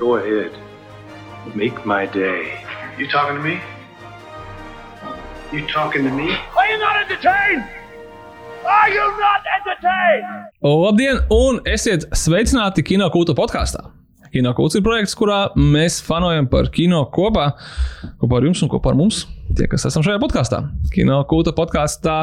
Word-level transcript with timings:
Go 0.00 0.16
ahead. 0.16 0.52
Make 1.54 1.84
my 1.84 2.06
day. 2.06 2.64
You 2.98 3.06
talking 3.06 3.36
to 3.36 3.42
me? 3.42 3.60
You 5.52 5.66
talking 5.66 6.04
to 6.04 6.10
me? 6.10 6.32
Are 6.56 6.66
you 6.72 6.78
not 6.78 6.96
entertained? 7.02 7.64
Are 8.64 8.88
you 8.88 9.04
not 9.20 9.42
entertained? 9.58 10.46
Labdien, 10.64 11.20
un 11.28 11.60
esiet 11.68 12.06
sveicināti 12.16 12.84
Kino 12.86 13.10
kultūra 13.12 13.42
podkāstā. 13.42 13.82
Kino 14.32 14.54
kultūra 14.56 14.80
ir 14.80 14.86
projekts, 14.88 15.16
kurā 15.20 15.40
mēs 15.58 16.00
fanojam 16.06 16.48
par 16.48 16.70
kino 16.72 17.02
kopā, 17.12 17.50
kopā 18.22 18.40
ar 18.40 18.48
jums 18.48 18.64
un 18.64 18.72
kopā 18.72 18.94
ar 18.94 18.96
mums, 18.96 19.26
tie, 19.52 19.68
kas 19.68 19.84
esam 19.90 20.06
šajā 20.06 20.22
podkāstā. 20.22 20.62
Kino 20.94 21.20
kultūra 21.28 21.58
podkāstā 21.60 22.16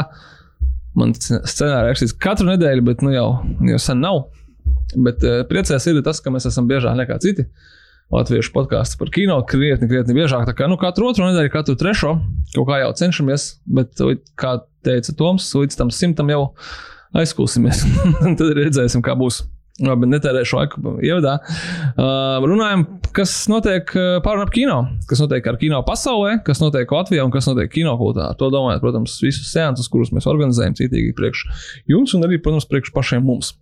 man 0.98 1.14
scenārijā 1.14 1.92
rakstīts 1.92 2.18
katru 2.26 2.50
nedēļu, 2.50 2.90
bet 2.90 3.06
nu 3.06 3.14
jau, 3.14 3.30
jau 3.70 3.82
sen 3.86 4.02
nav. 4.02 4.24
Bet 4.96 5.26
uh, 5.26 5.42
priecājos 5.50 5.90
ir 5.90 6.00
tas, 6.06 6.22
ka 6.24 6.32
mēs 6.34 6.48
esam 6.50 6.70
biežāk 6.70 6.96
nekā 7.00 7.20
citi. 7.24 7.48
Latviešu 8.14 8.54
podkāsts 8.56 8.96
par 8.96 9.10
kino 9.12 9.36
krietni, 9.44 9.90
krietni 9.90 10.16
biežāk. 10.16 10.46
Tā 10.48 10.54
kā 10.56 10.70
nu, 10.72 10.78
katru 10.80 11.10
otro 11.10 11.28
nedēļu, 11.28 11.52
katru 11.52 11.76
trešo 11.76 12.14
kaut 12.54 12.70
kā 12.70 12.80
jau 12.80 12.94
cenšamies, 12.96 13.50
bet, 13.68 14.00
kā 14.40 14.54
teica 14.88 15.16
Toms, 15.20 15.50
līdz 15.60 15.76
tam 15.76 15.92
simtam 15.92 16.32
jau 16.32 16.42
aizkūsimies. 17.18 17.84
Tad 18.40 18.48
redzēsim, 18.56 19.04
kā 19.04 19.18
būs. 19.20 19.44
Labi, 19.84 20.08
netērēšu 20.10 20.56
laiku 20.58 20.96
ievadā. 21.06 21.36
Uh, 22.00 22.46
runājam, 22.50 22.88
kas 23.14 23.36
notiek 23.52 23.92
pāri 24.26 24.42
ap 24.42 24.54
kino, 24.56 24.78
kas 25.06 25.22
notiek 25.22 25.46
ar 25.52 25.60
kino 25.62 25.84
pasaulē, 25.86 26.40
kas 26.48 26.64
notiek 26.64 26.90
Latvijā 26.90 27.28
un 27.28 27.34
kas 27.36 27.46
notiek 27.46 27.70
kino 27.76 27.94
kultūrā. 28.00 28.32
To 28.40 28.50
domājot, 28.54 28.82
protams, 28.82 29.20
visus 29.22 29.52
seansus, 29.52 29.92
kurus 29.94 30.10
mēs 30.16 30.26
organizējam 30.32 30.80
citīgi 30.80 31.14
priekš 31.18 31.46
jums 31.94 32.18
un 32.18 32.26
arī, 32.26 32.42
protams, 32.42 32.66
priekš 32.72 32.96
pašiem 32.96 33.28
mums. 33.28 33.54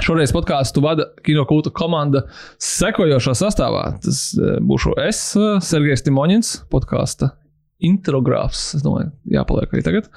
Šoreiz 0.00 0.32
podkāstu 0.32 0.80
vada 0.80 1.10
kinokulta 1.20 1.68
komanda 1.74 2.22
sekojošā 2.62 3.34
sastāvā. 3.36 3.84
Tas 4.00 4.24
būšu 4.64 4.94
es, 5.04 5.20
Sergejs 5.68 6.06
Timoņins, 6.06 6.54
podkāsta 6.72 7.34
introgrāfs. 7.84 8.70
Es 8.78 8.84
domāju, 8.86 9.10
jāpaliek 9.34 9.74
arī 9.74 9.84
tagad. 9.84 10.08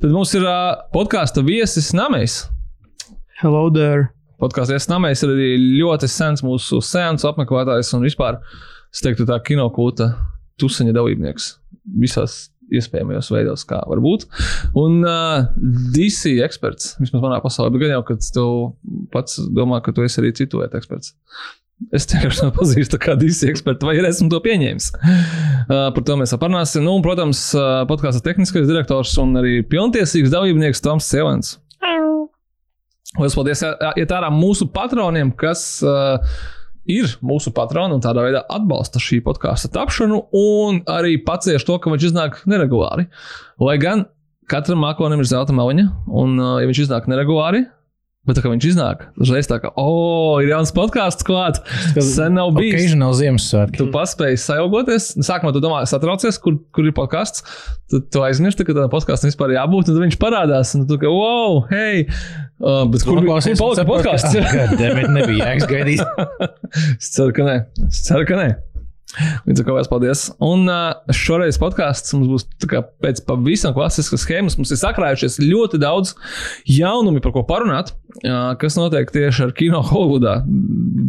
Tad 0.00 0.10
mums 0.10 0.34
ir 0.34 0.46
uh, 0.48 0.80
podkāstu 0.94 1.44
viesis 1.46 1.92
Namējs. 1.94 2.42
Hello 3.38 3.68
there! 3.70 4.10
Podkāstu 4.42 4.74
viesis 4.74 4.90
Namējs 4.90 5.22
ir 5.22 5.34
arī 5.36 5.50
ļoti 5.78 6.10
sens 6.10 6.42
mūsu 6.42 6.80
sēnes 6.82 7.26
apmeklētājs 7.28 7.94
un 7.94 8.06
vispār, 8.08 8.40
es 8.90 9.04
teiktu, 9.04 9.28
tā 9.30 9.38
kinokulta 9.46 10.14
tuseņa 10.60 10.96
dalībnieks 10.96 11.52
visās 12.00 12.48
iespējamajos 12.78 13.30
veidos, 13.34 13.64
kā 13.68 13.80
var 13.90 14.02
būt. 14.04 14.26
Un 14.78 15.00
uh, 15.04 15.48
DC 15.94 16.36
eksperts, 16.46 16.96
vismaz 17.00 17.24
manā 17.24 17.40
pasaulē, 17.44 17.72
bet 17.74 17.84
gan 17.84 17.96
jau, 17.96 18.02
ka 18.08 18.18
tu 18.20 18.44
pats 19.14 19.40
domā, 19.56 19.80
ka 19.84 19.94
tu 19.96 20.06
esi 20.06 20.20
arī 20.22 20.34
citu 20.36 20.62
vietu 20.62 20.80
eksperts. 20.80 21.14
Es 21.96 22.04
vienkārši 22.10 22.44
nepazīstu 22.44 22.98
kā 23.00 23.14
DC 23.16 23.48
ekspertu, 23.54 23.88
vai 23.88 23.96
esmu 24.04 24.28
to 24.32 24.42
pieņēmis. 24.44 24.90
Uh, 25.00 25.88
par 25.96 26.04
to 26.04 26.18
mēs 26.20 26.36
parunāsim. 26.36 26.84
Nu, 26.84 26.98
un, 26.98 27.04
protams, 27.04 27.46
uh, 27.56 27.82
podkāstu 27.88 28.20
tehniskais 28.26 28.68
direktors 28.68 29.16
un 29.22 29.32
arī 29.40 29.60
pilntiesīgs 29.66 30.32
dalībnieks 30.34 30.84
Toms 30.84 31.08
Cēlens. 31.08 31.56
Lielas 33.18 33.34
paldies! 33.34 33.64
Iet 33.98 34.12
ārā 34.14 34.28
mūsu 34.30 34.68
patroniem, 34.70 35.32
kas 35.34 35.80
uh, 35.82 36.20
ir 36.88 37.10
mūsu 37.24 37.52
patroni 37.56 37.96
un 37.96 38.04
tādā 38.04 38.24
veidā 38.26 38.44
atbalsta 38.52 39.02
šī 39.02 39.20
podkāstu 39.26 39.72
tapšanu, 39.74 40.22
un 40.36 40.80
arī 40.90 41.18
pacieš 41.26 41.66
to, 41.68 41.76
ka 41.80 41.92
viņš 41.92 42.08
iznāk 42.10 42.40
neregulāri. 42.50 43.08
Lai 43.60 43.76
gan 43.82 44.06
katram 44.50 44.82
mākonim 44.84 45.22
ir 45.22 45.28
zelta 45.30 45.54
maliņa, 45.56 45.86
un, 46.08 46.38
uh, 46.40 46.56
ja 46.62 46.70
viņš 46.70 46.86
iznāk 46.86 47.10
neregulāri, 47.10 47.66
Bet 48.28 48.36
tā 48.36 48.42
kā 48.44 48.50
viņš 48.52 48.64
iznāk, 48.74 49.06
uzreiz 49.16 49.46
tā 49.48 49.56
kā, 49.62 49.70
oh, 49.80 50.36
ir 50.44 50.50
jauns 50.52 50.74
podkāsts 50.76 51.24
klāt. 51.24 51.56
Sen 52.04 52.34
nav 52.36 52.50
bijis. 52.52 52.74
Occasional 52.76 53.14
Ziemassvētki. 53.16 53.80
Tu 53.80 53.86
paspēji 53.94 54.40
sajaugoties. 54.42 55.06
Sākumā 55.24 55.54
tu 55.56 55.62
domā, 55.64 55.78
satraucies, 55.88 56.36
kur, 56.44 56.58
kur 56.76 56.84
ir 56.84 56.92
podkāsts. 56.96 57.46
Tad 57.88 58.10
tu 58.12 58.20
aizmirsti, 58.26 58.66
ka 58.68 58.76
tādam 58.76 58.92
podkāstam 58.92 59.32
vispār 59.32 59.54
jābūt. 59.56 59.88
Tad 59.88 60.02
viņš 60.04 60.20
parādās. 60.20 60.74
Un 60.76 60.84
tu 60.90 61.00
kā, 61.00 61.08
wow, 61.08 61.62
hei! 61.72 62.04
Uh, 62.60 62.82
bet 62.92 63.04
kur 63.08 63.22
kur 63.24 63.30
palika 63.32 63.86
podkāsts? 63.88 64.34
Gadiem 64.36 65.14
nebija 65.14 65.46
jēgas 65.46 65.68
gaidīt. 65.70 66.02
es 67.00 67.14
ceru, 67.14 67.32
ka 67.36 67.46
nē. 67.46 67.54
Es 67.88 68.02
ceru, 68.04 68.26
ka 68.28 68.36
nē. 68.36 68.50
Līdz 69.48 69.62
ar 69.62 69.66
to 69.66 69.74
vēl 69.74 69.88
paldies. 69.90 70.24
Un 70.44 70.68
uh, 70.70 71.14
šoreiz 71.16 71.56
podkāsts 71.60 72.12
mums 72.14 72.28
būs 72.30 72.44
kā, 72.70 72.82
pēc 73.02 73.22
pavisam 73.26 73.74
klasiskas 73.74 74.22
schēmas. 74.26 74.58
Mums 74.60 74.74
ir 74.74 74.80
sakrājušies 74.82 75.40
ļoti 75.42 75.80
daudz 75.82 76.12
jaunumu, 76.68 77.22
par 77.24 77.34
ko 77.34 77.42
parunāt, 77.48 77.94
uh, 78.20 78.52
kas 78.60 78.78
notiek 78.78 79.10
tieši 79.14 79.48
ar 79.48 79.56
kino 79.56 79.82
Holivudā, 79.90 80.36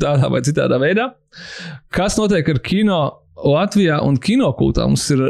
tādā 0.01 0.31
vai 0.31 0.41
citādā 0.47 0.79
veidā. 0.81 1.11
Kas 1.93 2.17
notiek 2.17 2.47
ar 2.55 2.63
kino 2.65 3.03
Latvijā 3.43 3.99
un 4.07 4.17
kino 4.23 4.49
kultā? 4.57 4.87
Mums 4.89 5.05
ir 5.13 5.27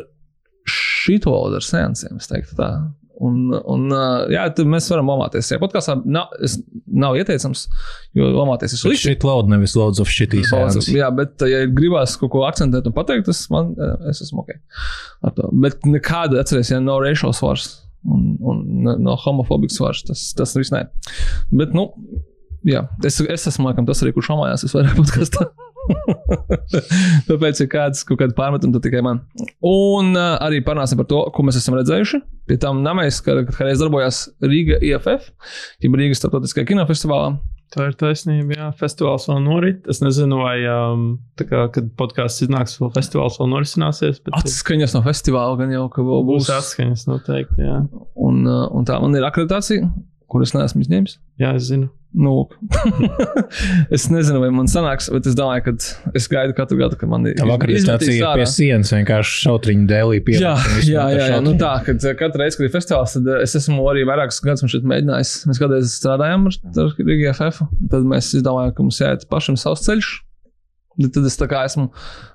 šito 0.70 1.34
ar 1.50 1.66
sensiem, 1.66 2.22
es 2.22 2.30
teiktu 2.30 2.62
tā. 2.62 2.72
Un, 3.22 3.52
un, 3.54 3.84
jā, 4.34 4.48
mēs 4.66 4.88
varam 4.90 5.12
lamāties. 5.12 5.52
Jā, 5.54 5.60
podkāstā 5.62 5.94
nav, 6.10 6.32
nav 6.90 7.20
ieteicams, 7.20 7.68
jo 8.18 8.32
lamāties 8.34 8.74
ir 8.74 8.82
slikti. 8.82 9.04
Šit 9.12 9.26
load, 9.28 9.52
nevis 9.52 9.76
loads 9.78 10.02
of 10.02 10.10
shitty 10.10 10.42
sounds. 10.48 10.90
Jā, 10.90 11.12
bet, 11.14 11.36
ja 11.46 11.68
gribās 11.70 12.16
kaut 12.18 12.34
ko 12.34 12.48
akcentēt 12.48 12.90
un 12.90 12.96
pateikt, 12.98 13.28
tas 13.30 13.44
man, 13.54 13.76
es 14.10 14.24
esmu 14.26 14.42
ok. 14.42 14.56
Bet 15.54 15.86
nekāda, 15.86 16.42
atcerieties, 16.42 16.74
ja 16.74 16.82
nav 16.82 17.04
racial 17.06 17.36
svars 17.38 17.70
un, 18.04 18.38
un 18.42 18.66
no 19.04 19.16
homofobijas 19.22 19.78
svars, 19.78 20.04
tas, 20.08 20.26
tas 20.38 20.56
viss 20.58 20.74
nē. 20.74 20.86
Bet, 21.54 21.76
nu, 21.78 21.92
jā, 22.68 22.86
es, 23.06 23.20
es 23.22 23.48
esmu, 23.54 23.70
laikam, 23.70 23.86
tas 23.90 24.02
arī, 24.02 24.16
kurš 24.16 24.32
lamājās, 24.34 24.66
es 24.66 24.76
vairāk 24.78 24.98
podkāstā. 25.02 25.52
Tāpēc 27.30 27.64
ir 27.64 27.70
kāds 27.72 28.04
kaut 28.08 28.22
kāda 28.22 28.36
pārmetuma 28.38 28.82
tikai 28.84 29.04
man. 29.06 29.24
Un 29.68 30.14
uh, 30.16 30.36
arī 30.44 30.62
parunāsim 30.66 31.00
par 31.02 31.10
to, 31.12 31.24
ko 31.36 31.46
mēs 31.48 31.60
esam 31.62 31.78
redzējuši. 31.80 32.22
Pie 32.50 32.58
tam 32.62 32.84
namēs, 32.86 33.22
ka 33.26 33.42
kādreiz 33.48 33.82
darbojās 33.82 34.26
Rīga 34.44 34.82
IFF, 34.84 35.32
jeb 35.84 35.98
Rīgas 36.00 36.24
starptautiskajā 36.24 36.72
kinofestivālā. 36.74 37.36
Tā 37.72 37.86
ir 37.88 37.94
taisnība, 37.96 38.56
jā, 38.58 38.66
festivāls 38.76 39.30
vēl 39.30 39.38
norit. 39.46 39.86
Es 39.92 40.02
nezinu, 40.04 40.42
vai, 40.44 40.58
um, 40.68 41.06
kā, 41.40 41.70
kad 41.72 41.88
podkāsts 42.00 42.44
iznāks, 42.44 42.76
vēl 42.82 42.92
festivāls 42.98 43.40
vēl 43.40 43.48
norisināsies. 43.54 44.20
Bet... 44.26 44.36
Atskaņas 44.42 44.98
no 44.98 45.04
festivāla 45.06 45.56
gan 45.62 45.72
jau, 45.72 45.86
būs. 45.96 46.26
Būs 46.28 46.52
atskaņas 46.58 47.08
noteikti, 47.08 47.64
jā. 47.64 47.78
Un, 48.20 48.44
uh, 48.44 48.66
un 48.76 48.88
tā 48.90 49.00
man 49.00 49.16
ir 49.16 49.24
akreditācija, 49.24 49.88
kuras 50.32 50.52
neesmu 50.58 50.84
izņēmis. 50.84 51.16
Jā, 51.40 51.56
es 51.56 51.72
zinu. 51.72 51.88
Nu, 52.12 52.50
es 53.96 54.10
nezinu, 54.12 54.42
vai 54.44 54.50
man 54.52 54.68
sanāks, 54.72 55.08
bet 55.14 55.30
es 55.30 55.36
domāju, 55.38 55.64
ka 55.70 56.12
es 56.18 56.28
gaidu 56.32 56.56
katru 56.58 56.80
gadu, 56.82 56.98
kad 57.00 57.12
man 57.12 57.30
ir 57.30 57.40
akreditacija 57.40 58.34
pie 58.36 58.48
sienas, 58.52 58.92
vienkārši 58.92 59.38
šautriņu 59.46 59.88
dēlī 59.88 60.20
pie 60.28 60.36
jā, 60.42 60.56
jā, 60.84 61.06
jā, 61.16 61.30
jā, 61.32 61.38
nu 61.44 61.56
tā, 61.60 61.78
kad 61.86 62.04
katru 62.20 62.44
reizi, 62.44 62.60
kad 62.60 62.68
ir 62.68 62.74
festivāls, 62.74 63.16
tad 63.16 63.30
es 63.38 63.56
esmu 63.62 63.86
arī 63.94 64.04
vairākus 64.10 64.42
gadus 64.44 64.68
šeit 64.74 64.88
mēģinājis. 64.92 65.32
Mēs 65.48 65.62
kādreiz 65.64 65.96
strādājām 65.96 66.50
ar, 66.52 66.60
ar 66.84 66.92
RGFF, 67.00 67.64
tad 67.96 68.12
mēs 68.12 68.34
izdomājām, 68.42 68.76
ka 68.76 68.88
mums 68.90 69.00
jāiet 69.04 69.26
pašam 69.32 69.60
savs 69.60 69.88
ceļš. 69.88 70.12
Tad 71.10 71.28
es 71.28 71.38
esmu 71.38 71.88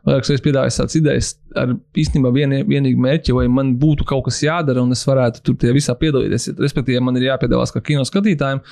vairākas 0.07 0.43
piedāvājis 0.45 0.81
tādas 0.81 0.99
idejas 0.99 1.33
ar 1.57 1.73
īstenībā 1.99 2.31
vien, 2.35 2.53
vienīgu 2.69 3.01
mērķi, 3.03 3.35
vai 3.37 3.47
man 3.53 3.75
būtu 3.81 4.07
kaut 4.09 4.27
kas 4.29 4.43
jādara, 4.45 4.83
un 4.85 4.95
es 4.95 5.03
varētu 5.09 5.43
tur 5.47 5.57
tie 5.61 5.73
visā 5.77 5.97
piedalīties. 5.99 6.51
Respektīvi, 6.61 7.01
man 7.05 7.19
ir 7.19 7.29
jāpiedalās 7.31 7.73
kā 7.75 7.83
kino 7.85 8.05
skatītājiem, 8.07 8.63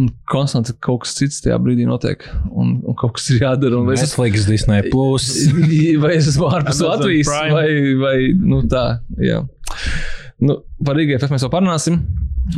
un 0.00 0.10
konstanti 0.30 0.76
kaut 0.84 1.04
kas 1.04 1.16
cits 1.18 1.40
tajā 1.44 1.58
brīdī 1.62 1.88
notiek, 1.88 2.26
un, 2.50 2.76
un 2.84 2.98
kaut 3.00 3.16
kas 3.18 3.30
ir 3.32 3.44
jādara. 3.46 3.80
Netflix, 3.88 4.48
Disney, 4.50 4.90
Plus. 4.92 5.30
vai 6.02 6.14
es 6.18 6.28
esmu 6.34 6.50
ārpus 6.50 6.82
Latvijas, 6.84 7.32
vai, 7.54 7.68
vai 8.02 8.18
nu, 8.38 8.62
tā. 8.70 8.86
Jā. 9.22 9.42
Nu, 10.44 10.60
par 10.84 10.98
IGF 11.00 11.30
mēs 11.32 11.46
jau 11.46 11.52
parunāsim. 11.52 12.02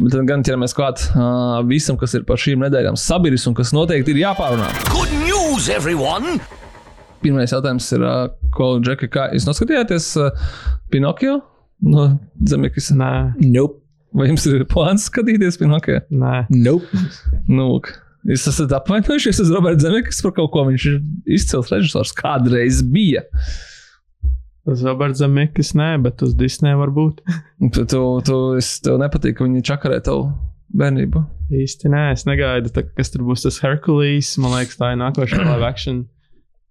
Bet 0.00 0.10
tad 0.10 0.26
gan 0.26 0.42
ķeramies 0.42 0.72
klāt 0.74 1.04
uh, 1.12 1.60
visam, 1.68 1.94
kas 2.00 2.16
ir 2.18 2.24
par 2.26 2.40
šīm 2.42 2.64
nedēļām 2.66 2.98
sabiedris 2.98 3.46
un 3.46 3.54
kas 3.54 3.70
noteikti 3.76 4.16
ir 4.16 4.24
jāpārunā. 4.24 4.72
Good 4.90 5.14
news, 5.22 5.70
everyone! 5.70 6.40
Pirmais 7.26 7.50
jautājums 7.50 7.90
ir, 7.96 8.06
ko 8.54 8.76
Džeka, 8.78 9.10
kā 9.10 9.26
jūs 9.34 9.48
noskatījāties 9.48 10.08
Pinokio 10.94 11.40
no 11.82 12.08
Zemekas? 12.46 12.92
Nē, 12.94 13.12
nope. 13.42 13.82
Vai 14.16 14.30
jums 14.30 14.46
ir 14.48 14.62
plāns 14.70 15.10
skatīties 15.10 15.58
Pinokio? 15.60 15.98
Nē, 16.14 16.46
nope. 16.54 17.04
nu, 17.50 17.80
Jūs 18.26 18.48
esat 18.50 18.72
apvainojušies 18.74 19.38
uz 19.44 19.50
Roberta 19.54 19.84
Zemekas 19.84 20.18
par 20.24 20.32
kaut 20.34 20.50
ko. 20.54 20.64
Viņš 20.66 20.86
ir 20.90 20.96
izcils 21.36 21.70
režisors, 21.70 22.10
kādreiz 22.16 22.80
bija. 22.82 23.22
Uz 24.66 24.82
Roberta 24.82 25.20
Zemekas 25.20 25.70
nē, 25.78 25.92
bet 26.02 26.24
uz 26.26 26.34
Disneja 26.38 26.78
varbūt. 26.80 27.22
tu, 27.74 27.84
tu, 27.86 28.02
tu, 28.26 28.40
es, 28.58 28.72
tev 28.82 28.98
nepatīk, 29.02 29.38
ka 29.38 29.46
viņi 29.46 29.62
čakarē 29.70 30.00
tavu 30.08 30.26
bērnību. 30.74 31.22
Īsti 31.54 31.92
nē, 31.92 32.02
es 32.16 32.26
negaidu, 32.26 32.72
tā, 32.74 32.82
kas 32.98 33.14
tur 33.14 33.22
būs 33.28 33.46
tas 33.46 33.60
Herkules. 33.62 34.32
Man 34.42 34.56
liekas, 34.56 34.80
tā 34.80 34.90
ir 34.96 35.00
nākošā 35.04 35.44
live 35.44 35.68
action. 35.68 36.02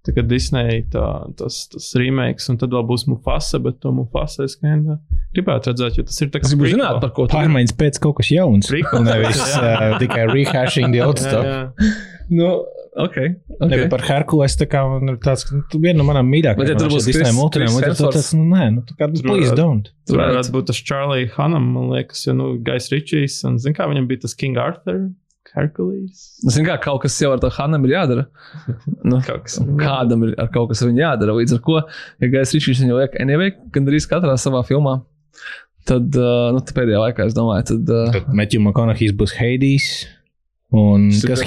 Tā 0.05 0.13
kā 0.15 0.23
Disneja 0.29 0.81
tā, 0.93 1.05
tas, 1.39 1.63
tas 1.71 1.87
remakes, 1.97 2.45
un 2.53 2.59
tad 2.61 2.73
vēl 2.75 2.85
būs 2.87 3.07
Mufasa, 3.09 3.59
bet 3.63 3.79
to 3.81 3.93
Mufasa 3.95 4.45
es 4.45 4.57
kinda 4.59 4.99
gribētu 5.35 5.73
redzēt, 5.73 5.97
jo 5.99 6.05
tas 6.07 6.21
ir 6.21 6.29
tā 6.31 6.39
kā. 6.41 6.47
Es 6.47 6.53
gribu 6.55 6.71
zināt, 6.75 7.01
par 7.01 7.11
ko 7.15 7.25
pārmaiņas 7.31 7.75
pēc 7.79 7.99
kaut 8.03 8.19
kas 8.21 8.29
jauns. 8.35 8.69
Prequel. 8.71 9.03
Nevis 9.07 9.41
uh, 9.57 9.97
tikai 10.01 10.27
rehashing 10.31 10.93
the 10.93 11.03
old 11.05 11.19
stuff. 11.21 11.43
jā, 11.45 11.65
jā. 11.65 11.93
Nu, 12.29 12.53
Okay, 12.95 13.35
Okay. 13.59 13.65
okay. 13.67 13.87
Par 13.91 13.99
Herkules 14.07 14.53
tā 14.55 14.69
kā 14.71 14.79
ir 15.03 15.17
tāds, 15.19 15.43
nu, 15.51 15.59
viena 15.83 15.99
no 15.99 16.05
manām 16.07 16.29
Bet 16.29 16.37
mīļākajām. 16.37 16.69
ja 16.69 16.75
tur 16.79 16.93
būs 16.93 17.07
Disneja 17.09 17.33
Chris 17.51 17.73
un 17.75 17.83
tas 17.83 17.99
tas, 17.99 18.29
nu, 18.37 18.45
nē, 18.53 18.69
nu, 18.71 18.83
tā 18.87 18.95
kā, 18.95 19.09
Tur 19.11 19.25
please 19.27 19.51
don't. 19.57 19.89
Tur 20.07 20.21
varētu 20.21 20.53
būt 20.55 20.69
tas 20.69 20.79
Charlie 20.79 21.27
Hanam, 21.35 21.65
man 21.75 21.89
liekas, 21.91 22.23
jo, 22.23 22.37
nu, 22.39 22.53
Gais 22.63 22.87
Ričijs, 22.93 23.41
un, 23.49 23.59
zin 23.59 23.75
kā, 23.75 23.89
viņam 23.91 24.07
bija 24.07 24.23
tas 24.23 24.37
King 24.39 24.55
Arthur, 24.63 25.09
Herkules. 25.55 26.23
Zini, 26.43 26.65
kā 26.67 26.75
kaut 26.83 27.01
kas 27.05 27.15
jau 27.21 27.31
ar 27.35 27.39
to 27.43 27.49
Hanam 27.57 27.85
ir 27.87 27.95
jādara. 27.95 28.25
Nu, 29.05 29.19
Kaut 29.25 29.43
kas. 29.45 29.59
kādam 29.79 30.23
ir 30.27 30.33
ar 30.41 30.47
kaut 30.53 30.71
kas 30.71 30.81
viņa 30.85 31.01
jādara. 31.03 31.35
Līdz 31.37 31.57
ar 31.57 31.61
to, 31.67 31.75
ja 32.23 32.29
Gais 32.33 32.53
Ričijs 32.55 32.81
viņu 32.81 32.97
liek 32.99 33.17
anyway, 33.21 33.51
gandrīz 33.75 34.07
katrā 34.09 34.33
savā 34.41 34.63
filmā, 34.65 34.95
tad, 35.85 36.09
uh, 36.17 36.49
nu, 36.55 36.63
pēdējā 36.75 37.01
laikā 37.03 37.27
es 37.29 37.35
domāju, 37.37 37.67
tad. 37.71 37.91
Uh, 37.93 38.09
Tad 38.15 38.31
Matthew 38.33 38.63
McConaughey's 38.65 39.13
būs 39.19 39.35
Hades. 39.37 39.89
Un 40.75 41.05
Tas 41.07 41.21
ir 41.23 41.29
kas 41.29 41.41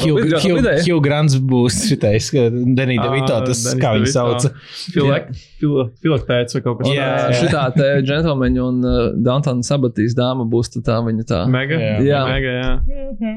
Hugh, 0.87 1.01
Grants 1.05 1.35
būs 1.51 1.83
šitais, 1.91 2.31
ka 2.33 2.47
Denija 2.49 3.03
Devito, 3.05 3.35
tas 3.45 3.61
Danny 3.67 3.83
kā 3.83 3.91
viņu 3.97 4.07
DeVito. 4.07 4.15
sauc. 4.15 5.89
Filaktēts 6.01 6.57
vai 6.57 6.63
kaut 6.65 6.79
kas 6.81 6.93
Jā. 6.95 7.09
tāds. 7.19 7.41
šitā 7.43 7.65
te 7.75 7.89
džentlmeņa 8.07 8.65
un 8.65 8.79
uh, 8.89 8.99
Downtown 9.27 9.61
Sabatīs 9.67 10.17
dāma 10.17 10.47
būs 10.49 10.73
tā 10.79 10.97
viņa 11.05 11.27
tā. 11.29 11.43
Mega. 11.51 11.77
Jā. 11.83 11.99
Jā. 12.07 12.23
Mega, 12.31 12.55
jā. 12.57 13.35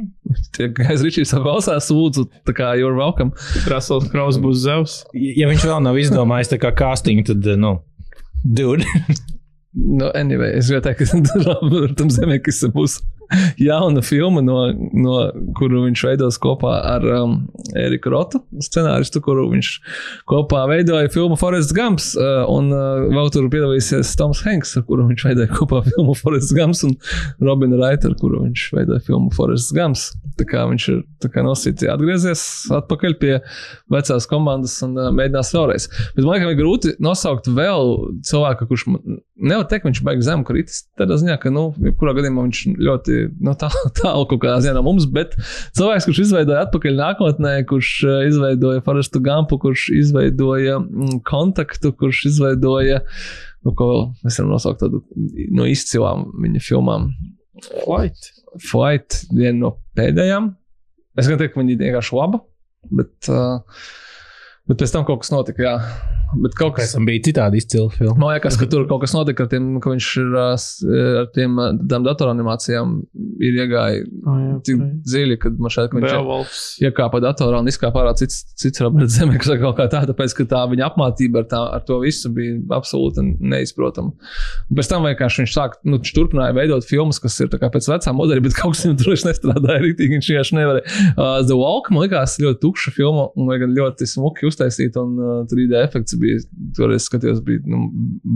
Tie 0.56 0.70
Gais 0.78 1.04
Ričijs 1.04 1.34
jau 1.36 1.42
klausās, 1.44 1.90
lūdzu, 1.92 2.28
tā 2.48 2.56
kā 2.56 2.72
you're 2.80 2.96
welcome. 2.96 3.36
Russell 3.68 4.06
Kraus 4.14 4.40
būs 4.42 4.64
Zeus. 4.64 5.02
Ja 5.18 5.50
viņš 5.52 5.68
vēl 5.68 5.84
nav 5.90 6.00
izdomājis 6.00 6.54
tā 6.54 6.62
kā 6.62 6.72
casting, 6.78 7.26
tad, 7.28 7.44
nu, 7.60 7.80
dude. 8.46 8.88
Nu, 9.72 10.10
anyway, 10.20 10.58
es 10.60 10.68
gribēju 10.68 10.84
teikt, 10.84 11.04
ka 11.40 11.96
tam 12.00 12.10
zemekis 12.12 12.64
būs 12.76 12.98
jauna 13.69 14.01
filma, 14.06 14.42
no, 14.45 14.57
no 14.94 15.16
kuru 15.57 15.86
viņš 15.86 16.04
veidos 16.10 16.39
kopā 16.42 16.74
ar 16.94 17.06
um, 17.18 17.36
Eriku 17.78 18.12
Rotu, 18.13 18.42
scenāristu, 18.63 19.22
kuru 19.24 19.48
viņš 19.51 19.72
kopā 20.30 20.63
veidoja 20.72 21.12
filmu 21.13 21.38
Forests 21.39 21.75
Gumps. 21.75 22.12
Uh, 22.18 22.44
un 22.51 22.72
uh, 22.75 23.06
vēl 23.12 23.31
tur 23.33 23.48
piedalīsies 23.54 24.13
Toms 24.19 24.44
Hanks, 24.45 24.75
ar 24.80 24.86
kuru 24.88 25.07
viņš 25.10 25.28
veidoja 25.30 25.51
kopā 25.54 25.83
filmu 25.89 26.16
Forests 26.18 26.56
Gumps, 26.57 26.83
un 26.88 26.98
Robina 27.44 27.80
Raita, 27.81 28.12
ar 28.12 28.18
kuru 28.22 28.44
viņš 28.45 28.68
veidoja 28.78 29.04
filmu 29.07 29.31
Forests 29.36 29.74
Gumps. 29.75 30.10
Tā 30.39 30.48
kā 30.50 30.66
viņš 30.69 30.89
ir 30.94 31.01
kā 31.31 31.44
nosīts, 31.45 31.86
atgriezies 31.88 32.44
atpakaļ 32.74 33.18
pie 33.22 33.33
vecās 33.94 34.28
komandas 34.30 34.78
un 34.86 34.98
uh, 34.98 35.12
mēģinās 35.16 35.54
vēlreiz. 35.56 35.89
Bet 36.16 36.24
man 36.25 36.36
liekas, 36.36 36.54
ir 36.56 36.60
grūti 36.60 36.95
nosaukt 37.04 37.50
vēl 37.51 37.94
cilvēku, 38.28 38.68
kurš 38.72 38.88
man- 38.92 39.22
nevar 39.42 39.66
teikt, 39.69 39.83
ka 39.83 39.89
viņš 39.89 40.01
beigas 40.06 40.28
zemu 40.28 40.45
kritis. 40.48 40.81
Tādā 41.00 41.18
ziņā, 41.22 41.38
ka, 41.42 41.51
nu, 41.54 41.69
jebkurā 41.81 42.13
gadījumā 42.18 42.45
viņš 42.48 42.62
ļoti 42.81 43.20
nu, 43.44 43.53
tālu, 43.59 43.91
tālu 44.00 44.27
kaut 44.29 44.41
kādā 44.44 44.57
ziņā 44.65 44.75
no 44.77 44.83
mums, 44.85 45.07
bet 45.13 45.35
cilvēks, 45.77 46.07
kurš 46.09 46.23
izveidoja 46.25 46.65
atpakaļ 46.68 46.97
nākotnē, 47.00 47.53
kurš 47.69 47.91
uh, 48.07 48.18
izveidoja 48.29 48.83
Forestu 48.85 49.21
Gampu, 49.23 49.59
kurš 49.62 49.88
izveidoja 50.00 50.79
mm, 50.81 51.21
kontaktu, 51.27 51.94
kurš 51.97 52.25
izveidoja, 52.31 53.01
nu, 53.65 53.75
ko 53.77 53.89
mēs 54.25 54.39
varam 54.41 54.56
nosaukt 54.56 54.83
tādu 54.83 55.03
no 55.56 55.68
izcilām 55.69 56.29
viņa 56.41 56.63
filmām. 56.65 57.12
Flight. 57.83 58.31
Flight, 58.62 59.23
viena 59.31 59.57
no 59.59 59.75
pēdējām. 59.97 60.53
Es 61.19 61.27
gan 61.27 61.39
teiktu, 61.39 61.56
ka 61.56 61.62
viņa 61.62 61.75
ir 61.75 61.83
vienkārši 61.85 62.15
laba, 62.18 62.39
bet, 63.01 63.13
uh, 63.29 63.59
bet 64.69 64.81
pēc 64.81 64.94
tam 64.94 65.06
kaut 65.08 65.24
kas 65.24 65.31
notika. 65.34 65.63
Jā. 65.63 65.75
Bet 66.31 66.54
kaut 66.56 66.78
kas. 66.78 66.94
tam 66.96 67.04
bija 67.04 67.19
citādi 67.28 67.60
izcila 67.60 67.90
filma. 67.92 68.13
Man 68.22 68.30
liekas, 68.38 68.56
ka 68.56 68.63
tur 68.72 68.86
kaut 68.88 69.02
kas 69.04 69.12
notika 69.12 69.44
ar 69.44 69.50
tiem, 69.52 69.66
ka 69.84 69.92
viņš 69.92 70.06
ir 70.22 70.36
ar 70.40 71.25
tiem 71.36 71.58
datoranimācijām 72.08 72.94
ir 73.44 73.58
iegājis 73.66 74.06
Oh, 74.22 74.38
jā, 74.38 74.54
tik 74.63 74.78
pareizi. 74.78 75.00
dziļi, 75.12 75.36
kad 75.42 75.58
man 75.60 75.74
ka 75.74 75.98
viņš 75.98 76.13
Beowulfs. 76.13 76.62
iekāpa 76.86 77.19
datorā 77.24 77.60
un 77.60 77.68
izkāpa 77.68 78.04
ārā 78.04 78.13
cits, 78.19 78.44
cits 78.60 78.80
Roberts 78.84 79.18
Zemeks 79.18 79.50
vai 79.52 79.58
kaut 79.60 79.75
kā 79.80 79.88
tā, 79.92 80.04
tāpēc, 80.08 80.36
ka 80.38 80.46
tā 80.54 80.62
viņa 80.72 80.86
apmācība 80.88 81.42
ar, 81.42 81.48
tā, 81.52 81.62
ar 81.80 81.84
to 81.88 81.98
visu 82.04 82.30
bija 82.36 82.60
absolūti 82.78 83.25
neizprotama. 83.42 84.14
Un 84.69 84.78
pēc 84.80 84.92
tam 84.92 85.07
vienkārši 85.10 85.44
viņš 85.44 85.56
sāk, 85.57 85.75
nu, 85.84 85.98
viņš 86.00 86.14
turpināja 86.16 86.56
veidot 86.56 86.86
filmas, 86.88 87.19
kas 87.19 87.40
ir 87.44 87.50
tā 87.52 87.60
kā 87.62 87.72
pēc 87.74 87.90
vecā 87.92 88.14
modeļa, 88.16 88.46
bet 88.46 88.56
kaut 88.60 88.75
kas 88.78 88.86
viņam 88.86 89.02
vairs 89.10 89.25
nestrādāja 89.28 89.84
rītīgi, 89.88 90.16
viņš 90.19 90.31
vienkārši 90.31 90.57
nevarēja. 90.60 90.86
Uh, 91.18 91.42
The 91.50 91.57
Walk, 91.60 91.92
man 91.92 92.06
likās, 92.06 92.38
ļoti 92.40 92.62
tukša 92.64 92.94
filma, 92.96 93.28
un 93.36 93.52
ļoti 93.81 94.07
smuki 94.14 94.48
uztaisīta, 94.51 95.01
un 95.01 95.18
uh, 95.18 95.33
3D 95.50 95.80
efekts 95.81 96.18
bija, 96.21 96.44
toreiz 96.77 97.07
skatījos, 97.07 97.42
bija, 97.48 97.63
nu, 97.71 97.88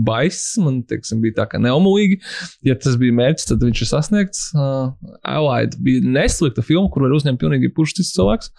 baiss, 0.08 0.56
man, 0.62 0.82
teiksim, 0.88 1.22
bija 1.24 1.42
tā 1.42 1.48
kā 1.52 1.60
neomulīgi. 1.62 2.18
Ja 2.66 2.76
tas 2.80 2.98
bija 3.00 3.14
mērķis, 3.20 3.50
tad 3.52 3.64
viņš 3.64 3.84
ir 3.84 3.92
sasniegts. 3.92 4.50
Uh, 4.56 4.92
Allied 5.36 5.78
bija 5.84 6.04
neslikta 6.18 6.64
filma, 6.66 6.90
kur 6.92 7.06
var 7.06 7.16
uzņemt 7.16 7.40
pilnīgi 7.42 7.72
cits 7.96 8.14
cilvēks. 8.16 8.52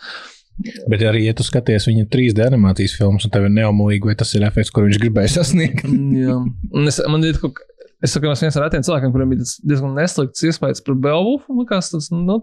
Bet 0.90 1.04
arī, 1.06 1.22
ja 1.28 1.36
tu 1.38 1.46
skaties 1.46 1.86
viņa 1.86 2.08
3D 2.14 2.46
animācijas 2.48 2.96
filmas, 2.98 3.26
un 3.28 3.34
tev 3.34 3.46
ir 3.46 3.54
neomulīgi, 3.54 4.10
vai 4.10 4.16
tas 4.18 4.34
ir 4.34 4.46
efekts, 4.48 4.74
kur 4.74 4.88
viņš 4.88 5.02
gribēja 5.04 5.36
sasniegt. 5.36 5.84
Jā, 6.24 6.38
un 6.42 6.90
es, 6.90 7.02
man 7.10 7.26
ir 7.28 7.42
kaut 7.42 7.60
kā. 7.60 7.74
Es 7.98 8.12
saku, 8.14 8.30
es 8.30 8.44
viens 8.44 8.54
no 8.54 8.62
retiem 8.62 8.84
cilvēkiem, 8.86 9.10
kuriem 9.10 9.32
bija 9.32 9.46
diezgan 9.66 9.96
neslikts 9.98 10.44
iespējas 10.46 10.84
par 10.86 11.00
Beowulfu. 11.02 11.50
Man 11.50 11.64
liekas, 11.64 11.88
tas, 11.90 12.12
nu, 12.14 12.36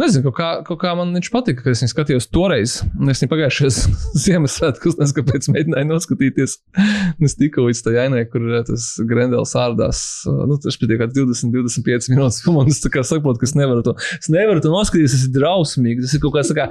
nezinu, 0.00 0.24
kaut 0.28 0.36
kā, 0.36 0.48
kaut 0.66 0.78
kā 0.82 0.92
man 0.98 1.12
viņš 1.16 1.30
patika, 1.32 1.64
kad 1.64 1.74
es 1.74 1.82
viņu 1.82 1.92
skatījos 1.92 2.28
toreiz. 2.32 2.76
Es 3.10 3.22
viņu 3.22 3.30
pagājušajos 3.32 3.78
Ziemassvētkos, 4.24 4.98
nezinu, 5.00 5.16
kāpēc 5.20 5.48
mēģināju 5.52 5.88
noskatīties. 5.90 6.56
Es 7.26 7.36
tiku 7.38 7.66
līdz 7.66 7.82
tai 7.86 7.94
ainai, 8.04 8.24
kur 8.30 8.44
eh, 8.50 8.64
tas 8.66 8.88
Grendels 9.08 9.54
ārdās, 9.58 10.02
eh, 10.28 10.42
nu, 10.50 10.58
tas 10.62 10.78
bija 10.82 11.00
kāds 11.02 11.16
20, 11.16 11.54
25 11.54 12.10
minūtes 12.12 12.42
un 12.50 12.72
es 12.72 12.82
tā 12.84 12.92
kā 12.92 13.04
saprotu, 13.06 13.42
ka 13.42 13.48
es 13.48 13.56
nevaru 13.58 13.84
to, 13.86 13.96
es 14.18 14.30
nevaru 14.32 14.62
to 14.64 14.72
noskatīties, 14.72 15.16
tas 15.16 15.26
ir 15.28 15.34
drausmīgi. 15.36 16.04
Tas 16.04 16.16
ir 16.16 16.24
kaut 16.24 16.36
kāds, 16.36 16.52
kā, 16.56 16.68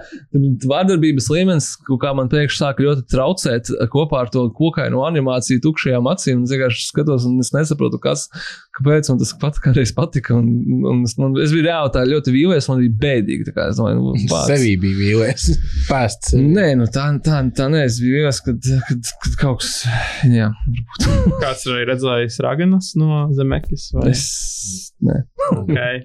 vārdarbības 0.69 1.29
līmenis, 1.33 1.71
kaut 1.87 2.01
kā 2.03 2.13
man 2.17 2.31
pēkšņi 2.31 2.61
sāk 2.61 2.83
ļoti 2.85 3.07
traucēt 3.11 3.73
eh, 3.73 3.87
kopā 3.91 4.25
ar 4.25 4.33
to 4.33 4.47
kokainu 4.55 5.03
animāciju, 5.07 5.63
tukšajām 5.65 6.11
acīm. 6.11 6.45
Es 6.45 6.55
vienkārši 6.55 6.89
skatos, 6.89 7.27
un 7.29 7.41
es 7.43 7.53
nesaprotu, 7.55 8.01
kas, 8.03 8.27
kāpēc 8.75 9.09
man 9.11 9.19
tas 9.21 9.31
pat 9.39 9.59
kādreiz 9.63 9.93
patika. 9.95 10.35
Un, 10.35 10.49
un 10.89 11.03
es, 11.07 11.15
man, 11.19 11.35
es 11.41 11.53
biju 11.55 11.65
reāli 11.67 11.93
tā 11.95 12.03
ļoti 12.09 12.33
vīlies, 12.35 12.67
man 12.71 12.81
bija 12.83 12.95
bēdīgi. 13.03 13.47
Es 13.53 13.79
domāju, 13.79 14.01
nu, 14.01 14.15
bāc. 14.31 14.49
Sevī 14.49 14.73
bija 14.81 14.99
vīlies. 14.99 15.47
Pēsts. 15.89 16.35
Nē, 16.39 16.67
nu 16.79 16.89
tā, 16.91 17.07
tā, 17.25 17.39
tā 17.55 17.69
nē, 17.71 17.85
es 17.87 17.99
biju 18.03 18.19
vīlies, 18.19 18.41
kad, 18.45 18.71
kad, 18.89 19.13
kad 19.25 19.37
kaut 19.41 19.63
kas. 19.63 19.71
Jā, 20.31 20.51
Kāds 21.43 21.65
ir 21.65 21.75
arī 21.75 21.87
redzējis 21.91 22.41
Raganas 22.45 22.91
no 22.99 23.25
Zemekis? 23.35 23.89
vai? 23.95 24.11
es. 24.11 24.25
Nē. 25.05 25.21
Okay. 25.55 26.03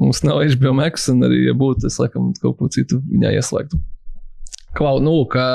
Mums 0.00 0.24
nav 0.26 0.42
HBO 0.42 0.74
Max, 0.76 1.08
un 1.12 1.22
arī, 1.26 1.44
ja 1.48 1.54
būtu, 1.56 1.86
es 1.88 2.00
laikam 2.02 2.32
kaut 2.42 2.58
ko 2.58 2.70
citu 2.72 2.98
viņā 3.12 3.36
ieslēgtu. 3.38 3.78
Klau, 4.74 4.98
nu, 5.02 5.20
ka 5.30 5.46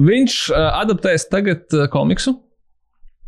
viņš 0.00 0.36
uh, 0.54 0.70
adaptēs 0.80 1.28
tagad 1.28 1.76
uh, 1.76 1.84
komiksu, 1.92 2.38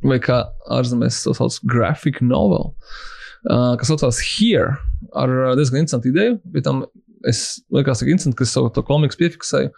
vai 0.04 0.18
kā 0.22 0.42
ārzemēs 0.74 1.22
to 1.24 1.34
sauc, 1.36 1.58
graphic 1.68 2.20
novel, 2.24 2.72
uh, 3.50 3.74
kas 3.78 3.90
saucās 3.90 4.20
Here, 4.24 4.76
ar 5.16 5.32
uh, 5.32 5.54
diezgan 5.58 5.82
interesantu 5.82 6.12
ideju. 6.12 6.38
Pie 6.54 6.64
tam 6.66 6.84
es 7.26 7.62
liekas, 7.74 8.02
ka 8.02 8.10
interesanti, 8.10 8.38
ka 8.38 8.46
es 8.46 8.54
savu 8.54 8.70
to 8.74 8.84
komiksu 8.86 9.20
piefiksēju. 9.22 9.72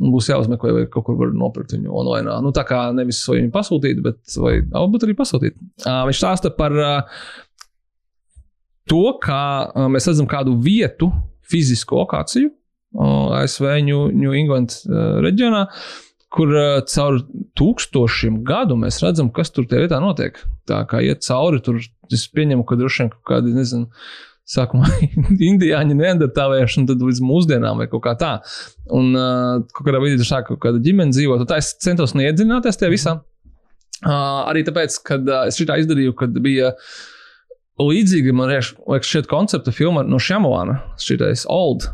Būs 0.00 0.30
jāuzmeklē, 0.30 0.72
vai 0.72 0.82
kaut 0.88 1.04
kur 1.08 1.16
var 1.18 1.32
nopirkt 1.36 1.74
viņu 1.74 1.92
online. 1.92 2.32
Nu, 2.44 2.54
tā 2.56 2.62
kā 2.64 2.86
nevis 2.96 3.20
viņu 3.28 3.50
pasūtīt, 3.52 3.98
bet 4.04 4.36
vai 4.40 4.54
varbūt 4.62 5.04
arī 5.04 5.16
pasūtīt. 5.18 5.58
Uh, 5.84 6.06
viņš 6.08 6.22
stāsta 6.22 6.52
par 6.56 6.76
uh, 6.78 7.26
to, 8.88 9.02
kā 9.22 9.42
uh, 9.66 9.90
mēs 9.92 10.08
redzam 10.08 10.30
kādu 10.30 10.56
vietu, 10.62 11.10
fizisku 11.50 11.98
lokāciju 11.98 12.48
uh, 12.50 13.40
ASV 13.40 13.66
New, 13.86 14.08
New 14.14 14.34
England 14.36 14.76
uh, 14.88 15.18
reģionā, 15.24 15.66
kur 16.34 16.50
uh, 16.54 16.80
caur 16.86 17.20
tūkstošiem 17.58 18.40
gadu 18.46 18.78
mēs 18.78 19.00
redzam, 19.02 19.30
kas 19.34 19.50
tur 19.54 19.66
tajā 19.68 19.86
vietā 19.86 20.00
notiek. 20.02 20.38
Tā 20.70 20.82
kā 20.90 21.02
iet 21.04 21.24
cauri, 21.26 21.60
tur 21.64 21.80
es 21.80 22.26
pieņemu, 22.30 22.66
ka 22.66 22.78
droši 22.78 23.02
vien 23.02 23.12
kaut 23.14 23.24
kādi, 23.32 23.54
nezinu, 23.56 23.88
sākumā 24.50 24.88
indiāņi 25.50 25.96
neandertālieši, 25.98 26.82
un 26.82 26.90
tad 26.90 27.02
līdz 27.04 27.22
mūsdienām 27.26 27.82
vai 27.82 27.88
kaut 27.90 28.04
kā 28.06 28.14
tā. 28.20 28.32
Un 28.94 29.12
uh, 29.14 29.60
kaut 29.74 29.86
kādā 29.86 30.02
brīdī 30.02 30.20
tur 30.20 30.30
sāk 30.30 30.48
kaut 30.50 30.62
kāda 30.62 30.82
ģimene 30.84 31.14
dzīvot, 31.14 31.44
un 31.44 31.50
tā 31.50 31.60
es 31.62 31.72
centos 31.82 32.14
neiedziļināties 32.18 32.80
tajā 32.80 32.94
visā. 32.94 33.16
Uh, 34.00 34.46
arī 34.48 34.64
tāpēc, 34.64 35.02
ka 35.06 35.18
uh, 35.20 35.48
es 35.50 35.58
šitā 35.60 35.80
izdarīju, 35.82 36.14
kad 36.18 36.36
bija 36.42 36.72
līdzīgi, 37.80 38.32
man 38.36 38.52
liekas, 38.52 39.08
šeit 39.08 39.28
koncepta 39.28 39.72
filma 39.74 40.04
no 40.06 40.20
Šamalāna, 40.20 40.78
šitais 41.00 41.46
Old, 41.50 41.86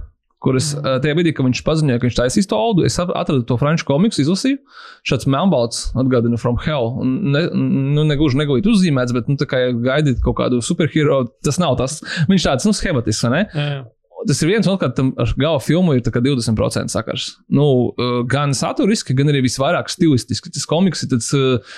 kuras 0.45 0.71
uh, 0.77 0.97
tajā 1.03 1.17
brīdī, 1.17 1.33
kad 1.37 1.47
viņš 1.47 1.63
paziņoja, 1.67 2.01
ka 2.01 2.09
viņš 2.09 2.19
taisīs 2.19 2.49
to 2.51 2.59
Oldu, 2.61 2.85
es 2.87 2.99
atradu 3.01 3.43
to 3.49 3.57
franču 3.61 3.87
komiksu, 3.89 4.23
izlasīju. 4.25 4.61
Šāds 5.09 5.29
melnbalts 5.33 5.91
atgādina 5.97 6.39
From 6.41 6.59
Hell. 6.63 6.93
Ne, 7.05 7.47
nu, 7.57 8.05
negluži 8.09 8.41
negulīt 8.41 8.69
uzzīmēts, 8.71 9.17
bet, 9.17 9.31
nu, 9.33 9.39
kā 9.49 9.67
gaidīt 9.73 10.23
kaut 10.25 10.39
kādu 10.43 10.61
superhero, 10.65 11.25
tas 11.47 11.61
nav 11.63 11.79
tas. 11.81 11.99
Viņš 12.31 12.49
tāds, 12.51 12.69
nu, 12.69 12.77
schematisks, 12.77 13.25
vai 13.27 13.35
ne? 13.35 13.45
Jā, 13.51 13.69
jā. 13.79 13.85
Tas 14.27 14.41
ir 14.43 14.49
viens 14.49 14.67
no 14.67 14.75
tam 14.81 15.11
ar 15.21 15.33
gala 15.39 15.59
filmu 15.63 15.93
ir 15.95 16.01
tā 16.03 16.11
kā 16.11 16.23
20% 16.25 16.91
sakars. 16.91 17.35
Nu, 17.53 17.67
uh, 17.93 18.23
gan 18.29 18.57
saturiski, 18.57 19.15
gan 19.17 19.31
arī 19.31 19.45
visvairāk 19.45 19.93
stilistiski. 19.93 20.51
Tas 20.55 20.67
komiks 20.69 21.05
ir 21.05 21.13
tāds. 21.13 21.31
Uh, 21.37 21.77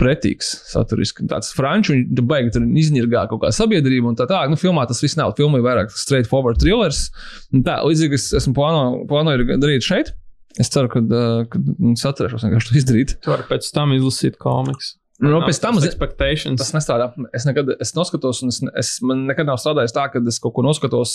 Pretīgs, 0.00 0.48
saturiski. 0.70 1.26
Tāds 1.28 1.52
franču, 1.54 1.92
viņa 1.94 2.24
baigi 2.28 2.54
tur 2.54 2.64
izņirgā 2.64 3.26
kaut 3.30 3.42
kā 3.44 3.50
sabiedrība 3.54 4.08
un 4.08 4.16
tā 4.18 4.24
tālāk. 4.30 4.50
Nu, 4.50 4.56
filmā 4.58 4.86
tas 4.88 5.02
viss 5.04 5.18
nav. 5.20 5.34
Filmā 5.38 5.60
ir 5.60 5.66
vairāk 5.66 5.92
straightforward 5.94 6.60
thrillers. 6.62 7.04
Un 7.52 7.64
tā, 7.66 7.76
līdzīgi 7.84 8.18
es 8.18 8.30
esmu 8.40 8.56
plāno, 8.56 9.02
plānoju 9.10 9.60
darīt 9.60 9.84
šeit. 9.86 10.14
Es 10.60 10.72
ceru, 10.72 10.88
ka, 10.92 11.00
uh, 11.04 11.44
ka 11.48 11.60
es 11.92 12.04
atcerēšos 12.08 12.44
vienkārši 12.44 12.70
to 12.70 12.80
izdarīt. 12.80 13.14
Tu 13.24 13.32
vari 13.32 13.46
pēc 13.48 13.68
tam 13.76 13.94
izlasīt 13.96 14.40
komiks. 14.40 14.96
Nu, 15.22 15.38
pēc 15.46 15.60
tam 15.62 15.76
tas 15.76 15.84
es- 15.86 15.92
expectations. 15.92 16.58
Tas 16.58 16.72
nestrādā. 16.74 17.12
Es 17.36 17.44
nekad 17.46 17.68
es 17.80 17.94
noskatos, 17.94 18.40
un 18.42 18.50
es, 18.50 18.58
es 18.80 18.90
man 19.06 19.24
nekad 19.28 19.46
nav 19.46 19.60
strādājis 19.62 19.94
tā, 19.94 20.08
ka 20.10 20.22
es 20.26 20.40
kaut 20.42 20.56
ko 20.56 20.64
noskatos, 20.66 21.12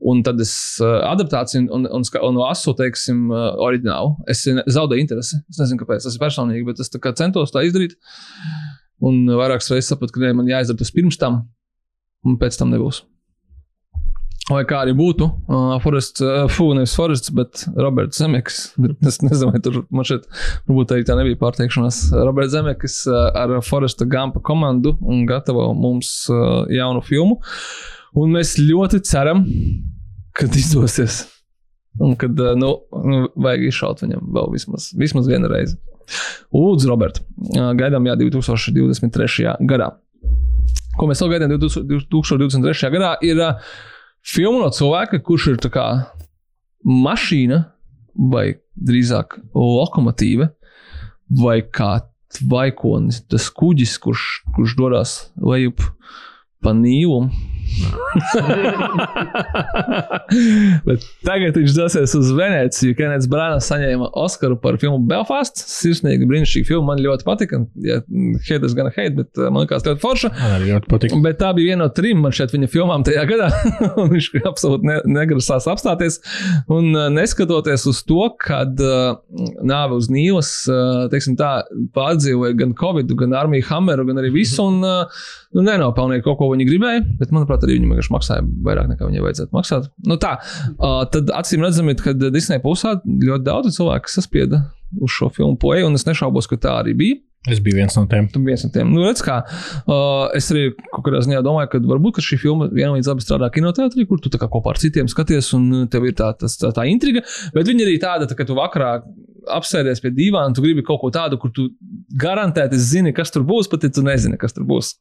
un 0.00 0.22
tad 0.24 0.40
es 0.40 0.54
uh, 0.80 1.02
adaptāciju 1.10 1.66
un, 1.68 1.84
un, 1.98 2.06
un 2.30 2.40
asu, 2.48 2.72
teiksim, 2.78 3.26
uh, 3.32 3.50
oriģinālu. 3.66 4.14
Es 4.32 4.46
zaudēju 4.48 5.04
interesi. 5.04 5.42
Es 5.52 5.60
nezinu, 5.60 5.82
kāpēc 5.82 6.08
tas 6.08 6.16
ir 6.16 6.22
personīgi, 6.22 6.64
bet 6.70 6.80
es 6.80 6.92
tā 6.92 7.12
centos 7.18 7.52
tā 7.52 7.66
izdarīt. 7.68 7.98
Un 9.04 9.26
vairākas 9.28 9.68
reizes 9.74 9.92
sapratu, 9.92 10.16
ka 10.16 10.24
ne, 10.24 10.32
man 10.38 10.48
jāizdara 10.48 10.80
tas 10.80 10.94
pirms 10.94 11.20
tam, 11.20 11.42
un 12.24 12.38
pēc 12.40 12.56
tam 12.56 12.72
nebūs. 12.72 13.02
Vai 14.46 14.60
kā 14.62 14.78
arī 14.84 14.92
būtu, 14.94 15.26
uh, 15.50 15.72
Forests, 15.82 16.22
uh, 16.22 16.44
Fū, 16.46 16.68
nevis 16.76 16.92
Forests, 16.94 17.32
bet 17.34 17.64
Roberts 17.74 18.20
Zemeks. 18.20 18.60
Bet 18.78 19.00
es 19.10 19.18
nezinu, 19.18 19.50
vai 19.50 19.60
tur 19.62 19.80
man 19.90 20.06
šeit 20.06 20.28
varbūt 20.68 20.94
arī 20.94 21.06
tā 21.08 21.16
nebija 21.18 21.38
pārteikšanās. 21.40 21.98
Roberts 22.14 22.54
Zemeks 22.54 23.00
uh, 23.10 23.24
ar 23.34 23.56
Foresta 23.66 24.06
Gampa 24.06 24.38
komandu 24.46 24.92
un 25.02 25.24
gatavo 25.26 25.72
mums 25.74 26.12
uh, 26.30 26.62
jaunu 26.70 27.02
filmu. 27.02 27.40
Un 28.16 28.36
mēs 28.36 28.54
ļoti 28.60 29.00
ceram, 29.08 29.42
ka 30.38 30.46
izdosies. 30.46 31.24
Un 31.98 32.14
kad 32.20 32.38
uh, 32.38 32.54
nu, 32.54 32.70
nu, 33.02 33.24
vajag 33.34 33.66
izšaut 33.72 34.04
viņam 34.04 34.30
vēl 34.38 34.54
vismaz, 34.54 34.92
vismaz 34.94 35.26
vienu 35.32 35.50
reizi. 35.50 35.74
Lūdzu, 36.54 36.86
Robert, 36.92 37.18
uh, 37.50 37.72
gaidām 37.74 38.06
jā, 38.06 38.14
2023. 38.22 39.58
gadā. 39.66 39.90
Ko 40.94 41.10
mēs 41.10 41.18
vēl 41.24 41.34
gaidām 41.34 41.58
2023. 41.58 42.94
gadā, 42.94 43.16
ir 43.26 43.42
uh, 43.42 43.74
filma 44.26 44.64
no 44.64 44.70
cilvēka, 44.74 45.22
kurš 45.24 45.52
ir 45.54 45.60
kā 45.72 45.86
mašīna, 46.86 47.62
vai 48.16 48.46
drīzāk 48.76 49.38
lokomotīva, 49.54 50.50
vai 51.40 51.60
kā 51.62 51.98
tvaikonis, 52.36 53.22
tas 53.30 53.48
kuģis, 53.54 53.96
kurš, 54.02 54.24
kurš 54.56 54.76
dodas 54.78 55.16
lejup 55.40 55.82
pa 56.62 56.74
nīlu. 56.76 57.26
Tagad 61.26 61.56
viņš 61.58 61.72
dosies 61.76 62.14
uz 62.16 62.30
Veneciju. 62.36 62.94
Kenets 62.98 63.28
Brāns 63.30 63.68
saņēma 63.70 64.06
Oskaru 64.16 64.56
par 64.60 64.74
filmu 64.80 64.98
Belfast. 65.08 65.56
Sirsnīgi, 65.60 66.28
brīnišķīgi 66.28 66.66
filma. 66.68 66.86
Man 66.92 66.98
ļoti 67.02 67.24
patika. 67.26 67.56
Ja, 67.82 67.96
hate 68.46 68.64
is 68.68 68.74
gonna 68.78 68.92
hate, 68.94 69.14
bet 69.18 69.30
uh, 69.40 69.44
man 69.50 69.60
liekas, 69.64 69.86
ļoti 69.86 70.00
forša. 70.02 70.28
Man 70.36 70.52
arī 70.58 70.66
ļoti 70.74 70.86
patīk. 70.92 71.10
Bet 71.24 71.36
tā 71.42 71.48
bija 71.56 71.66
viena 71.72 71.82
no 71.84 71.90
trim 71.96 72.18
man 72.22 72.32
šeit 72.36 72.50
viņa 72.54 72.68
filmām 72.72 73.00
tajā 73.06 73.24
gadā. 73.28 73.48
viņš 74.14 74.26
absolūti 74.46 74.84
ne, 74.88 74.96
negrasās 75.18 75.64
apstāties. 75.70 76.14
Un 76.72 76.84
uh, 76.94 77.00
neskatoties 77.12 77.82
uz 77.90 77.98
to, 78.06 78.22
kad 78.42 78.72
uh, 78.82 78.88
nāve 79.66 79.92
uz 79.98 80.06
Nīlas 80.12 80.50
uh, 80.70 80.74
tā, 81.40 81.52
pārdzīvoja 81.96 82.52
gan 82.62 82.70
Covid, 82.78 83.08
gan 83.18 83.30
armiju 83.36 83.64
Hammeru, 83.70 84.02
gan 84.08 84.16
arī 84.22 84.30
visu. 84.38 84.58
Un, 84.66 84.74
uh, 84.86 84.94
nu, 85.54 85.64
nenopelnīja 85.66 86.24
kaut 86.26 86.38
ko 86.40 86.50
viņi 86.52 86.66
gribēja, 86.68 87.04
bet 87.20 87.34
manuprāt, 87.34 87.64
arī 87.66 87.78
viņi 87.78 87.90
vienkārši 87.92 88.14
maksāja 88.14 88.46
vairāk 88.66 88.90
nekā 88.92 89.10
viņai 89.10 89.24
vajadzētu 89.26 89.56
maksāt. 89.56 89.90
Nu, 90.08 90.18
tā, 90.22 90.36
uh, 90.76 91.04
tad 91.12 91.30
acīm 91.36 91.66
redzami, 91.66 91.96
ka 92.00 92.16
Disneja 92.16 92.64
pusē 92.64 92.96
ļoti 93.04 93.46
daudz 93.46 93.78
cilvēku 93.78 94.12
saspieda 94.12 94.64
uz 95.02 95.12
šo 95.12 95.30
filmu 95.34 95.58
poeju, 95.60 95.90
un 95.90 95.98
es 95.98 96.06
nešaubos, 96.08 96.48
ka 96.50 96.58
tā 96.60 96.80
arī 96.82 96.96
bija. 96.98 97.22
Es 97.46 97.60
biju 97.62 97.78
viens 97.78 97.94
no 97.94 98.02
tiem. 98.10 98.26
Tu 98.26 98.40
biji 98.42 98.56
viens 98.56 98.64
no 98.66 98.72
tiem. 98.74 98.88
Nu, 98.90 99.04
redz, 99.06 99.20
kā, 99.22 99.36
uh, 99.86 100.24
es 100.34 100.48
arī 100.50 100.72
kaut 100.90 101.04
kādā 101.06 101.20
ziņā 101.22 101.44
domāju, 101.46 101.70
ka 101.70 101.80
varbūt 101.84 102.16
ka 102.16 102.24
šī 102.26 102.40
filma 102.42 102.66
vienlīdz 102.74 103.10
labi 103.12 103.22
strādā 103.22 103.50
kinoteātrī, 103.54 104.06
kur 104.10 104.18
tu 104.22 104.32
kopā 104.42 104.74
ar 104.74 104.80
citiem 104.82 105.10
skaties, 105.10 105.52
un 105.54 105.86
tev 105.92 106.08
ir 106.08 106.16
tā, 106.18 106.32
tas, 106.40 106.58
tā, 106.58 106.72
tā 106.74 106.88
intriga. 106.90 107.22
Bet 107.54 107.70
viņa 107.70 107.86
arī 107.86 107.96
tāda, 108.02 108.26
tā, 108.26 108.38
ka 108.38 108.48
tu 108.48 108.58
vakarā 108.58 108.96
apsēdies 109.54 110.02
pie 110.02 110.10
dīvāna, 110.16 110.56
tu 110.56 110.64
gribi 110.64 110.82
kaut 110.86 110.98
ko 111.04 111.12
tādu, 111.14 111.38
kur 111.38 111.52
tu 111.54 111.68
garantēti 112.18 112.80
zini, 112.82 113.14
kas 113.14 113.30
tur 113.34 113.46
būs, 113.46 113.70
pat 113.70 113.86
ja 113.86 113.92
tu 113.94 114.02
nezini, 114.06 114.40
kas 114.40 114.56
tur 114.56 114.66
būs. 114.66 114.96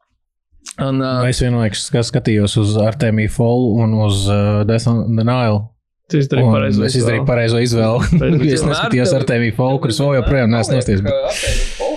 Un, 0.83 0.99
uh, 0.99 1.23
Es 1.29 1.39
vienlaikus 1.43 1.85
ska- 1.87 2.03
skatījos 2.03 2.57
uz 2.59 2.75
Artemiju 2.81 3.31
Folu 3.31 3.77
un 3.83 3.93
uz 4.05 4.25
uh, 4.27 4.65
the 4.67 5.23
Nile. 5.23 5.61
Tu 6.11 6.19
izdarīji 6.21 6.51
pareizo. 6.51 6.83
Es 6.85 6.97
izdarīju 6.99 7.23
izvēli. 7.23 7.27
pareizo 7.29 7.61
izvēli. 7.63 8.49
Es 8.55 8.65
neskatījos 8.67 9.13
Artemiju 9.17 9.55
Folu, 9.57 9.79
kuras 9.85 10.01
vēl 10.03 10.19
joprojām 10.19 10.51
neesmu 10.53 10.77
nosties. 10.77 11.01
Man 11.05 11.95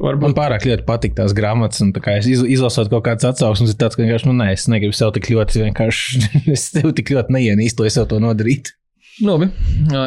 Varbūt 0.00 0.32
pārāk 0.32 0.64
ļoti 0.64 0.84
patīk 0.88 1.16
tās 1.18 1.34
grāmatas, 1.36 1.82
un 1.84 1.90
tā 1.92 2.00
kā 2.00 2.14
es 2.16 2.24
iz, 2.30 2.40
izlasot 2.56 2.88
kaut 2.88 3.02
kādas 3.04 3.26
atsauksmes, 3.34 3.74
ir 3.74 3.80
tāds, 3.82 3.98
ka 3.98 4.00
vienkārši, 4.06 4.30
nu, 4.30 4.36
nē, 4.38 4.46
es 4.54 4.64
negribu 4.72 4.96
sev 4.96 5.10
tik 5.12 5.28
ļoti, 5.28 5.60
vienkārši, 5.66 6.22
es 6.56 6.62
tev 6.72 6.94
tik 6.96 7.12
ļoti 7.12 7.34
neienīstoju 7.36 7.92
sev 7.92 8.06
to 8.08 8.20
nodarīt. 8.22 8.72
nu, 9.20 9.34
labi, 9.34 9.50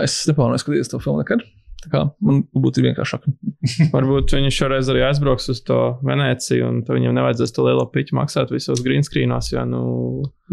es 0.01 0.15
neplānoju 0.32 0.63
skatīties 0.63 0.89
to 0.89 0.98
filmu 1.03 1.22
nekad. 1.22 1.46
Man 2.24 2.44
būtu 2.66 2.84
vienkāršāk. 2.86 3.25
Varbūt 3.96 4.36
viņi 4.38 4.52
šoreiz 4.54 4.90
arī 4.92 5.06
aizbrauks 5.08 5.50
uz 5.54 5.63
to 5.68 5.80
Venēciju, 6.06 6.68
un 6.70 6.84
tad 6.88 6.98
viņiem 6.98 7.16
nevajadzēs 7.20 7.56
to 7.56 7.66
lielo 7.68 7.86
piķu 7.94 8.18
maksāt 8.20 8.54
visos 8.54 8.84
green 8.86 9.06
screenos, 9.06 9.52
jo, 9.54 9.63
nu, 9.68 9.86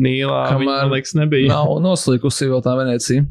Nīlā 0.01 0.47
Kamēr 0.53 0.87
viņa, 0.87 0.95
liekas, 0.95 1.17
nebija. 1.19 1.53
Nav 1.53 1.77
noslīkusi 1.85 2.51
vēl 2.51 2.65
tā 2.67 2.77
Venecija. 2.79 3.27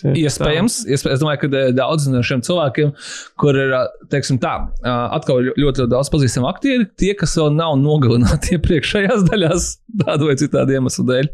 Tieši 0.00 0.22
Iespējams, 0.22 0.76
iespējams, 0.86 1.16
es 1.18 1.20
domāju, 1.20 1.40
ka 1.42 1.62
daudz 1.76 2.06
no 2.08 2.22
šiem 2.24 2.40
cilvēkiem, 2.46 2.92
kur 3.40 3.56
ir, 3.58 3.74
teiksim, 4.12 4.38
tā, 4.40 4.54
atkal 4.86 5.42
ļoti, 5.44 5.60
ļoti 5.60 5.86
daudz 5.90 6.08
pazīstamu 6.14 6.48
aktieri, 6.48 6.86
tie, 7.00 7.10
kas 7.18 7.34
vēl 7.36 7.50
nav 7.58 7.74
nogalināti 7.82 8.54
iepriekšējās 8.56 9.26
daļās, 9.28 9.68
tādu 10.04 10.30
vai 10.30 10.38
citādu 10.40 10.78
iemeslu 10.78 11.04
dēļ. 11.10 11.30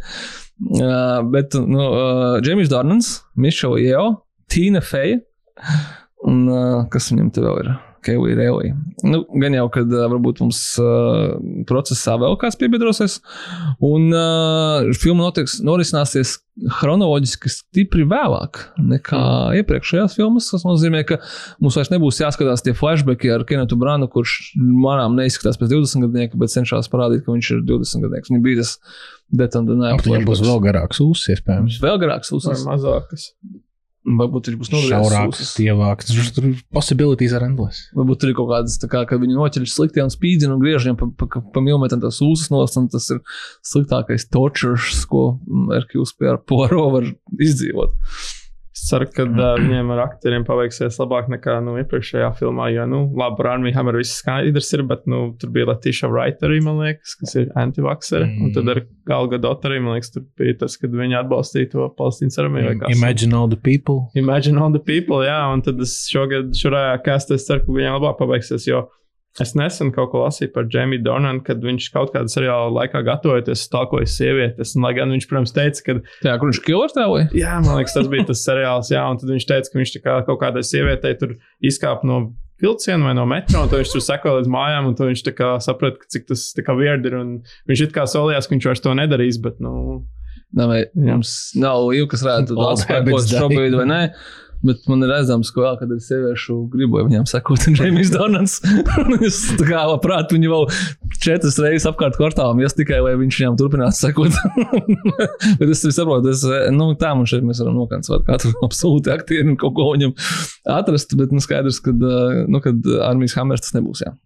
Uh, 0.56 1.20
bet, 1.30 1.54
nu, 1.60 1.84
uh, 1.84 2.38
Džeimis 2.40 2.72
Dārnans, 2.72 3.12
Mišela 3.38 3.78
Jeo, 3.82 4.06
Tīna 4.50 4.80
Feja 4.82 5.20
un 6.26 6.46
uh, 6.50 6.86
kas 6.92 7.12
viņam 7.12 7.32
te 7.34 7.44
vēl 7.44 7.62
ir? 7.64 7.74
Keivija 8.06 8.36
Rēlī. 8.38 8.68
Nu, 9.02 9.24
gan 9.42 9.54
jau, 9.56 9.64
kad 9.74 9.90
uh, 9.90 10.04
varbūt 10.12 10.38
mums 10.44 10.60
uh, 10.78 11.32
procesā 11.66 12.14
vēl 12.20 12.36
kāds 12.38 12.54
piebiedrosies, 12.60 13.16
un 13.82 14.04
uh, 14.14 14.86
filma 14.94 15.24
notiks, 15.26 15.56
norisināsies 15.66 16.36
chronoloģiski 16.78 17.50
stipri 17.50 18.06
vēlāk 18.08 18.62
nekā 18.78 19.22
iepriekšējās 19.58 20.14
filmas. 20.20 20.52
Tas 20.52 20.62
nozīmē, 20.68 21.02
ka 21.08 21.18
mums 21.58 21.80
vairs 21.80 21.90
nebūs 21.92 22.22
jāskatās 22.22 22.62
tie 22.64 22.76
flashbacki 22.78 23.32
ar 23.34 23.42
Kenetu 23.48 23.76
Brānu, 23.80 24.06
kurš 24.12 24.52
manām 24.62 25.18
neizskatās 25.18 25.58
pēc 25.58 25.74
20 25.74 26.06
gadiem, 26.06 26.38
bet 26.38 26.54
cenšas 26.54 26.92
parādīt, 26.92 27.26
ka 27.26 27.34
viņš 27.34 27.52
ir 27.56 27.66
20 27.74 28.06
gadnieks. 28.06 28.30
Viņam 28.30 28.46
bija 28.46 28.62
tas 28.62 28.76
detonēts. 29.42 30.06
Viņam 30.06 30.30
būs 30.30 30.46
vēl 30.46 30.62
garāks 30.70 31.02
ūsas, 31.02 31.34
iespējams. 31.34 31.82
vēl 31.82 31.98
garāks 32.06 32.30
Vai 32.30 32.38
uzsvars. 32.38 32.68
mazākas. 32.70 33.32
Varbūt 34.06 34.52
viņš 34.52 34.58
būs 34.60 34.70
ūsas. 34.70 35.52
tievāks. 35.58 36.12
Tur 36.36 36.44
ir 36.46 36.60
possibilities 36.74 37.32
ar 37.34 37.46
endless. 37.48 37.88
Varbūt 37.96 38.20
tur 38.22 38.30
ir 38.30 38.36
kaut 38.38 38.52
kādas, 38.52 38.78
kā, 38.86 39.02
kad 39.10 39.22
viņi 39.22 39.34
noķer 39.34 39.66
slikti 39.66 40.04
un 40.04 40.12
spīdzina 40.14 40.54
un 40.54 40.62
griež 40.62 40.86
viņam 40.86 40.98
pa, 41.00 41.26
pa, 41.26 41.42
pa 41.42 41.62
milimetram 41.64 42.04
tās 42.04 42.20
ūsas 42.22 42.52
nost, 42.54 42.78
un 42.78 42.86
tas 42.92 43.08
ir 43.10 43.22
sliktākais 43.66 44.28
tortures, 44.30 45.02
ko 45.10 45.40
Erkļus 45.74 46.14
pie 46.20 46.36
Poro 46.46 46.86
var 46.94 47.10
izdzīvot. 47.34 47.96
Es 48.76 48.82
ceru, 48.90 49.06
ka 49.08 49.24
uh, 49.24 49.54
viņiem 49.56 49.88
ar 49.94 50.02
aktieriem 50.02 50.42
paveiksies 50.44 50.98
labāk 51.00 51.30
nekā 51.32 51.54
nu, 51.64 51.78
iepriekšējā 51.80 52.28
filmā. 52.36 52.68
Jo, 52.74 52.84
nu, 52.90 52.98
labi, 53.16 53.40
ar 53.40 53.54
Armiju 53.54 53.72
Hammeru 53.78 54.02
viss 54.02 54.18
skaidrs 54.20 54.68
ir, 54.76 54.82
bet 54.90 55.06
nu, 55.08 55.22
tur 55.40 55.52
bija 55.54 55.70
Latīša 55.70 56.10
Wright 56.12 56.44
arī, 56.44 56.58
man 56.64 56.82
liekas, 56.82 57.14
kas 57.22 57.32
ir 57.40 57.48
antivakseri. 57.56 58.28
Mm. 58.28 58.42
Un 58.44 58.52
tad 58.52 58.68
ar 58.74 58.82
Galga 59.08 59.40
Dotu 59.40 59.70
arī, 59.70 59.80
man 59.80 59.96
liekas, 59.96 60.12
tur 60.12 60.26
bija 60.36 60.58
tas, 60.60 60.76
kad 60.82 60.92
viņi 60.92 61.16
atbalstīja 61.22 61.72
to 61.72 61.88
Palestīnas 61.96 62.36
armiju. 62.42 62.76
Imagine 62.92 63.40
all 63.40 63.48
the 63.48 63.56
people. 63.56 64.10
Imagine 64.18 64.60
all 64.60 64.76
the 64.76 64.84
people, 64.92 65.24
jā, 65.24 65.40
un 65.54 65.64
tad 65.64 65.80
es 65.80 65.96
šogad 66.12 66.52
šurajā 66.60 67.00
kastē 67.08 67.40
ceru, 67.40 67.64
ka 67.64 67.78
viņiem 67.80 67.96
labāk 67.96 68.20
paveiksies, 68.20 68.68
jo 68.68 68.84
es 69.42 69.52
nesen 69.58 69.92
kaut 69.94 70.10
ko 70.12 70.22
lasīju 70.24 70.52
par 70.54 70.68
Jamie 70.72 71.00
Dornanu, 71.02 71.42
kad 71.46 71.60
viņš 71.64 71.90
kaut 71.94 72.14
kādā 72.14 72.30
seriāla 72.32 72.70
laikā 72.74 73.02
gatavojoties, 73.06 73.66
stalkoja 73.68 74.08
sievietes, 74.10 74.74
un 74.76 74.86
lai 74.86 74.94
gan 74.96 75.12
viņš, 75.14 75.28
protams, 75.30 75.54
teica, 75.56 75.84
ka 75.86 75.96
Tā, 76.24 76.36
kur 76.40 76.50
viņš 76.50 76.62
killer 76.64 76.94
tēloja? 76.94 77.28
Jā, 77.36 77.58
man 77.64 77.80
liekas, 77.80 77.96
tas 77.98 78.10
bija 78.12 78.26
tas 78.30 78.42
seriāls. 78.46 78.90
Jā, 78.94 79.04
un 79.10 79.20
tad 79.20 79.32
viņš 79.34 79.48
teica, 79.50 79.72
ka 79.72 79.80
viņš 79.82 79.94
kā 80.04 80.18
kaut 80.30 80.42
kādai 80.42 80.64
sievietei 80.66 81.14
tur 81.20 81.36
izkāpa 81.64 82.08
no 82.08 82.20
vilciena 82.62 83.10
vai 83.10 83.14
no 83.16 83.26
metro, 83.28 83.62
un 83.64 83.72
tad 83.72 83.82
viņš 83.82 83.92
tur 83.92 84.04
seko 84.04 84.38
līdz 84.38 84.52
mājām, 84.52 84.90
un 84.90 84.96
tad 84.98 85.10
viņš 85.10 85.24
saprata, 85.64 86.00
ka 86.00 86.12
cik 86.16 86.28
tas 86.30 86.46
weird 86.72 87.08
ir. 87.08 87.18
Un 87.20 87.32
viņš 87.68 87.88
it 87.88 87.96
kā 87.96 88.06
solījās, 88.08 88.48
ka 88.48 88.56
viņš 88.56 88.70
vairs 88.70 88.84
to 88.84 88.94
nedarīs, 88.96 89.40
bet, 89.44 89.60
nu, 89.64 90.04
nav 90.56 90.72
kas 92.10 92.22
redzētu 92.24 92.56
All 92.56 92.70
daudz 92.70 92.86
habits 92.88 93.26
spēkot 93.26 93.30
die. 93.30 93.40
šobrīd 93.42 93.76
vai 93.80 93.86
nē. 93.90 94.00
Bet 94.64 94.86
man 94.88 95.04
ir 95.04 95.10
redzams, 95.12 95.50
ka 95.52 95.60
vēl 95.62 95.76
kad 95.80 95.90
ir 95.92 96.00
sieviešu 96.02 96.56
gribu 96.72 97.02
viņam 97.04 97.26
sekot, 97.28 97.64
un 97.68 97.76
Džeimis 97.76 98.12
Donants. 98.14 98.58
es 99.26 99.40
tā 99.58 99.66
kā 99.68 99.82
labprāt 99.90 100.32
viņu 100.32 100.52
vēl 100.52 100.66
četras 101.22 101.58
reizes 101.62 101.88
apkārt 101.90 102.16
kvartālam, 102.18 102.60
jas 102.64 102.76
tikai, 102.76 103.02
lai 103.04 103.14
viņš 103.20 103.40
viņam 103.42 103.58
turpinātu 103.60 103.98
sekot. 104.00 104.36
Bet 105.60 105.68
es 105.68 105.84
saprotu, 105.84 106.32
es, 106.32 106.44
nu, 106.74 106.90
tā 107.00 107.12
man 107.18 107.28
šeit 107.28 107.44
mēs 107.46 107.60
varam 107.62 107.76
nokancēt 107.82 108.26
katru 108.28 108.54
absolūti 108.66 109.12
aktieru 109.12 109.52
un 109.52 109.60
kaut 109.60 109.76
ko 109.76 109.90
viņam 109.92 110.14
atrast, 110.76 111.12
bet 111.18 111.34
nu, 111.34 111.42
skaidrs, 111.42 111.78
ka, 111.84 111.92
nu, 111.92 112.62
kad 112.64 112.88
armijas 113.06 113.36
hammers 113.38 113.64
tas 113.64 113.76
nebūs. 113.76 114.02
Jā. 114.06 114.16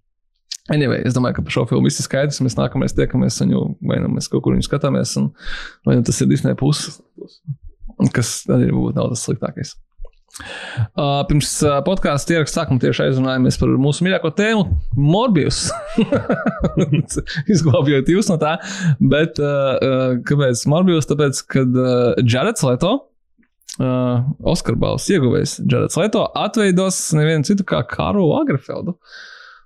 Anyway, 0.70 1.02
es 1.06 1.16
domāju, 1.16 1.38
ka 1.38 1.44
par 1.46 1.54
šo 1.54 1.64
filmu 1.66 1.88
viss 1.88 1.98
ir 1.98 2.06
skaidrs. 2.06 2.38
Mēs 2.44 2.54
nākamais 2.58 2.94
tiekamies, 2.94 3.40
jau 3.42 3.64
vai 3.82 3.98
nu 4.02 4.10
mēs 4.12 4.30
kaut 4.30 4.44
kur 4.44 4.54
viņu 4.54 4.66
skatāmies, 4.68 5.16
un 5.18 5.32
vai 5.88 5.96
nu 5.98 6.06
tas 6.06 6.20
ir 6.22 6.28
Disney 6.30 6.54
puses, 6.58 7.00
kas 8.14 8.36
arī 8.50 8.70
būtu 8.70 8.94
nav 8.98 9.10
tas 9.10 9.24
sliktākais. 9.26 9.74
Uh, 10.40 11.20
pirms 11.28 11.52
uh, 11.66 11.78
podkāstu 11.86 12.36
ierakstā 12.36 12.60
sākuma 12.60 12.82
tieši 12.82 13.06
aizrunājāmies 13.06 13.58
par 13.60 13.72
mūsu 13.80 14.04
mīļāko 14.06 14.32
tēmu, 14.36 14.64
Morbijus. 15.00 15.68
Izglābjot 17.52 18.10
jūs 18.12 18.30
no 18.32 18.36
tā. 18.40 18.56
Bet 19.00 19.40
uh, 19.42 19.48
uh, 19.76 20.04
kāpēc 20.26 20.64
Morbijus? 20.70 21.08
Tāpēc, 21.10 21.42
kad 21.50 21.80
uh, 21.80 22.20
Jareds 22.20 22.64
Leto, 22.66 22.92
uh, 23.80 24.28
Oskar 24.52 24.78
balvas 24.80 25.08
ieguvējs 25.12 25.58
Jareds 25.64 25.98
Leto, 26.00 26.26
atveidos 26.38 27.02
nevienu 27.16 27.48
citu 27.48 27.66
kā 27.68 27.82
Kāru 27.88 28.28
Agrefeldu. 28.38 28.96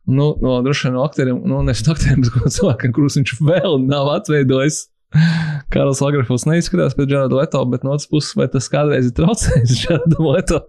Nu, 0.05 0.35
no 0.37 0.59
droši 0.65 0.91
vien 0.91 0.99
no 0.99 1.05
aktieriem, 1.07 1.39
nu, 1.49 1.63
nevis 1.65 1.85
no 1.87 1.95
aktieriem, 1.95 2.25
bet 2.27 2.35
no 2.37 2.51
cilvēkiem, 2.53 2.93
kurus 2.97 3.17
viņš 3.17 3.39
vēl 3.41 3.79
nav 3.87 4.11
atveidojis. 4.19 4.85
Karls 5.75 6.03
Lagrafovs 6.03 6.47
neizskatās 6.49 6.97
pēc 6.99 7.11
Džerada 7.11 7.39
Leto, 7.39 7.63
bet 7.71 7.85
no 7.87 7.95
otras 7.95 8.09
puses, 8.11 8.35
vai 8.39 8.49
tas 8.53 8.69
kādreiz 8.73 9.11
ir 9.11 9.17
traucējis 9.19 9.75
Džeradam 9.83 10.31
Leto? 10.31 10.63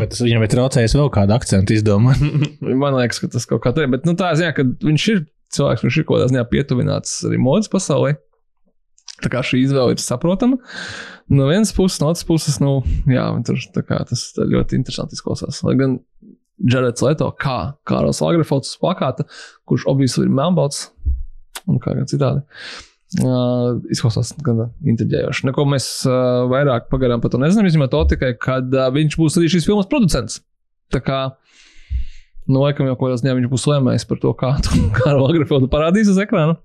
Vai 0.00 0.08
tas 0.10 0.22
viņam 0.24 0.42
ir 0.42 0.50
traucējis 0.50 0.96
vēl 0.98 1.12
kādu 1.14 1.36
akcentu 1.36 1.76
izdomāt? 1.76 2.22
Man 2.82 2.96
liekas, 2.98 3.20
ka 3.22 3.30
tas 3.30 3.46
kaut 3.46 3.62
kā 3.66 3.74
tā 3.74 3.86
ir. 3.86 3.92
Bet 3.92 4.08
nu, 4.08 4.16
tā 4.18 4.32
ziņā, 4.38 4.50
ka 4.56 4.66
viņš 4.82 5.06
ir 5.12 5.22
cilvēks, 5.54 5.84
kurš 5.84 6.00
ir 6.00 6.08
kaut 6.08 6.18
kādā 6.18 6.32
ziņā 6.32 6.44
pietuvināts 6.50 7.20
arī 7.28 7.38
modes 7.42 7.70
pasaulē. 7.70 8.16
Tā 9.20 9.30
kā 9.30 9.44
šī 9.44 9.62
izvēle 9.66 9.94
ir 9.94 10.02
saprotama. 10.02 10.58
No 11.30 11.46
vienas 11.46 11.74
puses, 11.76 12.00
no 12.02 12.08
otras 12.10 12.26
puses, 12.26 12.56
nu, 12.62 12.80
jā, 13.10 13.26
tur 13.46 13.84
kā, 13.86 14.00
tas 14.08 14.24
ļoti 14.40 14.78
interesanti 14.80 15.14
izklausās. 15.14 15.60
Lai 15.66 15.76
gan 15.78 15.98
Džerets 16.60 17.04
Leto, 17.04 17.28
kā 17.38 17.58
Kārls 17.86 18.22
Lagrafovs 18.24 18.72
uz 18.72 18.80
plakāta, 18.80 19.28
kurš 19.68 19.86
obviously 19.92 20.26
ir 20.26 20.34
melnbalts 20.34 20.88
un 21.68 21.78
kā 21.82 21.94
gan 21.94 22.08
citādi. 22.10 22.42
Uh, 22.42 22.89
izklausās 23.18 24.30
gan 24.46 24.68
intriģējoši. 24.86 25.48
Neko 25.48 25.64
mēs 25.66 25.86
uh, 26.06 26.46
vairāk 26.50 26.86
pagarām 26.92 27.22
par 27.22 27.32
to 27.32 27.40
nezinām, 27.42 27.66
izņemot 27.66 27.90
to 27.90 28.04
tikai, 28.12 28.34
kad 28.38 28.70
uh, 28.76 28.86
viņš 28.94 29.16
būs 29.18 29.38
arī 29.40 29.50
šīs 29.50 29.66
filmas 29.66 29.88
producents. 29.90 30.38
Tā 30.94 31.02
kā, 31.02 31.20
nu, 32.46 32.60
laikam 32.62 32.86
jau 32.86 32.96
kādā 33.00 33.18
ziņā 33.18 33.34
viņš 33.40 33.50
būs 33.50 33.66
lēmējis 33.72 34.06
par 34.10 34.22
to, 34.22 34.34
kā 34.38 34.52
to 34.66 34.78
Kāru 34.94 35.24
Lagrafonu 35.24 35.70
parādīs 35.72 36.12
uz 36.12 36.22
ekrāna. 36.22 36.58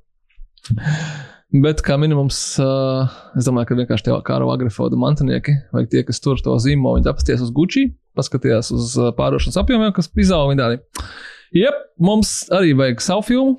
Bet 1.56 1.82
kā 1.86 1.98
minimums, 2.02 2.38
uh, 2.62 3.10
es 3.40 3.48
domāju, 3.48 3.72
ka 3.72 3.82
vienkārši 3.82 4.10
tie 4.10 4.22
Kāru 4.28 4.50
Lagrafonu 4.52 5.02
mantinieki, 5.02 5.56
vai 5.74 5.88
tie, 5.90 6.06
kas 6.06 6.22
tur 6.22 6.42
to 6.46 6.58
zīmolu, 6.62 7.00
viņi 7.00 7.10
apsties 7.10 7.42
uz 7.46 7.54
Gucci, 7.56 7.88
paskatījās 8.18 8.74
uz 8.76 8.98
uh, 9.02 9.14
pārdošanas 9.18 9.62
apjomiem, 9.62 9.94
kas 9.96 10.12
izauga 10.14 10.52
viņi 10.54 10.62
tādi. 10.62 11.08
Jep, 11.56 11.88
mums 12.02 12.44
arī 12.54 12.76
vajag 12.78 13.02
savu 13.02 13.26
filmu. 13.26 13.58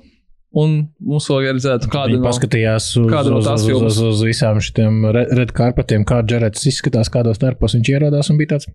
Un 0.55 0.77
mums 1.03 1.25
vēl 1.27 1.43
ir 1.43 1.51
redzēta, 1.57 1.89
kāda 1.91 2.13
Viņi 2.13 2.21
no, 2.21 2.27
paskatījās 2.29 2.85
uz, 3.01 3.09
kāda 3.11 3.33
no 3.33 3.41
uz, 3.41 3.47
tās 3.49 3.59
uz, 3.59 3.65
uz, 3.65 3.71
filmas? 3.73 3.97
uz 3.99 4.21
visām 4.23 4.61
šiem 4.63 5.01
red 5.11 5.51
karpetiem, 5.55 6.05
kā 6.07 6.21
Džerets 6.23 6.63
izskatās, 6.71 7.11
kādos 7.11 7.35
starpos 7.37 7.75
viņš 7.75 7.91
ierodās 7.91 8.31
un 8.31 8.39
bija 8.39 8.55
tāds. 8.55 8.69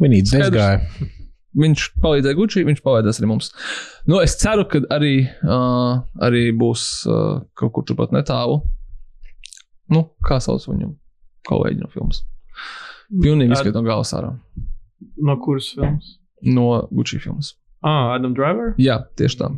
Skaidrs. 0.00 0.48
izgāja. 0.48 1.10
viņš 1.56 1.84
palīdzēja 2.04 2.36
Gucci, 2.36 2.64
viņš 2.68 2.80
palīdzēs 2.84 3.20
arī 3.20 3.28
mums. 3.30 3.52
Nu, 4.08 4.18
es 4.24 4.34
ceru, 4.40 4.64
ka 4.72 4.80
arī, 4.96 5.12
uh, 5.44 6.00
arī 6.26 6.48
būs 6.56 6.82
uh, 7.08 7.44
kaut 7.56 7.72
kur 7.76 7.86
turpat 7.88 8.12
netālu. 8.16 8.62
Nu, 9.92 10.02
kā 10.26 10.40
sauc 10.42 10.64
viņu 10.66 10.94
kolēģi 11.46 11.80
no 11.84 11.92
filmas? 11.92 12.24
Pilnīgi 13.12 13.52
Ad- 13.52 13.58
izskatīt 13.60 13.76
no 13.78 13.84
galvas 13.86 14.12
ārā. 14.16 14.32
No 15.22 15.36
kuras 15.44 15.70
filmas? 15.76 16.16
No 16.42 16.88
Gucci 16.90 17.20
filmas. 17.22 17.54
Ah, 17.84 18.16
Adam 18.16 18.32
Driver? 18.34 18.72
Jā, 18.80 19.02
tieši 19.20 19.44
tā. 19.44 19.52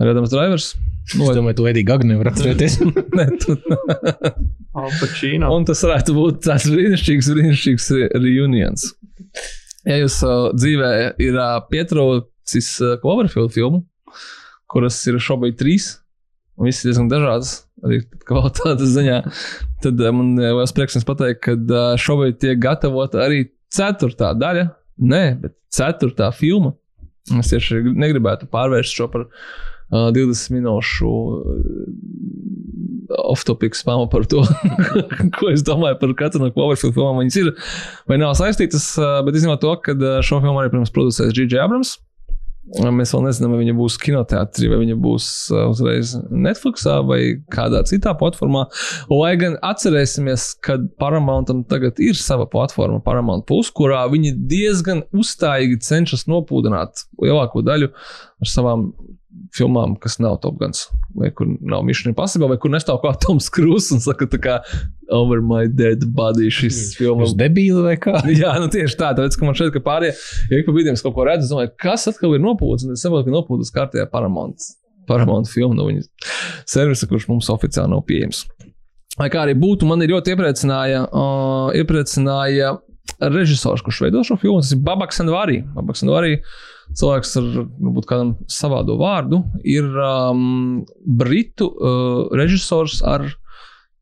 Redams 0.00 0.32
Drivers. 0.32 0.72
Nu, 1.18 1.26
Es 1.30 1.36
domāju, 1.36 1.58
tu 1.58 1.66
Edīgi 1.70 1.88
Gagni 1.88 2.16
var 2.18 2.30
atcerēties. 2.30 2.76
ne, 3.18 3.26
tu. 3.42 3.56
Un 5.50 5.66
tas 5.68 5.80
varētu 5.84 6.14
būt 6.16 6.42
tāds 6.46 6.68
brīnišķīgs, 6.70 7.30
brīnišķīgs 7.34 7.88
re- 7.96 8.10
reunions. 8.20 8.86
Ja 9.88 9.96
jūs 10.02 10.20
uh, 10.26 10.50
dzīvē 10.54 10.90
ir 11.24 11.38
uh, 11.40 11.56
pietraucis 11.70 12.68
uh, 12.84 12.94
Cloverfield 13.02 13.54
filmu, 13.56 13.82
kuras 14.70 14.98
ir 15.10 15.18
šobrīd 15.22 15.56
trīs, 15.60 15.94
un 16.60 16.68
visas 16.68 16.86
diezgan 16.86 17.08
dažādas, 17.10 17.54
arī 17.82 18.02
kvalitātes 18.28 18.92
ziņā, 18.94 19.22
tad 19.82 20.04
uh, 20.04 20.12
man 20.14 20.36
liels 20.38 20.76
prieks 20.76 20.98
jums 20.98 21.08
pateikt, 21.08 21.42
ka 21.48 21.56
uh, 21.56 21.94
šobrīd 22.00 22.38
tiek 22.44 22.60
gatavota 22.62 23.24
arī 23.24 23.48
ceturtā 23.72 24.34
daļa, 24.38 24.68
nē, 25.00 25.24
bet 25.42 25.56
ceturtā 25.74 26.30
filma. 26.36 26.76
Es 27.40 27.50
tieši 27.52 27.82
negribētu 27.94 28.48
pārvērst 28.50 28.96
šo 28.96 29.06
par 29.12 29.26
uh, 29.90 30.10
20 30.16 30.56
minūšu 30.56 31.10
uh, 31.10 31.40
off-topic 33.30 33.74
spāmu 33.78 34.06
par 34.10 34.26
to, 34.30 34.44
ko 35.36 35.50
es 35.52 35.64
domāju 35.66 35.98
par 36.02 36.14
katru 36.18 36.44
no 36.44 36.52
Cloverfield 36.54 36.94
filmām. 36.96 37.22
Viņas 37.24 37.40
ir 37.42 37.50
vai 38.10 38.20
nav 38.22 38.36
saistītas, 38.38 38.92
uh, 39.00 39.18
bet 39.26 39.38
izņemot 39.38 39.62
to, 39.64 39.74
ka 39.84 39.96
uh, 39.96 40.20
šo 40.24 40.42
filmu 40.44 40.62
arī, 40.62 40.72
protams, 40.72 40.94
producēs 40.94 41.34
G.J. 41.34 41.60
Abrams. 41.64 41.98
Mēs 42.70 43.10
vēl 43.10 43.24
nezinām, 43.24 43.54
vai 43.54 43.64
viņa 43.64 43.72
būs 43.74 43.96
kinoteātrī, 43.98 44.68
vai 44.70 44.76
viņa 44.84 44.94
būs 45.02 45.24
uzreiz 45.72 46.12
Netflixā 46.30 47.00
vai 47.02 47.40
kādā 47.50 47.80
citā 47.88 48.12
platformā. 48.14 48.66
Lai 49.10 49.32
gan 49.40 49.56
atcerēsimies, 49.66 50.44
ka 50.62 50.76
Paramountam 51.00 51.64
tagad 51.66 51.98
ir 52.04 52.18
sava 52.20 52.46
platforma, 52.50 53.00
Paramount 53.02 53.48
Plus, 53.48 53.72
kurā 53.74 54.04
viņi 54.12 54.36
diezgan 54.52 55.02
uzstājīgi 55.10 55.80
cenšas 55.82 56.28
nopūdināt 56.30 57.08
lielāko 57.18 57.64
daļu 57.66 57.90
ar 57.90 58.52
savām 58.52 58.92
filmām, 59.54 59.94
kas 60.00 60.18
nav 60.22 60.38
Top 60.42 60.58
Guns, 60.60 60.84
vai 61.18 61.30
kur 61.34 61.48
nav 61.60 61.84
Mission 61.86 62.10
Impossible, 62.12 62.48
vai 62.50 62.58
kur 62.60 62.72
nestāv 62.72 63.00
kā 63.02 63.12
Toms 63.22 63.48
Krūss 63.54 63.92
un 63.94 64.02
saka, 64.02 64.28
tā 64.30 64.40
kā 64.42 64.56
Over 65.14 65.42
My 65.44 65.68
Dead 65.70 66.04
Body 66.16 66.50
šis 66.54 66.96
filmas 66.98 67.34
debīli 67.38 67.84
vai 67.84 67.96
kā? 68.00 68.16
Jā, 68.42 68.56
nu 68.62 68.70
tieši 68.72 68.98
tā, 69.00 69.12
tāpēc, 69.18 69.38
ka 69.38 69.48
man 69.48 69.58
šeit, 69.58 69.72
ka 69.74 69.82
pārējie, 69.86 70.16
ja 70.50 70.60
ik 70.60 70.68
pa 70.68 70.76
brīdim 70.76 70.98
es 70.98 71.04
kaut 71.06 71.16
ko 71.18 71.26
redzu, 71.28 71.46
es 71.46 71.54
domāju, 71.54 71.74
kas 71.82 72.08
atkal 72.10 72.36
ir 72.36 72.44
nopūts, 72.44 72.86
un 72.86 72.96
es 72.96 73.06
saprotu, 73.06 73.28
ka 73.28 73.36
nopūtas 73.36 73.74
kārtējā 73.76 74.06
Paramount, 74.12 74.70
Paramount 75.10 75.50
filmu 75.50 75.78
no 75.78 75.88
viņas 75.90 76.10
servisa, 76.70 77.08
kurš 77.10 77.30
mums 77.30 77.50
oficiāli 77.52 77.94
nav 77.94 78.04
pieejams. 78.08 78.44
Lai 79.18 79.28
kā 79.32 79.42
arī 79.44 79.56
būtu, 79.58 79.88
man 79.88 80.00
ir 80.04 80.14
ļoti 80.14 80.32
iepriecināja, 80.32 81.02
uh, 81.10 81.72
iepriecināja 81.76 82.76
režisors, 83.18 83.82
kurš 83.84 84.04
veido 84.06 84.22
šo 84.24 84.36
filmu, 84.40 84.62
tas 84.62 84.72
ir 84.74 84.80
Babaks 84.84 85.20
Anvari. 85.20 85.60
Babaks 85.74 86.04
Anvari, 86.06 86.38
cilvēks 86.98 87.36
ar 87.40 87.48
varbūt 87.60 88.08
kādam 88.08 88.32
savādu 88.50 88.96
vārdu, 89.00 89.42
ir 89.66 89.86
um, 90.02 90.82
britu 91.20 91.70
uh, 91.70 92.26
režisors 92.36 93.00
ar 93.06 93.26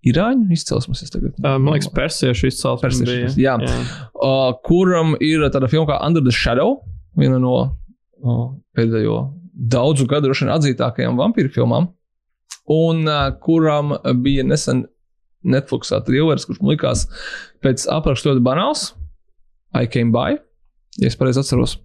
irāņu 0.06 0.48
izcelsmes. 0.54 1.02
Uh, 1.14 1.56
man 1.58 1.74
liekas, 1.74 1.90
persiešu 1.94 2.48
izcelsme 2.50 2.88
Persiešu, 2.88 3.34
bija. 3.36 3.56
jā. 3.58 3.78
uh, 4.14 4.52
kuram 4.66 5.16
ir 5.24 5.44
tāda 5.52 5.70
filma 5.70 5.90
kā 5.92 5.98
Under 6.06 6.24
the 6.24 6.34
Shadow, 6.34 6.78
viena 7.18 7.40
no 7.42 7.56
uh, 7.64 8.44
pēdējo 8.78 9.20
daudzu 9.58 10.06
gadu 10.10 10.28
droši 10.28 10.46
vien 10.46 10.54
atzītākajām 10.54 11.18
vampīru 11.18 11.50
filmām, 11.54 11.90
un 12.72 13.02
uh, 13.08 13.26
kuram 13.42 13.96
bija 14.22 14.46
nesen 14.46 14.86
Netflixā 15.48 16.00
trilers, 16.06 16.46
kurš 16.46 16.62
man 16.62 16.74
likās 16.74 17.04
pēc 17.64 17.86
apraksta 17.94 18.32
ļoti 18.32 18.42
banāls. 18.44 18.92
I 19.76 19.86
came 19.90 20.14
by, 20.14 20.38
ja 20.98 21.10
es 21.10 21.18
pareizi 21.18 21.42
atceros. 21.42 21.76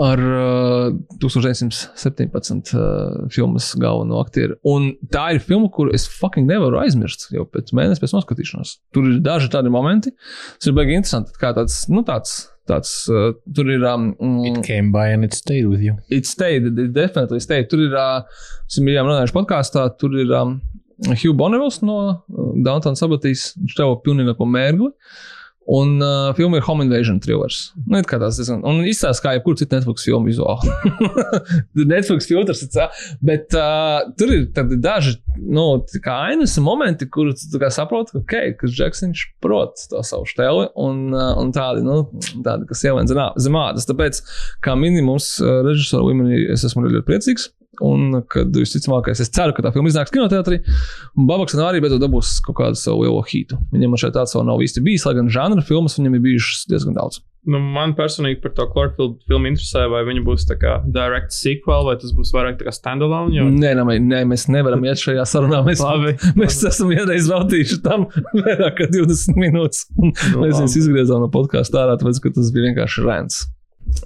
Ar 0.00 0.16
uh, 0.16 0.94
1917 1.20 2.72
uh, 2.72 3.26
filmas 3.28 3.66
galveno 3.76 4.22
aktieru. 4.22 4.56
Un 4.64 4.94
tā 5.12 5.26
ir 5.34 5.42
filma, 5.44 5.68
kuru 5.68 5.92
es 5.92 6.06
fucking 6.08 6.48
nevaru 6.48 6.80
aizmirst 6.80 7.26
jau 7.34 7.44
pēc 7.44 7.74
mēneša 7.76 8.00
pēc 8.00 8.14
noskatīšanās. 8.16 8.72
Tur 8.96 9.10
ir 9.10 9.18
daži 9.24 9.50
tādi 9.52 9.72
momenti, 9.72 10.14
kas 10.56 10.70
ir 10.70 10.76
baigi 10.78 10.96
interesanti. 10.96 11.36
Kā 11.36 11.52
tāds, 11.58 11.82
nu 11.92 12.00
tāds, 12.08 12.38
tāds 12.70 12.94
uh, 13.12 13.34
tur 13.52 13.68
ir. 13.74 13.84
Um, 13.84 14.14
It 14.48 14.62
came 14.64 14.94
by 14.96 15.10
and 15.12 15.28
it 15.28 15.36
stayed 15.36 15.68
with 15.68 15.84
you. 15.84 15.98
It 16.08 16.24
stayed, 16.24 16.72
it 16.72 16.94
definitely 16.96 17.44
stayed. 17.44 17.68
Tur 17.68 17.84
ir, 17.84 17.92
uh, 17.92 18.24
mēs 18.64 18.80
bijām 18.88 19.12
runājuši 19.12 19.36
podkāstā, 19.36 19.90
tur 20.00 20.16
ir 20.16 20.32
um, 20.40 20.56
Hugh 21.10 21.36
Bonnevils 21.36 21.82
no 21.84 21.98
uh, 22.08 22.50
Downtown 22.64 22.96
Sabatīs. 22.96 23.50
Viņš 23.60 23.76
tev 23.76 23.98
pilnīgi 24.06 24.32
neko 24.32 24.48
mērgli. 24.48 24.92
Un 25.66 26.00
uh, 26.02 26.34
filma 26.34 26.58
ir 26.58 26.64
Home 26.66 26.84
Invasion 26.84 27.20
thrillers. 27.22 27.68
Nu, 27.86 28.00
kā 28.08 28.18
tās 28.18 28.38
diezgan. 28.40 28.64
Un 28.66 28.80
izstāsta, 28.88 29.22
kā 29.22 29.34
jebkura 29.36 29.60
cita 29.60 29.78
Netflix 29.78 30.06
filma 30.08 30.26
vizuāli. 30.26 30.72
Netflix 31.92 32.26
filtrs 32.26 32.64
tā. 32.74 32.88
Bet 33.22 33.54
uh, 33.54 34.02
tur 34.18 34.34
ir 34.34 34.48
daži, 34.82 35.14
nu, 35.38 35.66
ainas 36.16 36.56
momenti, 36.62 37.06
kur 37.06 37.30
tu 37.38 37.52
tā 37.54 37.62
kā 37.62 37.70
saproti, 37.74 38.16
ka, 38.16 38.24
okay, 38.24 38.56
ka 38.58 38.70
Džeksons 38.70 39.22
prot 39.44 39.86
to 39.92 40.02
savu 40.06 40.26
steli 40.30 40.66
un, 40.82 41.04
uh, 41.14 41.30
un 41.38 41.54
tādi, 41.54 41.86
nu, 41.86 42.02
tādi, 42.42 42.66
kas 42.70 42.82
ielien 42.88 43.10
zem 43.10 43.62
ādas. 43.62 43.86
Tāpēc, 43.86 44.22
kā 44.66 44.74
minimums, 44.78 45.36
uh, 45.44 45.60
režisora 45.68 46.10
līmenī 46.10 46.42
es 46.56 46.66
esmu 46.66 46.88
ļoti 46.88 47.06
priecīgs. 47.06 47.52
Un, 47.80 48.18
kad 48.28 48.52
visticamākais, 48.52 49.22
es 49.24 49.30
ceru, 49.32 49.54
ka 49.56 49.64
tā 49.64 49.70
filma 49.72 49.88
iznāks 49.88 50.12
kinoteātrī, 50.12 50.58
un 51.16 51.28
Babaks 51.28 51.56
arī 51.56 51.80
beidzot 51.80 52.02
dabūs 52.02 52.34
kaut 52.44 52.58
kādu 52.58 52.76
savu 52.76 53.06
lielo 53.06 53.22
hītu. 53.24 53.56
Viņam 53.72 53.96
šeit 53.96 54.12
tāds 54.18 54.36
vēl 54.36 54.44
nav 54.50 54.60
īsti 54.60 54.84
bijis, 54.84 55.06
lai 55.08 55.16
gan 55.16 55.30
žanra 55.32 55.64
filmas 55.64 55.96
viņam 55.96 56.18
ir 56.18 56.26
bijušas 56.26 56.66
diezgan 56.68 56.98
daudz. 56.98 57.22
Nu, 57.42 57.58
man 57.58 57.96
personīgi 57.98 58.38
par 58.44 58.52
to 58.54 58.68
Cloverfield 58.70 59.16
filmu 59.26 59.48
interesē, 59.50 59.88
vai 59.90 60.04
viņa 60.06 60.20
būs 60.28 60.44
tā 60.46 60.54
kā 60.60 60.76
direct 60.94 61.34
sequel, 61.34 61.88
vai 61.88 61.96
tas 61.98 62.12
būs 62.14 62.30
vairāk 62.36 62.60
tā 62.60 62.68
kā 62.68 62.74
standalone. 62.76 63.34
Jo... 63.34 63.48
Nē, 63.50 63.72
nē, 63.80 63.96
nē, 64.04 64.20
mēs 64.30 64.46
nevaram 64.52 64.84
iet 64.86 65.02
šajā 65.02 65.24
sarunā. 65.26 65.64
Mēs, 65.66 65.82
Labi. 65.82 66.14
mēs 66.38 66.60
esam 66.68 66.92
vienreiz 66.92 67.26
veltījuši 67.32 67.80
tam 67.82 68.06
vairāk 68.36 68.76
kā 68.78 68.86
20 68.92 69.42
minūtes. 69.42 69.88
Nu, 69.96 70.12
mēs 70.12 70.36
labi. 70.36 70.52
viņus 70.60 70.78
izgriezām 70.84 71.24
no 71.24 71.32
podkāstu 71.34 71.82
ārā, 71.82 71.98
tāpēc, 71.98 72.22
ka 72.22 72.34
tas 72.36 72.54
bija 72.54 72.68
vienkārši 72.68 73.08
rēns. 73.08 73.42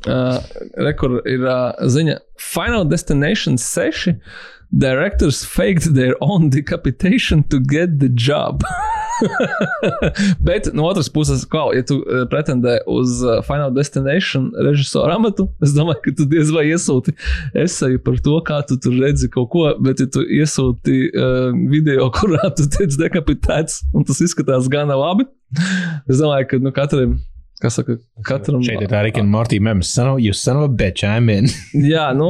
Uh, 0.06 0.38
Rekur 0.86 1.20
ir 1.28 1.46
uh, 1.46 1.72
ziņa 1.82 2.18
Final 2.38 2.84
Destination 2.88 3.58
6. 3.58 4.16
Directors 4.76 5.44
faked 5.44 5.94
their 5.94 6.16
own 6.20 6.50
decapitation 6.50 7.44
to 7.44 7.60
get 7.60 8.00
the 8.00 8.08
job. 8.08 8.62
Bet 10.40 10.68
no 10.74 10.84
otras 10.90 11.08
puses, 11.08 11.44
kā, 11.48 11.62
ja 11.76 11.84
tu 11.86 12.00
uh, 12.02 12.24
pretendē 12.30 12.80
uz 12.90 13.20
uh, 13.24 13.38
Final 13.46 13.70
Destination 13.74 14.50
režisora 14.66 15.16
amatu, 15.16 15.48
es 15.64 15.72
domāju, 15.76 16.02
ka 16.04 16.14
tu 16.18 16.26
diez 16.30 16.50
vai 16.54 16.66
iesūti 16.72 17.14
esēju 17.56 18.02
par 18.04 18.18
to, 18.26 18.36
kā 18.46 18.60
tu 18.68 18.78
tur 18.82 18.98
redzi 19.00 19.30
kaut 19.32 19.48
ko, 19.54 19.68
bet 19.82 20.02
ja 20.02 20.08
tu 20.10 20.24
iesūti 20.26 20.98
uh, 21.12 21.54
video, 21.70 22.10
kurā 22.18 22.50
tu 22.58 22.68
tiec 22.76 22.98
dekapitēts, 23.00 23.86
un 23.96 24.04
tas 24.08 24.20
izskatās 24.24 24.68
gana 24.72 24.98
labi, 24.98 25.28
es 26.10 26.20
domāju, 26.20 26.50
ka 26.52 26.62
nu, 26.62 26.74
katram. 26.76 27.16
Kas 27.62 27.78
saka, 27.78 27.94
katram 28.28 28.60
Šeit 28.64 28.82
ir 28.84 28.90
tā 28.92 29.00
un 29.22 29.30
Mortī 29.32 29.56
memes. 29.64 29.88
Son 29.88 30.10
of, 30.10 30.18
you 30.20 30.34
son 30.36 30.58
of 30.60 30.66
a 30.66 30.72
bitch, 30.72 31.04
I'm 31.08 31.30
in. 31.32 31.48
Jā, 31.92 32.10
nu, 32.16 32.28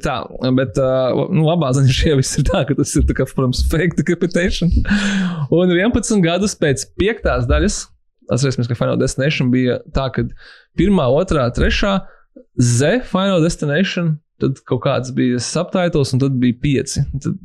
tā, 0.00 0.22
bet 0.56 0.80
uh, 0.80 1.26
nu, 1.28 1.44
labā 1.44 1.74
ziņa 1.76 1.96
šie 1.98 2.14
viss 2.16 2.38
ir 2.40 2.46
tā, 2.48 2.62
ka 2.68 2.76
tas 2.78 2.94
ir, 2.96 3.04
tā 3.08 3.16
kā, 3.18 3.26
protams, 3.28 3.60
fake 3.68 3.98
decapitation. 4.00 4.72
Un 5.52 5.74
11 5.76 6.24
gadus 6.24 6.56
pēc 6.56 6.86
piektās 6.96 7.44
daļas, 7.50 7.82
atcerēsimies, 8.32 8.70
ka 8.70 8.78
Final 8.78 8.96
Destination 9.02 9.52
bija 9.52 9.76
tā, 9.92 10.08
ka 10.14 10.24
pirmā, 10.80 11.10
otrā, 11.20 11.50
trešā 11.52 11.98
Z 12.56 13.04
Final 13.10 13.44
Destination, 13.44 14.14
tad 14.40 14.60
kaut 14.68 14.86
kāds 14.86 15.12
bija 15.16 15.40
subtitles, 15.42 16.14
un 16.16 16.24
tad 16.24 16.40
bija 16.40 16.56
pieci. 16.64 17.04
Tad 17.20 17.36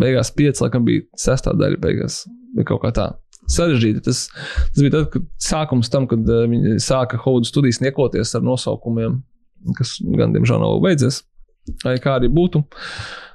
beigās 0.00 0.32
pieci, 0.32 0.64
laikam, 0.64 0.88
bija 0.88 1.04
sestā 1.20 1.52
daļa 1.56 1.80
beigās. 1.84 2.22
Bija 2.56 2.72
kaut 2.72 2.82
kā 2.86 2.96
tā. 2.96 3.10
Sarežģīti. 3.52 4.04
Tas, 4.06 4.24
tas 4.72 4.80
bija 4.80 4.94
tad, 4.96 5.10
kad 5.14 5.28
sākums 5.42 5.92
tam, 5.92 6.08
kad 6.10 6.26
uh, 6.28 6.46
viņi 6.50 6.78
sāka 6.82 7.20
Haudu 7.22 7.48
studijas 7.48 7.82
niekoties 7.84 8.34
ar 8.38 8.46
nosaukumiem, 8.46 9.20
kas 9.78 9.98
gan, 10.16 10.34
diemžēl, 10.36 10.62
nav 10.62 10.80
beidzies. 10.84 11.22
Lai 11.86 11.94
kā 12.02 12.16
arī 12.18 12.30
būtu, 12.32 12.64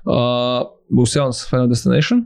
uh, 0.10 0.67
būs 0.93 1.15
jauns 1.15 1.45
Final 1.47 1.71
Destination. 1.71 2.25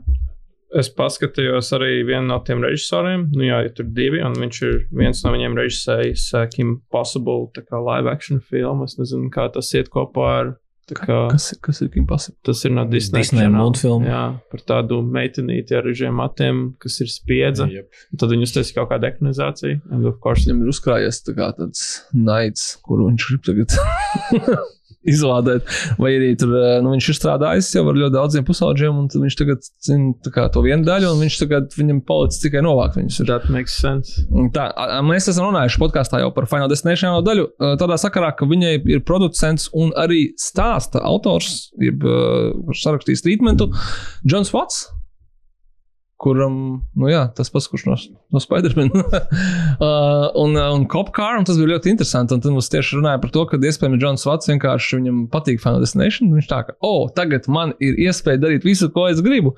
Es 0.72 0.88
paskatījos 0.88 1.68
arī 1.76 1.98
vienu 2.08 2.30
no 2.30 2.38
tiem 2.46 2.62
režisoriem. 2.64 3.26
Nu, 3.34 3.44
jā, 3.44 3.58
tur 3.76 3.90
divi, 3.92 4.22
un 4.24 4.32
viņš 4.40 4.60
ir 4.64 4.78
viens 4.96 5.20
no 5.20 5.34
viņiem 5.34 5.58
režisējis 5.60 6.24
uh, 6.32 6.46
Kim 6.52 6.78
Possible, 6.92 7.50
tā 7.52 7.64
kā 7.66 7.80
live 7.82 8.08
action 8.08 8.40
filmu. 8.40 8.88
Es 8.88 8.96
nezinu, 8.96 9.28
kā 9.34 9.50
tas 9.52 9.68
iet 9.76 9.92
kopā 9.92 10.28
ar. 10.38 10.54
Tā 10.90 10.96
Kā, 10.98 11.16
Kas, 11.30 11.50
kas 11.62 11.80
ir 11.84 11.88
Kim 11.94 12.06
Possible? 12.10 12.38
tas 12.44 12.64
ir 12.64 12.72
no. 12.74 12.84
Disney 12.90 13.22
Channel. 13.24 13.54
multfilmu. 13.54 14.06
Jā, 14.10 14.22
par 14.52 14.60
tādu 14.66 15.00
meitenīti 15.06 15.76
ar 15.78 15.84
režiem 15.86 16.14
matiem, 16.18 16.62
kas 16.82 17.00
ir 17.04 17.08
spiedza. 17.12 17.68
Un 17.68 18.18
Tad 18.20 18.32
viņi 18.34 18.48
uztaisīja 18.48 18.80
kaut 18.80 18.90
kādu 18.92 19.08
ekranizāciju. 19.12 19.80
And 19.90 20.06
of 20.06 20.18
course, 20.20 20.44
Viņam 20.46 20.62
ir 20.64 20.72
uzkrājies 20.74 21.22
tā 21.26 21.36
kā 21.38 21.52
tāds 21.56 21.84
naids, 22.12 22.76
kuru 22.82 23.08
viņš 23.10 23.28
grib 23.30 23.46
tagad 23.46 23.76
izlādēt. 25.08 25.66
Vai 26.00 26.12
arī 26.16 26.32
tur, 26.38 26.54
eh, 26.56 26.78
nu, 26.84 26.92
viņš 26.94 27.08
ir 27.10 27.18
strādājis 27.18 27.70
jau 27.76 27.84
ar 27.90 27.98
ļoti 27.98 28.14
daudziem 28.16 28.46
pusaudžiem, 28.46 29.02
un 29.02 29.08
viņš 29.08 29.38
tagad 29.38 29.68
zina 29.82 30.32
kā 30.34 30.46
to 30.52 30.62
vienu 30.64 30.86
daļu, 30.86 31.12
un 31.12 31.24
viņš 31.24 31.38
tagad 31.42 31.76
viņam 31.76 32.02
palicis 32.06 32.42
tikai 32.44 32.62
novākt 32.64 32.98
viņus. 33.00 33.22
That 33.26 33.48
makes 33.50 33.76
sense. 33.78 34.22
Tā, 34.54 34.68
mēs 35.06 35.28
esam 35.32 35.50
runājuši 35.50 35.82
podkāstā 35.82 36.22
jau 36.22 36.32
par 36.34 36.48
Final 36.50 36.70
Destination 36.72 37.18
daļu. 37.24 37.48
uh, 37.58 37.76
Tādā 37.80 37.98
sakarā, 38.00 38.32
ka 38.36 38.48
viņai 38.48 38.74
ir 38.86 39.04
producents 39.06 39.68
un 39.74 39.92
arī 39.98 40.32
stāsta 40.40 41.02
autors, 41.02 41.72
jeb 41.80 42.02
kurš 42.02 42.82
sarakstījis 42.86 43.24
treatmentu, 43.24 43.70
Džons 44.26 44.52
Vats. 44.54 44.86
Kuram, 46.22 46.56
nu 46.98 47.10
jā, 47.10 47.24
tas 47.36 47.50
pats, 47.50 47.66
kurš 47.70 47.84
no, 47.88 47.96
no 48.34 48.42
Spider-Man. 48.42 48.92
uh, 48.94 50.28
un, 50.38 50.54
uh, 50.54 50.68
un 50.76 50.86
Copcar, 50.90 51.38
un 51.40 51.48
tas 51.48 51.58
bija 51.58 51.74
ļoti 51.74 51.92
interesanti. 51.92 52.36
Un 52.36 52.44
tad 52.44 52.54
mums 52.54 52.70
tieši 52.72 53.00
runāja 53.00 53.20
par 53.22 53.34
to, 53.34 53.44
ka 53.50 53.58
iespējams 53.58 53.98
Džons 54.02 54.26
Vats 54.28 54.50
vienkārši 54.52 55.00
viņam 55.00 55.22
patīk 55.32 55.62
Final 55.64 55.82
Destination. 55.82 56.30
un 56.30 56.38
Viņš 56.38 56.50
tā 56.52 56.62
kā, 56.68 56.76
oh, 56.86 57.08
tagad 57.16 57.48
man 57.52 57.74
ir 57.82 57.98
iespēja 58.06 58.44
darīt 58.44 58.66
visu, 58.68 58.90
ko 58.94 59.08
es 59.10 59.22
gribu. 59.24 59.56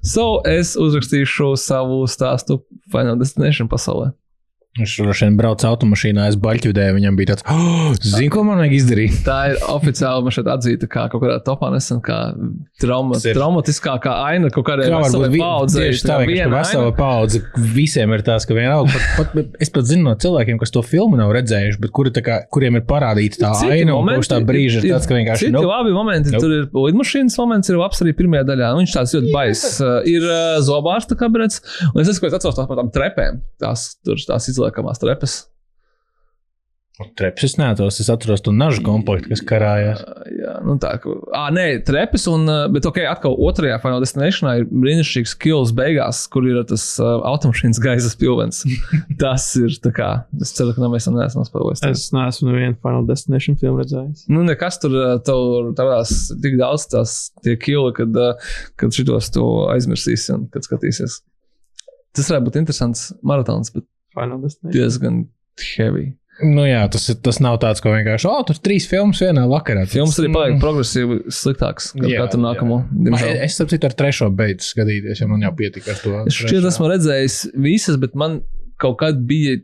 So 0.00 0.40
es 0.48 0.74
uzrakstīšu 0.80 1.52
savu 1.60 2.04
stāstu 2.10 2.62
Final 2.92 3.20
Destination 3.20 3.68
pasaulē. 3.72 4.14
Viņš 4.76 4.94
droši 5.00 5.24
vien 5.24 5.36
brauca 5.38 5.70
automašīnā, 5.72 6.26
es 6.28 6.36
baļķvidēju, 6.42 6.94
viņam 6.98 7.16
bija 7.16 7.30
tāds, 7.32 7.44
oh, 7.48 7.94
zini, 7.96 8.28
ko 8.32 8.42
man 8.44 8.58
vajag 8.60 8.74
izdarīt. 8.76 9.14
Tā 9.24 9.36
ir 9.54 9.60
oficiāli 9.72 10.26
man 10.26 10.34
šeit 10.36 10.50
atzīta 10.52 10.88
kā 10.92 11.06
kaut 11.12 11.22
kādā 11.22 11.38
topā 11.46 11.70
nesen, 11.72 12.02
kā 12.04 12.18
trauma, 12.82 13.16
ir- 13.24 13.36
traumatiskākā 13.38 14.12
aina 14.26 14.50
kaut 14.52 14.66
kādai 14.68 14.90
paudzei. 14.92 15.86
tieši 15.88 16.04
tā, 16.04 16.18
ka 16.28 16.50
vesela 16.52 16.92
paudze 16.96 17.40
visiem 17.76 18.12
ir 18.12 18.24
tās, 18.26 18.44
ka 18.48 18.52
vienalga, 18.58 18.92
pat, 19.16 19.32
pat, 19.32 19.56
es 19.64 19.72
pat 19.72 19.88
zinu 19.88 20.10
no 20.10 20.14
cilvēkiem, 20.20 20.58
kas 20.60 20.74
to 20.74 20.82
filmu 20.84 21.16
nav 21.16 21.32
redzējuši, 21.38 21.80
bet 21.80 21.94
kuri, 21.96 22.12
tā 22.12 22.20
kā, 22.26 22.36
kuriem 22.52 22.76
ir 22.76 22.84
parādīta 22.88 23.40
tā 23.46 23.54
Citi 23.62 23.72
aina 23.80 23.96
un 23.96 24.02
momenti 24.04 24.20
kopš 24.26 24.32
tā 24.34 24.42
brīža 24.44 24.82
ir 24.84 24.90
tāds, 24.92 25.08
ka 25.08 25.16
vienkārši 25.16 25.46
Citi 25.48 25.56
nu, 25.56 25.64
labi 25.70 25.96
momenti, 25.96 26.34
Nope. 26.36 26.42
tur 26.44 26.52
ir 26.52 26.68
lidmašīnas 26.76 27.38
moments, 27.40 27.72
ir 27.72 27.80
labs 27.80 28.04
arī 28.04 28.12
pirmajā 28.20 28.44
daļā. 28.52 28.70
Nu, 28.76 28.84
Viņš 28.84 28.92
tāds 28.98 29.16
ļoti 29.16 29.32
baiss. 29.32 29.80
Ir 30.12 30.22
uh, 30.28 30.60
zobārsta 30.62 31.16
kabinets, 31.18 31.62
un 31.94 32.02
es 32.04 32.12
esmu 32.12 32.28
atceros 32.28 32.54
tās 32.60 32.68
par 32.68 32.76
tām 32.76 32.92
trepēm. 32.92 33.40
Tās, 33.62 33.88
tur 34.04 34.20
tās 34.20 34.46
izliekamās 34.52 34.65
trepes. 34.74 35.44
treps 37.16 37.44
es 37.44 37.54
neatos, 37.60 37.98
es 38.00 38.08
atceros 38.08 38.40
to 38.40 38.54
nažu 38.56 38.80
komplektu, 38.84 39.28
kas 39.28 39.42
karājās. 39.44 40.00
Uh, 40.00 40.28
jā, 40.32 40.52
nu 40.64 40.76
tā, 40.80 40.94
ka, 41.02 41.12
ah, 41.36 41.50
nē, 41.52 41.64
trepes, 41.84 42.24
un, 42.32 42.48
bet 42.72 42.88
ok, 42.88 43.02
atkal 43.10 43.36
otrajā 43.48 43.76
Final 43.82 44.00
Destinationā 44.00 44.54
ir 44.62 44.64
brīnišķīgs 44.70 45.34
kills 45.42 45.74
beigās, 45.76 46.22
kur 46.32 46.46
ir 46.48 46.62
tas 46.70 46.86
uh, 47.02 47.18
automašīnas 47.28 47.82
gaisa 47.84 48.12
pilvens. 48.16 48.62
tas 49.22 49.50
ir 49.60 49.76
tā 49.84 49.92
kā, 49.96 50.08
es 50.40 50.54
ceru, 50.56 50.72
ka 50.76 50.88
mēs 50.92 51.08
tam 51.10 51.18
neesam 51.20 51.44
spēlējuši. 51.44 51.92
Es 51.92 52.08
neesmu 52.16 52.48
nevienu 52.48 52.80
Final 52.80 53.04
Destination 53.10 53.60
filmu 53.60 53.84
redzējis. 53.84 54.24
Nu, 54.32 54.46
nekas 54.48 54.80
tur 54.80 54.96
tev 55.26 55.72
tavās 55.76 56.14
tik 56.32 56.56
daudz 56.62 56.88
tās 56.96 57.18
tie 57.44 57.58
kili, 57.60 57.92
kad, 58.00 58.16
uh, 58.16 58.56
kad 58.80 58.96
šitos 58.96 59.28
tu 59.36 59.44
aizmirsīsi 59.74 60.32
un 60.38 60.48
kad 60.48 60.64
skatīsies. 60.64 61.20
Tas 62.16 62.32
varētu 62.32 62.48
būt 62.48 62.56
interesants 62.62 63.10
maratons, 63.20 63.68
bet 63.74 63.84
Final 64.16 64.40
Destination. 64.42 64.74
diezgan 64.80 65.26
heavy. 65.76 66.14
Nu 66.44 66.66
jā, 66.68 66.82
tas, 66.92 67.06
ir- 67.08 67.16
tas 67.24 67.38
nav 67.40 67.54
tāds, 67.62 67.80
ko 67.80 67.88
vienkārši, 67.94 68.26
oh, 68.28 68.42
tur 68.44 68.58
trīs 68.60 68.84
filmas 68.90 69.22
vienā 69.24 69.46
vakarā. 69.48 69.86
Films 69.88 70.18
arī 70.20 70.28
paliek 70.34 70.56
Mm. 70.58 70.60
progresīvi 70.60 71.14
Jā, 72.12 72.18
katru 72.26 72.42
nākamo. 72.42 72.76
Es 73.46 73.56
saprotu, 73.56 73.84
ar 73.88 73.94
trešo 73.96 74.28
beidzu 74.36 74.66
skatīties, 74.74 75.22
jo 75.22 75.28
man 75.30 75.40
jau 75.46 75.54
pietika 75.56 75.94
ar 75.94 76.02
to. 76.02 76.12
Es 76.26 76.34
šķiet, 76.36 76.66
esmu 76.68 76.90
redzējis 76.92 77.38
visas, 77.56 77.96
bet 77.96 78.14
man 78.14 78.42
kaut 78.78 78.98
kad 79.00 79.24
bija. 79.26 79.62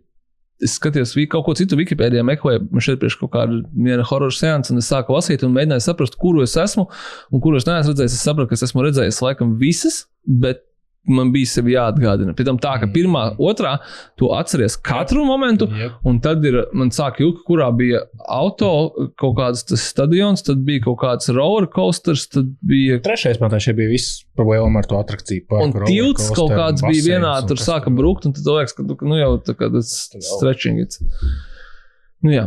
Es 0.62 0.78
skatījos 0.78 1.12
kaut 1.28 1.44
ko 1.44 1.52
citu 1.58 1.74
Wikipēdijā, 1.76 2.22
meklēju, 2.24 2.68
man 2.70 2.80
šeit 2.80 3.00
priekš 3.02 3.18
kaut 3.18 3.32
kāda 3.34 3.60
viena 3.76 4.04
horror 4.06 4.30
seansa, 4.30 4.70
un 4.70 4.78
es 4.78 4.88
sāku 4.88 5.10
lasīt 5.12 5.42
un 5.42 5.52
mēģināju 5.52 5.82
saprast, 5.82 6.16
kuru 6.16 6.40
es 6.46 6.54
esmu 6.56 6.86
un 7.32 7.40
kuru 7.42 7.56
es 7.58 7.64
neesmu 7.66 7.92
redzējis. 7.92 8.14
Es 8.16 8.22
sapratu, 8.24 8.48
ka 8.48 8.54
es 8.54 8.62
esmu 8.62 8.80
redzējis 8.86 9.20
laikam 9.26 9.58
visas, 9.58 10.06
bet 10.24 10.62
man 11.08 11.32
bija 11.34 11.48
sevi 11.50 11.72
jāatgādina. 11.74 12.30
Pēc 12.38 12.46
tam 12.46 12.58
tā, 12.62 12.76
ka 12.78 12.86
pirmā, 12.94 13.22
otrā, 13.42 13.72
tu 14.20 14.28
atceries 14.36 14.76
katru 14.78 15.24
momentu, 15.26 15.66
Jep. 15.66 15.96
Un 16.06 16.20
tad 16.22 16.44
ir, 16.46 16.60
man 16.78 16.92
sāk 16.94 17.18
ilgi, 17.24 17.40
kurā 17.48 17.66
bija 17.74 18.04
auto, 18.30 18.68
kaut 19.18 19.34
kāds 19.40 19.64
tas 19.66 19.82
stadions, 19.90 20.44
tad 20.46 20.62
bija 20.66 20.84
kaut 20.84 21.00
kāds 21.02 21.28
roller 21.34 21.66
coasters, 21.66 22.28
tad 22.30 22.52
bija. 22.62 23.00
Trešais 23.02 23.40
man 23.42 23.50
šeit 23.58 23.74
bija 23.80 23.90
viss 23.90 24.20
problēma 24.38 24.78
ar 24.84 24.86
to 24.90 25.00
atrakciju. 25.00 25.46
Un 25.50 25.72
parku, 25.74 25.88
tilts 25.90 26.28
rollercoaster, 26.30 26.36
kaut 26.38 26.54
kāds 26.60 26.86
bija 26.86 26.92
baseins 27.02 27.08
vienā, 27.10 27.32
un 27.42 27.48
tur 27.50 27.56
sāka 27.66 27.94
brukt, 27.96 28.26
un 28.30 28.32
tad 28.38 28.44
liekas, 28.52 28.76
ka 28.78 28.86
tu- 28.86 28.98
nu 29.10 29.18
jau 29.18 29.32
tā 29.42 29.54
kā 29.58 29.72
tas 29.74 30.08
Tad 30.12 30.22
jau. 30.22 30.38
stretching. 30.38 30.78
it. 30.86 30.94
Nu 32.22 32.30
jā. 32.30 32.46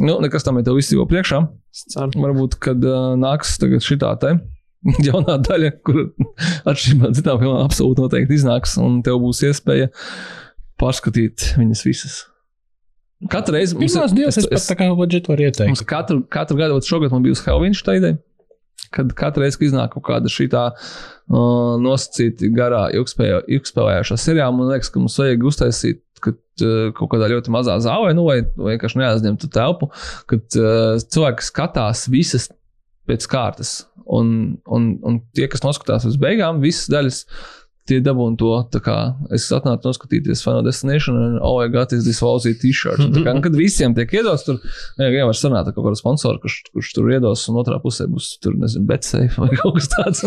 Nu, 0.00 0.16
nekas 0.24 0.42
tam 0.42 0.56
ir 0.58 0.64
tev 0.64 0.78
viss 0.80 0.90
jau 0.92 1.04
priekšā. 1.06 1.42
Varbūt, 2.16 2.56
kad 2.64 2.82
uh, 2.84 3.12
nāks 3.20 3.58
tagad 3.60 3.84
šitā 3.84 4.14
te 4.20 4.32
jaunā 5.08 5.38
daļa, 5.46 5.70
kur 5.86 6.02
atšķirībā 6.68 7.08
no 7.08 7.14
citām 7.16 7.40
filmām 7.42 7.62
absolūti 7.66 8.04
noteikti 8.04 8.38
iznāks, 8.38 8.76
un 8.82 9.00
tev 9.06 9.20
būs 9.22 9.44
iespēja 9.48 9.88
pārskatīt 10.82 11.52
viņas 11.60 11.86
visas. 11.86 12.18
Katru 13.30 13.54
reizi 13.54 13.76
mums 13.78 13.94
Pirmās 13.94 14.14
divas 14.16 14.66
tā 14.66 14.76
kā 14.78 14.88
budžetu 14.98 15.30
varu 15.30 15.46
ieteikt. 15.46 15.70
Mums 15.70 15.84
katru, 15.86 16.22
katru 16.26 16.58
gadu, 16.58 16.80
šogad 16.82 17.12
man 17.14 17.22
bija 17.22 17.36
uz 17.36 17.42
šī 17.44 17.98
ideja. 18.00 18.18
Kad 18.92 19.12
katru 19.16 19.44
reizi, 19.44 19.60
kad 19.60 19.68
iznāk 19.68 19.92
kaut 19.94 20.04
kāda 20.08 20.32
šī 20.32 20.48
tā 20.52 20.64
uh, 20.74 21.76
nosacīta 21.80 22.50
garā, 22.56 22.88
ilgspēlējošā 22.92 24.18
seriāla, 24.18 24.56
man 24.56 24.72
liekas, 24.72 24.90
ka 24.90 25.00
mums 25.00 25.20
vajag 25.22 25.46
uztaisīt 25.48 26.02
kad, 26.22 26.40
uh, 26.66 26.90
kaut 26.96 27.12
kādā 27.14 27.30
ļoti 27.30 27.52
mazā 27.54 27.78
zālē, 27.84 28.10
nu, 28.18 28.26
vai 28.26 28.40
vienkārši 28.42 29.00
neaizņemtu 29.00 29.52
telpu, 29.54 29.88
kad 30.30 30.58
uh, 30.58 30.98
cilvēki 31.02 31.46
skatās 31.46 32.08
visas 32.12 32.50
pēc 33.08 33.26
kārtas. 33.30 33.74
Un, 34.02 34.58
un, 34.66 34.88
un 35.06 35.18
tie, 35.36 35.46
kas 35.50 35.62
noskatās 35.64 36.06
uz 36.08 36.18
beigām, 36.20 36.60
visas 36.62 36.90
daļas, 36.92 37.20
tie 37.88 37.98
dabūna 38.04 38.38
to. 38.38 38.50
kā 38.84 38.96
Es 39.34 39.48
atnācu 39.54 39.88
noskatīties 39.88 40.42
Final 40.44 40.62
Destination 40.66 41.16
un 41.18 41.38
oh, 41.42 41.58
I 41.62 41.68
got 41.72 41.90
this 41.92 42.20
Aussie 42.22 42.54
t-shirt. 42.58 43.00
Un 43.02 43.14
tā 43.14 43.24
Kā, 43.26 43.34
kad 43.46 43.56
visiem 43.58 43.94
tiek 43.96 44.12
iedots, 44.18 44.44
tur 44.46 44.60
jā, 45.00 45.26
var 45.28 45.38
sanākt 45.38 45.72
kaut 45.74 45.86
kādu 45.88 45.98
sponsoru, 45.98 46.40
kurš, 46.42 46.58
kurš 46.72 46.92
tur 46.96 47.10
iedos, 47.12 47.44
un 47.50 47.60
otrā 47.62 47.78
pusē 47.82 48.06
būs 48.10 48.36
tur, 48.42 48.56
nezinu, 48.60 48.86
betsafe 48.88 49.30
vai 49.40 49.50
kaut 49.60 49.78
kas 49.78 49.90
tāds. 49.92 50.24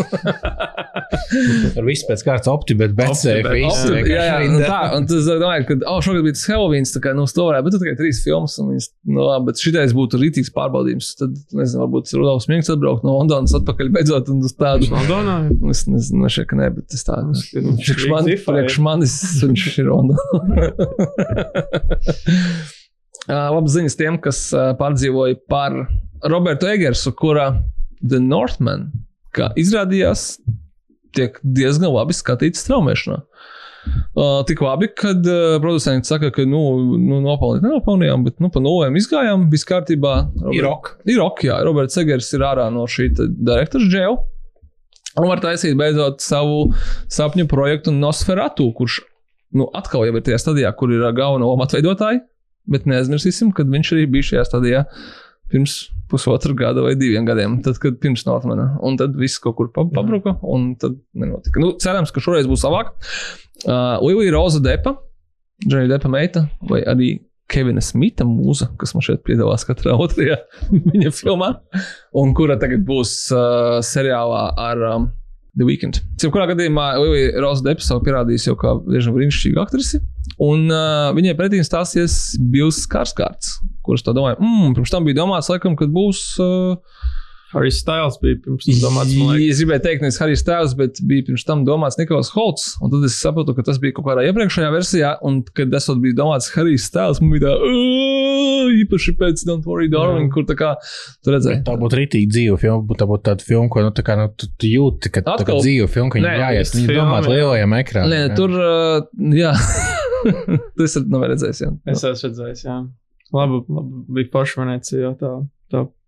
Tur 1.76 1.86
viss 1.86 2.06
pēc 2.08 2.24
kārtas 2.26 2.50
opti, 2.50 2.76
bet 2.78 2.94
bet 2.96 3.12
Opti, 3.14 3.32
bet- 3.44 4.10
jā, 4.10 4.24
jā, 4.28 4.38
nu 4.50 4.60
tā, 4.64 4.80
un 4.96 5.06
tas 5.08 5.28
domāju, 5.28 5.66
ka, 5.68 5.78
oh, 5.90 6.00
šogad 6.04 6.24
bija 6.26 6.36
tas 6.36 6.46
Halloween, 6.50 6.88
tā 6.88 7.02
kā, 7.04 7.14
nu, 7.16 7.26
to 7.30 7.46
varētu, 7.48 7.66
bet 7.66 7.76
tur 7.76 7.82
tikai 7.84 7.96
trīs 8.00 8.22
filmas, 8.24 8.56
un 8.62 8.72
viņas, 8.72 8.88
nu, 9.10 9.22
labi, 9.26 9.48
bet 9.50 9.62
šitais 9.62 9.94
būtu 9.96 10.20
rītīgs 10.22 10.52
pārbaudījums, 10.56 11.12
tad, 11.20 11.36
nezinu, 11.56 11.82
varbūt 11.84 12.12
Rudolfs 12.16 12.48
Minks 12.50 12.72
atbraukt 12.72 13.06
no 13.06 13.16
Londonas 13.18 13.54
atpakaļ 13.58 13.92
beidzot, 13.96 14.30
un 14.32 14.42
uz 14.46 14.54
tādu. 14.58 14.88
Londonā. 14.92 15.36
Es 15.72 15.84
nezinu, 15.90 16.24
no 16.24 16.32
šeit, 16.32 16.48
ka 16.50 16.58
nē, 16.58 16.70
bet 16.76 16.88
tas 16.94 17.06
tā. 17.52 17.62
Viņš 17.66 17.90
Priekš 17.90 18.06
man- 18.12 18.30
priekš 18.46 18.78
manis 18.86 19.14
viņš 19.42 19.66
ir 19.82 19.90
Londonā. 19.92 20.66
Labas 23.26 23.74
ziņas 23.74 23.96
tiem, 23.98 24.18
kas 24.22 24.38
ā, 24.54 24.68
pārdzīvoja 24.78 25.40
par 25.50 25.74
Robertu 26.30 26.68
Egersu, 26.70 27.10
kura 27.18 27.48
The 28.06 28.20
Northman, 28.22 28.90
kā 29.34 29.50
izrādījās, 29.58 30.36
tiek 31.16 31.38
diezgan 31.42 31.90
labi 31.94 32.14
skatīts 32.14 32.62
straumēšanā. 32.66 33.22
Uh, 34.18 34.40
tik 34.48 34.58
labi, 34.64 34.88
kad 34.98 35.22
uh, 35.30 35.56
producents 35.62 36.10
saka, 36.10 36.32
ka 36.34 36.42
nu, 36.48 36.58
nu 36.98 37.20
nopelnīt 37.22 37.62
nenopelnījām, 37.62 38.24
bet 38.26 38.40
nu, 38.42 38.48
pa 38.50 38.58
nulēm 38.62 38.96
izgājām, 38.98 39.44
viss 39.52 39.66
kārtībā. 39.68 40.14
Ir 40.54 40.66
ok. 40.66 40.90
Ir 41.06 41.20
ok, 41.22 41.44
jā. 41.46 41.60
Roberts 41.66 41.94
Segers 41.94 42.32
ir 42.34 42.42
ārā 42.48 42.66
no 42.74 42.82
šī 42.90 43.12
direktora 43.14 43.86
džēla. 43.86 44.16
Un 45.16 45.28
var 45.30 45.40
taisīt 45.40 45.76
beidzot 45.80 46.20
savu 46.20 46.70
sapņu 47.12 47.46
projektu 47.48 47.92
Nosferatu, 47.94 48.68
kurš 48.76 49.00
nu, 49.56 49.68
atkal 49.78 50.04
jau 50.04 50.16
ir 50.18 50.24
tajā 50.26 50.38
stadijā, 50.42 50.72
kur 50.76 50.92
ir 50.92 51.04
galvenā 51.16 51.46
loma 51.48 51.64
atveidotāji. 51.64 52.20
Bet 52.68 52.84
neaizmirsīsim, 52.90 53.52
kad 53.54 53.70
viņš 53.70 53.92
arī 53.94 54.04
bija 54.10 54.26
šajā 54.32 54.44
stadijā 54.48 54.82
pirms 55.52 55.76
pusotra 56.10 56.50
gada 56.58 56.82
vai 56.82 56.96
diviem 56.98 57.24
gadiem. 57.26 57.60
Tad, 57.62 57.78
kad 57.82 58.00
pirms 58.02 58.24
Northmana. 58.26 58.72
Un 58.84 58.98
tad 58.98 59.14
viss 59.18 59.38
kaut 59.42 59.56
kur 59.58 59.70
pa- 59.72 59.86
pabruka, 59.94 60.34
un 60.42 60.72
tad 60.78 60.98
nenotika. 61.14 61.62
Nu, 61.62 61.72
cerams, 61.82 62.10
ka 62.14 62.20
šoreiz 62.22 62.48
būs 62.50 62.66
labāk. 62.66 62.92
Uh, 63.64 63.96
Lilija 64.02 64.34
Roza 64.34 64.60
Depa, 64.60 64.96
Džonija 65.64 65.94
Depa 65.94 66.10
meita, 66.12 66.44
vai 66.68 66.82
arī 66.82 67.12
Kevina 67.52 67.82
Smita 67.84 68.26
mūza, 68.26 68.70
kas 68.80 68.94
man 68.96 69.04
šeit 69.06 69.22
piedalās 69.26 69.66
katrā 69.68 69.94
otrajā 70.02 70.40
viņa 70.90 71.12
filmā, 71.14 71.52
un 72.18 72.34
kura 72.36 72.58
tagad 72.60 72.82
būs 72.88 73.14
uh, 73.34 73.78
seriālā 73.86 74.42
ar 74.60 74.84
um, 74.90 75.08
The 75.56 75.64
Weeknd. 75.64 76.00
Jebkurā 76.20 76.48
gadījumā 76.50 76.88
Lilija 77.00 77.42
Roza 77.44 77.64
Depa 77.64 77.84
savu 77.84 78.02
pierādījusi 78.06 78.50
jau 78.50 78.56
kā 78.60 78.74
diezgan 78.88 79.16
brīnišķīga 79.16 79.62
aktrise, 79.62 80.02
un 80.42 80.66
uh, 80.68 81.12
viņai 81.16 81.36
pretī 81.38 81.62
stāsies 81.64 82.34
Bills 82.52 82.82
Kārskārts, 82.92 83.60
kurš 83.86 84.04
tā 84.08 84.16
domāja, 84.16 84.40
mm, 84.42 84.74
pirms 84.76 84.92
tam 84.92 85.06
bija 85.06 85.22
domāts, 85.22 85.52
laikam, 85.52 85.78
kad 85.78 85.94
būs. 85.94 86.26
Uh, 86.42 87.14
Arī 87.56 87.70
Styles 87.72 88.18
bija 88.20 88.36
pirms 88.44 88.66
tam 88.68 88.80
domāts. 88.84 89.14
Es 89.46 89.60
gribēju 89.62 89.82
teikt, 89.86 90.02
nevis 90.04 90.18
Harijs 90.20 90.42
Tēvs, 90.44 90.74
bet 90.76 90.98
bija 91.08 91.24
pirms 91.30 91.44
tam 91.48 91.62
domāts 91.64 91.96
Niklaus 91.96 92.28
Holts. 92.34 92.66
Un 92.84 92.90
tad 92.92 93.04
es 93.08 93.16
sapratu, 93.22 93.54
ka 93.56 93.64
tas 93.64 93.78
bija 93.80 93.94
kaut 93.96 94.04
kādā 94.10 94.26
iepriekšējā 94.28 94.68
versijā. 94.74 95.14
Un, 95.24 95.40
kad 95.56 95.72
tas 95.72 95.88
bija 96.02 96.18
domāts 96.18 96.50
Harijs 96.52 96.90
Tēvs, 96.92 97.22
man 97.24 97.32
bija 97.32 97.46
tā, 97.48 97.54
īpaši 98.82 99.14
pēc 99.20 99.44
Don't 99.48 99.64
Worry, 99.68 99.88
Darling, 99.92 100.28
kur 100.34 100.44
tā 100.48 100.56
kā 100.58 100.74
tur 101.24 101.36
redzēja. 101.36 101.62
Tā 101.66 101.76
būtu 101.80 102.00
rītīgi 102.02 102.28
dzīva 102.34 102.58
filma. 102.60 102.82
būtu- 102.84 103.00
Tā 103.00 103.06
būtu 103.10 103.22
tāda 103.28 103.44
filma, 103.44 103.68
ko 103.72 103.82
nu, 103.84 103.90
tā 103.92 104.02
kā, 104.06 104.16
nu, 104.16 104.28
tu, 104.36 104.46
tu 104.58 104.66
jūti, 104.66 105.10
ka 105.12 105.20
tā 105.22 105.34
ir 105.36 105.44
Atkal- 105.44 105.60
dzīva 105.62 105.88
filma, 105.92 106.10
ka 106.10 106.18
Nē, 106.18 106.30
viņa 106.32 106.46
jāiet. 106.46 106.64
tas 106.70 106.80
Viņa 106.80 106.86
filma, 106.92 107.04
domā 107.06 107.18
jā. 107.24 107.34
lielajam 107.36 107.74
ekrānam. 107.76 108.10
Nē, 108.12 108.36
tur, 108.36 108.50
uh, 108.56 109.00
jā, 109.36 109.52
tas 110.78 110.96
ir 110.96 111.04
nav 111.12 111.26
redzējis. 111.30 111.60
Jā. 111.64 111.70
Es 111.92 112.04
esmu 112.04 112.30
redzējis, 112.30 112.62
jā. 112.66 112.76
Labi, 113.36 113.60
labi 113.68 114.04
bija 114.16 114.30
paši 114.32 114.60
Venecijā 114.62 115.10
tā, 115.20 115.30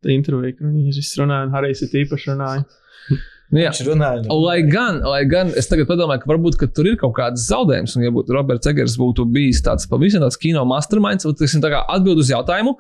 intervija, 0.06 0.56
kur 0.58 0.70
viņi 0.70 0.94
visi 0.94 1.20
runāja, 1.20 1.48
un 1.48 1.56
Harijs 1.56 1.82
ir 1.86 1.98
īpaši 2.04 2.32
runāja. 2.34 2.68
Nu, 3.48 3.62
jā. 3.62 3.70
Viņš 3.72 3.86
runāja. 3.86 4.18
nu, 4.26 4.34
Lai 4.42 4.58
gan, 4.68 4.98
lai 5.08 5.22
gan 5.24 5.48
es 5.56 5.70
tagad 5.70 5.88
padomāju, 5.88 6.20
ka 6.20 6.28
varbūt 6.28 6.58
ka 6.60 6.66
tur 6.68 6.90
ir 6.90 6.98
kaut 7.00 7.14
kāds 7.16 7.46
zaudējums, 7.48 7.94
un 7.96 8.04
ja 8.04 8.10
būtu 8.12 8.34
Roberts 8.36 8.68
Egers 8.68 8.98
būtu 9.00 9.24
bijis 9.32 9.62
tāds 9.64 9.88
pavisam 9.88 10.20
tāds 10.20 10.36
kino 10.36 10.66
masterminds, 10.68 11.24
tad 11.24 11.38
tas 11.40 11.54
ir 11.56 11.62
tā 11.64 11.70
kā 11.72 11.80
atbild 11.94 12.20
uz 12.20 12.28
jautājumu, 12.28 12.74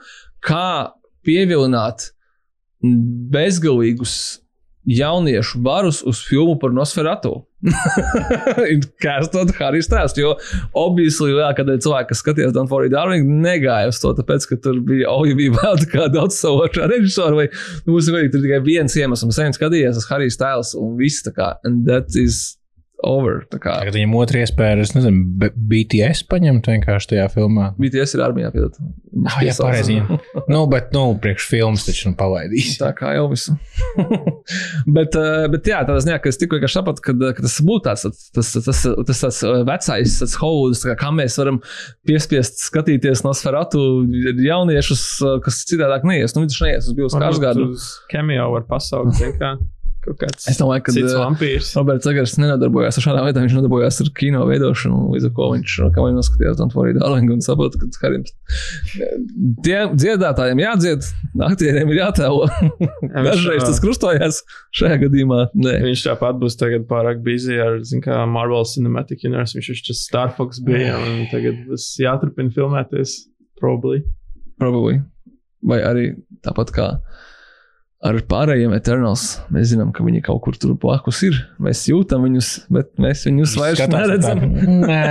kā 0.44 0.92
pievilināt 1.24 2.10
bezgalīgus 3.32 4.18
jauniešu 4.88 5.60
barus 5.64 6.00
uz 6.06 6.22
filmu 6.24 6.56
par 6.60 6.72
Nosferatu. 6.72 7.42
Kāstot 9.02 9.50
Harijs 9.58 9.88
stāstu, 9.88 10.22
jo 10.22 10.34
obviously 10.78 11.32
lielākā 11.32 11.66
daļa 11.66 11.82
cilvēku, 11.84 12.12
kas 12.12 12.22
skatījās 12.22 12.54
Don't 12.56 12.70
Worry 12.72 12.90
Darling, 12.92 13.28
negāja 13.42 13.90
uz 13.90 13.98
to, 14.02 14.14
tāpēc, 14.16 14.46
ka 14.48 14.60
tur 14.64 14.78
bija, 14.86 15.10
oh, 15.10 15.24
ja 15.28 15.36
bija 15.38 15.56
vēl 15.56 15.80
tā 15.82 15.90
kā 15.92 16.06
daudz 16.14 16.38
savošā 16.38 16.86
režisora, 16.92 17.34
vai, 17.42 17.48
nu, 17.84 17.98
vienīgi 17.98 18.32
tur 18.34 18.46
tikai 18.46 18.62
viens 18.64 18.96
iemesls, 18.96 19.34
sen 19.36 19.56
skatījās 19.56 19.98
uz 20.00 20.06
Harijs 20.08 20.38
Styles, 20.38 20.72
un 20.78 20.94
viss 21.00 21.26
tā 21.26 21.34
kā, 21.36 21.52
and 21.66 21.84
that 21.90 22.14
is 22.16 22.57
over. 23.06 23.44
Tagad 23.52 23.94
viņam 23.94 24.14
otra 24.18 24.42
iespēja 24.42 24.78
es 24.82 24.92
nezinu, 24.96 25.22
B- 25.38 25.52
BTS 25.54 26.24
paņemt 26.30 26.66
vienkārši 26.70 27.12
tajā 27.12 27.26
filmā. 27.32 27.70
BTS 27.78 28.16
ir 28.16 28.24
armijā, 28.26 28.50
piedod. 28.54 28.78
Ah, 29.28 29.38
jā, 29.44 29.54
pareizi. 29.58 29.98
nu, 30.52 30.64
bet, 30.70 30.90
nu, 30.94 31.04
priekš 31.22 31.46
filmas 31.50 31.86
taču 31.86 32.10
nu 32.10 32.18
palaidīs. 32.18 32.74
Tā 32.80 32.90
kā 32.98 33.14
jau 33.16 33.28
visu. 33.30 33.54
bet, 34.96 35.14
bet, 35.52 35.70
jā, 35.70 35.84
tādā 35.86 36.00
ziņā, 36.04 36.18
ka 36.22 36.32
es 36.32 36.40
tikko 36.40 36.58
vienkārši 36.58 36.78
sapratu, 36.80 37.04
ka, 37.06 37.14
ka 37.38 37.46
tas 37.46 37.56
būtu 37.64 37.86
tāds, 37.86 38.06
tas, 38.08 38.28
tas, 38.34 38.52
tas, 38.68 38.82
tas, 39.08 39.22
tas 39.22 39.40
vecais, 39.70 40.18
tas 40.24 40.36
tā 40.38 40.92
kā, 40.92 40.98
kā 41.04 41.14
mēs 41.14 41.38
varam 41.40 41.62
piespiest 42.08 42.62
skatīties 42.66 43.24
no 43.26 43.34
sferatu 43.36 43.80
jauniešus, 44.42 45.06
kas 45.44 45.64
citādāk 45.70 46.06
neies. 46.08 46.34
Nu, 46.34 46.44
viņš 46.46 46.62
neies 46.66 46.90
uz 46.90 46.98
Bills 46.98 47.18
Kārsgārdu. 47.18 47.72
Cameo 48.12 48.52
var 48.56 48.66
pasaukt, 48.70 49.22
kā. 49.38 49.56
Kāds 50.18 50.46
Es 50.48 50.56
domāju, 50.60 50.84
ka 50.86 50.92
eh. 50.94 51.58
Roberts 51.76 52.06
Zagars 52.06 52.36
nenodarbojās 52.38 52.96
ar 53.00 53.04
šādām 53.04 53.26
lietām, 53.26 53.44
viņš 53.44 53.56
nodarbojās 53.58 53.98
ar 54.04 54.10
kino 54.16 54.44
veidošanu, 54.48 55.00
līdz 55.14 55.26
ar 55.28 55.32
ko 55.36 55.48
viņš, 55.52 55.74
kā 55.94 56.04
viņš 56.04 56.16
noskatījās 56.16 56.60
Don't 56.60 56.76
Worry 56.78 56.94
Darling 56.96 57.32
un 57.34 57.42
saprata, 57.44 57.80
ka 57.82 57.88
Harim 58.04 58.24
tiem 59.66 59.96
dziedātājiem 59.98 60.62
jādzied, 60.62 61.08
aktieriem 61.48 61.92
ir 61.92 62.00
jātēlo. 62.00 62.46
Dažreiz 63.28 63.66
tas 63.66 63.82
krustojās, 63.82 64.40
šajā 64.78 65.00
gadījumā 65.04 65.42
nē. 65.58 65.76
Viņš 65.88 66.06
tāpat 66.06 66.40
būs 66.40 66.58
tagad 66.60 66.86
pārāk 66.90 67.20
busy 67.26 67.58
ar, 67.62 67.80
zin 67.88 68.04
kā, 68.04 68.22
Marvel 68.30 68.64
Cinematic 68.70 69.26
Universe. 69.26 69.58
Viņš 69.58 69.82
taču 69.82 69.98
Star 69.98 70.32
Fox 70.38 70.62
bija, 70.64 70.96
un 71.02 71.26
tagad 71.32 71.58
būs 71.68 71.90
jāturpina 72.00 72.54
filmēties. 72.54 73.18
Probably. 73.60 74.04
Probably. 74.62 75.02
Vai 75.66 75.80
arī 75.82 76.10
tāpat 76.46 76.70
kā 76.74 76.92
ar 78.04 78.18
pārējiem 78.30 78.74
Eternals. 78.76 79.24
Mēs 79.54 79.72
zinām, 79.72 79.90
ka 79.94 80.04
viņi 80.06 80.22
kaut 80.26 80.42
kur 80.44 80.58
tur 80.60 80.76
blakus 80.78 81.22
ir. 81.26 81.38
Mēs 81.62 81.84
jūtam 81.90 82.26
viņus, 82.28 82.50
bet 82.74 82.92
mēs 83.02 83.24
viņus 83.26 83.56
vairs 83.58 83.82
neredzam. 83.90 84.42
tā, 84.44 84.76
Nē, 84.86 85.02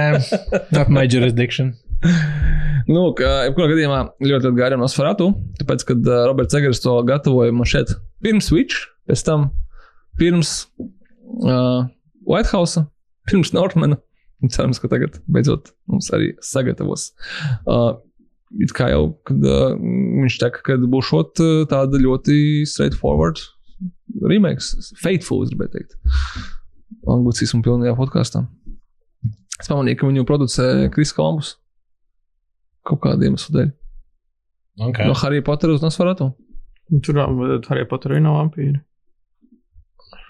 not 0.76 0.92
my 0.94 1.04
jurisdiction. 1.10 1.74
Nu, 2.88 3.10
jebkurā 3.12 3.68
gadījumā 3.74 4.00
ļoti, 4.22 4.48
ļoti 4.48 4.60
gāriem 4.60 4.80
no 4.84 4.88
Sfaratu, 4.92 5.32
tāpēc, 5.60 5.84
kad 5.90 6.08
uh, 6.08 6.24
Roberts 6.30 6.56
Egers 6.56 6.80
to 6.84 6.94
gatavoja 7.08 7.56
man 7.56 7.68
šeit 7.68 7.92
pirms 8.24 8.48
Switch, 8.48 8.86
pēc 9.10 9.26
tam 9.28 9.50
pirms 10.22 10.54
uh, 11.44 11.84
Whitehouse, 12.28 12.86
pirms 13.28 13.52
Northmana. 13.58 14.00
Un 14.38 14.54
Cerams, 14.54 14.78
ka 14.78 14.86
tagad 14.92 15.16
beidzot 15.26 15.72
mums 15.90 16.12
arī 16.14 16.36
sagatavos. 16.46 17.10
Uh, 17.66 17.98
it 18.64 18.72
kā 18.76 18.90
jau, 18.94 19.04
kad 19.28 19.44
uh, 19.46 19.76
viņš 19.78 20.38
teica, 20.42 20.62
ka 20.64 20.78
būs 20.88 21.10
šot 21.12 21.42
uh, 21.44 21.66
tāda 21.70 22.00
ļoti 22.02 22.64
straightforward 22.70 23.42
remakes, 24.24 24.94
faithful, 25.02 25.44
es 25.44 25.52
gribēju 25.52 25.74
teikt. 25.76 25.98
Anglicismu 27.08 27.62
pilnajā 27.66 27.94
podkāstā. 27.98 28.46
Es 29.60 29.68
pamanīju, 29.70 30.00
ka 30.00 30.08
viņu 30.10 30.26
producē 30.30 30.68
Kris 30.94 31.12
Kolumbus. 31.18 31.56
Kaut 32.88 33.02
kādiem 33.04 33.34
iemesliem 33.34 33.56
dēļ. 33.58 33.72
Okay. 34.90 35.08
No 35.10 35.16
Harry 35.18 35.42
Potter 35.42 35.74
uz 35.74 35.82
Nosferatu. 35.84 36.32
Un 36.94 37.02
Tur 37.04 37.18
arī 37.20 37.84
pat 37.90 38.06
arī 38.08 38.22
nav 38.24 38.38
vampīri. 38.38 38.80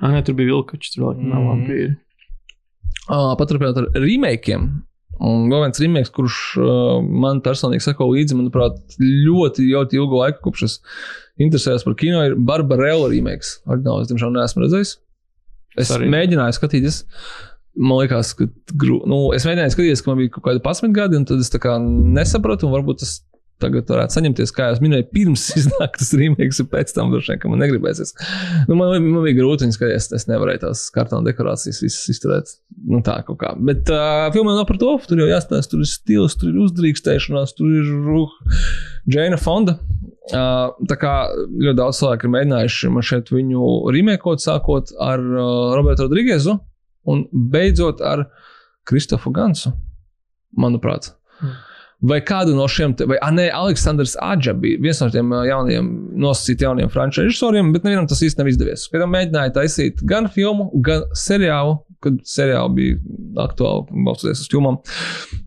Ah, 0.01 0.11
nē, 0.13 0.23
tur 0.25 0.37
bija 0.37 0.53
vilkačs, 0.53 0.93
tur 0.93 1.03
vēl 1.07 1.21
nav 1.27 1.41
Mhm. 1.41 1.49
vampīri. 1.51 1.95
Uh, 3.07 3.35
Paturpināt 3.39 3.77
ar 3.77 3.87
remakiem. 4.01 4.83
Un 5.23 5.47
vēl 5.49 5.63
viens 5.65 5.81
remakes, 5.81 6.13
kurš 6.13 6.37
uh, 6.61 6.99
man 7.01 7.41
personīgi 7.45 7.85
sako 7.87 8.11
līdzi, 8.11 8.37
manuprāt, 8.37 8.77
ļoti, 9.01 9.65
ļoti 9.71 9.97
ilgu 9.97 10.21
laiku, 10.21 10.43
kopš 10.45 10.65
es 10.67 10.77
interesējos 11.41 11.85
par 11.87 11.97
kino, 11.97 12.21
ir 12.27 12.37
Barbarella 12.37 13.09
remakes. 13.11 13.57
Ordināli, 13.65 14.05
es 14.05 14.11
diemžēl 14.11 14.33
neesmu 14.35 14.65
redzējis. 14.65 14.95
Es 15.77 15.93
arī. 15.93 16.09
mēģināju 16.13 16.57
skatīties. 16.57 17.03
Man 17.77 18.01
liekas, 18.01 18.31
ka 18.37 18.47
nu, 19.09 19.19
es 19.37 19.45
mēģināju 19.45 19.75
skatīties, 19.75 20.01
ka 20.01 20.11
man 20.11 20.21
bija 20.23 20.33
kaut 20.37 20.47
kādi 20.47 20.63
11 20.63 20.95
gadi, 20.97 21.19
un 21.19 21.27
tad 21.29 21.41
es 21.43 21.51
tā 21.53 21.61
kā 21.61 21.75
nesapratu, 21.81 22.65
un 22.65 22.73
varbūt 22.73 23.03
tas 23.03 23.19
tagad 23.61 23.89
varētu 23.89 24.17
saņemties, 24.17 24.51
kā 24.55 24.69
jau 24.69 24.77
minēju, 24.83 25.07
pirms 25.13 25.45
iznāk 25.59 25.97
tas 25.99 26.11
rīmēks, 26.17 26.61
un 26.63 26.69
pēc 26.71 26.93
tam 26.95 27.11
droši 27.13 27.33
vien, 27.33 27.41
ka 27.41 27.51
man 27.51 27.61
negribēsies. 27.63 28.13
Nu, 28.69 28.77
man, 28.77 28.93
man 29.03 29.25
bija 29.25 29.39
grūti, 29.39 29.69
ka 29.79 29.89
es, 29.93 30.09
es 30.15 30.27
nevarēju 30.29 30.63
tās 30.65 30.85
kartona 30.93 31.25
dekorācijas 31.27 31.81
visas 31.85 32.11
izturēt. 32.13 32.53
Nu, 32.85 33.01
tā 33.05 33.19
kaut 33.27 33.39
kā. 33.41 33.53
Bet 33.57 33.89
uh, 33.93 34.27
filmā 34.35 34.55
nav 34.57 34.67
par 34.69 34.79
to. 34.81 34.93
Tur 35.09 35.23
jau 35.23 35.29
jāstāsta, 35.29 35.73
tur 35.73 35.83
ir 35.85 35.89
stils, 35.89 36.37
tur 36.39 36.53
ir 36.53 36.61
uzdrīkstēšanās, 36.67 37.55
tur 37.57 37.73
ir 37.81 38.13
uh, 38.21 38.37
Džeina 39.09 39.39
Fonda. 39.41 39.77
Uh, 40.27 40.73
tā 40.89 40.97
kā 40.99 41.13
ļoti 41.37 41.77
daudz 41.79 42.01
cilvēku 42.01 42.27
ir 42.27 42.33
mēģinājuši 42.33 42.89
man 42.91 43.05
šeit 43.09 43.29
viņu 43.31 43.69
rīmēkot, 43.95 44.43
sākot 44.43 44.91
ar 44.99 45.23
uh, 45.23 45.77
Robertu 45.77 46.03
Rodrīgezu 46.03 46.57
un 47.07 47.23
beidzot 47.31 48.03
ar 48.03 48.25
Kristofu 48.87 49.31
Gansu, 49.35 49.71
manuprāt. 50.59 51.13
Mm. 51.39 51.55
Vai 52.05 52.19
kādu 52.21 52.53
no 52.53 52.67
šiem, 52.69 52.91
te, 52.93 53.07
vai 53.09 53.17
ne, 53.33 53.47
Aleksandrs 53.49 54.13
Adža 54.21 54.53
bija 54.61 54.77
viens 54.83 54.99
no 55.01 55.07
tiem 55.09 55.31
jaunajiem, 55.33 55.87
nosacītiem 56.21 56.67
jauniem 56.67 56.91
franču 56.93 57.23
režisoriem, 57.23 57.71
bet 57.73 57.87
nevienam 57.87 58.05
tas 58.09 58.21
īsti 58.21 58.37
nav 58.37 58.51
izdevies. 58.51 58.83
Kad 58.91 59.07
mēģināja 59.09 59.55
taisīt 59.55 60.03
gan 60.05 60.29
filmu, 60.29 60.69
gan 60.85 61.07
seriālu, 61.17 61.79
kad 62.05 62.19
seriāli 62.29 62.75
bija 62.77 62.99
aktuāli, 63.47 64.03
balstoties 64.05 64.43
uz 64.43 64.51
filmām. 64.51 64.77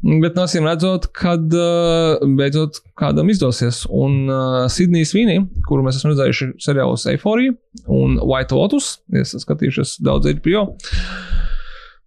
Bet, 0.02 0.34
no 0.34 0.48
acīm 0.48 0.66
redzot, 0.66 1.06
kad 1.14 1.46
beidzot 2.34 2.82
kādam 2.98 3.30
izdosies. 3.30 3.84
Un 3.86 4.24
uh, 4.26 4.66
Sidnijas 4.72 5.14
Vīnī, 5.14 5.38
kuru 5.68 5.86
mēs 5.86 6.00
esam 6.00 6.16
redzējuši 6.16 6.54
seriālos 6.66 7.06
Eifórija 7.14 7.54
un 7.86 8.18
White 8.18 8.58
Lotus, 8.58 8.96
es 9.14 9.38
skatījušies 9.46 10.00
daudz 10.02 10.34
HBO. 10.40 10.66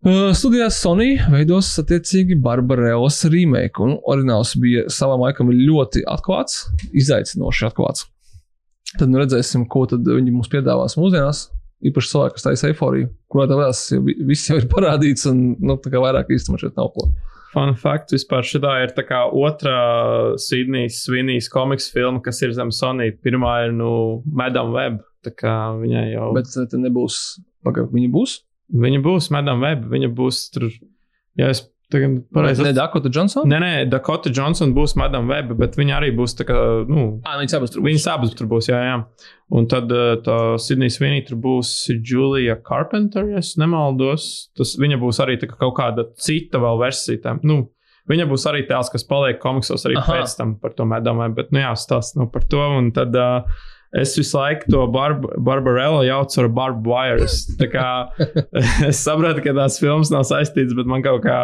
Uh, 0.04 0.34
studijās 0.36 0.82
Sony 0.84 1.14
veidos 1.32 1.70
attiecīgi 1.80 2.36
Barbarelas 2.44 3.22
remake, 3.32 3.80
un 3.80 3.94
orināls 4.12 4.52
bija 4.60 4.82
savā 4.92 5.16
laikam 5.22 5.48
ļoti 5.56 6.04
atklāts, 6.12 6.66
izaicinoši 6.92 7.70
atklāts. 7.70 8.10
Tad 9.00 9.08
nu 9.14 9.22
redzēsim, 9.22 9.64
ko 9.72 9.86
tad 9.88 10.04
viņi 10.04 10.34
mums 10.36 10.52
piedāvās 10.52 10.98
mūsdienās. 11.00 11.46
Īpaši 11.88 12.12
cilvēki, 12.12 12.36
kas 12.36 12.48
taisa 12.50 12.74
eifóriju, 12.74 13.14
kurā 13.32 13.48
tā 13.48 13.56
vēlas, 13.56 13.86
jau 13.96 14.04
viss 14.04 14.52
jau 14.52 14.60
ir 14.60 14.68
parādīts, 14.76 15.24
un 15.32 15.42
nu, 15.64 15.80
tā 15.80 15.96
kā 15.96 16.04
vairāk 16.04 16.36
īstenībā 16.36 16.60
šeit 16.66 16.76
nav 16.80 16.92
ko. 16.98 17.08
Fun 17.56 17.72
fact, 17.80 18.12
vispār 18.12 18.44
šī 18.44 18.60
ir 18.84 18.92
tā 18.98 19.08
kā 19.08 19.24
otrā 19.32 19.80
Sydnejas 20.36 21.04
Svinijas 21.06 21.48
komiks 21.54 21.88
filma, 21.96 22.20
kas 22.26 22.44
ir 22.44 22.52
zem 22.52 22.76
Sony. 22.76 23.14
Pirmā 23.24 23.62
ir 23.70 23.76
nu 23.80 23.94
Madam 24.28 24.76
Web, 24.76 25.00
tā 25.24 25.32
kā 25.32 25.78
viņai 25.80 26.10
jau. 26.18 26.34
Bet 26.36 26.52
te 26.52 26.80
nebūs, 26.82 27.38
pagaid, 27.64 27.94
viņa 27.96 28.12
būs? 28.12 28.42
Viņa 28.74 29.04
būs 29.06 29.30
Madam 29.34 29.62
Web, 29.62 29.86
viņa 29.92 30.10
būs 30.18 30.48
tur. 30.54 30.72
Ja 31.38 31.52
es 31.54 31.64
tagad 31.94 32.24
pareizi. 32.34 32.64
Ne 32.66 32.74
Dakota 32.74 33.12
Johnson? 33.14 33.46
Nē, 33.50 33.60
nē, 33.62 33.72
Dakota 33.92 34.32
Johnson 34.34 34.74
būs 34.74 34.96
Madam 34.98 35.30
Web, 35.30 35.54
bet 35.60 35.78
viņa 35.78 36.00
arī 36.00 36.10
būs 36.18 36.34
tā 36.40 36.48
kā, 36.50 36.58
nu. 36.90 37.06
Ah, 37.28 37.38
viņas 37.42 37.58
abas 37.60 37.74
tur 37.74 37.84
būs. 37.84 37.88
Viņas 37.90 38.08
abas 38.16 38.34
tur 38.40 38.50
būs, 38.50 38.70
jā, 38.72 38.80
jā. 38.88 38.98
Un 39.54 39.70
tad 39.70 39.94
tā 40.26 40.40
Sidnijas 40.62 40.98
Vinī 41.02 41.22
tur 41.28 41.38
būs 41.44 41.76
Julia 41.94 42.58
Carpenter, 42.66 43.30
ja 43.30 43.44
es 43.44 43.54
nemaldos. 43.62 44.32
Tas 44.58 44.74
viņa 44.82 44.98
būs 45.02 45.22
arī 45.22 45.38
kā 45.44 45.54
kaut 45.54 45.78
kāda 45.78 46.10
cita 46.18 46.62
vēl 46.64 46.82
versija. 46.82 47.22
Tam. 47.28 47.46
Nu, 47.46 47.62
Viņa 48.12 48.26
būs 48.28 48.44
arī 48.50 48.66
tēls, 48.68 48.90
kas 48.92 49.06
paliek 49.08 49.38
komiksos 49.40 49.86
arī 49.88 49.96
Aha. 49.96 50.18
pēc 50.18 50.34
tam 50.36 50.58
par 50.60 50.74
to 50.76 50.84
medāmu, 50.84 51.24
bet, 51.38 51.54
nu, 51.56 51.62
jā, 51.62 51.70
stāst 51.80 52.18
nu, 52.20 52.28
par 52.32 52.44
to. 52.52 52.60
Un 52.60 52.90
tad 52.96 53.16
uh, 53.16 53.62
Es 53.94 54.16
visu 54.18 54.40
laiku 54.40 54.72
to 54.74 54.86
barb 54.90 55.28
Barbarella 55.46 56.02
jaucu 56.08 56.40
ar 56.42 56.48
Barb 56.50 56.88
Wires. 56.90 57.44
es 58.90 59.04
saprotu, 59.04 59.44
ka 59.46 59.54
tās 59.54 59.78
filmas 59.82 60.10
nav 60.14 60.26
saistītas, 60.26 60.74
bet 60.78 60.90
man 60.90 61.06
kaut 61.06 61.22
kā. 61.28 61.44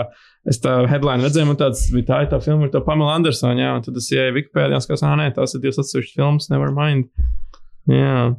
Es 0.50 0.58
tā 0.64 0.80
headline 0.90 1.22
redzēju, 1.22 1.52
un 1.52 1.60
tāds 1.60 1.84
bija 1.94 2.08
tā, 2.08 2.20
tā 2.32 2.40
filma 2.42 2.66
ar 2.66 2.72
to 2.74 2.82
Pamela 2.82 3.18
Andersonu. 3.20 3.62
Jā, 3.62 3.76
un 3.78 3.86
tad 3.86 4.00
es 4.00 4.08
ienāku 4.16 4.40
Wikipēdijā, 4.40 4.80
kas, 4.90 5.04
ah, 5.06 5.14
nē, 5.20 5.28
tās 5.36 5.54
ir 5.54 5.62
divas 5.62 5.82
atsevišķas 5.84 6.16
filmas, 6.16 6.50
never 6.50 6.72
mind. 6.74 7.12
Jā. 7.90 8.32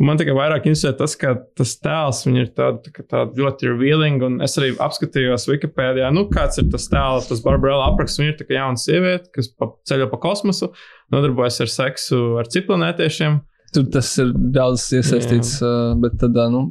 Man 0.00 0.16
tikai 0.16 0.32
vairāk 0.32 0.64
interesē 0.70 0.94
tas, 0.96 1.12
ka 1.20 1.34
tas 1.58 1.74
tēls 1.82 2.22
ir 2.30 2.48
tād, 2.56 2.80
tā, 2.86 3.04
tā 3.04 3.26
ļoti 3.36 3.68
revealing. 3.68 4.22
Un 4.24 4.38
es 4.46 4.56
arī 4.56 4.72
apskatījos 4.80 5.44
Wikipēdijā, 5.50 6.08
nu, 6.16 6.24
kāds 6.32 6.62
ir 6.62 6.70
tas 6.72 6.88
tēls, 6.88 7.28
tas 7.28 7.44
Barbarella 7.44 7.90
apraksts. 7.90 8.22
Viņa 8.22 8.32
ir 8.32 8.38
tā 8.40 8.48
kā 8.48 8.56
jauna 8.56 8.80
sieviete, 8.80 9.28
kas 9.36 9.52
pa, 9.52 9.68
ceļo 9.90 10.08
pa 10.08 10.22
kosmosu, 10.22 10.70
nodarbojas 11.12 11.60
ar 11.66 11.72
seksu 11.74 12.22
ar 12.40 12.48
ciplanētiešiem. 12.56 13.42
Tur 13.74 13.86
tas 13.94 14.10
ir 14.18 14.32
daudz 14.54 14.88
iesaistīts, 14.98 15.56
uh, 15.62 15.92
bet 16.02 16.16
tādā, 16.22 16.48
nu, 16.50 16.66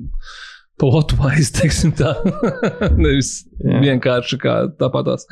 plotwise, 0.79 1.53
teiksim 1.59 1.93
tā. 1.97 2.15
Nevis 3.03 3.33
Jā. 3.63 3.81
vienkārši 3.83 4.39
kā 4.41 4.55
tāpatās. 4.79 5.27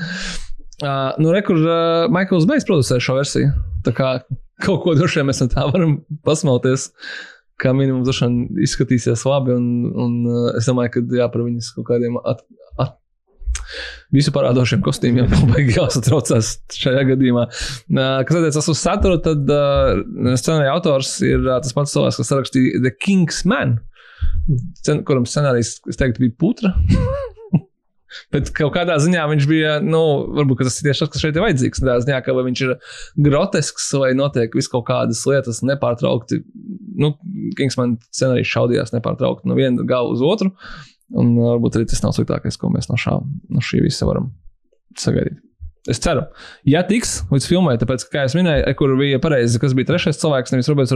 Uh, 0.77 1.15
nu, 1.17 1.32
re, 1.34 1.41
kur 1.45 1.58
uh, 1.58 2.06
Maikls 2.13 2.45
Bejs 2.49 2.67
producē 2.67 2.99
šo 3.01 3.17
versiju. 3.17 3.49
Tā 3.86 3.95
kā 3.97 4.12
kaut 4.63 4.84
ko 4.84 4.93
droši 4.97 5.21
vien 5.21 5.30
mēs 5.30 5.41
no 5.41 5.49
tā 5.53 5.65
varam 5.71 5.97
pasmalties. 6.27 6.91
Kā 7.58 7.71
minimums, 7.73 8.06
droši 8.06 8.27
vien 8.27 8.62
izskatīsies 8.67 9.25
labi. 9.25 9.56
Un, 9.58 9.89
un 9.97 10.17
uh, 10.30 10.51
es 10.60 10.69
domāju, 10.69 10.97
ka 10.97 11.17
jā, 11.17 11.30
par 11.34 11.45
viņas 11.47 11.71
kaut 11.77 11.88
kādiem 11.89 12.19
at, 12.21 12.43
at, 12.77 12.96
visu 14.15 14.34
parādošiem 14.36 14.84
kostīmiem 14.86 15.32
baigi 15.51 15.77
jāsatraucās 15.77 16.53
šajā 16.77 17.06
gadījumā. 17.12 17.47
Kas 17.49 18.39
attiecas 18.39 18.71
uz 18.73 18.82
saturu, 18.82 19.19
tad 19.23 19.47
uh, 19.51 20.01
scenārija 20.36 20.75
autors 20.75 21.17
ir 21.25 21.41
uh, 21.43 21.58
tas 21.63 21.75
pats 21.77 21.95
cilvēks, 21.95 22.21
kas 22.21 22.36
rakstīja 22.39 22.84
The 22.84 22.93
King's 22.95 23.43
Man, 23.49 23.80
kuram 25.08 25.27
scenārijs, 25.30 25.77
es 25.89 25.99
teiktu, 25.99 26.25
bija 26.25 26.38
putra. 26.39 26.73
Bet 28.34 28.49
kaut 28.56 28.73
kādā 28.75 28.95
ziņā 29.03 29.23
viņš 29.30 29.45
bija, 29.49 29.71
nu, 29.84 30.01
varbūt 30.38 30.63
tas 30.63 30.80
ir 30.80 30.89
tieši 30.89 31.03
tas, 31.03 31.12
kas 31.13 31.23
šeit 31.23 31.38
ir 31.38 31.43
vajadzīgs. 31.43 31.82
Tādā 31.84 31.97
ziņā, 32.06 32.19
ka 32.23 32.36
viņš 32.38 32.62
ir 32.65 32.73
grotesks 33.27 33.89
vai 33.99 34.13
notiek 34.17 34.56
vis 34.58 34.69
kaut 34.71 34.88
kādas 34.88 35.23
lietas 35.27 35.60
nepārtraukti. 35.67 36.39
Nu, 36.97 37.13
Kingsman 37.60 37.97
scenārijs 38.10 38.51
šaudījās 38.53 38.95
nepārtraukti 38.95 39.49
no 39.49 39.58
viena 39.60 39.86
gala 39.88 40.15
uz 40.15 40.23
otru. 40.25 40.53
Un 41.15 41.36
uh, 41.38 41.52
varbūt 41.54 41.80
arī 41.80 41.88
tas 41.88 42.04
nav 42.04 42.15
sliktākais, 42.17 42.60
ko 42.60 42.72
mēs 42.74 42.89
no, 42.91 43.00
šā, 43.00 43.15
no 43.24 43.63
šī 43.63 43.84
visa 43.86 44.08
varam 44.10 44.32
sagaidīt. 45.00 45.39
Es 45.88 46.02
ceru, 46.04 46.26
ja 46.67 46.82
tiks 46.84 47.22
līdz 47.32 47.46
filmai, 47.48 47.78
tāpēc, 47.80 48.04
kā 48.12 48.26
jau 48.26 48.41
minēju, 48.41 48.74
kur 48.76 48.91
bija 49.00 49.22
pareizi, 49.24 49.60
kas 49.62 49.72
bija 49.78 49.88
trešais 49.88 50.20
cilvēks, 50.20 50.52
nevis 50.52 50.67
Roberts 50.67 50.91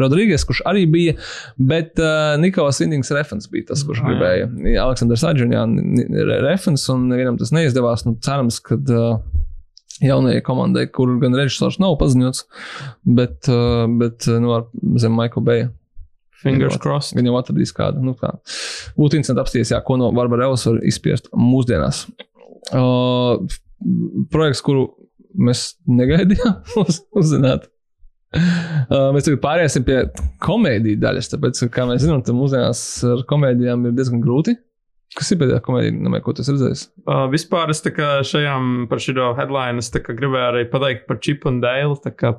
Rodrīgas, 0.00 0.46
kurš 0.48 0.62
arī 0.70 0.86
bija, 0.88 1.16
bet 1.60 2.00
uh, 2.00 2.32
Nikolas 2.40 2.80
Indings 2.80 3.12
Refens 3.12 3.50
bija 3.52 3.68
tas, 3.68 3.84
kurš 3.84 4.00
gribēja. 4.06 4.48
Aleksandrs 4.80 5.26
Adžunjāns 5.28 6.08
Refens, 6.46 6.86
un 6.94 7.10
nevienam 7.12 7.36
tas 7.40 7.52
neizdevās. 7.52 8.06
Nu, 8.08 8.16
cerams, 8.24 8.62
ka 8.64 8.80
uh, 8.80 9.20
jaunajai 10.00 10.40
komandai, 10.46 10.88
kur 10.88 11.12
gan 11.20 11.36
režisors 11.36 11.76
nav 11.82 11.98
paziņots, 12.00 12.46
bet, 13.04 13.42
uh, 13.52 13.84
bet 14.00 14.24
nu, 14.40 14.56
zem 15.04 15.20
Maikla 15.20 15.44
Beja 15.44 15.72
Fingers 16.44 16.78
crossed. 16.80 17.16
Gan 17.16 17.28
jau 17.28 17.36
atradīs 17.40 17.72
kādu. 17.74 18.02
Nu, 18.04 18.14
kā. 18.18 18.34
Būtu 18.98 19.18
interesanti 19.18 19.42
apspriest, 19.42 19.76
ko 19.86 19.98
no 20.00 20.10
Barbara 20.14 20.48
Evas 20.48 20.66
var 20.68 20.80
izspiest 20.86 21.30
mūsdienās. 21.34 22.04
Uh, 22.72 23.40
projekts, 24.32 24.62
kuru 24.64 24.88
mēs 25.34 25.72
negaidījām 25.90 26.84
uzzināt. 27.20 27.70
Uh, 28.34 29.12
mēs 29.14 29.26
tagad 29.28 29.40
pāriesim 29.44 29.84
pie 29.86 30.00
komēdijas 30.42 31.02
daļas, 31.02 31.32
tāpēc, 31.34 31.60
kā 31.74 31.84
mēs 31.86 32.02
zinām, 32.02 32.24
mūsdienās 32.34 32.80
ar 33.06 33.22
komēdijām 33.30 33.88
ir 33.88 33.94
diezgan 33.94 34.22
grūti 34.24 34.56
Kas 35.14 35.28
ir 35.30 35.38
pēdējā 35.38 35.60
komēdija, 35.62 35.94
nemē, 35.94 36.18
ko 36.24 36.32
tas 36.34 36.48
redzējis? 36.50 36.80
Uh, 37.04 37.28
vispār 37.30 37.70
es 37.70 37.78
šajām 38.26 38.88
par 38.90 38.98
šo 39.02 39.28
headline 39.38 39.82
gribēju 40.18 40.46
arī 40.48 40.62
pateikt 40.72 41.04
par 41.06 41.20
Chip 41.22 41.44
un 41.46 41.60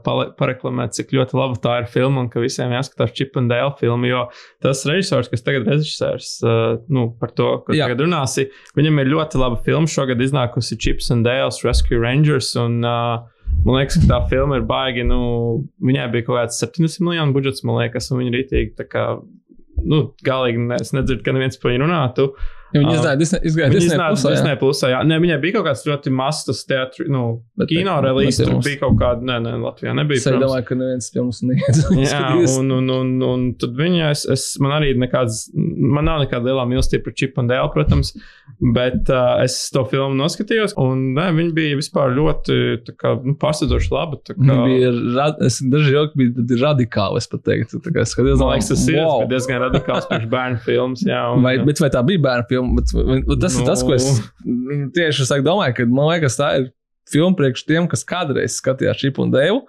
pale, 0.04 0.26
pareklamēt, 0.36 0.92
cik 0.98 1.14
ļoti 1.16 1.38
laba 1.40 1.56
tā 1.64 1.78
ir 1.82 1.88
filma 1.94 2.26
un 2.26 2.28
ka 2.34 2.44
visiem 2.44 2.74
jāskatās 2.76 3.14
Chip 3.16 3.40
un 3.40 3.48
Dale 3.48 3.72
filmu. 3.80 4.10
Jo 4.10 4.26
tas 4.64 4.84
režisors, 4.90 5.30
kas 5.32 5.46
tagad 5.46 5.70
režisērs, 5.72 6.34
uh, 6.44 6.66
nu, 6.92 7.06
par 7.22 7.32
to, 7.38 7.48
ko 7.64 7.78
Jā. 7.78 7.88
tagad 7.88 8.04
runāsi, 8.04 8.50
viņam 8.76 9.00
ir 9.06 9.14
ļoti 9.14 9.40
laba 9.40 9.62
filma. 9.64 9.88
Šogad 9.96 10.20
iznākusi 10.26 10.76
Chips 10.76 11.08
and 11.16 11.24
Dale's 11.28 11.62
Rescue 11.64 12.02
Rangers. 12.02 12.52
Un, 12.60 12.82
uh, 12.84 13.24
Man 13.64 13.78
liekas, 13.80 14.02
ka 14.02 14.10
tā 14.10 14.18
filma 14.30 14.58
ir 14.60 14.66
baigi. 14.68 15.06
Nu, 15.08 15.64
viņai 15.86 16.10
bija 16.12 16.26
kaut 16.28 16.40
kāds 16.42 16.60
70 16.60 17.06
miljonu 17.06 17.34
budžets, 17.34 17.64
man 17.66 17.80
liekas, 17.80 18.10
un 18.12 18.20
viņa 18.20 18.34
rītīgi. 18.34 18.86
Kā, 18.92 19.06
nu, 19.86 20.02
galīgi 20.26 20.66
es 20.76 20.92
nedzirdu, 20.98 21.24
ka 21.26 21.34
neviens 21.34 21.62
par 21.62 21.72
viņu 21.72 21.86
runātu. 21.86 22.28
Uh, 22.34 22.52
Ja 22.76 22.82
viņa 22.82 22.96
iznāca 22.98 23.20
Disney, 23.22 23.52
viņa 23.56 23.70
Disney. 23.72 24.00
Disney 24.36 24.58
plusā 24.60 24.92
jā. 24.92 25.00
Nē, 25.08 25.20
viņai 25.24 25.38
bija 25.44 25.58
kaut 25.58 25.68
kāds 25.70 25.84
ļoti 25.88 26.12
mazs 26.16 26.64
teātris, 26.68 27.10
nu, 27.12 27.24
bet, 27.56 27.72
kino 27.72 27.96
relīzes. 28.04 28.50
Tur 28.50 28.60
bija 28.66 28.82
kaut 28.82 28.98
kāda, 29.00 29.24
nē, 29.30 29.38
nē, 29.46 29.54
Latvijā 29.64 29.96
nebija. 29.96 30.20
Es 30.20 30.28
domāju, 30.28 30.66
ka 30.68 30.78
neviens 30.80 31.08
pie 31.14 31.22
mums 31.24 31.42
neiet. 31.48 31.80
jā, 32.04 32.24
un, 32.60 32.74
un, 32.76 32.92
un, 32.98 33.14
un 33.30 33.46
tad 33.62 33.78
viņa, 33.80 34.12
es, 34.12 34.26
es, 34.36 34.48
man 34.64 34.76
arī 34.80 34.92
nekāds, 35.00 35.46
man 35.56 36.10
nav 36.10 36.26
nekāda 36.26 36.52
lielā 36.52 36.66
mīlestība 36.70 37.08
par 37.08 37.16
Chip 37.16 37.40
un 37.42 37.52
Dale, 37.52 37.72
protams, 37.74 38.12
bet 38.76 39.12
uh, 39.14 39.38
es 39.46 39.58
to 39.74 39.86
filmu 39.92 40.18
noskatījos, 40.20 40.76
un 40.82 41.08
nē, 41.16 41.30
viņa 41.40 41.56
bija 41.56 41.80
vispār 41.80 42.14
ļoti, 42.18 42.60
tā 42.90 42.98
kā, 43.00 43.16
nu, 43.24 43.38
pārsteidzoši 43.40 43.94
laba. 43.96 44.20
Tā 44.26 44.36
kā... 44.36 44.60
Bija, 44.66 44.92
rad, 45.16 45.40
es 45.46 45.62
daži 45.72 45.96
joki 45.96 46.26
bija 46.26 46.60
radikāli, 46.66 47.22
es 47.22 47.30
pat 47.32 47.46
teiktu. 47.48 47.80
Tā 47.86 47.94
kā 47.96 48.06
skaties, 48.08 48.40
man 48.42 48.56
liekas, 48.56 48.72
tas 48.74 48.86
ir 48.92 49.00
wow. 49.00 49.26
diezgan 49.30 49.64
radikāls 49.64 50.08
priekš 50.10 50.30
bērnu 50.32 50.62
filmas, 50.66 51.06
jā. 51.08 51.22
Un, 51.34 51.46
vai, 51.46 51.58
bet 51.68 51.82
vai 51.84 51.92
tā 51.94 52.04
bija 52.08 52.24
bērnu 52.26 52.50
filma? 52.52 52.65
Bet, 52.78 52.94
bet, 52.96 53.36
tas 53.44 53.56
nu, 53.58 53.62
ir 53.64 53.70
tas, 53.70 53.84
ko 53.86 53.94
es 53.98 54.08
nu. 54.46 54.90
tieši 54.96 55.28
saku, 55.30 55.46
domāju, 55.46 55.78
ka 55.78 55.86
man 55.92 56.10
liekas, 56.14 56.40
tā 56.40 56.50
ir 56.62 56.68
filma 57.12 57.38
priekš 57.38 57.66
tiem, 57.70 57.88
kas 57.92 58.06
kādreiz 58.08 58.58
skatījās 58.62 58.98
Čipu 59.04 59.26
un 59.28 59.34
Dēvu. 59.36 59.62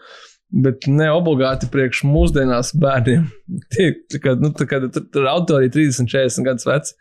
Bet 0.63 0.87
ne 0.87 1.09
obligāti 1.11 1.67
priekš 1.73 2.05
mūsdienās 2.07 2.71
bērniem. 2.79 3.25
Tie, 3.75 3.91
kad, 4.23 4.41
nu, 4.41 4.53
kad 4.55 4.87
tur 4.95 5.25
ir 5.25 5.31
autori 5.33 5.73
30, 5.75 6.07
40 6.13 6.47
gadus 6.47 6.69
veci. 6.69 6.95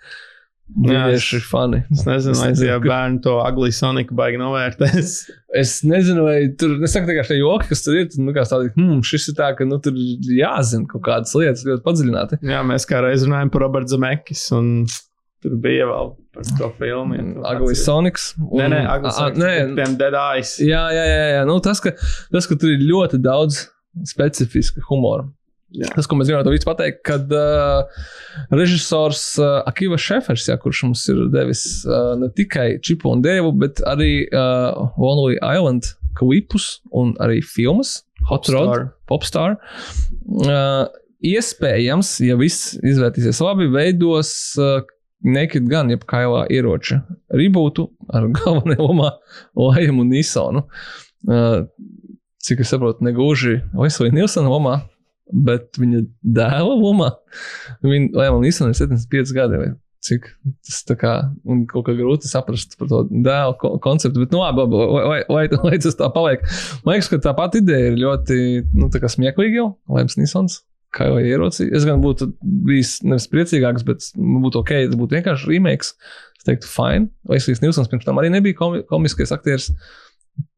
Tieši 0.66 1.38
fani. 1.46 1.84
Es 1.94 2.02
nezinu, 2.08 2.34
Es 2.34 2.40
vai 2.42 2.48
nezinu, 2.50 2.66
tie 2.66 2.72
ka- 2.82 2.90
bērni 2.90 3.20
to 3.22 3.36
agli 3.46 3.70
Soniku 3.70 4.16
baigi 4.18 4.40
novērtēs. 4.42 5.12
Es 5.62 5.76
nezinu, 5.88 6.24
vai 6.26 6.40
tur 6.58 6.74
nesaku 6.82 7.08
tikai 7.12 7.22
šie 7.30 7.38
joki, 7.38 7.70
kas 7.70 7.84
tur 7.86 7.96
ir. 8.00 8.08
Nu, 8.18 8.34
kā 8.36 8.42
tādi, 8.50 8.72
hmm, 8.74 9.04
šis 9.06 9.30
ir 9.32 9.38
tā, 9.38 9.52
ka 9.56 9.64
nu, 9.70 9.78
tur 9.80 9.94
ir 9.96 10.34
jāzina 10.42 10.90
kaut 10.90 11.06
kādas 11.06 11.32
lietas 11.38 11.62
ļoti 11.70 11.86
padziļināti. 11.86 12.40
Jā, 12.50 12.64
mēs 12.68 12.90
kā 12.90 13.00
reiz 13.06 13.24
runājām 13.30 13.54
par 13.54 13.64
Robertu 13.64 13.94
Zemekis, 13.94 14.42
un 14.58 14.74
tur 15.46 15.56
bija 15.62 15.86
vēl 15.92 16.12
par 16.36 16.50
to 16.58 16.72
filmu. 16.80 17.16
ja 17.16 17.24
Aglis 17.54 17.80
atceries. 17.80 17.86
Sonics. 17.86 18.28
Nē, 18.42 18.68
nē, 18.74 18.82
nē, 19.38 19.54
Tiem 19.78 19.96
Dead 20.02 20.18
Eyes. 20.20 20.58
Jā, 20.64 20.84
jā, 20.96 21.06
jā. 21.12 21.24
jā. 21.38 21.48
Nu, 21.48 21.60
tas, 21.64 21.82
ka, 21.84 21.94
tas, 22.34 22.50
ka 22.50 22.58
tur 22.60 22.74
ir 22.74 22.84
ļoti 22.86 23.22
daudz 23.24 23.68
specifiska 24.10 24.84
humora. 24.90 25.28
Jā. 25.76 25.90
Tas, 25.92 26.08
ko 26.08 26.16
mēs 26.16 26.30
gribētu 26.30 26.54
visu 26.54 26.68
pateikt, 26.68 27.02
kad 27.08 27.32
uh, 27.36 28.04
režisors 28.54 29.24
uh, 29.42 29.60
Akivas 29.68 30.04
Šefers, 30.06 30.48
jā, 30.48 30.56
kurš 30.62 30.86
mums 30.88 31.04
ir 31.12 31.26
devis 31.34 31.66
uh, 31.88 32.14
ne 32.20 32.30
tikai 32.36 32.78
Čipu 32.86 33.12
un 33.12 33.24
Dievu, 33.26 33.52
bet 33.60 33.82
arī 33.90 34.28
uh, 34.30 34.94
Lonely 35.02 35.40
Island 35.42 35.90
klipus 36.16 36.78
un 36.96 37.12
arī 37.24 37.42
filmas 37.44 38.06
Hot 38.30 38.48
Rod, 38.54 38.94
Popstar. 39.10 39.58
Popstar. 39.58 39.58
Uh, 40.46 40.86
iespējams, 41.26 42.18
ja 42.26 42.38
viss 42.40 42.76
izvērtīsies 42.80 43.42
labi, 43.44 43.68
veidos 43.74 44.32
uh, 44.62 44.80
Naked 45.24 45.70
Gun, 45.72 45.90
jeb 45.94 46.04
kailā 46.10 46.44
ieroča 46.54 47.02
rebootu 47.34 47.88
ar 48.14 48.28
galvenajā 48.40 48.82
lomā 48.82 49.14
Lajumu 49.58 50.06
Nisonu. 50.08 50.66
Uh, 51.26 51.64
cik 52.46 52.62
es 52.62 52.70
saprotu, 52.74 53.06
negluži 53.06 53.62
Leslija 53.74 54.14
Nilsona 54.14 54.52
lomā, 54.52 54.76
bet 55.34 55.80
viņa 55.82 56.04
dēla 56.38 56.76
lomā. 56.78 57.10
Viņa 57.86 58.12
Lajam 58.20 58.44
Nilsonam 58.44 58.76
ir 58.76 58.80
75 58.84 59.34
gadi. 59.38 59.62
Vai? 59.64 59.72
Cik 60.06 60.28
tas 60.62 60.84
tā 60.86 60.94
kā 61.02 61.14
un 61.50 61.64
kaut 61.70 61.88
kā 61.88 61.96
grūti 61.98 62.30
saprast 62.30 62.76
par 62.78 62.92
to 62.92 63.00
dēlu 63.10 63.56
ko- 63.62 63.74
konceptu, 63.82 64.22
bet, 64.22 64.36
nu, 64.36 64.44
labi, 64.44 64.68
lai, 64.70 65.02
lai, 65.10 65.20
lai, 65.32 65.46
lai 65.64 65.80
tas 65.82 65.98
tā 65.98 66.12
paliek. 66.14 66.46
Man 66.86 66.94
liekas, 67.00 67.10
ka 67.10 67.18
tā 67.26 67.34
pati 67.38 67.64
ideja 67.64 67.90
ir 67.90 67.98
ļoti, 68.04 68.38
nu, 68.78 68.92
smieklīga 68.94 69.64
jau, 69.64 69.70
Lajams 69.90 70.20
Nilsons. 70.22 70.60
Kā 70.96 71.10
jau 71.10 71.18
ieroci. 71.20 71.68
Es 71.76 71.84
gan 71.88 72.00
būtu 72.04 72.30
bijis 72.68 72.98
nevis 73.04 73.28
priecīgāks, 73.32 73.84
bet 73.88 74.06
būtu 74.16 74.62
ok, 74.62 74.72
tas 74.88 74.96
būtu 75.00 75.18
vienkārši 75.18 75.50
remakes. 75.52 75.92
Es 76.40 76.48
teiktu, 76.48 76.70
fine. 76.72 77.10
Leslijas 77.32 77.60
Nilsons 77.64 77.92
pirms 77.92 78.08
tam 78.08 78.22
arī 78.22 78.32
nebija 78.32 78.56
komi 78.60 78.84
komiskais 78.88 79.34
aktieris. 79.36 79.72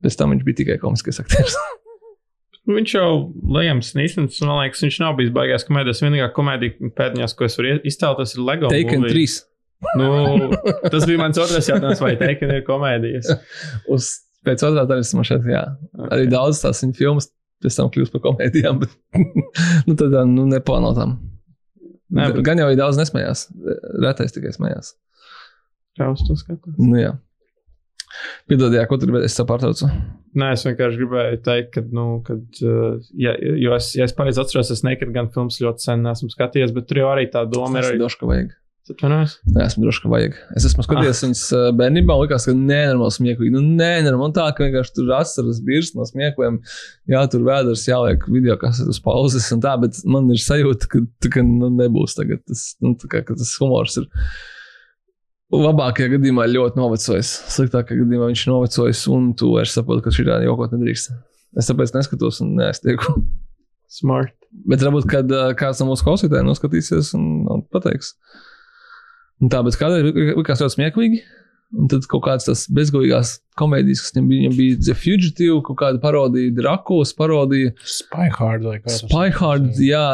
Pēc 0.06 0.18
tam 0.20 0.34
viņš 0.36 0.46
bija 0.46 0.62
tikai 0.62 0.80
komiskais 0.82 1.22
aktieris. 1.24 1.58
Viņš 2.68 2.94
jau 2.98 3.12
Liams 3.56 3.94
Nīsens, 3.96 4.42
man 4.44 4.58
liekas, 4.60 4.82
viņš 4.84 4.98
nav 5.00 5.14
bijis 5.16 5.30
baigās 5.32 5.64
komēdijas. 5.64 6.02
Vienīgā 6.04 6.26
komēdija 6.36 6.90
pēdējās, 6.98 7.36
ko 7.40 7.46
es 7.48 7.56
varu 7.56 7.70
ie- 7.70 7.78
iztēloties, 7.88 8.34
ir 8.36 8.42
Lego. 8.44 8.72
Taken 8.74 9.06
movie. 9.06 9.14
3. 9.24 9.38
Nu, 9.96 10.50
tas 10.92 11.06
bija 11.08 11.22
mans 11.22 11.40
otrais 11.40 11.70
jautājums, 11.72 12.02
vai 12.04 12.18
Taken 12.20 12.52
ir 12.58 12.66
komēdijas. 12.68 13.30
Uz 13.96 14.10
pēc 14.44 14.66
otrā 14.68 14.84
daļas 14.90 15.14
man 15.16 15.30
šeit, 15.30 15.48
jā. 15.48 15.64
Arī 16.12 16.28
daudz 16.34 16.60
tās 16.66 16.84
viņa 16.84 17.00
filmas 17.00 17.30
pēc 17.64 17.80
tam 17.80 17.92
kļūst 17.94 18.14
par 18.16 18.24
komēdijām, 18.28 18.82
bet 18.84 18.94
nu, 19.88 19.96
tad 19.98 20.16
nu, 20.32 20.48
neplānotām. 20.52 21.18
Nē, 22.08 22.30
bet- 22.32 22.44
Gan 22.48 22.62
jau 22.62 22.70
ir 22.72 22.80
daudz 22.80 23.00
nesmējās. 23.02 23.48
Retais 24.04 24.36
tikai 24.36 24.54
smējās. 24.56 24.94
Kā 25.98 26.12
uz 26.14 26.22
to 26.28 26.38
skatās? 26.38 26.76
Nu, 26.78 26.94
jā. 27.00 27.16
Piedod, 28.48 28.72
jā, 28.72 28.86
ko 28.88 28.96
tur 29.02 29.12
bija? 29.12 29.28
Es 29.28 29.36
pārtraucu. 29.36 29.90
Nē, 30.38 30.52
es 30.56 30.64
vienkārši 30.68 31.00
gribēju 31.02 31.40
teikt, 31.44 31.72
ka, 31.74 31.82
nu, 31.98 32.06
kad, 32.26 32.44
uh, 32.64 33.02
ja, 33.18 33.34
jo 33.36 33.74
es, 33.76 33.90
ja 33.98 34.06
es 34.08 34.14
pareizi 34.16 34.40
atceros, 34.44 34.70
es 34.74 34.84
nekad 34.86 35.12
gan 35.16 35.28
filmas 35.34 35.58
ļoti 35.64 35.84
sen 35.90 36.06
neesmu 36.06 36.30
skatījies, 36.32 36.72
bet 36.76 36.88
tur 36.88 37.02
jau 37.02 37.10
arī 37.12 37.26
tā 37.34 37.44
doma 37.50 37.82
ir. 37.82 37.84
Es 37.84 37.92
Arī... 37.92 38.00
droši, 38.04 38.20
ka 38.22 38.30
vajag. 38.30 38.54
Atvainojos? 38.94 39.34
Esmu 39.64 39.84
droši, 39.84 40.02
ka 40.04 40.10
vajag. 40.12 40.36
Es 40.56 40.66
esmu 40.68 40.84
skatījies 40.86 41.22
viņas 41.26 41.42
uh, 41.56 41.66
bērnībā, 41.76 42.16
un 42.16 42.26
likās, 42.26 42.46
ka 42.48 42.54
nenormāli 42.56 43.16
smieklīgi. 43.16 43.54
Nu, 43.54 43.62
nenormāli 43.80 44.36
tā, 44.38 44.46
ka 44.56 44.64
vienkārši 44.64 44.94
tur 44.96 45.14
asaras 45.18 45.62
birs 45.66 45.94
no 45.98 46.06
smiekliem. 46.08 46.60
Jā, 47.12 47.24
tur 47.32 47.44
vēders 47.48 47.84
jāliek 47.90 48.24
video, 48.32 48.56
kas 48.62 48.80
ir 48.84 48.92
uz 48.94 49.00
pauzes 49.04 49.48
un 49.56 49.64
tā, 49.64 49.74
bet 49.82 50.00
man 50.08 50.30
ir 50.34 50.40
sajūta, 50.44 50.90
ka, 50.94 51.04
ka 51.34 51.44
nu, 51.46 51.72
nebūs 51.82 52.16
tagad 52.18 52.44
tas, 52.48 52.70
nu, 52.84 52.96
kā, 53.04 53.24
ka 53.28 53.36
tas 53.36 53.56
humors 53.62 54.00
ir. 54.02 54.08
Labākajā 55.54 56.12
gadījumā 56.18 56.48
ļoti 56.52 56.80
novecojis. 56.80 57.30
Sliktākajā 57.54 58.02
gadījumā 58.02 58.32
viņš 58.32 58.46
ir 58.46 58.54
novecojis, 58.54 59.06
un 59.16 59.32
tu 59.40 59.54
vairs 59.56 59.76
saproti, 59.78 60.04
ka 60.04 60.16
šī 60.16 60.28
tāda 60.28 60.48
jokot 60.48 60.76
nedrīkst. 60.76 61.16
Es 61.58 61.70
tāpēc 61.72 61.96
neskatos 61.96 62.42
un 62.44 62.58
neaiztieku. 62.60 63.16
Smart. 63.88 64.36
Bet 64.68 64.84
varbūt, 64.84 65.08
kad 65.08 65.32
uh, 65.32 65.54
kāds 65.58 65.80
no 65.80 65.90
mūsu 65.90 66.04
klausītājiem 66.08 66.48
noskatīsies 66.50 67.14
un, 67.16 67.48
un 67.52 67.64
pateiks. 67.72 68.14
Un 69.42 69.50
tā, 69.54 69.60
bet 69.66 69.76
kādreiz 69.78 70.36
likās 70.38 70.62
ļoti 70.64 70.76
smieklīgi. 70.78 71.20
Un 71.78 71.90
tad 71.92 72.06
kaut 72.08 72.24
kādas 72.24 72.46
tās 72.48 72.62
bezgalīgās 72.72 73.34
komēdijas, 73.60 74.00
kas 74.06 74.14
viņam 74.16 74.28
bija, 74.30 74.40
viņam 74.46 74.54
bija 74.58 74.78
The 74.88 74.94
Fugitive, 74.96 75.58
kaut 75.68 75.78
kāda 75.82 76.00
parodija, 76.00 76.54
Drakulas 76.56 77.12
parodija, 77.18 77.74
Spy 77.84 78.30
Hard 78.38 78.64
vai 78.64 78.78
kā 78.80 78.88
tas 78.88 79.02
Spy 79.04 79.34
Hard, 79.42 79.74
jā, 79.84 80.06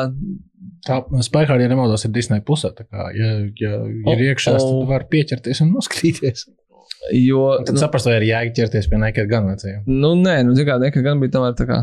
Tā 0.83 0.97
Spy 1.23 1.45
Hard, 1.47 1.61
ja 1.63 1.69
nemaldos, 1.71 2.03
ir 2.03 2.11
Disney 2.11 2.41
pusē. 2.43 2.73
Tā 2.75 2.83
kā, 2.89 3.05
ja, 3.15 3.29
ja 3.61 3.77
O- 3.79 4.15
ir 4.17 4.23
iekšā, 4.33 4.55
o. 4.57 4.63
tad 4.65 4.89
var 4.89 5.05
pieķerties 5.13 5.61
un 5.63 5.71
noskatīties. 5.77 6.47
jo. 7.21 7.43
Tad 7.63 7.75
Nu, 7.77 7.79
saprast, 7.85 8.09
vai 8.09 8.17
ir 8.17 8.25
jēga 8.33 8.51
ķerties 8.57 8.89
pie 8.91 8.97
nekad 8.99 9.29
gan 9.31 9.47
vecajiem. 9.47 9.83
nu 9.87 10.15
nē, 10.19 10.39
nu, 10.47 10.55
zin 10.57 10.65
kā, 10.67 10.79
nekad 10.81 11.05
gan 11.05 11.21
bija 11.21 11.31
tomēr 11.37 11.53
tā 11.55 11.69
kā 11.69 11.79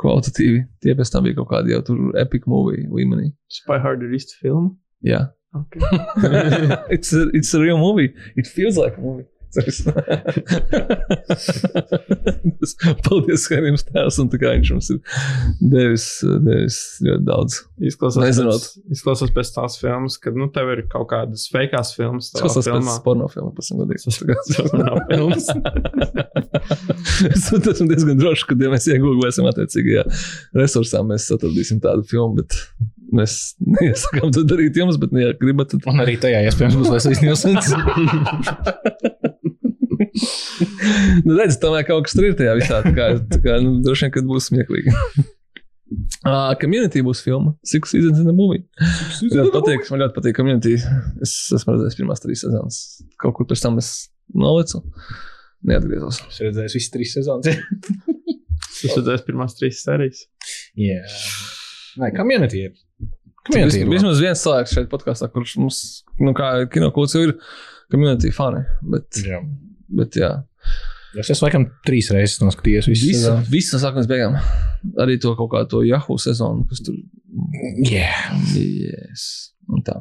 kvalitatīvi. 0.00 0.64
Tie 0.82 0.94
pēc 0.98 1.12
tam 1.12 1.24
bija 1.28 1.36
kaut 1.38 1.50
kādi 1.52 1.74
jau 1.76 1.82
tur 1.86 2.00
epic 2.18 2.48
movie 2.50 2.88
līmenī. 2.90 3.30
Spy 3.52 3.78
Hard 3.84 4.02
ir 4.02 4.16
īsta 4.18 4.40
filma. 4.40 4.72
Jā. 5.04 5.28
Okay. 5.54 5.80
it's, 6.90 7.12
a, 7.12 7.28
it's 7.32 7.54
a 7.54 7.60
real 7.60 7.78
movie. 7.78 8.12
It 8.36 8.46
feels 8.46 8.76
like 8.76 8.96
a 8.96 9.00
movie. 9.00 9.24
Paldies, 13.04 13.44
Harim 13.50 13.76
Stēls, 13.78 14.16
un 14.18 14.28
tā 14.32 14.38
kā 14.42 14.48
viņš 14.56 14.68
mums 14.74 14.88
ir 14.90 14.98
devis, 15.60 16.06
devis 16.42 16.78
ļoti 17.04 17.24
daudz. 17.28 17.52
Izklausās 17.90 18.24
Nezinot. 18.24 18.62
pēc, 18.64 18.72
izklausās 18.96 19.30
pēc 19.36 19.48
tās 19.54 19.74
filmas, 19.78 20.14
kad 20.22 20.32
nu, 20.38 20.46
tev 20.54 20.66
ir 20.74 20.80
kaut 20.90 21.06
kādas 21.12 21.42
fakās 21.52 21.88
filmas. 21.94 22.24
Tas 22.34 22.54
tas 22.58 22.66
filmā. 22.66 22.88
pēc 22.88 22.98
porno 23.06 23.26
filmu, 23.30 23.50
pēc 23.54 23.66
tam 23.70 23.76
godīgi. 23.84 24.02
Filmas. 25.14 25.46
es 27.30 27.42
esmu 27.54 27.86
diezgan 27.92 28.16
drošs, 28.18 28.44
ka, 28.48 28.52
ja 28.58 28.68
mēs 28.72 28.84
iegūsim 28.90 29.46
attiecīgajā 29.50 30.04
resursā, 30.58 30.98
mēs 31.06 31.24
atradīsim 31.34 31.78
tādu 31.84 32.02
filmu, 32.10 32.32
bet 32.42 32.50
mēs 33.16 33.34
neiesakām 33.62 34.32
to 34.34 34.42
darīt 34.48 34.76
jums, 34.78 34.98
bet, 35.00 35.12
nu, 35.14 35.22
ja 35.22 35.34
gribat, 35.38 35.72
tad 35.72 35.86
Un 35.90 36.02
arī 36.04 36.16
tajā 36.20 36.42
iespējams 36.48 36.76
būs 36.80 36.92
Leslijas 36.92 37.22
Nilsons. 37.24 37.66
nu, 41.26 41.36
redz, 41.38 41.58
tomēr 41.62 41.86
kaut 41.88 42.08
kas 42.08 42.16
tur 42.16 42.28
ir 42.28 42.36
tajā 42.38 42.54
visā. 42.58 42.80
Tā 42.84 42.92
kā, 42.96 43.08
tā 43.30 43.40
kā 43.44 43.58
nu, 43.62 43.78
droši 43.84 44.06
vien, 44.06 44.14
kad 44.16 44.28
būs 44.28 44.50
smieklīgi. 44.50 44.94
Uh, 46.24 46.52
community 46.62 47.04
būs 47.06 47.22
filma. 47.24 47.54
Six 47.66 47.94
seasons 47.94 48.22
in 48.22 48.28
the 48.28 48.36
movie. 48.36 48.64
Man 48.80 49.38
ļoti 49.40 49.54
patīk, 49.58 49.86
man 49.92 50.04
ļoti 50.04 50.18
patīk 50.18 50.38
community. 50.38 50.74
Es 51.24 51.36
esmu 51.54 51.76
redzējis 51.76 52.00
pirmās 52.00 52.24
trīs 52.24 52.44
sezonas. 52.46 52.80
Kaut 53.22 53.38
kur 53.38 53.48
pēc 53.50 53.64
tam 53.64 53.80
es 53.82 53.94
nolicu. 54.34 54.82
Neatgriezos. 55.64 56.20
Es 56.28 56.42
redzēju 56.44 56.76
visas 56.76 56.92
trīs 56.92 57.14
sezonas. 57.16 57.46
Ir 58.84 59.04
tās 59.06 59.22
pirmās 59.24 59.54
trīs 59.56 59.84
sērijas. 59.84 60.26
Jā. 60.76 61.00
Nē, 62.00 62.10
community 62.16 62.64
ir. 62.68 62.72
Community 63.44 63.82
ir. 63.84 63.90
vismaz 63.92 64.20
viens 64.22 64.40
cilvēks 64.44 64.72
šeit 64.78 64.90
podkāstā, 64.92 65.28
kurš 65.32 65.56
mums, 65.60 65.78
nu, 66.20 66.32
kā 66.36 66.54
kinokūts, 66.72 67.16
ir 67.20 67.34
community 67.92 68.32
fani. 68.34 68.64
Bet, 68.94 69.20
Jā. 69.24 69.42
bet 70.00 70.16
jā, 70.18 70.32
Es 71.14 71.28
esmu 71.30 71.46
laikam 71.46 71.64
trīs 71.86 72.08
reizes 72.10 72.40
noskatījies 72.42 72.88
visu 72.90 73.06
visu, 73.06 73.20
sezonu. 73.20 73.44
visu 73.46 73.78
līdz 73.78 74.08
beigām. 74.10 74.34
Arī 75.04 75.14
to 75.22 75.36
kaut 75.38 75.52
kādu 75.52 75.68
to 75.70 75.82
Yahoo 75.86 76.16
sezonu, 76.18 76.64
kas 76.66 76.80
tur 76.82 76.96
Jā. 77.86 78.08
Yes. 78.58 79.52
Un 79.70 79.84
tā. 79.86 80.00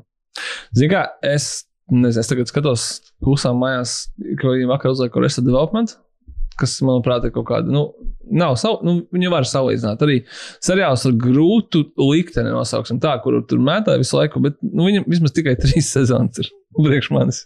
Zini, 0.73 0.89
kā 0.89 1.03
es, 1.29 1.67
nezinu, 1.93 2.23
es 2.23 2.31
tagad 2.31 2.49
skatos 2.49 2.85
klusām 3.23 3.61
mājās, 3.61 4.07
ko 4.41 4.55
viņi 4.55 4.71
vakar 4.71 4.89
uzlika 4.95 5.21
Arrested 5.21 5.45
Development, 5.45 5.93
kas, 6.59 6.75
manuprāt, 6.85 7.25
ir 7.27 7.33
kaut 7.35 7.47
kāda, 7.49 7.71
nu, 7.73 7.85
nav 8.31 8.57
savu, 8.61 8.81
nu, 8.87 8.95
viņi 9.13 9.31
var 9.33 9.47
salīdzināt. 9.49 10.03
Arī 10.05 10.19
seriāls 10.63 11.05
ar 11.09 11.17
grūtu 11.25 11.85
likteni 11.99 12.53
nosauksim 12.53 13.01
tā, 13.03 13.15
kur 13.23 13.39
tur 13.49 13.63
mētāja 13.63 14.01
visu 14.01 14.19
laiku, 14.19 14.43
bet, 14.43 14.59
nu, 14.65 14.87
viņam 14.89 15.09
vismaz 15.09 15.35
tikai 15.35 15.57
trīs 15.59 15.91
sezonas 15.95 16.43
ir 16.43 16.53
priekš 16.77 17.11
manis. 17.15 17.43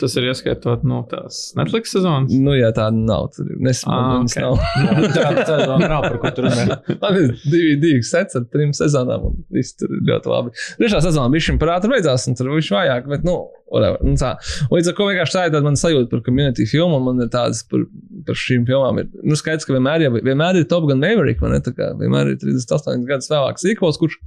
Tas 0.00 0.14
ir 0.18 0.26
ieskaitot 0.30 0.82
no 0.88 1.02
tās 1.10 1.40
Netflix 1.58 1.92
sezonas. 1.94 2.32
Nu, 2.34 2.54
jā, 2.58 2.70
tāda 2.76 2.96
nav. 2.96 3.28
Tur 3.36 3.46
Ah, 3.50 3.60
nesaprotu, 3.66 4.26
ok. 4.26 4.80
nav. 4.86 5.38
Tā 5.48 5.56
vēl 5.66 5.84
nav 5.84 6.04
par 6.06 6.18
ko 6.22 6.32
tur 6.36 6.48
runāt. 6.48 6.90
Man 7.02 7.18
ir 7.20 7.32
divi, 7.44 7.76
divi 7.82 8.02
sets 8.06 8.38
ar 8.40 8.44
trim 8.52 8.72
sezonām, 8.76 9.28
un 9.30 9.38
viss 9.54 9.76
tur 9.80 9.92
ir 9.96 10.02
ļoti 10.10 10.30
labi. 10.32 10.54
Trešā 10.80 11.00
sezona 11.06 11.30
bija 11.32 11.48
šim 11.50 11.58
parāda 11.62 11.90
beidzās, 11.92 12.26
un 12.30 12.38
tur 12.38 12.52
viņš 12.54 12.70
vajag, 12.76 13.08
bet, 13.12 13.26
nu, 13.28 13.36
whatever. 13.70 14.00
Nu, 14.06 14.16
tā. 14.20 14.32
Līdz 14.72 14.90
ar 14.92 14.96
to 14.98 15.08
vienkārši 15.10 15.36
tā 15.36 15.44
ir 15.46 15.52
tāda 15.54 15.66
man 15.68 15.78
sajūta 15.78 16.10
par 16.10 16.22
community 16.26 16.66
filmu, 16.70 16.98
un 17.00 17.06
man 17.10 17.24
ir 17.26 17.30
tādas 17.32 17.60
par, 17.70 17.84
par 18.26 18.38
šīm 18.40 18.64
filmām. 18.68 19.02
Ir, 19.04 19.10
nu, 19.22 19.38
skaidrs, 19.38 19.66
ka 19.68 19.76
vienmēr, 19.76 20.06
jau, 20.08 20.14
vienmēr 20.18 20.58
ir 20.62 20.66
Top 20.70 20.88
Gun 20.90 21.02
Maverick, 21.02 21.42
vai 21.44 21.52
ne? 21.54 21.60
Tā 21.64 21.74
kā 21.76 21.92
vienmēr 22.00 22.32
ir 22.34 22.40
38 22.42 23.06
gadus 23.08 23.30
vēlāk 23.30 23.60
sīkos, 23.62 24.00
kurš 24.02 24.18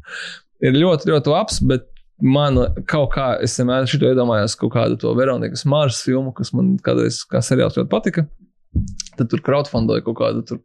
ir 0.64 0.78
ļoti, 0.80 1.10
ļoti 1.12 1.34
labs, 1.34 1.60
bet 1.68 1.90
man 2.24 2.56
kaut 2.88 3.12
kā, 3.14 3.28
es 3.44 3.58
vienmēr 3.60 3.86
šito 3.92 4.08
iedomājos 4.08 4.56
kaut 4.60 4.72
kādu 4.78 4.96
to 5.02 5.12
Veronikas 5.18 5.66
Mārsas 5.70 6.06
filmu, 6.08 6.32
kas 6.38 6.54
man 6.56 6.78
kādreiz 6.84 7.22
kā 7.30 7.42
seriāls 7.44 7.76
ļoti 7.78 7.92
patika. 7.92 8.24
Tad 9.20 9.28
tur 9.30 9.42
crowdfundoja 9.46 10.02
kaut 10.02 10.16
kādu 10.18 10.58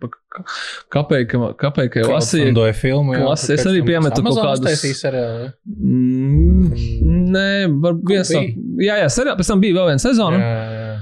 kapeiku, 0.88 1.50
kapeiku 1.60 2.06
lasīju. 2.06 2.46
Crowdfundoja 2.54 2.76
filmu. 2.78 3.12
jā, 3.12 3.20
Klasi, 3.26 3.52
es 3.58 3.66
arī 3.68 3.82
piemetu 3.84 4.22
kaut 4.22 4.24
Amazon 4.24 4.46
kādus- 4.46 4.62
uztaisīja 4.62 4.96
seriālu, 5.02 5.50
Mm, 5.68 6.72
nē, 7.34 7.48
varbūt 7.82 8.08
viens 8.14 8.30
no. 8.32 8.40
bija? 8.40 8.88
Jā, 8.88 8.96
jā, 9.02 9.10
seriālā 9.12 9.36
pēc 9.42 9.50
tam 9.52 9.60
bija 9.60 9.76
vēl 9.76 9.90
viena 9.90 10.02
sezona. 10.02 10.38
jā, 10.40 10.64
jā. 10.78 10.96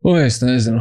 O, 0.00 0.14
es 0.16 0.38
nezinu. 0.40 0.80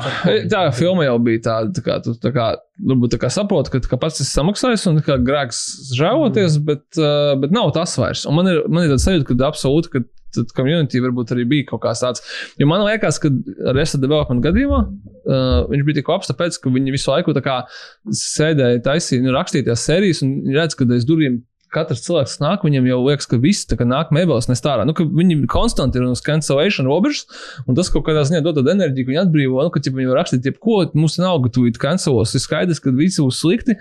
Tā 0.52 0.62
filma 0.72 1.04
jau 1.04 1.18
bija 1.24 1.42
tāda, 1.50 1.74
tā 1.76 1.82
kā, 1.84 1.98
tu, 2.04 2.14
tā 2.24 2.32
kā, 2.32 2.54
varbūt 2.88 3.18
tā 3.18 3.20
kā 3.20 3.32
saproti, 3.34 3.74
ka, 3.74 3.82
ka 3.92 4.00
pats 4.00 4.22
esi 4.24 4.32
samaksājis 4.32 4.86
un 4.94 5.02
kā 5.04 5.18
grēks 5.20 5.60
žēloties, 5.98 6.56
mm. 6.56 6.68
bet, 6.70 6.86
uh, 7.02 7.34
bet 7.42 7.52
nav 7.56 7.74
tas 7.76 7.98
vairs. 8.00 8.24
Un 8.30 8.38
man 8.40 8.48
ir, 8.48 8.62
man 8.72 8.88
ir 8.88 8.94
tāds 8.94 9.10
sajūta, 9.10 9.28
ka 9.28 9.50
absolūti, 9.50 9.92
ka 9.92 10.04
tad 10.38 10.54
community 10.56 11.02
varbūt 11.04 11.34
arī 11.36 11.44
bija 11.52 11.68
kaut 11.72 11.84
kāds 11.84 12.04
tāds. 12.06 12.24
Jo 12.62 12.70
man 12.70 12.86
liekas, 12.86 13.20
ka 13.20 13.32
Resta 13.76 14.00
development 14.00 14.46
gadījumā 14.46 14.82
uh, 14.86 15.68
viņš 15.68 15.86
bija 15.88 16.00
tik 16.00 16.14
labs, 16.14 16.32
tāpēc, 16.32 16.62
ka 16.64 16.72
viņi 16.78 16.96
visu 16.96 17.12
laiku 17.12 17.36
tā 17.36 17.44
kā 17.44 17.60
sēdēja, 18.24 18.86
taisīja, 18.88 19.26
nu, 19.26 19.36
rakstīja 19.36 19.72
tās 19.72 19.84
sērijas 19.90 20.24
un 20.24 20.38
redz, 20.56 20.78
ka 20.80 20.88
aiz 20.88 21.08
durvīm 21.10 21.42
katrs 21.74 22.04
cilvēks 22.06 22.30
kas 22.30 22.42
nāk, 22.44 22.64
viņam 22.66 22.88
jau 22.90 23.00
liekas, 23.06 23.28
ka 23.30 23.40
viss 23.42 23.68
tā 23.70 23.78
kā 23.80 23.88
nāk 23.88 24.14
mēbeles 24.16 24.50
nes 24.50 24.62
ārā. 24.64 24.86
Nu, 24.88 24.94
viņi 24.96 25.42
konstanti 25.52 26.00
ir 26.00 26.08
uz 26.08 26.22
cancellation 26.26 26.88
robežas, 26.90 27.26
un 27.68 27.78
tas 27.78 27.90
kaut 27.94 28.06
kādā 28.08 28.24
ziņā 28.28 28.42
dod 28.46 28.60
tādu 28.60 28.74
enerģiju, 28.74 29.06
ka 29.06 29.14
viņi 29.14 29.22
atbrīvo, 29.24 29.64
nu, 29.66 29.74
ka 29.74 29.82
ja 29.84 29.94
viņi 29.96 30.12
var 30.12 30.22
rakstīt, 30.22 30.48
jebko, 30.50 30.80
mums 30.98 31.18
nav 31.22 31.42
gatavīgi 31.46 31.82
cancelos. 31.82 32.36
Ir 32.36 32.44
skaidrs, 32.44 32.82
ka 32.84 32.94
visi 32.96 33.24
būs 33.26 33.42
slikti, 33.44 33.76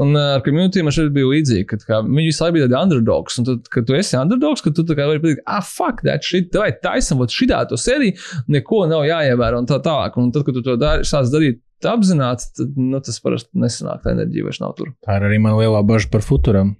un 0.00 0.14
uh, 0.14 0.36
ar 0.38 0.44
community 0.46 0.84
man 0.84 0.94
šeit 0.94 1.12
bija 1.14 1.30
līdzīgi, 1.32 1.66
ka 1.70 1.80
kā, 1.82 2.00
viņi 2.06 2.30
visu 2.30 2.44
laiku 2.44 2.58
bija 2.58 2.68
tādi 2.68 2.80
underdogs, 2.80 3.40
un 3.40 3.48
tad, 3.50 3.68
kad 3.72 3.88
tu 3.88 3.98
esi 3.98 4.18
underdogs, 4.20 4.64
kad 4.64 4.76
tu 4.76 4.86
vari 4.94 5.22
pateikt, 5.22 5.44
ah, 5.46 5.64
fuck, 5.64 6.04
that 6.06 6.26
shit, 6.26 6.54
vai 6.54 6.70
taisam, 6.84 7.20
vat 7.22 7.34
šitā 7.34 7.64
to 7.70 7.78
seriju, 7.80 8.18
neko 8.52 8.84
nav 8.90 9.06
jāievēro 9.08 9.62
un 9.62 9.68
tā 9.70 9.80
tālāk. 9.84 10.18
Un 10.20 10.32
tad, 10.34 10.46
kad 10.46 10.56
tu 10.56 10.64
to 10.64 10.76
dari, 10.80 11.06
sāc 11.08 11.30
darīt 11.32 11.60
apzināti, 11.84 12.48
tad 12.56 12.78
nu, 12.80 13.00
tas 13.04 13.20
parasti 13.24 13.60
nesanāk, 13.60 14.02
tā 14.04 14.14
enerģija 14.14 14.46
vairs 14.46 14.62
nav 14.62 14.74
tur. 14.78 14.94
Tā 15.04 15.18
ir 15.18 15.28
arī 15.28 15.40
man 15.42 15.58
lielā 15.58 15.82
bažas 15.86 16.10
par 16.12 16.24
futuram. 16.24 16.74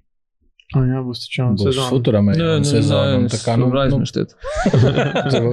Oh, 0.75 0.81
jā, 0.81 0.99
būs 1.05 1.21
Būs 1.29 1.61
sezona. 1.61 1.89
futuram 1.93 2.29
jauna 2.33 2.65
sezona. 2.67 3.17
un 3.21 3.27
tā 3.31 3.39
kā, 3.45 3.53
nu, 3.61 3.69
aizmirstiet. 3.79 4.33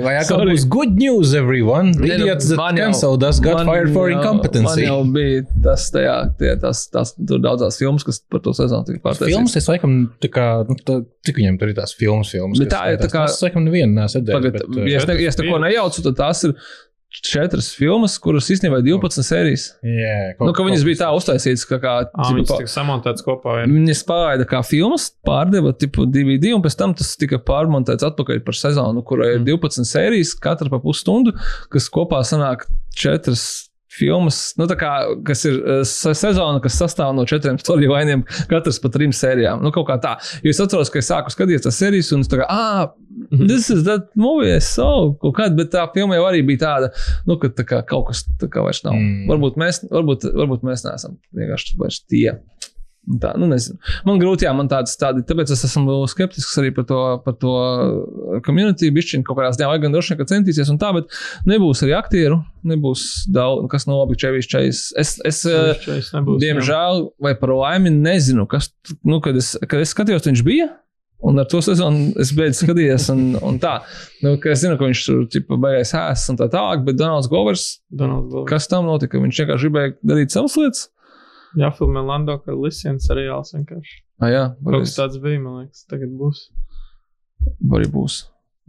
Vai 0.01 0.13
Sorry. 0.23 0.53
būs 0.55 0.63
good 0.71 0.95
news, 0.97 1.33
everyone? 1.37 1.91
Ne, 1.99 2.15
Idiots 2.15 2.47
that 2.49 2.57
man 2.57 2.75
jau- 2.79 2.85
cancelled 2.87 3.23
us 3.27 3.39
got 3.43 3.65
fired 3.67 3.91
for 3.93 4.07
jau- 4.09 4.17
incompetency. 4.17 4.63
Man 4.63 4.79
jau 4.87 4.99
bija 5.13 5.43
tas, 5.67 5.89
tajā, 5.93 6.15
tie, 6.39 6.55
tas, 6.63 6.87
tas 6.95 7.13
tur 7.19 7.39
daudzās 7.43 7.77
filmas, 7.77 8.03
kas 8.07 8.19
par 8.31 8.39
to 8.39 8.53
sezonu 8.57 8.87
tika 8.87 9.03
pārtaisītas. 9.03 9.33
Filmas, 9.35 9.55
es 9.61 9.67
laikam, 9.69 9.97
tā 10.23 10.31
kā, 10.31 10.47
nu, 10.71 10.75
tā, 10.87 11.01
cik 11.27 11.37
viņiem 11.41 11.59
tur 11.59 11.69
ir 11.69 11.75
tās 11.77 11.93
filmas, 11.93 12.31
filmas. 12.31 12.57
Bet 12.63 12.69
kas 12.71 12.79
tā 12.79 12.93
ir 12.95 12.97
tā 13.03 13.11
kā- 13.11 13.25
Es 13.29 13.41
laikam 13.43 13.67
nevienu 13.67 13.93
Pagad, 14.01 14.53
redzējis. 14.63 15.21
ja 15.21 15.27
es 15.27 15.37
neko 15.37 15.59
nejaucu, 15.67 16.03
tad 16.07 16.15
tās 16.23 16.43
ir 16.47 16.55
četras 17.11 17.71
filmas, 17.75 18.15
kuras 18.23 18.47
īstenībā 18.53 18.79
ir 18.79 18.85
12 18.93 19.25
sērijas. 19.27 19.65
Jā, 19.83 20.33
Nu, 20.39 20.53
ka 20.55 20.63
viņas 20.63 20.85
bija 20.87 21.01
tā 21.03 21.09
uztaisītas, 21.15 21.65
ka 21.67 21.79
kā, 21.83 21.95
Ah, 22.07 22.29
tipa, 22.29 22.37
viņas 22.39 22.53
tika 22.63 22.71
samontētas 22.71 23.25
kopā. 23.25 23.57
Jā. 23.61 23.65
Viņas 23.71 24.03
pārraida 24.07 24.47
kā 24.47 24.61
filmas, 24.65 25.09
pārdeva 25.27 25.73
tipu 25.77 26.05
DVD, 26.07 26.53
un 26.55 26.63
pēc 26.63 26.77
tam 26.79 26.95
tas 26.97 27.13
tika 27.19 27.41
pārmontēts 27.43 28.07
atpakaļ 28.07 28.39
par 28.47 28.57
sezonu, 28.57 29.03
kurai 29.03 29.35
ir 29.35 29.43
12 29.47 29.83
sērijas, 29.87 30.33
katra 30.39 30.71
pa 30.71 30.79
pusstundu, 30.79 31.35
kas 31.69 31.89
kopā 31.91 32.23
sanāk 32.27 32.67
četras. 32.95 33.67
Filmas, 34.01 34.39
nu, 34.57 34.65
kā, 34.79 34.91
kas 35.27 35.45
ir 35.49 35.59
eh, 35.61 35.81
se- 35.87 36.15
sezona, 36.17 36.61
kas 36.63 36.79
sastāv 36.81 37.13
no 37.17 37.25
četriem 37.29 37.59
storylainiem, 37.61 38.23
katrs 38.49 38.81
pa 38.81 38.89
trim 38.93 39.13
sērijām. 39.15 39.61
Nu, 39.61 39.71
kaut 39.75 39.87
kā 39.91 39.99
tā. 40.01 40.15
Jo 40.45 40.53
es 40.53 40.61
atceros, 40.63 40.89
ka 40.93 41.01
es 41.03 41.09
sāku 41.11 41.33
skatīties 41.33 41.67
tās 41.67 41.77
sērijas, 41.81 42.11
un 42.17 42.25
es 42.25 42.31
tā 42.31 42.41
kā, 42.41 42.47
ah, 42.49 42.89
this 43.31 43.69
is 43.73 43.83
that 43.85 44.09
movie, 44.17 44.49
es 44.57 44.71
savu 44.75 45.13
kaut 45.21 45.35
kādu, 45.37 45.59
bet 45.61 45.71
tā 45.75 45.85
filma 45.93 46.17
jau 46.17 46.25
arī 46.31 46.41
bija 46.47 46.63
tāda, 46.65 46.91
nu, 47.29 47.37
ka 47.41 47.51
tā 47.53 47.67
kā 47.67 47.83
kaut 47.87 48.09
kas 48.09 48.25
tā 48.41 48.49
kā 48.51 48.63
vairs 48.65 48.81
nav. 48.87 48.97
Mm. 48.97 49.27
Varbūt, 49.29 49.59
mēs, 49.61 49.83
varbūt, 49.91 50.25
varbūt 50.41 50.65
mēs 50.67 50.85
neesam 50.87 51.19
vienkārši 51.37 51.77
vairs 51.81 52.01
tie. 52.09 52.39
Tā, 53.01 53.31
nu, 53.33 53.47
nezinu. 53.49 53.79
Man 54.05 54.19
grūti, 54.21 54.45
jā, 54.45 54.51
man 54.53 54.67
tāds, 54.69 54.93
tādi, 55.01 55.23
tāpēc 55.25 55.49
es 55.55 55.63
esmu 55.65 56.03
skeptisks 56.11 56.59
arī 56.61 56.69
par 56.75 56.85
to, 56.85 56.99
par 57.25 57.33
to 57.41 57.53
community. 58.45 58.91
Bišķiņ 58.93 59.23
kaut 59.25 59.39
kādās 59.39 59.57
dienā, 59.57 59.71
lai 59.73 59.81
gan 59.81 59.95
droši 59.95 60.13
vien, 60.13 60.19
ka 60.19 60.27
centīsies 60.29 60.69
un 60.69 60.77
tā, 60.81 60.91
bet 60.93 61.09
nebūs 61.49 61.81
arī 61.81 61.95
aktieru, 61.97 62.37
nebūs 62.69 63.07
daudz, 63.33 63.65
kas 63.73 63.87
no 63.89 63.97
labi 64.03 64.19
čevis 64.21 64.49
čevis. 64.51 64.83
Es, 65.01 65.15
es, 65.25 65.41
Šeit 65.41 66.13
nebūs, 66.13 66.37
jā. 66.37 66.43
diemžēl, 66.45 67.03
vai 67.25 67.33
par 67.41 67.55
laimi, 67.57 67.89
nezinu, 67.95 68.45
kas, 68.51 68.69
nu, 69.01 69.17
kad 69.25 69.41
es, 69.41 69.55
kad 69.65 69.81
es 69.81 69.95
skatījos, 69.97 70.29
viņš 70.29 70.45
bija. 70.45 70.69
Un 71.25 71.37
ar 71.37 71.45
to 71.45 71.59
sezonu 71.61 72.15
es 72.21 72.31
beidzu 72.33 72.63
skatīties, 72.63 73.09
un, 73.13 73.35
un 73.45 73.59
tā. 73.61 73.75
Nu, 74.25 74.37
ka 74.41 74.53
es 74.53 74.63
zinu, 74.63 74.77
ka 74.77 74.87
viņš 74.87 75.03
tur 75.05 75.27
ķipa, 75.29 75.57
beigās 75.61 75.93
ēs 75.97 76.23
un 76.33 76.39
tā 76.39 76.47
tālāk, 76.53 76.81
bet 76.85 76.97
Donalds 76.97 77.29
Govers, 77.29 77.65
Donalds 77.93 78.31
Glover. 78.31 78.47
kas 78.49 78.65
tam 78.69 78.89
notika? 78.89 79.21
Viņš 79.21 79.43
vienkārši 79.43 79.69
gribēja 79.69 79.93
darīt 80.01 80.33
savas 80.33 80.57
lietas. 80.57 80.87
Jā, 81.59 81.71
filmē 81.75 82.03
Lando 82.07 82.37
Kalisiens 82.39 83.07
seriāls 83.09 83.51
vienkārši. 83.55 83.97
Ah, 84.21 84.29
jā, 84.31 84.43
varbūt 84.63 84.93
tāds 84.95 85.17
bija, 85.19 85.41
man 85.43 85.63
liekas, 85.63 85.83
tagad 85.91 86.13
būs. 86.15 86.45
arī 87.75 87.89
būs. 87.91 88.21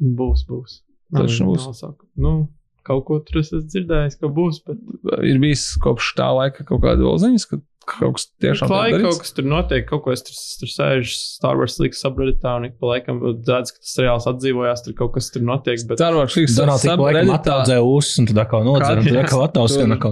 Būs, 0.02 0.46
būs. 0.48 0.80
Taču 1.12 1.46
būs. 1.46 1.68
saku. 1.78 2.08
Nu, 2.18 2.48
kaut 2.86 3.04
ko 3.06 3.18
tur 3.22 3.42
es 3.42 3.52
esmu 3.52 3.68
dzirdējis, 3.68 4.18
ka 4.18 4.30
būs, 4.32 4.62
bet 4.66 4.80
Ir 5.28 5.38
bijis 5.42 5.66
kopš 5.82 6.14
tā 6.18 6.30
laika 6.34 6.64
kaut 6.66 6.82
kāda 6.82 7.04
vēl 7.04 7.20
ziņas, 7.22 7.46
ka 7.50 7.60
kaut 7.86 8.14
kas 8.16 8.26
tiešām 8.40 8.40
Tiešām 8.42 8.68
tiek 8.68 8.72
tā, 8.72 8.80
darīts. 8.92 9.02
kaut 9.06 9.18
kas 9.22 9.32
tur 9.36 9.44
notiek, 9.50 9.86
kaut 9.88 10.02
ko 10.04 10.12
es 10.14 10.22
tur, 10.26 10.36
tur 10.60 10.70
sēžu 10.72 11.12
Star 11.16 11.56
Wars 11.60 11.78
līnijas 11.80 12.02
subredditā 12.04 12.56
un 12.58 12.64
ik 12.68 12.74
pa 12.80 12.86
laikam 12.92 13.20
dzēdz, 13.42 13.72
ka 13.74 13.78
tas 13.82 13.94
reāls 14.02 14.26
atdzīvojās, 14.32 14.84
tur 14.86 14.96
kaut 14.98 15.12
kas 15.16 15.30
tur 15.34 15.42
notiek. 15.46 15.82
Bet 15.88 15.98
Star 15.98 16.14
Wars 16.16 16.36
laikam 16.36 17.26
subredditā- 17.26 17.38
ataudzēja 17.40 17.86
ūsus, 17.86 18.18
un 18.22 18.26
tad 18.32 18.42
atkal 18.44 18.64
nodzer, 18.68 18.98
un 18.98 19.04
tad 19.08 19.20
atkal 19.24 19.42
atkal 19.48 19.66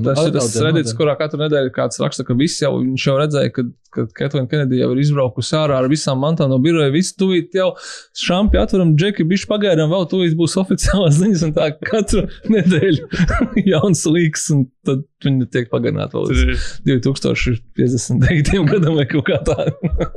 Tas 0.06 0.18
ir 0.26 0.32
tas 0.38 0.48
nodzer. 0.90 0.98
kurā 1.00 1.16
katru 1.20 1.42
nedēļu 1.44 1.74
kāds 1.76 2.00
raksta, 2.02 2.26
ka 2.26 2.34
visi 2.34 2.64
jau, 2.64 2.72
viņš 2.80 3.06
jau 3.10 3.16
redzēja, 3.20 3.52
ka, 3.54 3.62
ka 3.90 4.06
Ketlina 4.20 4.46
Kenedija 4.50 4.84
jau 4.86 4.92
ir 4.94 5.00
izbraukusi 5.02 5.54
ārā 5.58 5.78
ar 5.82 5.88
visām 5.90 6.18
mantām 6.22 6.48
no 6.52 6.58
biroja. 6.62 6.92
Visi 6.94 7.14
tuvīt 7.18 7.54
jau 7.58 7.72
šampi 8.14 8.58
atveram, 8.60 8.94
džeki, 8.96 9.26
bišķi 9.26 9.48
pagaidām, 9.50 9.90
vēl 9.90 10.06
tuvīt 10.10 10.36
būs 10.38 10.54
oficiālās 10.62 11.18
ziņas, 11.18 11.42
un 11.48 11.54
tā 11.56 11.70
katru 11.78 12.26
nedēļu 12.50 13.08
jauns 13.74 14.04
līks, 14.06 14.50
un 14.54 14.66
tad 14.86 15.02
viņi 15.26 15.48
tiek 15.52 15.68
pagarināti 15.72 16.16
vēl 16.16 16.30
līdz 16.30 16.42
ir 16.88 17.02
2059. 17.04 18.54
gadam 18.72 18.96
vai 18.98 19.06
kaut 19.10 19.26
kā 19.28 19.40
tā 19.46 19.68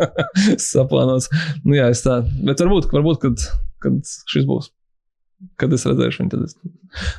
saplānots. 0.71 1.29
Nu, 1.63 1.75
jā, 1.77 1.89
es 1.93 2.03
tā. 2.05 2.21
Bet 2.43 2.63
varbūt, 2.63 2.89
varbūt 2.93 3.21
kad, 3.25 3.45
kad 3.83 4.15
šis 4.33 4.47
būs. 4.49 4.71
Kad 5.59 5.73
es 5.75 5.83
redzēšu 5.87 6.23
viņu, 6.23 6.31
tad 6.31 6.43
es. 6.47 6.57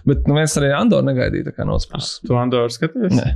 Bet 0.08 0.28
nu, 0.28 0.38
viens 0.38 0.54
arī 0.56 0.70
Andoru 0.72 1.04
negaidīja, 1.10 1.50
tā 1.50 1.56
kā 1.58 1.66
no 1.68 1.76
otras 1.76 1.90
puses. 1.90 2.20
Tu 2.24 2.36
Andoru 2.40 2.72
skaties? 2.72 3.12
Nē. 3.12 3.34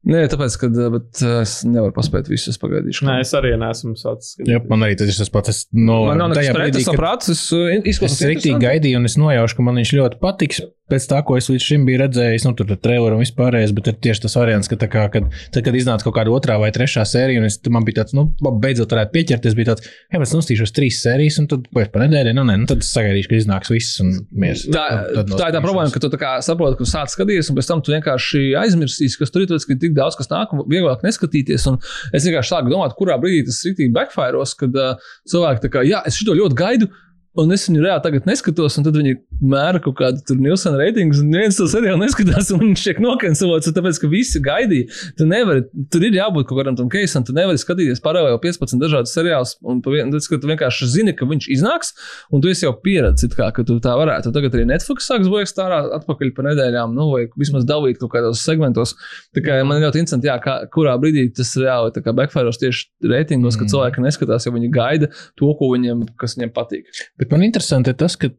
Nē, 0.00 0.22
tāpēc, 0.32 0.54
ka 0.56 0.68
bet, 0.94 1.20
es 1.42 1.58
nevaru 1.68 1.92
paspēt 1.92 2.30
visu, 2.32 2.48
es 2.54 2.56
pagaidīšu. 2.62 3.04
Nē, 3.04 3.18
es 3.20 3.34
arī 3.36 3.52
neesmu 3.60 3.92
sācis 4.00 4.38
Jā, 4.48 4.62
man 4.70 4.86
arī 4.86 4.96
tas 4.96 5.12
ir 5.12 5.18
tas 5.20 5.28
pats. 5.34 5.52
Es, 5.52 5.62
no, 5.76 6.06
Man 6.08 6.22
nav 6.22 6.32
nekas 6.32 6.40
tajā 6.40 6.54
pret, 6.56 6.64
brīdī, 6.64 6.80
es 6.80 6.88
kad- 6.88 6.96
sapratu, 6.96 7.36
es 7.36 7.44
izklausos. 7.92 8.16
Es 8.16 8.28
rīktīgi 8.32 8.64
gaidīju, 8.64 8.96
un 8.96 9.10
es 9.10 9.18
nojaušu, 9.20 9.58
ka 9.60 9.66
man 9.68 9.82
viņš 9.82 9.96
ļoti 10.00 10.22
patiks. 10.24 10.62
Pēc 10.90 11.04
tā, 11.06 11.20
ko 11.22 11.36
es 11.38 11.46
līdz 11.46 11.62
šim 11.62 11.84
biju 11.86 12.00
redzējis, 12.00 12.44
nu, 12.48 12.50
tur 12.58 12.72
ir 12.74 12.78
trailer 12.82 13.14
un 13.14 13.20
vispārējais, 13.22 13.70
bet 13.76 13.86
ir 13.92 13.98
tieši 14.02 14.24
tas 14.24 14.34
variants, 14.34 14.66
ka, 14.66 14.74
tā 14.74 14.88
kā, 14.90 15.04
kad, 15.14 15.28
tad, 15.54 15.62
kad 15.62 15.76
iznāca 15.78 16.02
kaut 16.02 16.16
kāda 16.16 16.32
otrā 16.34 16.56
vai 16.58 16.72
trešā 16.74 17.04
sērija, 17.06 17.38
un 17.38 17.46
es, 17.46 17.60
man 17.70 17.84
bija 17.86 18.00
tāds, 18.00 18.16
nu, 18.18 18.24
beidzot 18.42 18.90
varētu 18.90 19.14
pieķerties, 19.14 19.54
bija 19.54 19.68
tāds, 19.68 19.86
ja 20.10 20.18
es 20.18 20.34
nostīšos 20.34 20.74
trīs 20.74 20.98
sērijas, 21.04 21.38
un 21.38 21.46
tad, 21.52 21.68
ko 21.70 21.84
es 21.84 21.92
pa 21.94 22.02
nedēļu, 22.02 22.32
nu, 22.34 22.42
nē, 22.48 22.56
nu, 22.64 22.66
tad 22.72 22.82
sagaidīšu, 22.82 23.30
ka 23.30 23.38
iznāks 23.38 23.70
viss, 23.70 24.00
un 24.02 24.10
mēs. 24.34 24.64
Tā, 24.66 24.82
tā 25.30 25.52
ir 25.52 25.54
tā 25.54 25.62
problēma, 25.62 25.92
ka 25.94 26.02
tu 26.02 26.10
tā 26.10 26.18
kā 26.18 26.32
saproti, 26.42 26.80
ka 26.80 26.88
sāc 26.90 27.14
skatīties, 27.14 27.52
un 27.54 27.60
pēc 27.60 27.70
tam 27.70 27.84
tu 27.86 27.94
vienkārši 27.94 28.42
aizmirsīsi, 28.64 29.20
kas 29.22 29.30
tur 29.30 29.46
ir. 29.46 29.52
Tāpēc, 29.52 29.68
ka 29.70 29.78
ir 29.78 29.89
tik 29.90 29.98
daudz, 29.98 30.16
kas 30.18 30.30
nāk, 30.32 30.54
un 30.54 30.64
vieglāk 30.70 31.04
neskatīties. 31.06 31.66
Un 31.70 31.78
es 32.16 32.26
vienkārši 32.26 32.54
sāku 32.54 32.72
domāt, 32.72 32.96
kurā 32.98 33.18
brīdī 33.20 33.44
tas 33.50 33.60
rītīgi 33.66 33.94
backfiros, 33.96 34.56
kad 34.60 34.78
uh, 34.78 35.12
cilvēki 35.30 35.66
tā 35.66 35.72
kā, 35.76 35.86
jā, 35.86 36.02
es 36.08 36.18
šo 36.20 36.38
ļoti 36.38 36.58
gaidu. 36.58 36.90
Un 37.38 37.52
es 37.54 37.68
viņu 37.68 37.84
reāli 37.84 38.02
tagad 38.02 38.24
neskatos, 38.26 38.74
un 38.80 38.84
tad 38.86 38.96
viņi 38.98 39.12
mēra 39.52 39.78
kaut 39.82 39.94
kādu 40.00 40.18
tur 40.26 40.38
Nielsen 40.42 40.74
reitingus, 40.74 41.20
un 41.22 41.30
viens 41.30 41.54
to 41.54 41.68
seriālu 41.70 42.00
neskatās, 42.02 42.48
un 42.56 42.64
viņš 42.64 42.86
tiek 42.88 42.98
nokancelots, 43.04 43.70
tāpēc, 43.76 44.00
ka 44.02 44.08
visi 44.10 44.40
gaidīja. 44.42 44.88
Tu 45.18 45.28
nevari, 45.30 45.62
tur 45.94 46.06
ir 46.08 46.16
jābūt 46.18 46.48
kaut 46.48 46.58
kādam 46.58 46.78
tam 46.80 46.88
keisam, 46.90 47.22
tu 47.26 47.34
nevari 47.36 47.60
skatīties 47.60 48.02
paralēli 48.02 48.40
15 48.42 48.82
dažādus 48.82 49.14
seriālus, 49.14 49.54
un 49.62 49.78
tad, 49.84 50.16
kad 50.26 50.42
tu 50.42 50.50
vienkārši 50.50 50.88
zini, 50.90 51.14
ka 51.14 51.28
viņš 51.30 51.46
iznāks, 51.54 51.94
un 52.34 52.42
tu 52.42 52.50
esi 52.50 52.66
jau 52.66 52.74
pieredzis, 52.82 53.30
kā, 53.38 53.52
ka 53.54 53.62
tu 53.68 53.78
tā 53.84 53.94
varētu. 54.00 54.34
Tagad 54.34 54.58
arī 54.58 54.66
Netflix 54.72 55.06
sāks 55.06 55.30
bojāt 55.30 55.62
ārā 55.62 55.84
atpakaļ 56.00 56.34
pa 56.34 56.48
nedēļām, 56.48 56.98
nu, 56.98 57.12
vai 57.14 57.22
vismaz 57.38 57.62
dalīt 57.68 58.02
kaut 58.02 58.10
kādos 58.16 58.42
segmentos. 58.42 58.96
Tā 59.36 59.44
kā 59.46 59.60
man 59.62 59.78
ir 59.78 59.86
ļoti 59.86 60.02
interesanti, 60.02 60.26
jā, 60.32 60.36
kā, 60.42 60.58
kurā 60.74 60.98
brīdī 60.98 61.28
tas 61.38 61.54
reāli 61.62 61.94
tā 61.94 62.02
kā 62.02 62.14
backfire 62.16 62.50
tieši 62.50 62.90
reitingos, 63.06 63.54
mm. 63.54 63.62
ka 63.62 63.70
cilvēki 63.70 64.04
neskatās, 64.04 64.46
jo 64.46 64.54
viņi 64.56 64.72
gaida 64.74 65.10
to, 65.38 65.54
ko 65.58 65.70
viņiem, 65.76 66.04
kas 66.20 66.36
viņiem 66.36 66.54
patīk. 66.56 66.90
Bet 67.20 67.32
man 67.34 67.44
interesanti 67.46 67.92
ir 67.92 67.98
tas, 68.00 68.16
ka 68.16 68.32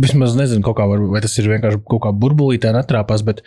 vismaz 0.00 0.36
nezinu, 0.38 0.62
kā 0.66 0.86
var, 0.86 1.02
vai 1.12 1.22
tas 1.24 1.36
ir 1.38 1.50
vienkārši 1.50 1.82
kaut 1.88 2.04
kā 2.06 2.14
burbulītē 2.14 2.72
netrāpās, 2.74 3.24
bet 3.26 3.44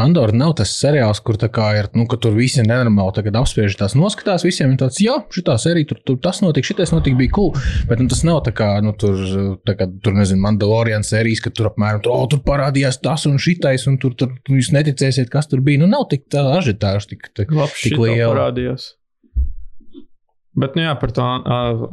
Andorra 0.00 0.32
nav 0.32 0.54
tas 0.56 0.70
seriāls, 0.72 1.18
kur 1.20 1.36
tā 1.36 1.50
kā 1.52 1.66
ir, 1.76 1.86
nu, 1.92 2.06
ka 2.08 2.16
tur 2.16 2.32
visi 2.32 2.62
nenormāli 2.64 3.12
tagad 3.18 3.36
apspiež 3.42 3.74
tās 3.76 3.92
noskatās, 3.92 4.44
visiem 4.46 4.72
ir 4.72 4.78
tāds, 4.80 5.02
jā, 5.04 5.18
šitā 5.34 5.58
sērija, 5.60 5.90
tur, 5.90 6.00
tur 6.08 6.16
tas 6.24 6.40
notika, 6.40 6.70
šitais 6.70 6.94
notika, 6.94 7.18
bija 7.18 7.34
cool, 7.36 7.52
bet 7.90 8.00
nu, 8.00 8.08
tas 8.08 8.22
nav 8.24 8.40
tā 8.46 8.54
kā, 8.56 8.70
nu, 8.84 8.94
tur, 8.96 9.20
tā 9.68 9.76
kā, 9.76 9.90
tur, 10.02 10.16
nezinu, 10.16 10.40
Mandalorian 10.46 11.04
sērijas, 11.04 11.44
ka 11.44 11.52
tur 11.52 11.68
apmēram, 11.68 12.00
tur, 12.06 12.16
oh, 12.16 12.24
tur 12.32 12.40
parādījās 12.46 13.02
tas 13.04 13.28
un 13.28 13.36
šitais, 13.42 13.84
un 13.92 14.00
tur, 14.00 14.16
tur, 14.16 14.32
jūs 14.48 14.72
neticēsiet, 14.72 15.28
kas 15.32 15.52
tur 15.52 15.60
bija, 15.60 15.84
nu, 15.84 15.90
nav 15.92 16.08
tik 16.10 16.24
tā 16.32 16.46
ažitāžu, 16.56 17.12
tik, 17.12 17.28
tik, 17.36 17.52
tik 17.52 18.00
liela. 18.00 18.32
parādījās. 18.32 18.94
Bet, 20.52 20.74
nu 20.76 20.82
jā, 20.84 20.92
par 21.00 21.08
to 21.16 21.24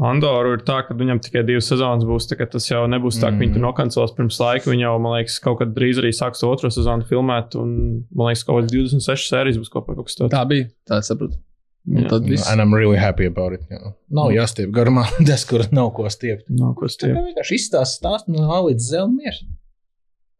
Andoru 0.03 0.57
ir 0.57 0.63
tā, 0.67 0.81
ka 0.83 0.95
viņam 0.99 1.21
tikai 1.23 1.45
divas 1.47 1.69
sezonas 1.71 2.03
būs. 2.07 2.27
tā 2.27 2.35
Tas 2.43 2.65
jau 2.67 2.81
nebūs 2.91 3.15
tā, 3.21 3.29
ka 3.29 3.37
mm. 3.37 3.43
viņi 3.43 3.55
tur 3.55 3.63
nokancelos 3.63 4.11
pirms 4.17 4.39
laika. 4.41 4.67
Viņi 4.67 4.83
jau, 4.83 4.95
man 4.99 5.15
liekas, 5.15 5.37
kaut 5.43 5.61
kad 5.61 5.71
drīz 5.75 6.01
arī 6.01 6.11
sāks 6.15 6.43
otro 6.43 6.71
sezonu 6.73 7.07
filmēt. 7.07 7.55
Un, 7.59 7.69
man 8.11 8.31
liekas, 8.31 8.43
kaut 8.47 8.59
kāds 8.59 8.73
26 8.75 9.31
sērijas 9.31 9.61
būs 9.61 9.71
kopā 9.71 9.95
kaut 9.95 10.09
kas 10.09 10.19
tāds. 10.19 10.33
Tā 10.35 10.43
bija, 10.49 10.67
tā 10.91 10.99
es 10.99 11.07
saprotu. 11.07 11.39
Un 11.87 12.03
Jā. 12.03 12.09
tad 12.11 12.27
viss. 12.27 12.49
And 12.51 12.59
I'm 12.59 12.75
really 12.75 12.99
happy 12.99 13.29
about 13.29 13.55
it. 13.55 13.63
Jā. 13.71 13.93
Nav 14.13 14.33
jāstiep 14.35 14.75
garumā, 14.75 15.05
tas, 15.29 15.47
kur 15.47 15.63
nav 15.71 15.93
ko 15.95 16.09
stiept. 16.11 16.49
Nav 16.51 16.75
ko 16.77 16.89
Tā 16.89 16.95
stiep. 16.97 17.15
kā 17.15 17.23
vienkārši 17.29 17.61
izstāsta 17.61 18.01
stāstu 18.01 18.35
no 18.35 18.49
A 18.51 18.59
līdz 18.67 18.91
Z 18.91 19.05
un 19.07 19.15
mieras. 19.15 19.39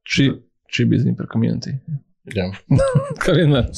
Šī, 0.09 0.27
šī 0.75 0.89
bija 0.91 1.05
ziņa 1.07 1.17
par 1.21 1.31
community. 1.31 1.77
Jā. 2.37 2.45
Kā 3.23 3.35
vienmēr. 3.35 3.69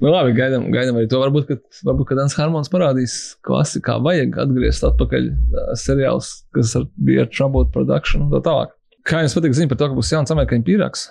nu, 0.00 0.10
labi, 0.10 0.34
gaidām, 0.36 0.68
gaidām 0.74 0.98
arī 1.00 1.10
to. 1.10 1.20
Varbūt, 1.22 1.48
ka, 1.48 1.80
varbūt, 1.86 2.10
ka 2.10 2.18
Dans 2.18 2.36
Harmons 2.38 2.72
parādīs 2.72 3.16
klasi, 3.46 3.82
kā 3.84 3.98
vajag 4.02 4.38
atgriezt 4.44 4.86
atpakaļ 4.88 5.30
uh, 5.30 5.72
seriāls, 5.78 6.32
kas 6.56 6.74
ar, 6.80 6.86
bija 7.00 7.26
ar 7.26 7.32
Troubled 7.32 7.72
Production 7.74 8.26
un 8.26 8.34
tā 8.34 8.42
tālāk. 8.46 8.76
Kā 9.08 9.24
jums 9.24 9.36
patīk 9.36 9.56
ziņa 9.56 9.72
par 9.72 9.80
to, 9.80 9.90
ka 9.90 9.98
būs 9.98 10.12
jauns 10.12 10.34
amerikāņu 10.34 10.66
pīrāgs? 10.66 11.08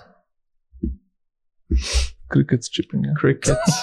Krikets 2.30 2.69
chipping. 2.69 3.07
jā. 3.07 3.13
Crickets. 3.17 3.80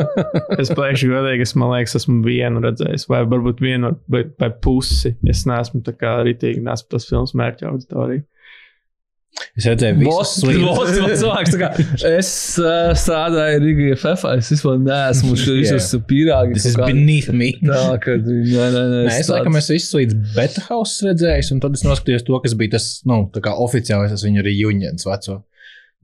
es 0.62 0.72
plēšu 0.72 1.10
godīgi, 1.10 1.44
es 1.44 1.52
liekas, 1.58 1.96
esmu 2.00 2.22
vienu 2.24 2.62
redzējis, 2.64 3.04
vai 3.12 3.20
varbūt 3.28 3.60
vienu 3.64 3.92
vai, 4.12 4.24
vai 4.40 4.48
pusi. 4.64 5.12
Es 5.28 5.44
neesmu 5.48 5.82
tā 5.84 5.94
kā 5.98 6.16
rītīgi, 6.24 6.62
neesmu 6.64 6.94
tas 6.94 7.08
filmas 7.10 7.36
mērķa 7.36 7.68
auditorija. 7.68 8.24
Es 9.58 9.66
redzēju, 9.66 9.96
kā, 11.60 11.68
es 12.10 12.30
uh, 12.60 12.90
strādāju 12.98 13.60
Rīgā 13.64 13.96
FFA, 13.96 14.34
es 14.40 14.50
vispār 14.52 14.78
neesmu 14.82 15.36
šis 15.40 15.94
pīrāgi. 16.08 16.56
Tas 16.58 16.66
ir 16.70 16.80
beneath 16.82 17.30
me. 17.34 17.50
Tā, 17.70 17.82
ka, 18.02 18.16
nē, 18.20 18.66
nē, 18.74 18.82
nē, 18.92 19.02
es 19.14 19.30
laikam 19.32 19.58
esmu 19.60 19.76
visu 19.76 20.00
līdz 20.00 20.16
beta 20.36 20.64
house 20.68 21.06
redzējis, 21.06 21.52
un 21.54 21.62
tad 21.64 21.78
es 21.78 21.84
noskatījos 21.86 22.26
to, 22.26 22.40
kas 22.44 22.56
bija 22.58 22.76
tas, 22.76 22.88
nu, 23.08 23.22
oficiālais, 23.66 24.14
tas 24.14 24.26
viņa 24.26 24.46
reunions 24.46 25.06
veco. 25.08 25.40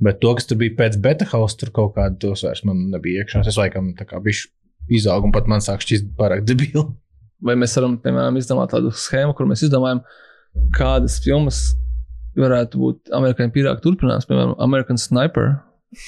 Bet 0.06 0.20
to, 0.20 0.34
kas 0.36 0.48
tur 0.48 0.60
bija 0.60 0.76
pēc 0.76 0.98
beta 1.02 1.28
house, 1.32 1.56
tur 1.60 1.72
kaut 1.74 1.94
kāda 1.96 2.18
tos 2.20 2.44
vairs 2.44 2.62
man 2.68 2.86
nebija 2.92 3.24
iekšā. 3.24 3.42
Es 3.48 3.58
laikam 3.60 3.94
tā 3.96 4.04
kā 4.08 4.20
bišķi 4.22 4.52
izaugu, 5.00 5.30
un 5.30 5.34
pat 5.34 5.48
man 5.50 5.64
sāk 5.64 5.82
šķist 5.84 6.12
pārāk 6.18 6.44
debili. 6.46 6.84
Vai 7.44 7.56
mēs 7.58 7.74
varam, 7.78 7.96
piemēram, 8.00 8.36
izdomāt 8.40 8.72
tādu 8.72 8.92
schēmu, 8.96 9.34
kur 9.36 9.48
mēs 9.48 9.64
izdomājam, 9.66 10.02
kādas 10.76 11.18
filmas 11.24 11.64
varētu 12.40 12.80
būt 12.82 13.14
amerikāņu 13.16 13.54
pīrāgu 13.54 13.84
turpinājums, 13.84 14.28
piemēram, 14.28 14.56
American 14.62 15.00
Sniper. 15.00 15.54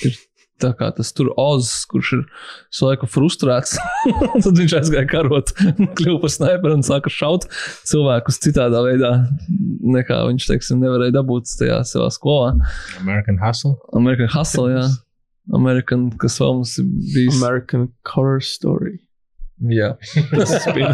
Ir 0.05 0.17
tā 0.63 0.73
kā 0.77 0.89
tas 0.95 1.11
tur 1.15 1.31
Oz, 1.39 1.71
kurš 1.91 2.13
ir 2.17 2.23
visu 2.27 2.87
laiku 2.89 3.09
frustrēts. 3.11 3.77
Un 4.09 4.43
tad 4.45 4.59
viņš 4.59 4.77
aizgāja 4.81 5.09
karot, 5.11 5.53
kļuva 5.99 6.23
par 6.25 6.35
sniperu 6.35 6.79
un 6.79 6.87
sāka 6.87 7.13
šaut 7.13 7.49
cilvēkus 7.89 8.41
citādā 8.45 8.83
veidā, 8.87 9.13
nekā 9.99 10.21
viņš, 10.31 10.49
teiksim, 10.53 10.83
nevarēja 10.85 11.19
dabūt 11.19 11.51
tajā 11.61 11.81
savā 11.89 12.11
skolā. 12.15 12.55
American 13.01 13.41
Hustle. 13.43 13.77
American 13.97 14.33
Hustle, 14.35 14.71
jā. 14.75 14.87
American, 15.55 16.09
kas 16.21 16.37
vēl 16.43 16.59
mums 16.59 16.75
ir 16.81 16.89
bijis. 17.15 17.39
American 17.39 17.89
Horror 18.11 18.43
Story. 18.45 18.99
Jā, 19.73 19.95
tas 20.31 20.53
bija. 20.71 20.93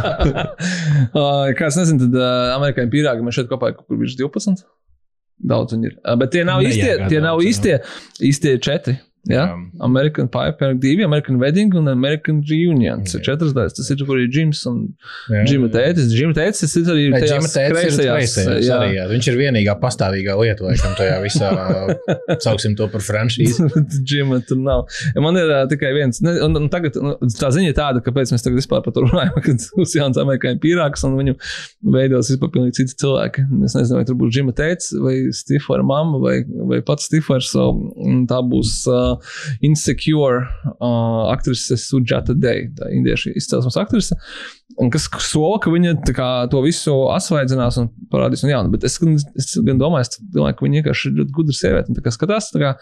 uh, 1.19 1.51
kā 1.59 1.67
es 1.69 1.77
nezinu, 1.77 2.07
tad 2.07 2.15
uh, 2.17 2.55
amerikāņu 2.55 2.93
pīrāgi 2.95 3.27
man 3.27 3.35
šeit 3.37 3.51
kopā 3.51 3.73
ir 3.73 3.77
kaut 3.77 3.91
kur 3.91 3.99
virs 4.01 4.17
12. 4.17 4.65
Daudz 5.39 5.75
viņi 5.75 5.91
ir. 5.91 5.97
Bet 6.21 6.33
tie 6.35 6.45
nav 6.47 6.63
īstie, 6.65 6.93
tie 7.11 7.21
nav 7.25 7.43
īstie, 7.45 7.79
īstie 8.23 8.55
četri. 8.63 8.99
Ja? 9.25 9.47
Jā. 9.49 9.57
American 9.81 10.29
Pie, 10.29 10.53
Pie 10.59 10.75
2, 10.81 11.05
American 11.07 11.39
Wedding 11.41 11.75
un 11.79 11.89
American 11.89 12.43
Reunion. 12.49 13.05
Tas 13.07 13.17
ir 13.17 13.23
četras 13.25 13.55
daļas. 13.57 13.77
Tas 13.79 13.89
ir, 13.93 14.03
kur 14.05 14.19
ir 14.21 14.29
Jims 14.33 14.61
un. 14.69 14.83
Džima 15.49 15.71
tētis. 15.73 16.11
Džima 16.13 16.37
tētis 16.37 16.75
ir 16.77 16.91
arī 16.93 17.07
tajās 17.15 17.55
tētis 17.55 17.97
ir 17.97 18.11
kreisajās, 18.13 18.67
jā. 18.67 18.77
arī, 18.77 18.91
jā. 18.99 19.07
Viņš 19.09 19.29
ir 19.33 19.39
vienīgā 19.39 19.77
pastāvīgā 19.81 20.37
lieta, 20.41 20.67
laikam, 20.67 20.93
tajā 20.99 21.17
visā, 21.25 21.51
sauksim 22.45 22.77
to 22.77 22.89
par 22.93 23.05
franšīzi. 23.07 23.69
Džima 24.09 24.43
tur 24.49 24.61
nav. 24.61 24.85
Man 25.25 25.41
ir 25.41 25.49
uh, 25.49 25.63
tikai 25.73 25.95
viens. 25.97 26.21
Ne, 26.25 26.37
un, 26.45 26.61
un 26.61 26.69
tagad, 26.73 27.01
nu, 27.01 27.17
tā 27.41 27.49
ziņa 27.55 27.73
ir 27.73 27.79
tāda, 27.79 28.05
kāpēc 28.05 28.35
mēs 28.35 28.45
tagad 28.45 28.61
vispār 28.61 28.85
par 28.85 28.97
to 28.97 29.07
runājam, 29.07 29.33
kad 29.47 29.69
būs 29.79 29.97
jauns 29.97 30.21
amerikāņu 30.21 30.61
pīrāgs 30.61 31.07
un 31.09 31.17
viņu 31.21 31.39
veidos 31.97 32.35
vispār 32.35 32.53
pilnīgi 32.59 32.83
citi 32.83 33.01
cilvēki. 33.01 33.49
Es 33.65 33.79
nezinu, 33.79 34.03
vai 34.03 34.05
tur 34.09 34.21
būs 34.21 34.37
Džima 34.37 34.53
tēts 34.57 34.93
vai 35.01 35.17
Stiflera 35.33 35.87
mamma 35.87 36.21
vai, 36.21 36.37
vai 36.45 36.85
pats 36.85 37.09
Stiflers. 37.09 37.55
So, 37.55 37.69
un 38.03 38.25
tā 38.27 38.41
būs 38.43 38.81
uh, 38.91 39.14
Insecure 39.65 40.45
uh, 40.75 41.31
aktrise 41.33 41.79
Sujata 41.81 42.37
Day, 42.37 42.69
tā 42.79 42.91
indiešu 42.95 43.35
izcelsmes 43.39 43.79
aktrise. 43.81 44.19
Un 44.81 44.91
kas 44.91 45.07
sola, 45.23 45.59
ka 45.63 45.71
viņa 45.71 45.97
kā, 46.17 46.29
to 46.51 46.63
visu 46.65 46.95
asvaidzinās 47.15 47.79
un 47.83 47.91
parādīs 48.11 48.43
no 48.45 48.51
jauna. 48.51 48.73
Bet 48.73 48.87
es, 48.89 48.99
es 49.39 49.53
gan 49.67 49.81
domāju, 49.81 50.09
es 50.09 50.23
domāju, 50.35 50.59
ka 50.59 50.67
viņa 50.67 50.81
vienkārši 50.81 51.11
ir 51.11 51.21
ļoti 51.21 51.37
gudra 51.37 51.59
sieviete. 51.59 51.93
un 51.93 51.99
tā 51.99 52.05
kā 52.05 52.15
Skatās, 52.15 52.51
tā 52.55 52.63
kā, 52.63 52.73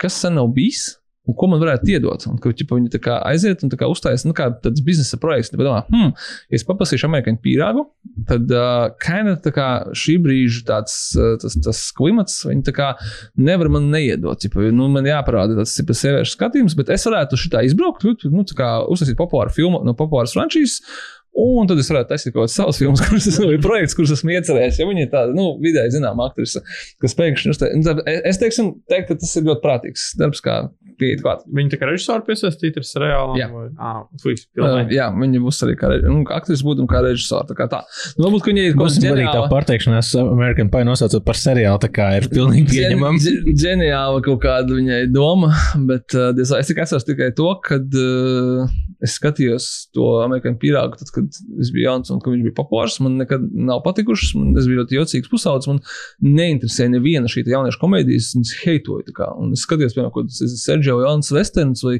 kas 0.00 0.18
sen 0.24 0.36
nav 0.36 0.52
bijis. 0.56 0.90
Un 1.22 1.36
ko 1.38 1.46
man 1.46 1.60
varētu 1.62 1.86
iedot? 1.92 2.24
Un, 2.26 2.38
ka 2.42 2.50
ķipa, 2.50 2.74
viņi 2.74 2.98
kā 3.02 3.20
aiziet 3.28 3.60
un 3.62 3.70
kā 3.78 3.86
uzstājas, 3.90 4.24
nu, 4.26 4.34
kā 4.34 4.48
tāds 4.64 4.82
biznesa 4.82 5.20
projekts. 5.22 5.52
Tad 5.52 5.62
domā, 5.62 5.84
hmm, 5.86 6.10
ja 6.50 6.58
es 6.58 6.66
paprasīšu 6.66 7.06
amerikāņu 7.06 7.38
pīrāgu, 7.44 7.84
tad 8.26 8.50
uh, 8.50 8.88
kaina 9.02 9.36
kā 9.54 9.68
šī 9.94 10.16
brīža 10.24 10.64
tāds, 10.72 10.96
tas, 11.44 11.56
tas 11.62 11.84
klimats, 11.94 12.40
viņi 12.48 12.74
kā 12.74 12.90
nevar 13.38 13.70
man 13.70 13.86
neiedot. 13.94 14.42
Ķipa, 14.42 14.66
nu, 14.74 14.90
man 14.90 15.06
jāparāda 15.06 15.60
tas 15.60 15.76
ir 15.78 15.94
sieviešu 15.94 16.34
skatījums, 16.34 16.74
bet 16.78 16.90
es 16.90 17.06
varētu 17.06 17.38
šitā 17.38 17.62
izbraukt, 17.68 18.08
nu, 18.26 18.46
tā 18.48 18.58
kā 18.58 18.74
uztaisīt 18.90 19.20
populāru 19.20 19.54
filmu 19.54 19.84
no 19.86 19.94
populāras 19.98 20.34
frančīzes. 20.34 20.80
Un 21.32 21.66
tad 21.70 21.78
es 21.80 21.88
varētu 21.88 22.10
taisīt 22.12 22.34
kaut 22.34 22.42
kādas 22.44 22.56
savas 22.58 22.76
filmas, 22.82 23.00
kuras 23.06 23.26
es, 23.30 23.38
vai 23.40 23.56
projekts, 23.62 23.94
kurus 23.96 24.12
esmu 24.18 24.34
iecerējis. 24.36 24.82
Ja 24.82 24.86
viņa 24.90 25.06
ir 25.06 25.10
tāda, 25.14 25.32
nu, 25.36 25.46
vidēji 25.64 25.94
zināma 25.96 26.26
aktrise, 26.28 26.60
kas 27.00 27.16
pēkšņi 27.18 27.54
uzstājas. 27.54 27.80
Nu, 27.80 27.96
Es 28.32 28.38
teiksim, 28.42 28.74
teikt, 28.90 29.08
ka 29.08 29.16
tas 29.22 29.32
ir 29.40 29.46
ļoti 29.48 29.62
prātīgs 29.64 30.10
darbs, 30.20 30.42
kā 30.44 30.58
pieiet 31.00 31.22
klāt. 31.24 31.40
Viņi 31.48 31.72
tā 31.72 31.78
kā 31.80 31.88
režisori 31.88 32.22
piesaistīti 32.28 32.78
ar 32.78 32.84
seriālu. 32.86 33.38
Jā. 33.40 33.46
Vai, 33.50 33.64
ah, 33.80 34.02
fuj, 34.22 34.36
Uh, 34.62 34.82
jā, 34.92 35.06
viņa 35.16 35.40
būs 35.42 35.58
arī 35.64 35.72
kā, 35.80 35.88
reži- 35.90 36.10
nu, 36.12 36.20
kā 36.28 36.36
aktrise, 36.36 36.62
būtu 36.68 36.84
un 36.84 36.88
kā 36.90 37.00
režisora. 37.02 37.46
Tā 37.48 37.56
kā 37.58 37.64
tā. 37.72 37.80
Nu, 38.18 38.26
varbūt, 38.28 38.44
ka 38.44 38.52
viņa 38.52 38.66
ir 38.68 38.76
kaut 38.76 38.84
kāda 38.92 39.00
godīgi 39.00 39.24
tā 39.24 39.32
ģeniāla, 39.32 39.48
pārteikšanās 39.50 40.10
American 40.20 40.68
Pie 40.70 40.84
nosaucot 40.86 41.24
par 41.26 41.40
seriālu, 41.40 41.80
tā 41.82 41.88
kā 41.96 42.10
ir 42.20 42.28
pilnīgi 42.30 42.68
pieņemama. 42.76 43.18
ģen- 43.24 43.40
ģen- 43.48 43.58
ģeniāla 43.64 44.20
kaut 44.28 44.42
kāda 44.44 44.76
viņai 44.78 45.00
doma, 45.16 45.50
bet 45.88 46.14
uh, 46.14 46.30
es 46.44 46.52
tikai 46.70 46.84
atceros 46.84 47.08
tikai 47.08 47.32
to, 47.40 47.48
kad 47.64 47.98
uh, 47.98 48.68
es 49.02 49.16
skatījos 49.18 49.70
to 49.96 50.06
amerikāņu 50.28 50.60
pīrāgu, 50.62 51.00
tad, 51.00 51.10
kad 51.16 51.21
es 51.62 51.70
biju 51.74 51.86
jauns 51.86 52.12
un 52.12 52.20
kad 52.22 52.34
viņš 52.34 52.46
bija 52.46 52.56
populārs. 52.56 52.98
Man 53.04 53.18
nekad 53.20 53.44
nav 53.52 53.82
patikušas, 53.86 54.34
man 54.38 54.56
es 54.58 54.68
biju 54.68 54.82
ļoti 54.82 54.98
jocīgs 54.98 55.32
pusaudzis. 55.32 55.70
Man 55.70 56.36
neinteresēja 56.40 56.94
neviena 56.96 57.30
šī 57.30 57.44
jauniešu 57.50 57.80
komēdijas, 57.82 58.32
viņas 58.36 58.54
heitoja. 58.64 59.30
Un 59.38 59.54
es 59.56 59.64
skatījos, 59.66 59.96
piemēram, 59.96 60.14
kaut 60.14 60.30
kādas 60.30 60.58
Sergio 60.62 61.00
Jonas 61.02 61.32
Westerns 61.34 61.84
vai 61.86 61.98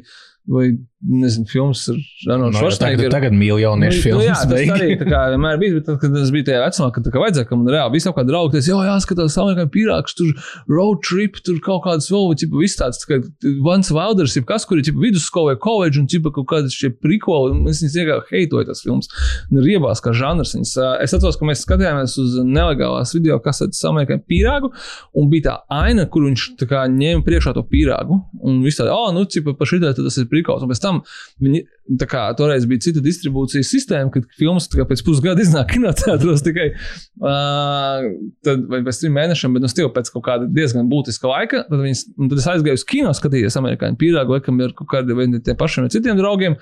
vai 0.51 0.73
nezinu, 1.03 1.47
filmas 1.51 1.89
ar 1.91 1.97
Arnold 2.31 2.55
No, 2.55 2.61
jo 2.63 2.71
tagad, 2.79 3.11
tagad 3.11 3.35
mīl 3.35 3.59
jauniešu 3.59 3.99
Nu, 3.99 4.03
filmas. 4.03 4.25
jā, 4.27 4.35
tas 4.51 4.71
arī 4.77 4.95
tā 5.01 5.07
kā 5.09 5.21
vienmēr 5.33 5.59
bija. 5.59 5.75
Bet 5.79 5.87
tad, 5.89 5.97
kad 6.03 6.17
es 6.21 6.31
biju 6.35 6.47
tajā 6.47 6.61
vecumā, 6.63 6.89
kad 6.95 7.07
tā 7.07 7.13
kā 7.15 7.23
vajadzēja, 7.23 7.49
ka 7.49 7.59
man 7.59 7.71
reāli 7.75 7.95
viss 7.97 8.07
kaut 8.07 8.17
kā 8.21 8.25
draugi, 8.29 8.53
tas 8.55 8.69
jau 8.71 8.79
jāskatās, 8.87 9.37
amerikāņu 9.43 9.73
pīrāgs, 9.75 10.15
tur 10.19 10.31
road 10.71 11.03
trip, 11.07 11.41
tur 11.43 11.59
kaut 11.65 11.83
kādas 11.87 12.07
vēl, 12.13 12.37
tipa, 12.39 12.59
viss 12.61 12.79
tāds, 12.79 13.01
tā 13.03 13.11
kā 13.11 13.19
Vans 13.67 13.91
Wilders, 13.95 14.37
ir 14.39 14.47
kas, 14.47 14.67
kur 14.69 14.79
ir, 14.79 14.87
tipa, 14.87 15.03
vidusskola 15.03 15.53
vai 15.53 15.61
college, 15.63 15.99
un, 16.03 16.07
tipa, 16.11 16.31
kaut 16.35 16.47
kādas 16.55 16.75
šie 16.79 16.93
prikoli, 16.95 17.55
un 17.57 17.67
es 17.71 17.83
viņas 17.83 17.99
vienkārši 17.99 18.37
heitoju 18.39 18.71
tas 18.71 18.85
films, 18.87 19.11
un 19.51 19.63
riebās 19.67 20.03
kā 20.03 20.15
žanrs. 20.15 20.55
Viņas, 20.55 20.75
es 21.03 21.17
atceros, 21.19 21.39
ka 21.41 21.51
mēs 21.51 21.67
skatījāmies 21.67 22.15
uz 22.23 22.39
nelegālās 22.47 23.15
video 23.19 23.41
kasetes 23.43 23.83
amerikāņu 23.91 24.27
pīrāgu, 24.31 24.71
un 25.19 25.31
bija 25.35 25.49
tā 25.51 25.57
aina, 25.83 26.07
kur 26.07 26.29
viņš 26.31 26.47
tā 26.63 26.71
kā 26.71 26.87
ņēma 26.95 27.27
priekšā 27.27 27.57
to 27.59 27.67
pīrāgu, 27.67 28.23
un 28.43 28.63
viss 28.63 28.79
tā, 28.79 28.87
oh, 28.95 29.11
nu, 29.15 29.27
tipa, 29.27 29.57
pa 29.59 29.67
šitai 29.69 29.95
tas 29.99 30.19
ir 30.23 30.31
prikols, 30.33 30.65
un 30.65 30.73
pēc 30.73 30.83
tam 30.83 31.01
viņi, 31.45 31.63
tā 32.01 32.09
kā 32.11 32.25
toreiz 32.39 32.67
bija 32.69 32.87
cita 32.89 33.03
distribūcijas 33.05 33.73
sistēma, 33.73 34.13
kad 34.15 34.29
filmas 34.39 34.69
pēc 34.73 35.05
pusgada 35.07 35.45
iznāk 35.45 35.71
kinoteātros 35.75 36.45
tikai 36.47 36.71
uh, 36.75 38.07
tad, 38.47 38.65
vai 38.73 38.83
pēc 38.87 39.03
trim 39.03 39.17
mēnešiem, 39.19 39.57
bet 39.57 39.67
nu 39.67 39.73
stīvi 39.73 39.93
pēc 39.97 40.13
kaut 40.15 40.27
kāda 40.29 40.49
diezgan 40.51 40.89
būtiska 40.91 41.29
laika. 41.31 41.67
Tad, 41.69 41.83
viņas, 41.83 42.07
tad 42.23 42.39
es 42.39 42.49
aizgāju 42.55 42.81
uz 42.81 42.89
kino, 42.89 43.13
skatījos 43.17 43.61
amerikāņu 43.61 44.01
pīrāgu, 44.01 44.39
laikam 44.39 44.65
ar 44.65 44.75
kaut 44.79 44.91
kādiem 44.97 45.39
tiem 45.43 45.59
pašiem 45.59 45.87
vai 45.87 45.95
citiem 45.95 46.19
draugiem. 46.19 46.59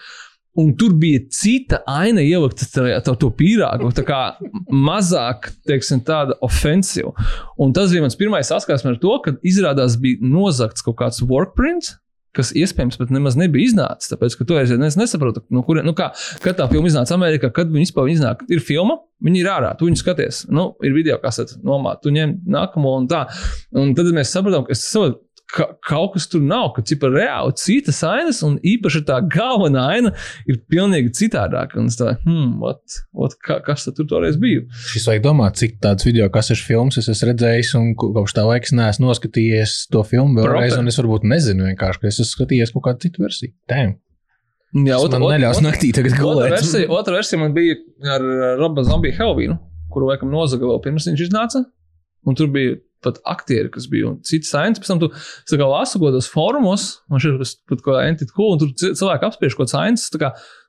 Un 0.59 0.73
tur 0.75 0.97
bija 0.99 1.21
cita 1.31 1.79
aina 1.87 2.25
ielikta 2.27 2.67
tajā 2.73 2.97
to, 3.07 3.15
to 3.23 3.29
pīrāgu, 3.39 3.93
tā 3.95 4.03
kā 4.07 4.19
mazāk, 4.67 5.53
teiksim, 5.69 6.01
tāda 6.07 6.35
ofensīva. 6.43 7.13
Un 7.63 7.71
tas 7.77 7.93
bija 7.95 8.03
mans 8.03 8.19
pirmais 8.19 8.51
saskarsme 8.51 8.97
ar 8.97 8.99
to, 9.03 9.15
ka 9.23 9.37
izrādās 9.47 9.95
bija 10.03 10.19
nozagts 10.27 10.83
kaut 10.83 10.99
kāds 10.99 11.23
workprints, 11.23 11.95
kas 12.37 12.53
iespējams 12.57 12.99
pat 13.01 13.13
nemaz 13.15 13.37
nebija 13.39 13.71
iznācis. 13.71 14.11
Tāpēc, 14.13 14.37
ka 14.39 14.47
to 14.49 14.59
es, 14.61 14.73
es 14.75 14.99
nesaprotu, 14.99 15.43
no 15.55 15.65
kurien, 15.67 15.87
nu 15.89 15.95
kā, 15.99 16.11
kad 16.45 16.59
tā 16.59 16.69
filma 16.71 16.91
iznāca 16.91 17.17
Amerikā, 17.17 17.51
kad 17.55 17.71
viņi 17.73 17.89
vispār 17.89 18.11
iznāk. 18.13 18.45
Ir 18.53 18.63
filma, 18.65 19.01
viņi 19.25 19.43
ir 19.43 19.51
ārā, 19.51 19.73
tu 19.79 19.89
viņu 19.89 20.01
skaties. 20.01 20.45
Nu, 20.53 20.71
ir 20.87 20.95
video 20.97 21.19
kasete, 21.23 21.59
nomāt, 21.67 22.05
tu 22.05 22.15
ņem 22.15 22.39
nākamo 22.51 22.95
un 23.01 23.11
tā. 23.11 23.25
Un 23.77 23.95
tad 23.99 24.13
mēs 24.15 24.33
sapratām, 24.35 24.69
ka 24.69 24.77
es 24.77 24.87
saprotu. 24.87 25.25
Ka, 25.51 25.65
kaut 25.83 26.13
kas 26.15 26.29
tur 26.31 26.43
nav, 26.47 26.69
ka 26.77 26.83
cipa 26.87 27.09
reāli 27.11 27.55
citas 27.59 27.97
ainas, 28.07 28.39
un 28.47 28.53
īpaši 28.63 29.01
tā 29.09 29.17
galvenā 29.33 29.83
aina 29.97 30.13
ir 30.47 30.61
pilnīgi 30.71 31.11
citādāka. 31.19 31.81
Un 31.81 31.89
es 31.91 31.97
tā, 31.99 32.13
hmm, 32.23 32.53
what, 32.63 32.79
what, 33.17 33.35
ka, 33.43 33.57
kas 33.67 33.89
tad 33.89 33.97
tur 33.99 34.07
toreiz 34.13 34.37
bija? 34.39 34.63
Šis 34.93 35.09
vajag 35.11 35.25
domāt, 35.25 35.57
cik 35.59 35.81
tādas 35.83 36.07
video 36.07 36.29
kasešu 36.31 36.69
filmas 36.69 37.01
es 37.03 37.09
esmu 37.11 37.33
redzējis, 37.33 37.73
un 37.81 37.89
ko- 37.99 38.13
kopš 38.15 38.37
tā 38.37 38.45
laika 38.47 38.71
es 38.71 38.75
neesmu 38.79 39.09
noskatījies 39.09 39.75
to 39.91 40.05
filmu 40.07 40.39
vēlreiz, 40.39 40.77
un 40.79 40.93
es 40.93 41.01
varbūt 41.01 41.27
nezinu 41.33 41.67
vienkārši, 41.73 42.03
ka 42.05 42.13
es 42.13 42.21
esmu 42.23 42.31
skatījies 42.37 42.75
kaut 42.77 42.87
kādu 42.87 43.09
citu 43.09 43.25
versiju. 43.27 43.51
Damn. 43.71 43.97
Jā, 44.87 45.01
gulēt. 46.23 46.53
versija, 46.55 46.87
otra 46.95 47.17
versija 47.19 47.41
man 47.43 47.57
bija 47.57 47.75
ar 48.15 48.23
Roba 48.61 48.85
Zombiju 48.87 49.17
Helvīnu, 49.19 49.59
kuru 49.91 50.13
laikam 50.13 50.31
nozaga 50.31 50.69
vēl 50.71 50.79
pirms 50.85 51.09
viņš 51.11 51.25
iznāca. 51.27 51.65
Un 52.29 52.37
tur 52.39 52.47
bija 52.55 52.77
pat 53.05 53.21
aktieri, 53.25 53.71
kas 53.73 53.87
bija 53.91 54.11
un 54.13 54.19
cits 54.27 54.51
saimns. 54.53 54.81
Pēc 54.83 54.91
tam 54.93 55.01
tu 55.03 55.11
kā 55.61 55.67
lasu 55.69 55.99
kaut 55.99 56.11
kādos 56.13 56.29
fórumos, 56.33 56.87
man 57.11 57.21
šeit 57.23 57.39
pat 57.41 57.81
kaut 57.81 57.85
kāda 57.95 58.09
entita 58.11 58.33
cool, 58.37 58.53
un 58.57 58.63
tur 58.63 58.73
ci- 58.77 58.93
cilvēki 59.01 59.29
apspriež 59.31 59.57
kaut 59.57 59.67
kāds 59.69 59.77
saimns. 59.77 60.09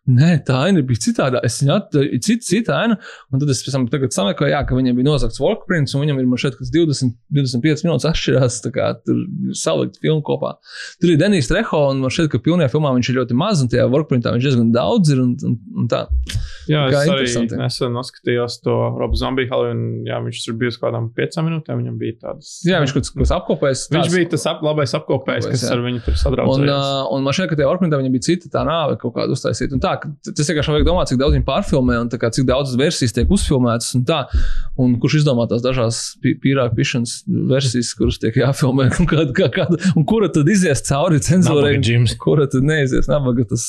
Nē, 0.09 0.31
tā 0.47 0.55
aina 0.65 0.81
bija 0.81 0.97
citādā. 0.97 1.37
Es 1.45 1.59
viņu 1.61 1.73
atradu, 1.75 2.17
cita, 2.25 2.41
cita 2.41 2.73
aina. 2.81 2.95
Un 3.29 3.39
tad 3.39 3.51
es 3.53 3.59
pēc 3.61 3.75
tam 3.75 3.83
tagad 3.91 4.09
sameklēju, 4.15 4.49
jā, 4.55 4.61
ka 4.65 4.73
viņam 4.73 4.95
bija 4.97 5.05
nozagts 5.11 5.37
workprints, 5.39 5.93
un 5.93 6.01
viņam 6.01 6.17
ir 6.23 6.41
šeit 6.41 6.55
kas 6.57 6.71
20, 6.73 7.13
25 7.37 7.83
minūtes 7.85 8.07
atšķirās. 8.09 8.57
tā 8.65 8.71
kā 8.73 8.87
Tur 9.05 9.19
salikt 9.53 9.99
filmu 10.01 10.23
kopā. 10.25 10.55
Tur 11.01 11.13
ir 11.13 11.19
Denis 11.21 11.47
Treho, 11.51 11.83
un 11.91 12.01
man 12.01 12.09
šeit, 12.09 12.31
ka 12.33 12.41
pilnajā 12.41 12.71
filmā 12.73 12.95
viņš 12.97 13.11
ir 13.13 13.19
ļoti 13.21 13.37
maz, 13.37 13.61
un 13.61 13.69
tajā 13.69 13.85
workprintā 13.93 14.33
viņš 14.33 14.47
diezgan 14.49 14.71
daudz 14.73 15.13
ir. 15.13 15.21
Un, 15.21 15.35
un, 15.45 15.59
un 15.83 15.87
tā. 15.91 16.01
Jā, 16.69 16.81
Kā 16.89 17.03
es 17.05 17.13
arī 17.13 17.57
nesen 17.61 17.93
noskatījos 17.93 18.57
to 18.65 18.73
Robu 18.97 19.17
Zombiju 19.21 19.61
un 19.69 19.85
jā, 20.09 20.17
viņš 20.25 20.41
tur 20.47 20.57
bija 20.61 20.73
uz 20.73 20.81
kādām 20.81 21.11
piecām 21.13 21.45
minūtēm. 21.49 21.77
Viņam 21.81 22.01
bija 22.01 22.17
tādas. 22.25 22.51
Jā, 22.65 22.81
viņš 22.81 22.93
kaut 22.97 23.11
kas- 23.21 23.33
apkopējis. 23.37 23.85
Viņš 23.93 24.01
tāds- 24.09 24.17
bija 24.17 24.29
tas 24.33 24.45
ap, 24.49 24.61
labais 24.65 24.93
Apkopējs, 24.97 25.47
kas 25.49 25.63
jā. 25.65 25.71
ar 25.77 25.85
viņu 25.85 26.01
tur 26.05 26.13
Un, 26.17 26.21
sadraudzējās. 26.25 26.89
uh, 26.89 27.13
un 27.15 27.23
man 27.25 27.33
šķiet, 27.37 27.49
ka 27.53 27.55
tajā 27.61 27.69
orknītā 27.69 28.01
viņam 28.01 28.13
bija 28.17 28.25
cita 28.29 28.49
tā 28.53 28.65
nāve 28.67 28.97
kaut 29.01 29.13
kāda 29.15 29.33
uztaisīta. 29.35 29.77
Tā, 29.91 30.31
tas 30.31 30.49
vienkārši 30.51 30.71
vajag 30.73 30.85
domāt, 30.87 31.09
cik 31.11 31.19
daudz 31.19 31.35
viņi 31.35 31.45
pārfilmē 31.47 31.97
un 32.01 32.09
tā 32.11 32.17
kā, 32.21 32.29
cik 32.33 32.45
daudz 32.47 32.73
versijas 32.79 33.13
tiek 33.15 33.29
uzfilmētas 33.33 33.89
un 33.97 34.05
tā. 34.07 34.21
Un 34.79 34.93
kurš 35.01 35.19
izdomā 35.21 35.47
tās 35.51 35.63
dažās 35.65 35.99
pī- 36.23 36.35
pīrāgu 36.43 36.77
pišanas 36.77 37.17
versijas, 37.51 37.91
kuras 37.97 38.19
tiek 38.21 38.37
jāfilmē 38.41 38.87
un, 38.99 39.09
kāda, 39.11 39.27
kā, 39.37 39.49
kāda, 39.57 39.79
un 39.97 40.05
kura 40.07 40.29
tad 40.33 40.49
izies 40.51 40.83
cauri 40.87 41.19
cenzūrai. 41.25 41.75
Kura 42.21 42.47
tad 42.51 42.63
neizies? 42.67 43.09
Nabaga 43.11 43.45
tas 43.51 43.67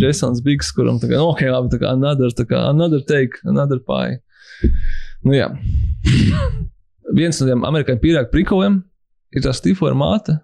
Jasons 0.00 0.42
Bigs, 0.44 0.72
kuram 0.76 1.00
tā 1.02 1.08
kā, 1.10 1.18
nu, 1.20 1.30
ok, 1.32 1.44
labi, 1.50 1.72
tā 1.74 1.80
kā 1.82 1.92
another, 1.96 2.34
tā 2.36 2.46
kā 2.50 2.64
another 2.70 3.02
take, 3.08 3.40
another 3.48 3.80
pie. 3.84 4.20
Nu 5.24 5.32
jā. 5.36 5.50
Viens 7.18 7.38
no 7.40 7.46
tiem 7.48 7.64
amerikāņu 7.68 8.00
pīrāgu 8.02 8.32
prikoliem 8.32 8.80
ir 9.34 9.44
tā 9.44 9.52
Stīfora 9.54 9.96
māte, 9.98 10.38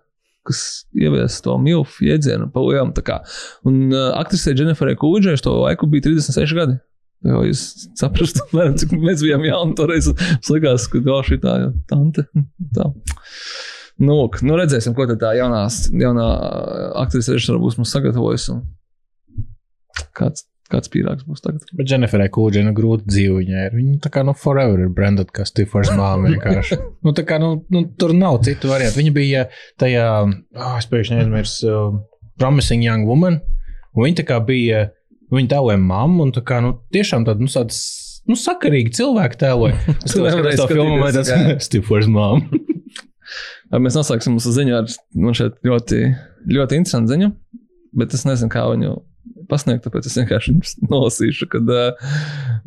kas 0.48 0.60
ievies 0.96 1.40
to 1.44 1.56
milfu 1.60 2.06
jēdzienu 2.06 2.50
pa 2.54 2.62
lielām. 2.64 2.92
Un 3.68 3.80
uh, 3.92 4.12
aktrisei 4.18 4.56
Jenniferai 4.58 4.96
Kūģai 5.00 5.36
uz 5.38 5.44
to 5.44 5.54
laiku 5.58 5.88
bija 5.90 6.08
36 6.08 6.56
gadi. 6.56 6.78
Jo 7.26 7.42
jūs 7.44 7.64
saprotat, 8.00 8.40
apmēram, 8.46 8.76
cik 8.80 8.94
mēs 8.96 9.24
bijām 9.24 9.44
jauni 9.44 9.76
toreiz. 9.78 10.08
Mums 10.12 10.52
likās, 10.54 10.86
ka 10.90 11.02
tā 11.04 11.18
šī 11.28 11.40
tā 11.42 11.56
tante. 11.90 12.26
Tā. 12.76 12.88
Nu, 14.00 14.14
lūk, 14.16 14.38
nu 14.48 14.56
redzēsim, 14.56 14.94
ko 14.96 15.04
tā 15.10 15.34
jaunā, 15.36 15.66
jaunā 16.00 16.28
aktrise 17.02 17.34
režisora 17.34 17.60
būs 17.60 17.76
mums 17.76 17.90
sagatavojusi. 17.92 18.54
Kāds, 20.16 20.46
kāds 20.70 20.90
pīrāgs 20.92 21.26
būs 21.28 21.42
tagad? 21.44 21.64
Bet 21.76 21.90
Jenniferai 21.90 22.28
Kūģai 22.32 22.62
nu 22.66 22.72
grūti 22.76 23.08
dzīve 23.10 23.40
viņai 23.40 23.64
ir. 23.68 23.76
Viņa 23.76 23.98
tā 24.04 24.12
kā 24.14 24.22
nu 24.26 24.34
forever 24.38 24.84
ir 24.84 24.92
branded 24.94 25.32
kā 25.34 25.46
Stifers 25.48 25.90
māma 25.96 26.30
vienkārši. 26.30 26.78
nu 27.06 27.14
tā 27.16 27.24
kā 27.28 27.40
nu, 27.42 27.52
nu 27.74 27.84
tur 28.00 28.14
nav 28.16 28.40
citu 28.46 28.70
variantu. 28.70 29.00
Viņa 29.00 29.14
bija 29.16 29.44
tajā, 29.80 30.06
oh, 30.26 30.76
es 30.78 30.88
pēkšņi 30.90 31.20
aizmirsu, 31.24 31.70
uh, 31.70 31.98
Promising 32.40 32.86
Young 32.86 33.08
Woman. 33.08 33.40
Un 33.96 34.06
viņa 34.06 34.22
tā 34.22 34.26
kā 34.30 34.38
bija, 34.46 34.86
viņa 35.34 35.54
tēloja 35.56 35.82
mammu 35.82 36.28
un 36.28 36.34
tā 36.36 36.44
kā 36.46 36.62
nu 36.64 36.76
tiešām 36.94 37.26
tāda, 37.28 37.42
nu 37.42 37.50
tāds. 37.52 37.82
Nu, 38.28 38.36
sakarīgi 38.36 38.92
cilvēki 38.94 39.38
tēloja. 39.40 39.78
Es 40.04 40.14
nevarēji 40.18 40.60
ka 40.60 40.66
tas 40.66 40.70
filmā 40.70 40.98
vai 41.00 41.12
tāds 41.16 41.66
Stifers 41.66 42.10
māma. 42.10 42.44
Mēs 43.70 43.96
noslēgsim 43.96 44.34
mūsu 44.36 44.52
ziņu 44.54 44.74
ar 44.76 44.90
man 45.18 45.36
šeit 45.38 45.60
ļoti, 45.66 46.02
ļoti 46.50 46.78
interesantu 46.78 47.14
ziņu, 47.14 47.30
bet 48.00 48.14
es 48.16 48.26
nezinu, 48.26 48.50
kā 48.52 48.64
viņu 48.66 48.96
pasniegt, 49.50 49.84
tāpēc 49.86 50.08
es 50.08 50.16
vienkārši 50.20 50.56
nolasīšu, 50.92 51.50
kad 51.52 51.74
uh, 51.74 52.16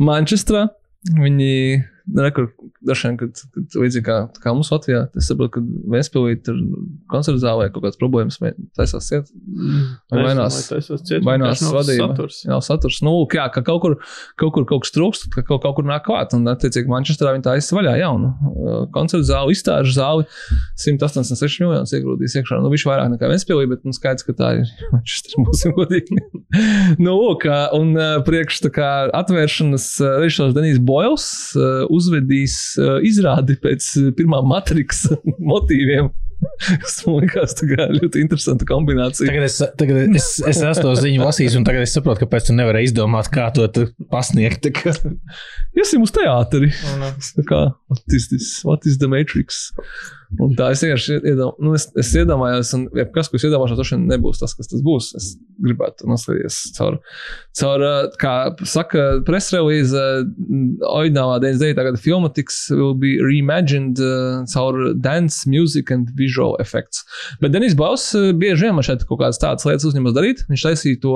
Manchesterā 0.04 0.68
viņi 1.14 1.54
rekur, 1.54 1.93
dažiem, 2.04 3.18
kad, 3.20 3.44
kad 3.56 3.78
līdzīgi 3.80 4.06
kā, 4.08 4.18
kā 4.44 4.54
mums 4.56 4.72
Latvijā, 4.74 5.06
es 5.18 5.30
saprotu, 5.32 5.58
ka 5.58 5.64
Vēnspilī 5.94 6.38
tur 6.44 6.58
koncertu 7.12 7.42
zālē 7.42 7.70
kaut 7.72 7.86
kādas 7.86 8.00
problēmas 8.02 8.40
vai 8.42 8.54
taisās 8.78 9.08
ciet. 9.10 9.32
Vai 10.12 10.26
vainās, 10.28 10.60
vainās 11.24 11.64
vadība. 11.64 12.12
Saturs. 12.12 12.42
Jā, 12.48 12.60
saturs. 12.66 13.02
Nu, 13.06 13.16
lūk, 13.22 13.38
jā, 13.40 13.48
ka 13.54 13.64
kaut 13.66 13.84
kur 13.86 13.98
kaut, 14.40 14.54
kur, 14.56 14.66
kaut 14.68 14.84
kas 14.86 14.94
trūkst, 14.96 15.28
ka 15.34 15.44
kaut, 15.46 15.64
kaut 15.64 15.78
kur 15.78 15.88
nāk 15.88 16.06
klāt. 16.08 16.34
Un, 16.36 16.48
attiecīgi, 16.52 16.90
Manchesterā 16.92 17.34
viņi 17.36 17.46
tā 17.46 17.56
aizsvaļā 17.58 17.96
jaunu 18.02 18.32
uh, 18.32 18.78
koncertu 18.96 19.28
zāli, 19.28 19.56
izstāžu 19.56 19.96
zāli. 19.96 20.28
186 20.84 21.64
miljonus 21.64 21.94
iegrūdīs 21.96 22.38
iekšā. 22.40 22.60
Nu, 22.64 22.72
viņš 22.74 22.86
vairāk 22.90 23.12
nekā 23.14 23.32
Vēnspilī, 23.32 23.68
bet 23.72 23.88
nu, 23.88 23.96
skaidrs, 23.96 24.26
ka 24.28 24.36
tā 24.38 24.52
ir 24.60 24.74
Manchester, 24.94 25.38
būsim 25.48 25.76
godīgi. 25.78 26.20
nu, 27.04 27.16
lūk, 27.16 27.48
un 27.78 27.94
ā, 27.98 28.10
priekš 28.28 28.64
tā 28.68 28.74
kā 28.74 28.92
atvēršanas 29.22 29.90
ā, 30.04 30.14
režisors 30.24 30.56
Denijs 30.58 30.82
Boils 30.84 31.28
uzvedīs 31.94 32.58
ā, 32.82 32.98
izrādi 33.08 33.58
pēc 33.62 33.90
ā, 34.00 34.10
pirmā 34.18 34.44
Matrix 34.48 35.06
motīviem. 35.52 36.12
Tas 36.68 36.98
man 37.08 37.22
liekas, 37.22 37.54
tā 37.56 37.68
kā 37.70 37.86
ļoti 37.94 38.24
interesanta 38.24 38.66
kombinācija. 38.68 39.30
Tagad 39.30 39.46
es, 39.48 39.60
tagad 39.80 40.18
es, 40.18 40.26
es 40.44 40.60
esmu 40.60 40.84
to 40.84 40.96
ziņu 41.00 41.24
lasījis, 41.24 41.56
un 41.60 41.68
tagad 41.68 41.86
es 41.86 41.94
saprotu, 41.96 42.26
kāpēc 42.26 42.50
tu 42.50 42.58
nevari 42.58 42.84
izdomāt, 42.88 43.30
kā 43.32 43.48
to 43.56 43.70
pasniegt. 44.12 44.68
Iesim 45.80 46.04
uz 46.04 46.12
teātri. 46.16 46.74
Tā 46.74 47.48
kā, 47.48 47.62
what 47.88 48.18
is 48.20 48.28
this? 48.34 48.50
What 48.68 48.90
is 48.90 49.00
the 49.00 49.08
Matrix? 49.12 49.70
Un 50.42 50.54
tā 50.58 50.72
es 50.74 50.82
vienkārši 50.84 51.20
iedom, 51.20 51.54
nu, 51.62 51.74
es, 51.78 51.88
es 52.00 52.10
iedomājos, 52.18 52.72
un 52.78 52.88
ja 52.98 53.06
kas, 53.14 53.30
ko 53.30 53.38
es 53.38 53.46
iedomājos, 53.46 53.76
tas 53.78 53.94
nebūs 54.00 54.42
tas, 54.42 54.56
kas 54.58 54.72
tas 54.72 54.82
būs. 54.86 55.12
Es 55.20 55.34
gribētu 55.64 56.08
noskatīties 56.10 56.60
caur, 56.78 56.98
caur 57.60 57.86
kā 58.22 58.34
saka, 58.70 59.06
presrelīze, 59.28 60.04
oriģinālā 60.90 61.40
99. 61.44 61.86
gada 61.90 62.02
filma 62.02 62.32
tiks 62.34 62.66
will 62.74 62.96
be 62.98 63.16
reimagined 63.22 64.02
uh, 64.02 64.42
caur 64.54 64.94
dance, 64.96 65.44
music 65.50 65.92
and 65.94 66.10
visual 66.18 66.58
effects. 66.64 67.06
Bet 67.42 67.54
Denis 67.54 67.78
Baus 67.78 68.10
bieži 68.14 68.68
vien 68.68 68.78
man 68.78 68.86
šeit 68.86 69.06
kaut 69.10 69.22
kādas 69.22 69.42
tādas 69.42 69.68
lietas 69.68 69.88
uzņemas 69.90 70.16
darīt. 70.16 70.44
Viņš 70.50 70.66
taisīja 70.68 71.02
to 71.04 71.16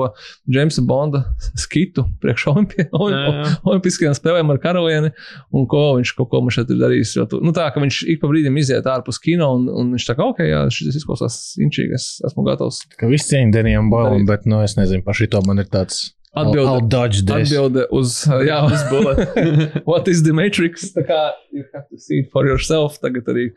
Jamesa 0.54 0.84
Bonda 0.86 1.24
skitu 1.58 2.06
priekš 2.22 2.48
jā. 2.48 3.44
Olimpiskajām 3.68 4.16
spēlēm 4.16 4.52
ar 4.52 4.60
karalieni, 4.62 5.12
un 5.54 5.66
ko 5.70 5.84
viņš 5.98 6.14
kaut 6.18 6.30
ko 6.32 6.42
man 6.44 6.54
šeit 6.54 6.70
ir 6.72 6.80
darījis. 6.80 7.14
Jo 7.18 7.26
tu, 7.30 7.40
nu, 7.44 7.52
tā, 7.56 7.68
ka 7.74 7.82
viņš 7.82 8.02
ik 8.14 8.22
pa 8.22 8.30
brīdim 8.30 8.58
iziet 8.60 8.86
ārpus 9.08 9.18
ārpus 9.18 9.22
kino, 9.24 9.48
un, 9.56 9.68
un 9.72 9.92
viņš 9.96 10.04
tā 10.10 10.14
kā, 10.18 10.26
ok, 10.32 10.44
jā, 10.44 10.60
šis 10.70 11.00
izklausās 11.00 11.36
inčīgi, 11.64 11.94
es 11.96 12.20
esmu 12.28 12.44
gatavs. 12.46 12.82
Ka 13.00 13.08
viss 13.08 13.28
cieņa 13.30 13.52
Denijam 13.54 13.90
Bolam, 13.90 14.26
bet, 14.28 14.44
nu, 14.46 14.60
es 14.62 14.76
nezinu, 14.76 15.02
par 15.06 15.14
šito 15.16 15.40
man 15.46 15.58
ir 15.58 15.68
tāds. 15.72 16.12
Atbilde- 16.36 16.68
I'll, 16.68 16.84
I'll. 16.84 17.32
Atbilde 17.40 17.86
uz, 17.90 18.18
jā, 18.50 18.58
uz 18.68 18.82
bullet. 18.90 19.22
What 19.90 20.08
is 20.12 20.22
the 20.22 20.32
Matrix? 20.36 20.92
Tā 20.94 21.06
kā, 21.08 21.20
you 21.50 21.64
have 21.74 21.88
to 21.88 21.96
see 21.98 22.20
it 22.22 22.28
for 22.30 22.44
yourself, 22.46 22.98
tagad 23.00 23.24
arī 23.32 23.48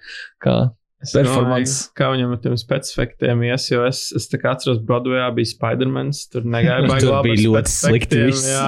kā 0.41 0.71
Es 1.01 1.15
Performance. 1.15 1.89
domāju, 1.89 1.93
Kā 1.97 2.07
viņam 2.13 2.33
ar 2.35 2.39
tiem 2.43 2.55
specifiktiem 2.61 3.39
ies, 3.47 3.63
jo 3.71 3.79
es, 3.87 4.11
es 4.15 4.27
tā 4.29 4.37
kā 4.37 4.51
atceros, 4.53 4.77
Broadwayā 4.85 5.31
bija 5.33 5.49
Spider-Man, 5.49 6.11
tur 6.31 6.43
negāja 6.45 6.83
baigi 6.91 7.07
Tur 7.07 7.23
bija 7.25 7.39
ļoti 7.47 7.71
slikti. 7.73 8.19
Jā, 8.45 8.67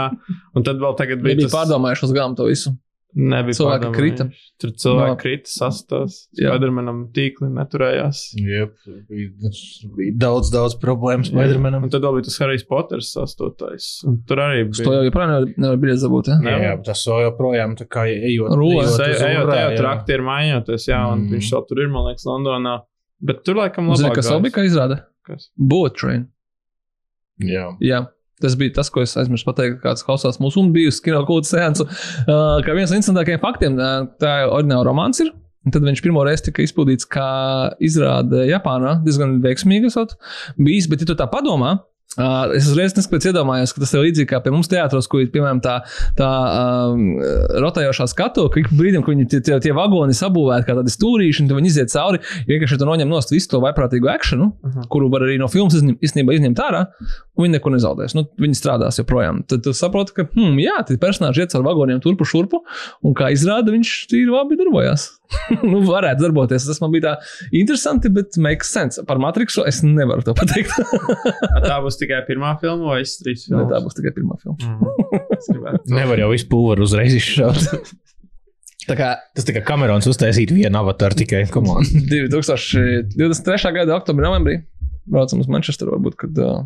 un 0.58 0.66
tad 0.66 0.82
vēl 0.82 0.96
tagad 0.98 1.22
bija 1.22 1.38
bija 1.38 1.46
tas- 1.46 1.54
pārdomājuši 1.60 2.08
uz 2.10 2.14
gāmu 2.18 2.36
to 2.40 2.48
visu. 2.50 2.74
Nebija 3.16 3.54
Cilvēki 3.54 3.84
pārdomājuši. 3.86 3.98
krita. 4.00 4.26
Tur 4.58 4.70
cilvēki 4.84 5.10
No. 5.14 5.18
krita, 5.22 5.50
sastās. 5.54 6.16
Spidermanam 6.34 7.02
tīkli 7.14 7.50
neturējās. 7.54 8.22
Jep, 8.42 8.74
bija, 9.10 9.52
bija 9.98 10.16
daudz, 10.18 10.50
daudz 10.50 10.74
problēmu 10.82 11.28
Spidermanam. 11.28 11.84
Un 11.86 11.90
tad 11.94 12.02
vēl 12.02 12.16
bija 12.18 12.24
tas 12.26 12.40
Harijs 12.42 12.64
Poters 12.66 13.12
sastotais. 13.14 14.04
Un 14.10 14.18
tur 14.26 14.38
arī 14.38 14.64
Uz 14.70 14.78
to 14.82 14.90
bija. 14.90 15.04
jau 15.04 15.12
joprojām 15.12 15.30
nevar, 15.30 15.54
nevar 15.58 15.78
biļeti 15.84 16.04
dabūt. 16.08 16.28
Ja? 16.34 16.40
Jā, 16.42 16.58
jā, 16.66 16.84
tas 16.90 17.06
vēl 17.06 17.22
joprojām 17.30 17.76
tā 17.78 17.86
kā 17.88 18.08
ejot. 18.10 18.50
Rulē. 18.58 18.88
ejot 18.88 19.28
Ejot, 19.30 19.54
ejot, 19.54 19.78
trakti 19.78 20.10
ir 20.18 20.22
maiņoties, 20.22 20.88
jā, 20.90 21.02
un 21.14 21.20
Mm. 21.28 21.32
viņš 21.38 21.52
vēl 21.54 21.68
tur 21.70 21.80
ir, 21.86 21.90
man 21.90 22.06
liekas, 22.10 22.26
Londonā. 22.26 22.80
Bet 23.22 23.44
tur 23.46 23.56
laikam 23.56 23.94
Zini, 23.96 24.10
labāk. 24.10 24.16
kas 24.16 24.32
vēl 24.32 24.42
bija, 24.42 24.52
kā 24.58 24.66
izrāda? 24.66 25.04
Kas? 25.24 25.50
Boat 25.58 25.96
train. 25.96 26.28
Jā. 27.40 27.78
Jā. 27.80 28.08
Tas 28.44 28.58
bija 28.60 28.76
tas, 28.82 28.90
ko 28.92 29.06
es 29.06 29.16
aizmirsu 29.20 29.48
pateikt, 29.48 29.80
kāds 29.86 30.04
klausās 30.04 30.42
mūsu 30.44 30.60
un 30.62 30.74
bijusi 30.76 31.00
kino 31.06 31.22
kultūras 31.28 31.54
sēnesi. 31.56 31.88
Uh, 32.28 32.60
kā 32.66 32.76
viens 32.76 32.92
no 32.92 33.00
interesantākajiem 33.00 33.42
faktiem, 33.44 33.80
uh, 33.80 34.04
tā 34.22 34.34
ir 34.44 34.52
oriģināla 34.52 34.90
romāns. 34.90 35.24
Ir. 35.24 35.32
Un 35.64 35.72
Tad 35.72 35.86
viņš 35.88 36.02
pirmo 36.04 36.26
reizi 36.28 36.50
tika 36.50 36.66
izpildīts 36.66 37.08
kā 37.08 37.30
izrāde 37.80 38.44
Japānā. 38.50 38.98
Diezgan 39.06 39.40
veiksmīgi 39.46 39.88
esot 39.88 40.18
bijis, 40.60 40.90
bet, 40.92 41.06
ja 41.06 41.14
tu 41.14 41.16
tā 41.24 41.30
padomā, 41.32 41.78
Uh, 42.14 42.52
es 42.54 42.68
uzreiz 42.70 42.92
neskatoties 42.94 43.32
iedomājos, 43.32 43.72
ka 43.74 43.82
tas 43.82 43.92
ir 43.96 44.04
līdzīgi 44.04 44.28
kā 44.30 44.38
pie 44.46 44.52
mums 44.54 44.68
teātros, 44.70 45.08
kur 45.10 45.24
ir 45.24 45.32
piemēram 45.34 45.58
tā, 45.66 45.80
tā 46.14 46.28
um, 46.94 47.16
rotējošā 47.64 48.06
skatu, 48.12 48.44
ka 48.54 48.60
ik 48.62 48.68
brīdim, 48.70 49.02
kad 49.02 49.16
viņi 49.16 49.26
tie, 49.32 49.40
tie, 49.48 49.56
tie 49.64 49.74
vagoni 49.74 50.14
sabūvēti 50.14 50.68
kā 50.68 50.76
tādi 50.78 50.94
stūrīši, 50.94 51.42
un 51.48 51.56
viņi 51.58 51.72
iziet 51.72 51.90
cauri, 51.90 52.22
vienkārši 52.52 52.78
tur 52.84 52.92
noņem 52.92 53.10
nost 53.10 53.34
visu 53.34 53.50
to 53.56 53.64
vaiprātīgu 53.66 54.12
akciju, 54.14 54.46
Mhm. 54.62 54.86
kuru 54.94 55.10
var 55.10 55.26
arī 55.26 55.40
no 55.42 55.50
filmas 55.50 55.74
izņem, 55.74 56.30
izņemt 56.38 56.62
ārā, 56.62 56.84
viņi 57.40 57.56
neko 57.56 57.72
nezaudēs. 57.74 58.14
Nu, 58.18 58.24
viņi 58.40 58.58
strādās 58.60 59.00
joprojām. 59.00 59.42
Tad 59.50 59.64
tu 59.66 59.74
saproti, 59.76 60.14
ka, 60.18 60.26
hmm, 60.36 60.60
jā, 60.62 60.76
tie 60.88 60.98
personāļi 61.02 61.42
iet 61.44 61.56
ar 61.58 61.64
vagoniem 61.66 62.02
turpu 62.04 62.28
šurpu, 62.30 62.60
un 63.06 63.16
kā 63.18 63.32
izrāda, 63.34 63.74
viņš 63.74 63.94
tīri 64.12 64.30
labi 64.30 64.58
darbojās. 64.60 65.08
nu, 65.72 65.80
varētu 65.88 66.28
darboties. 66.28 66.68
Tas 66.70 66.82
man 66.84 66.94
bija 66.94 67.08
tā 67.08 67.14
interesanti, 67.58 68.12
bet 68.14 68.38
makes 68.42 68.70
sense. 68.74 69.02
Par 69.10 69.22
Matrixu 69.22 69.66
es 69.70 69.82
nevaru 69.86 70.22
to 70.28 70.36
pateikt. 70.38 70.76
Tā 71.70 71.80
būs 71.82 71.98
tikai 71.98 72.22
pirmā 72.28 72.54
filma 72.62 72.94
vai 72.94 73.02
es 73.06 73.16
trīs 73.22 73.48
Ne, 73.50 73.64
filmas? 73.64 73.72
tā 73.74 73.82
būs 73.86 73.98
tikai 73.98 74.14
pirmā 74.14 74.38
filma. 74.44 74.58
Mm. 74.62 75.82
Nevar 75.98 76.22
jau 76.22 76.30
visu 76.36 76.50
pulveru 76.52 76.86
uzreiz 76.86 77.16
izšaut. 77.18 77.90
Tā 78.84 78.98
kā 79.00 79.10
Tas 79.34 79.46
tikai 79.48 79.64
Kamerons 79.66 80.06
uztaisīt 80.12 80.52
vienu 80.54 80.76
avatāru 80.82 81.16
tikai 81.24 81.46
komānu. 81.50 81.88
2023. 82.12 83.74
gada 83.80 83.96
oktobrī, 83.98 84.28
novembrī 84.28 84.58
braucam 85.10 85.42
uz 85.44 85.50
Manchesteru, 85.52 85.96
varbūt, 85.98 86.18
kad 86.20 86.38
uh, 86.44 86.62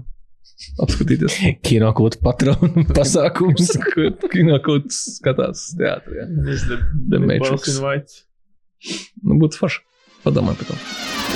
apskatīties. 0.83 1.37
Kino 1.65 1.91
kultu 1.97 2.19
patronu 2.23 2.85
pasākums. 2.97 3.73
Kino 4.31 4.59
kaut 4.65 4.89
skatās 4.93 5.67
teātrī. 5.79 6.21
jā. 6.21 6.27
Is 6.53 6.65
the, 6.69 6.79
Matrix. 7.19 7.79
Nu, 9.25 9.37
būtu 9.41 9.57
forši. 9.61 9.83
Padomāj 10.25 10.57
par 10.59 10.69
to. 10.71 10.75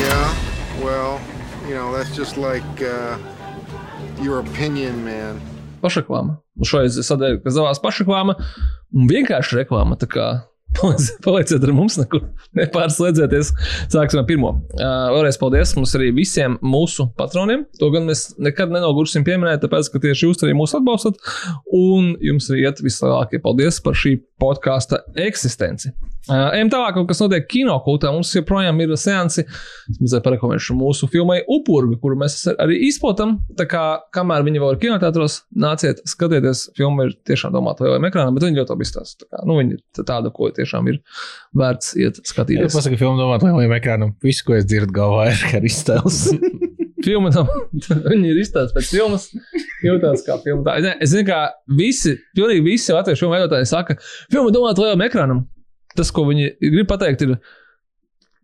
Yeah, 0.02 0.34
well, 0.84 1.20
you 1.68 1.76
know, 1.76 1.92
that's 1.94 2.16
just 2.18 2.38
like 2.38 2.82
uh, 2.82 3.18
your 4.22 4.40
opinion, 4.42 5.04
man. 5.06 5.40
Pašreklāma. 5.82 6.38
Šoreiz 6.66 6.98
es 7.02 7.08
sadēju, 7.10 7.40
ka 7.42 7.54
zavās 7.54 7.80
pašreklāma 7.82 8.36
un 8.38 9.08
vienkārši 9.10 9.62
reklāma. 9.62 9.98
Tā 10.02 10.10
kā 10.12 10.26
Palieciet 11.26 11.64
ar 11.64 11.74
mums, 11.76 11.98
nekur 12.00 12.24
nepārslēdzieties. 12.58 13.52
Sāksim 13.92 14.22
ar 14.22 14.28
pirmo. 14.30 14.54
Uh, 14.76 15.12
vēlreiz 15.16 15.40
paldies 15.42 15.76
mums 15.78 15.94
arī 15.98 16.12
visiem 16.16 16.58
mūsu 16.64 17.10
patroniem. 17.20 17.66
To 17.82 17.92
gan 17.94 18.08
mēs 18.10 18.32
nekad 18.42 18.74
nenogursim 18.74 19.26
pieminēt, 19.28 19.64
tāpēc, 19.66 19.92
ka 19.92 20.02
tieši 20.04 20.30
jūs 20.30 20.46
arī 20.46 20.56
mūs 20.58 20.76
atbalstat. 20.78 21.20
Un 21.76 22.16
jums 22.24 22.50
arī 22.52 22.66
iet 22.66 22.82
vislielākie 22.84 23.42
paldies 23.44 23.82
par 23.84 23.98
šī 23.98 24.18
podkāsta 24.42 25.04
eksistenci. 25.28 25.94
Uh, 26.30 26.52
ejam 26.54 26.70
tālāk, 26.70 27.00
kas 27.10 27.18
notiek 27.24 27.48
kino 27.50 27.74
kultūrā. 27.82 28.12
Mums 28.14 28.30
joprojām 28.36 28.78
ir 28.84 28.92
seansi. 29.02 29.42
Es 29.90 29.98
mazliet 29.98 30.22
parekomendēšu 30.28 30.76
mūsu 30.78 31.08
filmai 31.10 31.40
Upurga, 31.50 31.98
kuru 32.04 32.20
mēs 32.22 32.36
arī 32.62 32.78
izplatām. 32.88 33.40
Tā 33.58 33.66
kā 33.72 33.82
kamēr 34.14 34.46
viņi 34.46 34.62
vēl 34.62 34.76
ir 34.76 34.82
kinoteātros, 34.84 35.40
nāciet, 35.58 36.04
skatieties, 36.06 36.68
filma 36.78 37.08
ir 37.10 37.16
tiešām 37.26 37.56
domāta 37.56 37.88
lielajam 37.88 38.06
ekranam, 38.12 38.38
bet 38.38 38.46
viņi 38.46 38.62
ļoti 38.62 38.76
labi 38.76 38.86
izstāsta. 38.86 39.26
Tā 39.26 39.32
kā, 39.32 39.44
Nu, 39.50 39.58
viņi 39.58 39.80
ir 39.80 40.06
tāda, 40.06 40.30
ko 40.36 40.52
tiešām 40.54 40.92
ir 40.94 41.00
vērts 41.58 41.96
iet 41.98 42.20
Es 42.22 42.30
skatīties. 42.36 42.76
pasaku, 42.78 43.00
filmu 43.02 43.18
domāt 43.18 43.42
lielajam 43.48 43.74
ekranam. 43.80 44.14
Visu, 44.22 44.46
ko 44.46 44.54
es 44.60 44.68
dzirdu 44.70 44.94
galvā, 44.94 45.32
ir 45.34 45.42
Harry 45.56 45.74
Styles. 45.74 46.28
Filma 47.02 47.32
tam, 47.34 47.48
viņi 47.82 48.28
ir 48.30 48.38
izstāstīti 48.44 48.76
pēc 48.78 48.90
filmas. 48.94 49.24
Jūtās 49.82 50.22
kā 50.28 50.36
filma. 50.44 50.76
Es 50.78 51.10
zinu- 51.10 51.24
Es 51.24 51.26
ka 51.26 51.40
visi, 51.80 52.14
pilnīgi 52.38 52.62
visi 52.68 52.94
latviešu 52.94 53.24
filmu 53.26 53.34
veidotāji 53.40 53.66
saka, 53.72 53.96
filma 54.30 54.54
domāta 54.54 54.84
lielajam 54.86 55.02
ekranam. 55.08 55.40
Tas, 55.98 56.14
ko 56.14 56.28
viņi 56.30 56.56
grib 56.62 56.88
pateikt, 56.92 57.28
ir. 57.28 57.42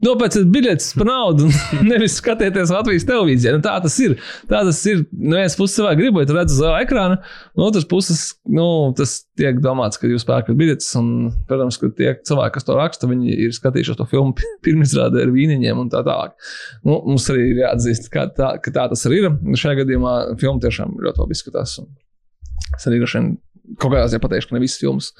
Nopērciet 0.06 0.46
biļetes 0.54 0.92
par 0.94 1.08
naudu, 1.10 1.48
nevis 1.90 2.20
skatieties 2.20 2.70
Latvijas 2.70 3.06
televīzijā. 3.10 3.56
Nu, 3.56 3.64
tā 3.66 3.74
tas 3.82 3.96
ir. 4.04 4.14
Tā 4.46 4.60
tas 4.68 4.82
ir. 4.86 5.00
No 5.10 5.40
vienas 5.40 5.56
puses, 5.58 5.80
cilvēki 5.80 6.04
grib, 6.04 6.20
lai 6.20 6.26
redzētu 6.28 6.54
uz 6.54 6.60
liela 6.62 6.84
ekrāna, 6.86 7.18
no 7.58 7.66
otras 7.66 7.88
puses, 7.90 8.22
nu, 8.46 8.68
tas 9.00 9.16
tiek 9.40 9.58
domāts, 9.64 9.98
ka 9.98 10.06
jūs 10.12 10.28
pērkat 10.30 10.60
biļetes. 10.60 10.92
Un, 11.02 11.10
protams, 11.50 11.82
ka 11.82 11.90
tie 11.98 12.14
cilvēki, 12.30 12.56
kas 12.60 12.70
to 12.70 12.78
raksta, 12.78 13.10
viņi 13.10 13.40
ir 13.48 13.58
skatījušies 13.58 13.98
to 13.98 14.06
filmu 14.12 14.38
pirmizrādē 14.68 15.26
ar 15.26 15.34
vīniņiem 15.34 15.82
un 15.82 15.90
tā 15.94 16.06
tālāk. 16.06 16.38
Nu, 16.86 17.00
mums 17.00 17.26
arī 17.34 17.50
ir 17.56 17.64
jāatzīst, 17.66 18.12
ka 18.14 18.30
tā, 18.38 18.54
ka 18.62 18.76
tā 18.78 18.86
tas 18.94 19.10
arī 19.10 19.24
ir. 19.24 19.32
Šajā 19.58 19.82
gadījumā 19.82 20.18
filma 20.38 20.62
tiešām 20.62 20.94
ļoti 21.08 21.26
labi 21.26 21.40
izskatās. 21.40 21.80
un 21.82 21.90
Es 22.76 22.88
arī 22.90 23.00
droši 23.02 23.20
vien 23.20 23.32
kaut 23.80 23.94
kādā 23.94 24.08
ziņā 24.12 24.24
pateikšu, 24.24 24.50
ka 24.50 24.58
ne 24.58 24.64
visas 24.64 24.82
filmas. 24.82 25.12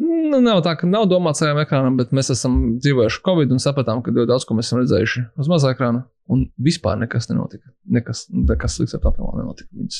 Nu, 0.00 0.40
nav 0.42 0.58
tā, 0.66 0.72
ka 0.74 0.88
nav 0.90 1.04
domāts 1.06 1.38
saviem 1.38 1.60
ekrānam, 1.62 1.94
bet 1.98 2.10
mēs 2.16 2.32
esam 2.34 2.56
dzīvojuši 2.82 3.20
Covid 3.26 3.52
un 3.54 3.62
sapratām, 3.62 4.00
ka 4.02 4.10
ļoti 4.10 4.30
daudz 4.32 4.46
ko 4.48 4.56
mēs 4.58 4.70
esam 4.70 4.80
redzējuši 4.80 5.22
uz 5.38 5.50
mazā 5.50 5.70
ekrāna. 5.74 6.02
Un 6.32 6.46
vispār 6.66 6.96
nekas 6.98 7.28
nenotika. 7.28 7.68
Nekas, 7.92 8.24
nekas 8.32 8.78
slikts 8.78 8.96
ar 8.96 9.02
tā 9.04 9.12
filmā 9.12 9.36
nenotika. 9.36 9.68
Viņas. 9.76 9.98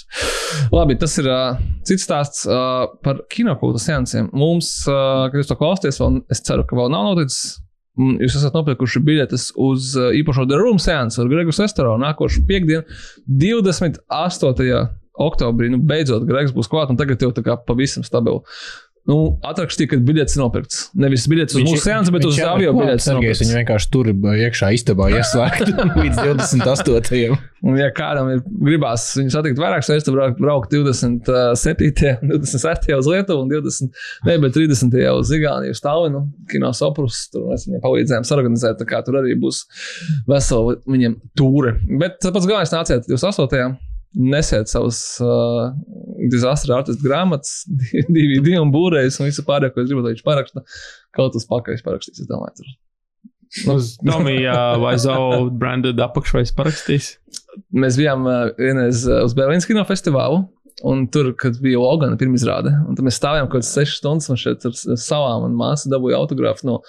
Labi, 0.72 0.96
tas 0.98 1.14
ir 1.20 1.28
uh, 1.28 1.60
cits 1.86 2.06
stāsts 2.08 2.46
uh, 2.48 2.86
par 3.04 3.20
kinokultu 3.30 3.82
seansiem. 3.82 4.30
Mums, 4.32 4.72
uh, 4.88 5.28
kad 5.28 5.36
jūs 5.38 5.52
to 5.52 5.58
klausāties, 5.60 6.00
vēl, 6.00 6.22
es 6.32 6.40
ceru, 6.48 6.64
ka 6.66 6.80
vēl 6.80 6.90
nav 6.94 7.10
noticis. 7.10 7.60
Mm, 7.94 8.16
Jūs 8.24 8.40
esat 8.40 8.56
nopirkuši 8.56 9.04
biļetes 9.06 9.50
uz 9.62 9.92
uh, 10.00 10.08
īpašo 10.18 10.48
The 10.50 10.58
Room 10.58 10.80
seansu 10.82 11.22
ar 11.22 11.30
Gregu 11.30 11.52
Sestero 11.54 11.94
nākošu 12.02 12.42
piekdienu, 12.48 12.82
28. 13.30 14.80
oktobrī. 15.14 15.70
Nu, 15.70 15.78
beidzot, 15.78 16.24
Gregs 16.26 16.56
būs 16.56 16.66
klāt, 16.72 16.90
un 16.90 16.98
tagad 16.98 17.22
jau 17.22 17.30
tā 17.36 17.44
kā 17.46 17.54
pavisam 17.68 18.02
stabili. 18.06 18.42
Nu, 19.04 19.16
atrakstīja, 19.44 19.90
ka 19.90 19.98
biļetes 20.00 20.38
ir 20.38 20.40
nopirkts. 20.40 20.78
Nevis 20.96 21.26
biļetes 21.28 21.58
uz 21.58 21.64
mūsu 21.66 21.82
seansu, 21.82 22.12
bet 22.14 22.24
uz 22.24 22.38
avio 22.40 22.70
biļetes. 22.72 23.04
Sergejs 23.04 23.42
viņu 23.42 23.56
vienkārši 23.58 23.90
tur 23.92 24.08
iekšā 24.08 24.70
istabā 24.78 25.10
ieslēgt 25.12 25.74
līdz 26.00 26.22
28. 26.22 27.36
Un, 27.64 27.76
ja 27.76 27.90
kādam 27.96 28.30
ir 28.32 28.40
gribās 28.64 29.10
viņu 29.18 29.34
satikt 29.34 29.60
reizes, 29.60 30.06
tad 30.08 30.16
braukt, 30.16 30.40
braukt 30.40 30.72
27. 30.72 32.14
un 32.24 32.32
26. 32.32 32.90
uz 32.96 33.12
Lietuvu 33.12 33.44
un 33.44 33.52
20. 33.52 34.02
Ne, 34.24 34.40
bet 34.40 34.56
30. 34.56 34.96
uz 35.12 35.36
Igauniju, 35.36 35.76
uz 35.76 35.84
Tallinu, 35.84 36.24
Kino 36.48 36.72
Soprus. 36.76 37.26
Tur 37.32 37.50
mēs 37.52 37.68
viņiem 37.68 37.84
palīdzējām 37.84 38.28
sarganizēt, 38.28 38.80
tā 38.80 38.88
kā 38.88 39.04
tur 39.04 39.20
arī 39.20 39.36
būs 39.40 39.66
vesela 40.30 40.78
viņiem 40.88 41.20
tūre. 41.36 41.76
Bet 42.00 42.24
pats 42.24 42.48
galvenais 42.48 42.72
nāciet 42.72 43.04
28. 43.12 43.76
Nesiet 44.14 44.70
savus 44.70 45.00
uh, 45.24 45.72
disastra 46.30 46.78
artistu 46.78 47.06
grāmatas, 47.06 47.64
DVD 48.14 48.60
un 48.60 48.70
būrējus 48.74 49.18
un 49.20 49.30
visu 49.30 49.44
pārējo, 49.46 49.74
ko 49.74 49.82
es 49.82 49.90
gribu, 49.90 50.04
lai 50.04 50.14
viņš 50.14 50.24
paraksta. 50.26 50.64
Kaut 51.14 51.38
uz 51.38 51.46
pakaļ 51.50 51.82
parakstīs, 51.86 52.22
es 52.22 52.30
domāju. 52.30 52.60
Tur. 52.60 52.74
Uz 53.74 53.94
Tomija 54.02 54.74
vai 54.82 54.96
Zau 54.98 55.48
branded 55.50 56.00
apakšvais 56.02 56.54
parakstīs. 56.56 57.16
Mēs 57.74 57.98
bijām 57.98 58.26
vienreiz 58.58 59.04
uz 59.06 59.34
Berlīnas 59.38 59.66
kino 59.68 59.84
festivālu. 59.86 60.44
Un 60.82 61.04
tur, 61.06 61.28
kad 61.38 61.54
bija 61.62 61.78
Logana 61.78 62.16
pirmizrāde, 62.18 62.72
un 62.88 62.96
tad 62.98 63.06
mēs 63.06 63.20
stāvējām 63.20 63.46
kaut 63.46 63.62
kādas 63.62 63.68
6 63.76 63.92
stundas, 64.00 64.26
un 64.32 64.38
šeit 64.40 64.64
ar 64.66 64.74
savām 64.74 65.44
un 65.46 65.54
māsu 65.54 65.86
dabūja 65.92 66.18
autogrāfu 66.18 66.66
no 66.66 66.80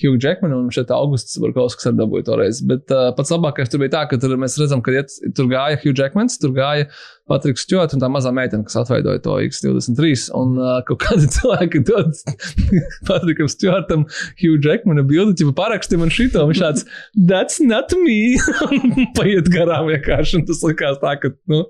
Hugh 0.00 0.16
Jackmana, 0.16 0.56
un 0.56 0.70
šeit 0.72 0.88
augusts 0.94 1.36
Barkovskis 1.42 1.90
arī 1.90 2.00
dabūja 2.00 2.24
toreiz. 2.30 2.62
Bet 2.64 2.88
uh, 2.94 3.10
pats 3.18 3.34
labākais 3.34 3.68
tur 3.68 3.82
bija 3.82 3.92
tā, 3.98 4.06
ka 4.08 4.16
tur 4.22 4.32
mēs 4.40 4.56
redzam, 4.62 4.80
ka 4.80 4.96
iet, 4.96 5.12
tur 5.36 5.50
gāja 5.52 5.76
Hugh 5.82 5.92
Jackmans, 5.92 6.38
tur 6.40 6.56
gāja 6.56 6.88
Patriks 7.30 7.62
Stjorts 7.64 7.96
un 7.96 8.02
tā 8.02 8.08
mazā 8.12 8.28
meitene, 8.36 8.66
kas 8.66 8.76
atveidoja 8.82 9.22
to 9.24 9.38
X23. 9.46 10.26
Un 10.36 10.58
uh, 10.60 10.74
kaut 10.88 11.00
kādi 11.06 11.28
cilvēki 11.36 11.80
dod 11.88 12.12
Patrikam 13.08 13.48
Stjortam, 13.48 14.04
Hugh 14.40 14.60
Jackmana 14.60 15.04
bildi, 15.08 15.46
ja 15.46 15.54
paraksti 15.56 16.00
man 16.00 16.12
šito, 16.12 16.44
viņš 16.50 16.60
tāds, 16.60 16.84
that's 17.30 17.62
not 17.64 17.94
me. 18.02 18.36
Paiet 19.18 19.48
garām 19.54 19.88
vienkārši, 19.88 20.42
un 20.42 20.46
tas 20.50 20.60
likās 20.66 21.00
tā, 21.00 21.16
ka, 21.22 21.32
nu, 21.48 21.64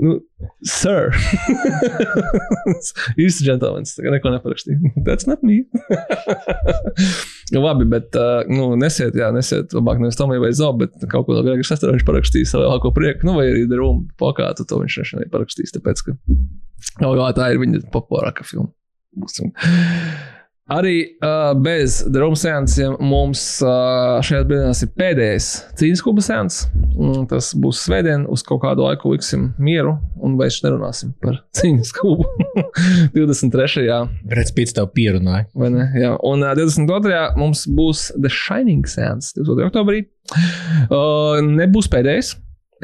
nu 0.00 0.18
sir. 0.64 1.12
Īsts 3.20 3.44
džentlmenis, 3.44 3.96
tā 3.98 4.06
kā 4.06 4.14
neko 4.14 4.32
neparakstīja. 4.38 4.94
That's 5.04 5.28
not 5.28 5.44
me. 5.44 5.66
Nu, 7.54 7.62
labi, 7.64 7.86
bet, 7.88 8.16
nu, 8.50 8.70
nesiet, 8.80 9.16
jā, 9.18 9.30
nesiet, 9.34 9.74
labāk 9.76 10.00
nevis 10.02 10.18
Tomai 10.18 10.40
vai 10.42 10.50
Zob, 10.56 10.80
bet 10.82 10.96
kaut 11.12 11.28
ko 11.28 11.36
no 11.36 11.44
Grega 11.46 11.66
Šestera 11.66 11.94
viņš 11.94 12.06
parakstīja 12.08 12.50
savu 12.50 12.66
lielāko 12.66 12.92
prieku, 12.96 13.28
nu, 13.28 13.36
vai 13.38 13.48
arī 13.50 13.66
The 13.68 13.80
Room 13.80 14.06
plakātu, 14.20 14.66
to 14.68 14.80
viņš 14.82 14.98
nešanai 15.02 15.28
parakstīs, 15.32 15.74
tāpēc, 15.76 16.04
ka, 16.06 16.16
jau, 17.04 17.12
jā, 17.18 17.30
tā 17.38 17.52
ir 17.54 17.62
viņa 17.62 17.84
populārākā 17.94 18.46
filma. 18.48 18.72
Arī 20.68 20.96
uh, 21.24 21.54
bez 21.56 22.02
drāmas 22.12 22.42
sēnesiem 22.44 22.98
mums 23.00 23.40
uh, 23.64 24.18
šajā 24.24 24.44
brīdī 24.48 24.72
ir 24.84 24.90
pēdējais 25.00 25.46
cīņas 25.80 26.02
kluba 26.04 26.24
sēnes. 26.24 26.58
Tas 27.30 27.48
būs 27.56 27.80
svētdien, 27.86 28.26
uz 28.28 28.42
kaut 28.44 28.60
kādu 28.66 28.84
laiku 28.84 29.14
liksim 29.14 29.46
mieru 29.56 29.94
un 30.20 30.34
vairs 30.36 30.58
nerunāsim 30.64 31.14
par 31.24 31.38
cīņas 31.58 31.92
klubu. 31.96 32.28
23. 33.16 33.86
Redz, 34.34 34.52
pēc 34.56 34.74
tev 34.76 34.90
pierunāja. 34.92 35.46
Vai 35.56 35.72
ne? 35.72 35.86
Jā. 35.96 36.12
Un 36.28 36.44
uh, 36.44 36.52
22. 36.58 37.22
mums 37.40 37.64
būs 37.78 38.10
The 38.18 38.32
Shining 38.32 38.84
sēnes 38.90 39.32
22. 39.38 39.70
oktobrī. 39.70 40.04
Uh, 40.92 41.40
nebūs 41.48 41.88
pēdējais. 41.92 42.34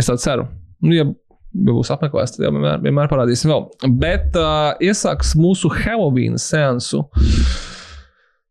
Es 0.01 0.09
tā 0.09 0.17
ceru. 0.25 0.49
Nu, 0.81 0.97
ja 0.97 1.05
ja 1.55 1.73
būs 1.75 1.93
apmeklēts, 1.95 2.35
tad 2.35 2.49
jau 2.49 2.55
vienmēr, 2.57 2.81
vienmēr 2.83 3.13
parādīsim 3.13 3.53
vēl. 3.53 3.69
Bet 4.01 4.35
uh, 4.41 4.73
iesāks 4.83 5.37
mūsu 5.39 5.71
Halloween 5.85 6.41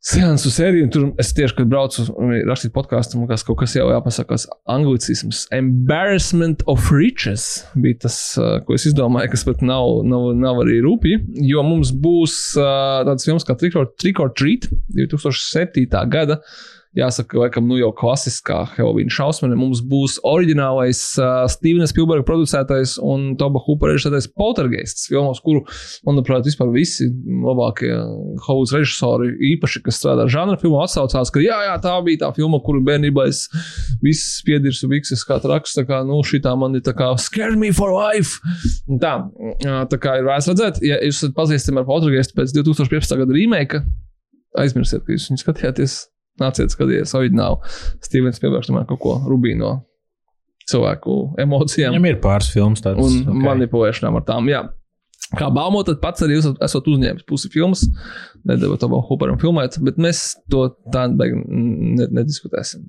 seansu. 0.03 0.43
Seansu 0.43 0.51
sēriju, 0.51 0.85
un 0.87 0.91
tur 0.93 1.05
es 1.21 1.31
tieši, 1.35 1.55
kad 1.57 1.69
braucu 1.71 2.05
rakstīt 2.49 2.73
podkāstu, 2.75 3.19
man 3.19 3.29
kaut 3.31 3.59
kas 3.61 3.75
jau 3.77 3.87
jāpasakās 3.91 4.45
anglicisms. 4.71 5.45
Embarrassment 5.55 6.63
of 6.67 6.89
riches 6.91 7.63
bija 7.79 8.03
tas, 8.05 8.17
uh, 8.39 8.57
ko 8.67 8.75
es 8.75 8.87
izdomāju, 8.89 9.31
kas 9.33 9.45
pat 9.47 9.63
nav, 9.63 10.01
nav, 10.07 10.29
nav 10.35 10.61
arī 10.65 10.81
rūpīgi, 10.83 11.47
jo 11.47 11.63
mums 11.67 11.93
būs 11.95 12.37
uh, 12.59 13.01
tāds 13.07 13.27
filmas 13.27 13.47
kā 13.47 13.55
Trick 13.59 13.79
or, 13.79 13.89
Trick 13.99 14.19
or 14.23 14.33
Treat 14.35 14.67
2007. 14.97 15.87
gada 16.11 16.41
jāsaka, 16.97 17.37
laikam, 17.41 17.65
nu 17.67 17.77
jau 17.79 17.89
klasiskā 17.97 18.59
Halloween 18.75 19.09
šausmene. 19.13 19.55
Mums 19.57 19.81
būs 19.89 20.19
oriģinālais 20.27 21.01
uh, 21.17 21.43
Stevena 21.51 21.87
Spielberga 21.89 22.25
producētais 22.27 22.95
un 23.01 23.33
Toba 23.39 23.61
Hoopa 23.63 23.89
režisētais 23.89 24.29
Poltergeists, 24.37 25.07
filmas, 25.09 25.41
kuru, 25.43 25.63
manuprāt, 26.07 26.45
vispār 26.47 26.69
visi 26.73 27.09
labākie 27.45 27.91
Hollywoods 28.45 28.75
režisori, 28.77 29.31
īpaši, 29.53 29.83
kas 29.87 29.99
strādā 30.01 30.27
žanra 30.31 30.59
filmā, 30.61 30.85
atsaucās, 30.85 31.33
ka 31.33 31.43
jā, 31.43 31.57
jā, 31.69 31.73
tā 31.83 31.95
bija 32.05 32.25
tā 32.27 32.31
filma, 32.37 32.61
kuru 32.63 32.83
bērnībā 32.85 33.27
es 33.31 33.47
viss 34.03 34.37
spiedirs 34.39 34.83
un 34.85 34.93
vikses 34.93 35.25
kā 35.27 35.39
traks, 35.43 35.75
tā 35.79 35.87
kā, 35.89 36.03
nu, 36.07 36.21
šitā 36.27 36.53
man 36.59 36.77
ir 36.77 36.85
tā 36.85 36.93
kā 36.97 37.09
scare 37.21 37.57
me 37.59 37.73
for 37.73 37.93
life. 37.95 38.37
Un 38.91 39.01
tā, 39.01 39.17
tā 39.89 40.01
kā 40.01 40.19
ir 40.19 40.29
vērts 40.29 40.53
redzēt, 40.53 40.81
ja 40.85 41.01
jūs 41.01 41.25
pazīstat 41.33 41.81
ar 41.81 41.89
Poltergeistu 41.89 42.37
pēc 42.37 42.53
2015. 42.61 43.17
gada 43.23 43.37
remake, 43.37 43.81
aizmirsiet, 44.59 45.05
ka 45.05 45.15
jūs 45.15 45.31
viņu 45.31 45.41
skatījāties 45.41 46.01
Nāciet, 46.41 46.73
skatieties, 46.73 47.13
oriģināli. 47.17 47.73
Stevens 48.03 48.39
Spielbergs 48.39 48.69
tomēr 48.69 48.87
kaut 48.89 49.01
ko 49.03 49.17
rubīno 49.29 49.75
cilvēku 50.69 51.17
emocijām. 51.41 51.93
Viņam 51.93 52.09
ir 52.09 52.21
pāris 52.23 52.49
filmas 52.53 52.81
tādas. 52.83 53.03
Un 53.03 53.27
okay. 53.27 53.43
manipulēšanām 53.49 54.17
ar 54.19 54.25
tām. 54.27 54.49
Jā. 54.51 54.63
Kā 55.33 55.47
baumo, 55.53 55.81
tad 55.85 55.97
pats 56.01 56.21
arī 56.25 56.37
esat, 56.37 56.59
esat 56.61 56.87
uzņēmis 56.89 57.25
pusi 57.29 57.49
filmas. 57.53 57.85
Nedēļu 58.49 58.77
to 58.81 58.89
vēl 58.91 59.01
Hooperam 59.07 59.39
filmēt, 59.41 59.79
bet 59.85 59.97
mēs 60.01 60.25
to 60.51 60.67
tā 60.93 61.07
ne, 61.09 62.07
nediskutēsim. 62.19 62.83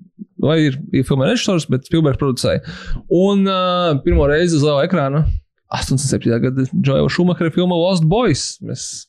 Vai 0.45 0.59
ir, 0.67 0.77
ir 0.93 1.07
filmē 1.09 1.31
režisors, 1.31 1.65
bet 1.71 1.87
Spielbergs 1.89 2.21
producēja. 2.21 2.61
Un 3.17 3.47
uh, 3.49 3.95
pirmo 4.05 4.27
reizi 4.29 4.59
uz 4.59 4.67
liela 4.67 4.85
ekrāna 4.85 5.25
87. 5.73 6.41
gada 6.43 6.67
Džoja 6.75 7.09
Šumahera 7.09 7.53
filma 7.55 7.79
Lost 7.79 8.05
Boys. 8.09 8.59
Mēs 8.65 9.07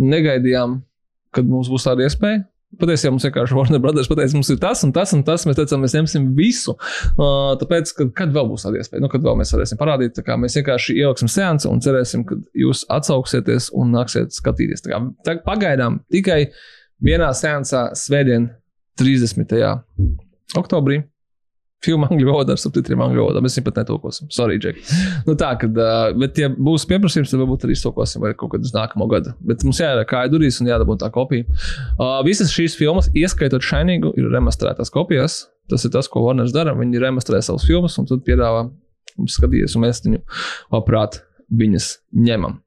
negaidījām, 0.00 0.80
kad 1.32 1.48
mums 1.48 1.70
būs 1.72 1.86
tāda 1.86 2.08
iespēja. 2.08 2.42
Patiesībā 2.80 3.12
mums 3.12 3.26
vienkārši 3.26 3.56
Warner 3.56 3.80
Brothers 3.82 4.08
pateica, 4.08 4.32
mums 4.38 4.48
ir 4.52 4.58
tas 4.62 4.80
un 4.86 4.94
tas 4.96 5.12
un 5.12 5.20
tas. 5.26 5.44
Mēs 5.48 5.58
teicām, 5.58 5.82
mēs 5.84 5.96
ņemsim 5.96 6.30
visu. 6.38 6.72
Uh, 7.12 7.52
tāpēc, 7.60 7.92
kad, 7.98 8.12
kad 8.16 8.32
vēl 8.32 8.48
būs 8.48 8.64
tāda 8.64 8.80
iespēja, 8.80 9.04
nu, 9.04 9.10
kad 9.12 9.24
vēl 9.26 9.36
mēs 9.42 9.52
varēsim 9.52 9.80
parādīt, 9.80 10.22
kā 10.24 10.38
mēs 10.40 10.56
vienkārši 10.60 10.96
ieliksim 10.96 11.30
seansu 11.32 11.68
un 11.68 11.84
cerēsim, 11.84 12.24
ka 12.28 12.38
jūs 12.56 12.86
atsauksieties 12.92 13.68
un 13.76 13.92
nāksiet 13.92 14.32
skatīties. 14.32 14.86
Tā 14.86 14.94
kā, 14.94 15.02
tā, 15.26 15.36
pagaidām 15.44 16.00
tikai 16.12 16.46
vienā 17.04 17.28
seansā, 17.36 17.90
Svētdien, 17.98 18.48
30. 19.00 19.52
oktobrī. 20.58 21.02
Filma 21.82 22.08
angļu 22.10 22.28
valodā 22.28 22.54
ar 22.54 22.60
subtitriem 22.62 23.00
angļu 23.02 23.24
valodā. 23.24 23.42
Mēs 23.44 23.56
viņu 23.58 23.66
pat 23.68 23.80
netulkosim. 23.82 24.28
Sorry, 24.34 24.58
Džek. 24.62 24.78
Nu 25.26 25.34
tā, 25.38 25.52
kad, 25.60 25.78
bet, 26.18 26.38
ja 26.38 26.50
būs 26.52 26.86
pieprasījums, 26.90 27.32
tad 27.32 27.42
varbūt 27.42 27.66
arī 27.66 27.76
iztulkosim 27.76 28.22
vai 28.22 28.32
kaut 28.38 28.54
kad 28.54 28.66
uz 28.66 28.74
nākamo 28.76 29.08
gadu. 29.10 29.34
Bet 29.42 29.64
mums 29.66 29.82
jāiera 29.82 30.06
kāja 30.08 30.30
durvis 30.32 30.60
un 30.62 30.70
jādabū 30.70 30.96
tā 31.02 31.10
kopija. 31.14 31.48
Uh, 31.96 32.20
visas 32.26 32.54
šīs 32.54 32.78
filmas, 32.78 33.10
ieskaitot 33.18 33.66
Shiningu, 33.66 34.14
ir 34.18 34.30
remasterētās 34.32 34.94
kopijas. 34.94 35.42
Tas 35.70 35.86
ir 35.86 35.94
tas, 35.94 36.10
ko 36.10 36.24
Warners 36.26 36.54
dara. 36.54 36.74
Viņi 36.78 37.02
remasterē 37.02 37.42
savus 37.42 37.66
filmas 37.66 37.98
un 37.98 38.08
tad 38.10 38.22
piedāvā 38.26 38.66
mums 39.18 39.38
skatīties, 39.38 39.76
un 39.76 39.86
mēs 39.86 40.02
viņu 40.06 40.22
labprāt 40.72 41.22
viņas 41.52 41.96
ņemam. 42.16 42.60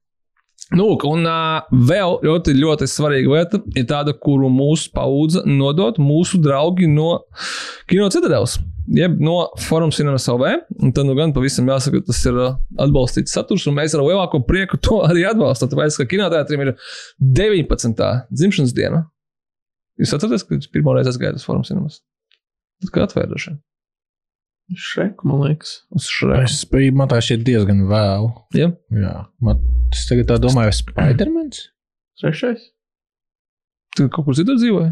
Nu, 0.74 0.88
un 1.06 1.28
uh, 1.30 1.66
vēl 1.90 2.16
ļoti, 2.26 2.56
ļoti 2.58 2.88
svarīga 2.90 3.36
lieta 3.36 3.60
ir 3.78 3.86
tāda, 3.90 4.16
kuru 4.18 4.50
mūsu 4.50 4.90
paudze 4.96 5.44
nodot 5.46 6.00
mūsu 6.02 6.40
draugi 6.42 6.90
no 6.90 7.20
Kino 7.86 8.08
Citadeles 8.10 8.58
jeb 8.88 9.20
no 9.22 9.50
Forum 9.68 9.92
Cinemas 9.92 10.28
LV. 10.28 10.46
Tad 10.94 11.06
nu 11.06 11.16
gan 11.18 11.34
pavisam 11.34 11.68
jāsaka, 11.70 12.02
tas 12.06 12.22
ir 12.30 12.38
uh, 12.38 12.58
atbalstīts 12.82 13.34
saturs, 13.36 13.66
un 13.70 13.78
mēs 13.78 13.96
ar 13.98 14.04
lielāko 14.06 14.42
prieku 14.48 14.80
to 14.82 15.02
arī 15.08 15.26
atbalstam. 15.30 15.72
Tāpēc, 15.72 16.00
ka 16.02 16.10
kinotētrim 16.16 16.66
ir 16.66 16.74
19. 17.20 18.10
dzimšanas 18.34 18.76
diena. 18.78 19.06
Jūs 20.02 20.14
atceraties, 20.18 20.46
ka 20.46 20.60
pirmo 20.74 20.96
reizi 20.96 21.14
aizgājāt 21.14 21.40
uz 21.40 21.48
Forum 21.48 21.66
Cinemas? 21.68 22.02
Tad, 22.84 22.92
kad 22.92 23.08
atvērta 23.08 23.40
Šreku, 24.74 25.28
man 25.30 25.44
liekas. 25.46 25.76
Uz 25.94 26.08
šreku. 26.10 26.42
Es 26.48 26.64
biju, 26.72 26.94
man 26.98 27.10
tā 27.12 27.20
šķiet 27.22 27.44
diezgan 27.46 27.84
vēl. 27.90 28.30
Ja? 28.58 28.72
Jā. 28.98 29.12
Man, 29.46 29.60
es 29.94 30.08
tagad 30.10 30.32
tā 30.32 30.40
domāju, 30.42 30.74
Spidermans? 30.74 31.68
Trešais? 32.18 32.64
Tu 33.96 34.08
kaut 34.10 34.26
kur 34.26 34.36
citur 34.38 34.58
dzīvoji? 34.58 34.90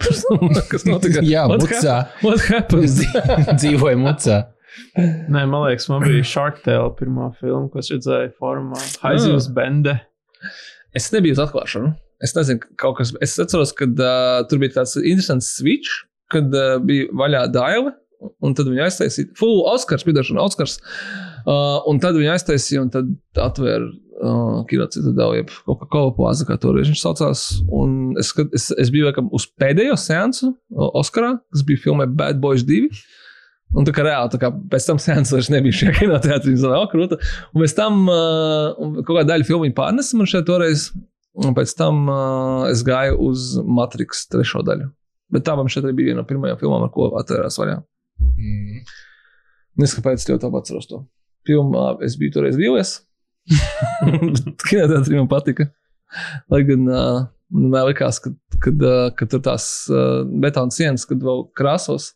Kas 0.72 0.86
notika? 0.88 1.20
Jā, 1.26 1.44
What 1.50 1.60
mucā. 1.66 1.96
hap- 2.08 2.24
What 2.24 2.40
happened? 2.48 3.04
Dzīvoja 3.60 3.98
mucā. 4.00 4.38
Nē, 4.96 5.42
man 5.50 5.66
liekas, 5.66 5.90
man 5.92 6.06
bija 6.06 6.24
Shark 6.24 6.62
Tale 6.64 6.88
pirmā 6.96 7.28
filma, 7.36 7.68
ko 7.72 7.82
es 7.82 7.90
redzēju 7.92 8.32
formā. 8.40 8.80
Haizivs 9.04 9.50
Bende. 9.52 9.98
Es 10.96 11.10
nebiju 11.12 11.36
uz 11.36 11.42
atklāšanu. 11.44 11.92
Es 12.24 12.32
nezinu, 12.36 12.62
kaut 12.80 12.96
kas. 13.00 13.12
Es 13.24 13.36
atceros, 13.42 13.74
ka 13.76 13.84
uh, 13.90 14.40
tur 14.48 14.60
bija 14.62 14.78
tāds 14.80 14.96
interesants 15.00 15.52
switch, 15.58 16.00
kad 16.32 16.48
uh, 16.56 16.78
bija 16.84 17.10
vaļā 17.16 17.44
daila, 17.52 17.92
un 18.20 18.54
tad 18.56 18.68
viņi 18.68 18.84
aiztaisīja. 18.86 19.32
Full 19.38 19.64
Oscars, 19.70 20.04
piedošana, 20.06 20.44
Oscars. 20.44 20.78
Uh, 21.46 21.80
un 21.90 22.00
tad 22.02 22.18
viņi 22.18 22.34
aiztaisīja, 22.34 22.84
un 22.84 22.92
tad 22.92 23.10
atvēra 23.40 23.88
uh, 23.88 24.60
kino 24.70 24.86
citadeli, 24.92 25.40
jeb 25.40 25.54
kā 25.66 25.88
kolopāza, 25.92 26.46
kā 26.48 26.58
toreiz 26.60 26.90
viņš 26.90 27.02
saucās. 27.04 27.46
Un 27.76 28.18
es, 28.20 28.32
es, 28.56 28.70
es 28.76 28.92
biju 28.92 29.08
laikam 29.08 29.30
uz 29.36 29.48
pēdējo 29.60 29.96
seansu 30.00 30.52
uh, 30.52 30.90
Oskarā, 31.00 31.36
kas 31.52 31.64
bija 31.66 31.84
filmē 31.86 32.08
Bad 32.10 32.42
Boys 32.42 32.66
2. 32.68 32.90
Un 33.78 33.86
tā 33.86 33.92
kā 33.94 34.02
reāli, 34.02 34.32
tā 34.32 34.40
kā 34.42 34.48
pēc 34.72 34.88
tam 34.88 34.98
sēnes 34.98 35.30
vairs 35.30 35.50
nebija 35.52 35.76
šajā 35.78 35.94
kinoteātrī, 36.00 36.56
viņa 36.56 36.72
vēl 36.74 36.88
krūta. 36.90 37.20
Un 37.54 37.64
pēc 37.64 37.76
tam 37.78 38.02
uh, 38.10 38.74
kaut 39.04 39.14
kāda 39.14 39.28
daļa 39.34 39.46
filmu 39.48 39.68
viņa 39.68 39.78
pārnesa 39.78 40.18
man 40.18 40.30
šeit 40.30 40.48
toreiz. 40.48 40.90
Un 41.40 41.54
pēc 41.54 41.76
tam 41.78 42.08
uh, 42.10 42.66
es 42.68 42.82
gāju 42.84 43.20
uz 43.30 43.52
Matrix 43.62 44.26
trešo 44.32 44.64
daļu. 44.66 44.90
Bet 45.30 45.46
tā 45.46 45.54
man 45.54 45.70
šeit 45.70 45.86
bija 45.86 46.10
viena 46.10 46.24
no 46.24 46.26
pirmajām 46.26 46.58
filmām, 46.58 46.88
ar 46.88 46.90
ko 46.94 47.12
atvērās 47.20 47.60
vaļā. 47.60 47.78
Mm. 48.20 48.84
Nezinu, 49.80 50.00
kāpēc 50.00 50.22
es 50.22 50.28
ļoti 50.28 50.48
labi 50.48 50.60
atceros 50.60 50.88
to. 50.90 51.02
Filmā 51.48 51.84
es 52.04 52.16
biju 52.20 52.36
toreiz 52.36 52.58
vīlies. 52.60 52.98
Kinoteātrī 54.68 55.16
man 55.16 55.28
patika. 55.30 55.70
Lai 56.50 56.62
gan 56.68 56.88
uh, 56.90 57.20
man 57.54 57.86
likās, 57.88 58.20
ka, 58.22 58.32
kad, 58.62 58.82
uh, 58.84 59.04
kad 59.16 59.30
tur 59.32 59.42
tās 59.46 59.68
uh, 59.92 60.22
betona 60.42 60.74
sienas, 60.74 61.06
kad 61.08 61.22
vēl 61.24 61.46
krāsos. 61.56 62.12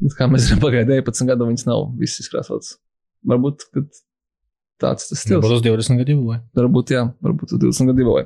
Bet 0.00 0.16
kā 0.18 0.28
mēs 0.30 0.48
zinām, 0.48 0.62
pagājušajā 0.64 1.04
11 1.04 1.30
gadā 1.30 1.48
viņas 1.48 1.66
nav 1.68 1.86
visas 2.00 2.24
izkrāsotas. 2.24 2.76
Varbūt 3.28 3.66
kad 3.74 3.88
tāds 4.80 5.08
tas 5.10 5.20
stils. 5.20 5.44
Būs 5.44 5.58
uz 5.58 5.64
20 5.64 6.00
gadu 6.00 6.16
vai? 6.28 6.38
Varbūt, 6.56 6.94
jā, 6.96 7.04
varbūt 7.24 7.54
uz 7.54 7.62
20 7.62 7.92
gadu 7.92 8.08
vai. 8.08 8.24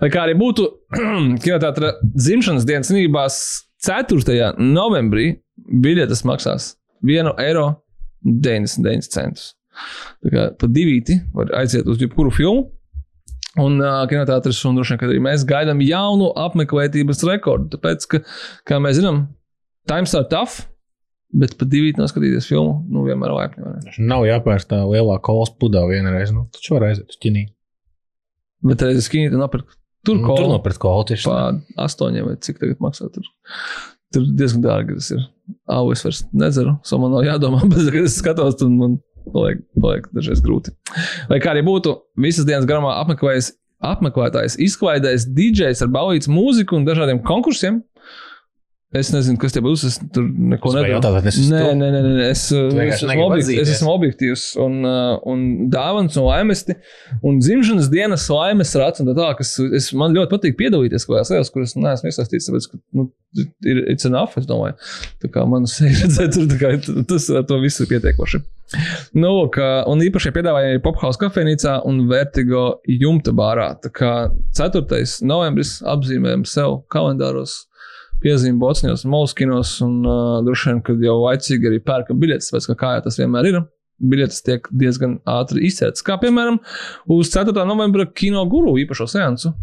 Lai 0.00 0.10
kā 0.12 0.24
arī 0.26 0.36
būtu, 0.38 0.66
kinoteātra 1.44 1.96
dzimšanas 2.02 2.66
dienas 2.68 2.90
svinībās 2.90 3.38
4. 3.86 4.54
novembrī 4.60 5.34
biļetes 5.56 6.24
maksās 6.28 6.74
1 7.06 7.32
eiro 7.42 7.68
99 8.26 9.12
centus. 9.12 9.52
Tā 10.24 10.32
kā 10.32 10.46
pa 10.56 10.68
divīti 10.72 11.18
var 11.36 11.52
aiziet 11.60 11.88
uz 11.88 12.00
jebkuru 12.02 12.32
filmu. 12.34 12.70
Un 13.60 13.78
uh, 13.80 14.02
kinoteātris, 14.08 14.58
un 14.68 14.76
droši 14.76 14.92
vien, 14.92 15.00
ka 15.00 15.06
arī 15.08 15.20
mēs 15.24 15.44
gaidām 15.48 15.80
jaunu 15.80 16.28
apmeklētības 16.42 17.22
rekordu. 17.24 17.70
Tāpēc, 17.72 18.04
ka, 18.12 18.20
kā 18.68 18.80
mēs 18.84 18.98
zinām, 18.98 19.22
times 19.88 20.12
are 20.18 20.28
tough, 20.28 20.66
bet 21.32 21.54
pat 21.56 21.70
divi 21.72 21.94
noskatīties 21.96 22.48
filmu, 22.50 22.82
nu, 22.92 23.06
vienmēr 23.08 23.32
laipni. 23.32 23.64
vai 23.64 23.78
ne? 23.78 23.94
Nav 24.12 24.26
jāpērk 24.28 24.68
tā 24.68 24.82
lielā 24.84 25.16
kolas 25.24 25.54
pudā 25.56 25.86
vienreiz. 25.88 26.34
Nu, 26.36 26.44
taču 26.52 26.76
var 26.76 26.90
aiziet 26.90 27.08
uz 27.12 27.20
ķinī. 27.22 27.46
Bet 28.66 28.84
reizes 28.84 29.08
skinīt 29.08 29.32
un 29.36 29.44
nopirkt 29.44 29.72
tur 30.06 30.18
Nu, 30.20 30.26
kaut 30.26 30.40
tur 30.40 30.48
ko 30.48 30.52
nopirkt 30.52 30.80
kolas 30.82 31.08
tieši. 31.10 31.28
pa 31.28 31.86
astoņiem 31.86 32.28
vai 32.28 32.36
cik 32.44 32.60
tagad 32.60 32.82
maksā. 32.84 33.08
Tur, 33.14 33.24
tur 34.16 34.30
diezgan 34.38 34.64
dārgi 34.64 34.96
tas 34.98 35.12
ir. 35.14 35.26
Au, 35.70 35.90
es 35.94 36.02
vairs 36.02 36.24
nedzeru, 36.34 36.74
so 36.86 36.98
man 37.02 37.14
nav 37.14 37.26
jādomā, 37.26 37.62
bet, 37.70 37.84
kad 37.92 38.08
es 38.08 38.16
skatos, 38.18 38.58
tad 38.58 38.72
man 38.72 38.98
paliek, 39.34 39.62
paliek 39.82 40.08
dažreiz 40.16 40.42
grūti. 40.44 40.74
Lai 41.30 41.38
kā 41.42 41.52
arī 41.52 41.62
būtu, 41.66 41.94
visas 42.22 42.48
dienas 42.48 42.66
garumā 42.68 42.96
apmeklējis, 43.02 43.52
apmeklētājs 43.86 44.56
izklaidējis 44.66 45.28
DJs 45.36 45.84
ar 45.84 45.92
balīdz 45.94 46.30
mūziku 46.32 46.78
un 46.78 46.86
dažādiem 46.88 47.20
konkursiem. 47.26 47.82
Es 48.94 49.08
nezinu, 49.10 49.34
kas 49.42 49.50
tie 49.50 49.60
būs. 49.64 49.82
Es 49.88 49.96
tur 50.14 50.28
neko 50.30 50.70
esi 51.32 51.48
Nē, 51.50 51.62
nē, 51.74 51.88
nē, 51.90 52.02
nē, 52.04 52.26
es, 52.30 52.44
uh, 52.54 52.68
es, 52.84 53.00
esmu 53.02 53.24
objekti, 53.24 53.56
es 53.58 53.72
esmu 53.74 53.90
objektīvs 53.90 54.44
un, 54.62 54.76
uh, 54.86 55.16
un 55.26 55.42
dāvāns 55.72 56.14
un 56.20 56.28
laimesti 56.28 56.76
un 57.26 57.40
dzimšanas 57.42 57.90
dienas 57.90 58.28
laimes 58.30 58.76
rats. 58.78 59.02
un 59.02 59.10
Tā, 59.10 59.32
kas, 59.40 59.56
es, 59.74 59.90
man 59.96 60.14
ļoti 60.14 60.30
patīk 60.30 60.58
piedalīties 60.60 61.08
kaut 61.08 61.16
kādās 61.16 61.34
lietās, 61.34 61.52
kuras 61.54 61.74
neesmu 61.74 62.12
iesaistīts. 62.12 62.46
Tāpēc, 62.46 62.70
ka, 62.70 62.80
nu, 62.94 63.08
ir 63.66 63.82
it's 63.90 64.06
enough, 64.06 64.38
es 64.38 64.46
domāju. 64.46 64.78
Tā 65.24 65.34
kā 65.34 65.42
man 65.50 65.66
redzēt, 65.66 66.38
kā, 66.62 66.74
tas 67.10 67.30
ar 67.34 67.46
to 67.50 67.58
visu 67.66 67.82
ir 67.82 67.90
pietiekoši. 67.96 68.44
Nu, 69.18 69.34
ka, 69.50 69.82
un 69.90 70.02
īpaši 70.06 70.30
piedāvāja 70.36 70.76
arī 70.76 70.82
Pophouse 70.86 71.18
kafejnīcā 71.26 71.80
un 71.90 72.04
Vertigo 72.10 72.68
jumta 72.86 73.34
bārā. 73.34 73.72
Tā 73.82 73.90
kā 73.90 74.12
4. 74.54 75.02
novembris 75.26 75.80
apzīmējam 75.82 76.46
sev 76.46 76.84
kalendāros 76.92 77.64
piezīmju 78.22 78.58
bocņos, 78.60 79.04
molskinos, 79.10 79.76
un 79.84 79.98
uh, 80.06 80.38
droši 80.46 80.70
vien, 80.70 80.82
kad 80.86 81.02
jau 81.04 81.16
laicīgi 81.22 81.70
arī 81.70 81.80
pērkam 81.84 82.20
biļetes, 82.22 82.50
tāpēc, 82.50 82.68
ka 82.70 82.78
kā 82.82 82.92
jau 82.96 83.06
tas 83.06 83.18
vienmēr 83.20 83.50
ir. 83.50 83.58
Biļetes 83.96 84.42
tiek 84.44 84.66
diezgan 84.76 85.18
ātri 85.28 85.64
izcēltas. 85.68 86.04
Kā 86.04 86.18
piemēram, 86.20 86.58
uz 87.16 87.30
4. 87.32 87.54
novembra 87.68 88.04
kino 88.12 88.42
guru 88.50 88.74
īpašo 88.82 89.08
seansu, 89.08 89.54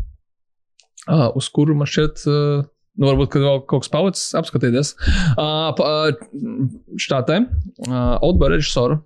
uh, 1.08 1.28
uz 1.38 1.50
kuru 1.54 1.78
man 1.78 1.90
šķiet, 1.90 2.24
uh, 2.30 2.66
nu, 2.98 3.10
varbūt, 3.10 3.34
ka 3.34 3.44
vēl 3.44 3.62
kaut 3.70 3.86
kas 3.86 3.94
palicis 3.94 4.34
apskatīties. 4.40 4.96
Uh, 5.38 6.14
štātē, 7.02 7.44
uh, 7.90 8.18
Outback 8.22 8.58
režisora 8.58 9.02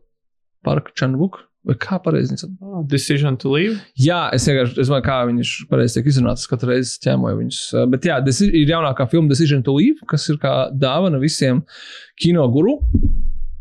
Parka 0.68 0.96
Čanvuka, 0.96 1.48
vai 1.68 1.76
kā 1.82 1.98
pareizi 2.04 2.34
viņas 2.34 2.46
Oh, 2.48 2.84
decision 2.88 3.38
to 3.40 3.52
leave. 3.54 3.78
Jā, 4.00 4.28
es 4.36 4.48
vienkārši 4.48 4.80
es 4.82 4.90
domāju, 4.90 5.06
kā 5.06 5.18
viņš 5.30 5.54
pareizi 5.72 5.98
tiek 5.98 6.10
izrunāts. 6.12 6.48
Katru 6.50 6.72
reizi 6.72 6.98
ķēmoju 7.04 7.40
viņus. 7.42 7.60
Uh, 7.76 7.88
Bet 7.92 8.08
jā, 8.08 8.20
ir 8.48 8.72
jaunākā 8.72 9.08
filma 9.12 9.32
Decision 9.32 9.64
to 9.66 9.76
Leave, 9.78 10.00
kas 10.10 10.28
ir 10.32 10.40
kā 10.42 10.54
dāvana 10.72 11.20
visiem 11.22 11.64
kino 12.20 12.48
guru. 12.54 12.78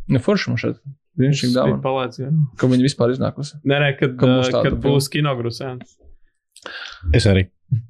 Nu, 0.07 0.23
forši 0.23 0.53
man 0.53 0.63
šeit. 0.63 0.81
Viņš 1.17 1.43
ir 1.47 1.53
dāvana. 1.55 1.81
palaidis. 1.83 2.21
garām. 2.21 2.43
Ka 2.61 2.69
viņi 2.71 2.85
vispār 2.85 3.15
iznākusi. 3.15 3.57
Nē, 3.65 3.81
nē, 3.83 3.91
kad, 3.99 4.17
Ka 4.21 4.29
būs 4.29 4.51
uh, 4.51 4.53
tāda 4.53 4.69
kad 4.69 4.79
būs 4.85 5.09
kinogrusēns. 5.13 5.97
Es 7.17 7.27
arī. 7.31 7.47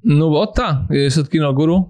Nu, 0.07 0.29
ot 0.39 0.55
tā, 0.57 0.69
ja 0.93 1.07
esat 1.09 1.29
kino 1.33 1.49
guru 1.57 1.81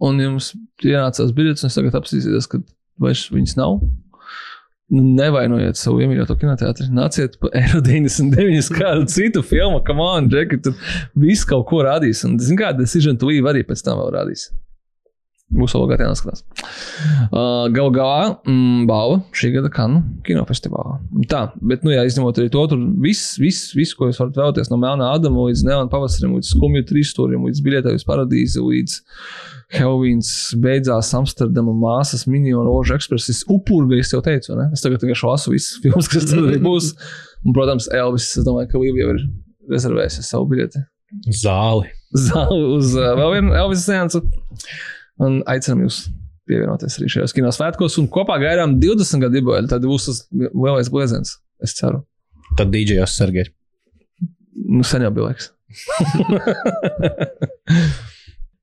un 0.00 0.20
jums 0.22 0.54
ienācās 0.82 1.34
biļetes, 1.36 1.64
un 1.66 1.70
es 1.70 1.76
tagad 1.76 1.98
apstīsieties, 2.00 2.48
ka 2.50 2.62
vairs 3.02 3.26
viņas 3.32 3.58
nav. 3.60 3.76
Nu, 4.90 5.04
Nevainojiet 5.14 5.78
savu 5.78 6.00
iemīļoto 6.02 6.34
kinoteātri. 6.40 6.88
Nāciet 6.94 7.36
pa 7.42 7.52
Eiro 7.60 7.78
99 7.86 8.72
kādu 8.74 9.06
citu 9.10 9.42
filmu, 9.46 9.78
kam 9.86 10.02
on, 10.02 10.26
Džeki, 10.30 10.58
tur 10.64 10.74
viss 11.14 11.46
kaut 11.46 11.68
ko 11.70 11.84
rādīs. 11.86 12.24
Un, 12.26 12.34
zin 12.42 12.58
kā, 12.58 12.72
Decision 12.76 13.18
to 13.18 13.30
Leave 13.30 13.52
arī 13.52 13.62
pēc 13.66 13.84
tam 13.86 14.00
vēl 14.02 14.10
rādīs. 14.18 14.48
Būs 15.50 15.72
vēl 15.74 15.88
gājienā 15.90 16.12
jāskatās. 16.12 16.44
Uh, 17.30 17.64
Galu 17.74 17.90
galā 17.94 18.26
mm, 18.46 18.84
balva 18.86 19.16
šī 19.34 19.50
gada 19.56 19.70
kanu 19.74 20.04
kinofestivālā. 20.26 20.98
Tā, 21.30 21.40
bet, 21.58 21.82
nu, 21.82 21.90
jā, 21.90 22.04
izņemot 22.06 22.38
arī 22.38 22.52
to, 22.54 22.62
tur 22.70 22.84
viss, 23.02 23.32
viss, 23.42 23.72
viss, 23.74 23.96
ko 23.98 24.06
jūs 24.06 24.20
varat 24.22 24.38
vēlēties 24.38 24.70
no 24.70 24.78
Melnā 24.78 25.08
Adama 25.16 25.48
līdz 25.48 25.64
Neona 25.66 25.90
pavasarim, 25.90 26.36
līdz 26.38 26.52
Skumju 26.54 26.84
trīsstūrim, 26.92 27.48
līdz 27.48 27.64
biļetē 27.66 27.96
uz 27.98 28.06
paradīzi, 28.06 28.62
līdz 28.62 28.94
Helvīns 29.74 30.30
beidzās 30.62 31.10
Amsterdama 31.18 31.74
māsas 31.78 32.24
minionu 32.30 32.70
ložu 32.70 32.94
ekspresis 32.94 33.42
upurga, 33.50 33.98
es 33.98 34.14
jau 34.14 34.22
teicu, 34.22 34.54
ne? 34.58 34.68
Es 34.74 34.86
tagad 34.86 35.02
vienkārši 35.02 35.28
lasu 35.28 35.54
visas 35.54 35.82
filmas, 35.82 36.10
kas 36.10 36.30
tur 36.30 36.44
arī 36.46 36.62
būs. 36.62 36.92
Un, 37.42 37.54
protams, 37.56 37.90
Elvis, 37.94 38.30
es 38.38 38.46
domāju, 38.46 38.70
ka 38.70 38.82
Līva 38.82 39.02
jau 39.02 39.12
ir 39.16 39.22
rezervējusi 39.70 40.26
savu 40.26 40.46
biļeti 40.50 40.82
Zāli. 41.40 41.90
zāli 42.14 42.64
uz 42.76 42.94
uh, 42.94 43.12
vēl 43.18 43.36
vienu 43.36 43.54
Elvis 43.58 43.86
seansu. 43.86 44.22
Un 45.20 45.42
aicinām 45.50 45.84
jūs 45.84 46.06
pievienoties 46.50 46.98
arī 46.98 47.08
šajos 47.12 47.34
kino 47.36 47.50
svētkos. 47.54 47.98
Un 48.00 48.08
kopā 48.12 48.36
gaidām 48.42 48.70
20 48.82 49.22
gadu 49.24 49.34
jubileju. 49.40 49.70
Tad 49.70 49.86
būs 49.86 50.08
tas 50.08 50.18
lielais 50.32 50.90
blēziens. 50.92 51.28
Es 51.62 51.76
ceru. 51.78 51.98
Tad 52.58 52.68
DJs 52.72 53.12
Sergejs. 53.20 53.52
Nu, 54.70 54.82
sen 54.86 55.04
jau 55.04 55.12
bija 55.14 55.30
laiks. 55.30 55.46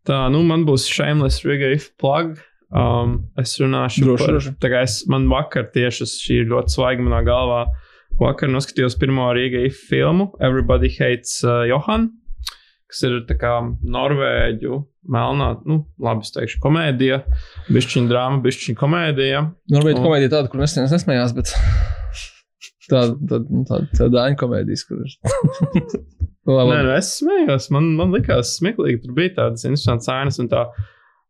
Tā, 0.07 0.17
nu, 0.31 0.39
man 0.47 0.61
būs 0.67 0.87
shameless 0.87 1.45
reggae 1.47 1.79
plug. 1.99 2.27
Um, 2.67 3.09
es 3.39 3.53
runāšu 3.61 4.03
Droši, 4.03 4.27
par 4.27 4.55
tā 4.59 4.67
kā 4.73 4.79
es, 4.83 4.93
man 5.07 5.29
vakar 5.31 5.69
tieši 5.71 6.07
šī 6.11 6.33
ir 6.41 6.49
ļoti 6.51 6.69
svaiga 6.75 7.05
manā 7.05 7.21
galvā. 7.27 7.61
Vakar 8.19 8.51
noskatījos 8.51 8.97
pirmo 8.99 9.29
reggae 9.35 9.69
filmu 9.71 10.25
Everybody 10.43 10.89
Hates 10.97 11.33
uh, 11.45 11.63
Johan, 11.69 12.09
kas 12.91 13.03
ir 13.07 13.17
Norvēģu 13.97 14.79
melnā, 15.11 15.49
nu, 15.67 15.81
labi, 16.03 16.25
es 16.27 16.33
teikšu, 16.35 16.59
komēdija, 16.63 17.21
bišķiņa 17.71 18.11
drāma, 18.11 18.41
bišķiņa 18.43 18.79
komēdija. 18.79 19.43
Norvēģi 19.75 19.99
Un- 20.01 20.07
komēdija 20.07 20.33
tāda, 20.35 20.51
kur 20.51 20.63
es 20.65 20.75
neviens 20.77 20.95
nesmējās, 20.97 21.35
bet 21.37 21.53
tāda 22.91 23.15
tā, 23.31 23.41
nu, 23.47 23.63
tā, 23.67 23.81
tā 23.95 24.09
dāņu 24.13 24.39
komēdijas, 24.43 24.85
kur 24.87 25.03
ir. 25.03 25.17
Nē, 26.47 26.77
nu, 26.87 26.91
es 26.95 27.09
smējos. 27.19 27.67
Man, 27.75 27.89
man 27.99 28.13
likās 28.15 28.53
smieklīgi, 28.55 29.01
tur 29.03 29.15
bija 29.17 29.33
tādas 29.41 29.65
interesantas 29.67 30.07
ainas. 30.13 30.37
un 30.39 30.47
Tā, 30.47 30.61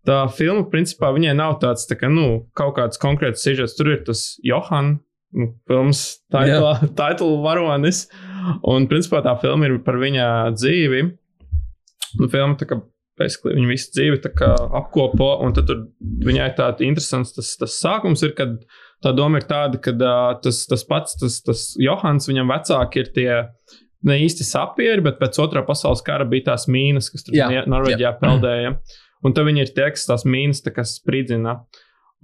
tā 0.05 0.19
filma, 0.29 0.67
principā, 0.69 1.09
viņai 1.15 1.33
nav 1.39 1.57
tāds 1.63 1.87
tā 1.89 1.97
kā, 1.97 2.09
nu, 2.13 2.45
kaut 2.57 2.75
kāds 2.77 3.01
konkrēts 3.01 3.41
sižets. 3.41 3.73
Tur 3.79 3.95
ir 3.95 4.03
tas 4.05 4.35
Johan, 4.45 4.99
nu, 5.33 5.49
filmas 5.69 6.03
titula 6.29 7.39
varonis. 7.47 8.05
Un, 8.61 8.85
principā, 8.91 9.23
tā 9.25 9.33
filma 9.41 9.65
ir 9.65 9.79
par 9.85 9.97
viņa 10.01 10.27
dzīvi. 10.53 11.01
Nu, 12.19 12.29
filma 12.31 12.59
tā 12.59 12.69
kā. 12.69 12.81
Basically, 13.17 13.55
viņa 13.57 13.69
visu 13.71 13.87
dzīvi 13.95 14.19
apkopo, 14.77 15.31
un 15.41 15.55
tur 15.57 15.79
viņai 16.21 16.51
tāds 16.53 16.83
interesants 16.85 17.31
tas, 17.33 17.47
tas 17.57 17.77
sākums 17.81 18.21
ir, 18.21 18.35
kad 18.37 18.51
tā 19.01 19.09
doma 19.17 19.39
ir 19.41 19.47
tāda, 19.49 19.79
ka 19.81 19.95
uh, 19.95 20.35
tas, 20.43 20.59
tas 20.69 20.83
pats, 20.85 21.15
tas, 21.17 21.39
tas 21.41 21.63
Johans, 21.81 22.29
viņam 22.29 22.53
vecāki 22.53 23.01
ir 23.01 23.09
tie 23.15 23.31
ne 24.05 24.19
īsti 24.21 24.45
sapieri, 24.45 25.01
bet 25.01 25.17
pēc 25.17 25.39
otrā 25.41 25.63
pasaules 25.65 26.03
kara 26.05 26.27
bija 26.29 26.51
tās 26.51 26.67
mīnas, 26.69 27.09
kas 27.09 27.25
tur 27.25 27.39
Nie- 27.49 27.65
Norvēģijā 27.65 28.13
peldēja. 28.21 28.75
Un 29.25 29.33
tad 29.33 29.49
viņi 29.49 29.65
ir 29.65 29.73
tie, 29.73 29.89
kas 29.95 30.05
tās 30.05 30.27
mīnas 30.29 30.61
tā 30.61 30.73
spridzina. 30.85 31.57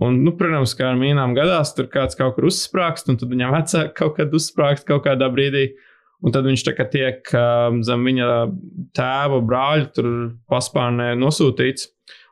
Un, 0.01 0.23
nu, 0.25 0.33
protams, 0.37 0.73
kā 0.77 0.91
ar 0.91 0.97
mīnām 0.97 1.35
gadās, 1.37 1.73
tur 1.77 1.89
kāds 1.89 2.17
kaut 2.17 2.35
kur 2.35 2.47
uzsprāgst, 2.49 3.09
un 3.09 3.17
tad 3.17 3.29
viņam 3.29 3.53
vecāki 3.53 3.93
kaut 3.97 4.15
kad 4.17 4.33
uzsprāgst 4.33 4.87
kaut 4.89 5.05
kādā 5.05 5.29
brīdī. 5.33 5.71
Un 6.23 6.31
tad 6.31 6.47
viņš 6.47 6.63
tiek 6.93 7.33
um, 7.35 7.81
zem 7.83 8.05
viņa 8.07 8.27
tēva 8.95 9.41
brāļa, 9.43 9.89
paspārnē 10.51 11.13
nosūtīts. 11.19 11.89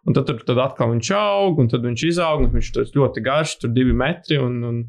Un 0.07 0.15
tad, 0.17 0.25
tur, 0.25 0.39
tad 0.47 0.57
atkal 0.57 0.89
viņš 0.95 1.09
aug, 1.13 1.59
un 1.61 1.67
tad 1.69 1.83
viņš 1.85 2.03
izaug, 2.07 2.47
un 2.47 2.55
viņš 2.55 2.69
tur 2.73 2.87
ļoti 2.95 3.21
garš, 3.21 3.59
tur 3.61 3.69
divi 3.75 3.93
metri, 3.93 4.39
un, 4.41 4.55
un, 4.65 4.79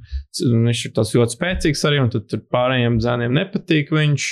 un 0.47 0.63
viņš 0.71 0.87
ir 0.89 0.95
tas 0.97 1.13
ļoti 1.13 1.37
spēcīgs 1.37 1.85
arī, 1.89 1.99
un 2.01 2.09
tad 2.15 2.33
pārējiem 2.55 2.97
zēniem 3.05 3.37
nepatīk 3.37 3.93
viņš. 3.93 4.31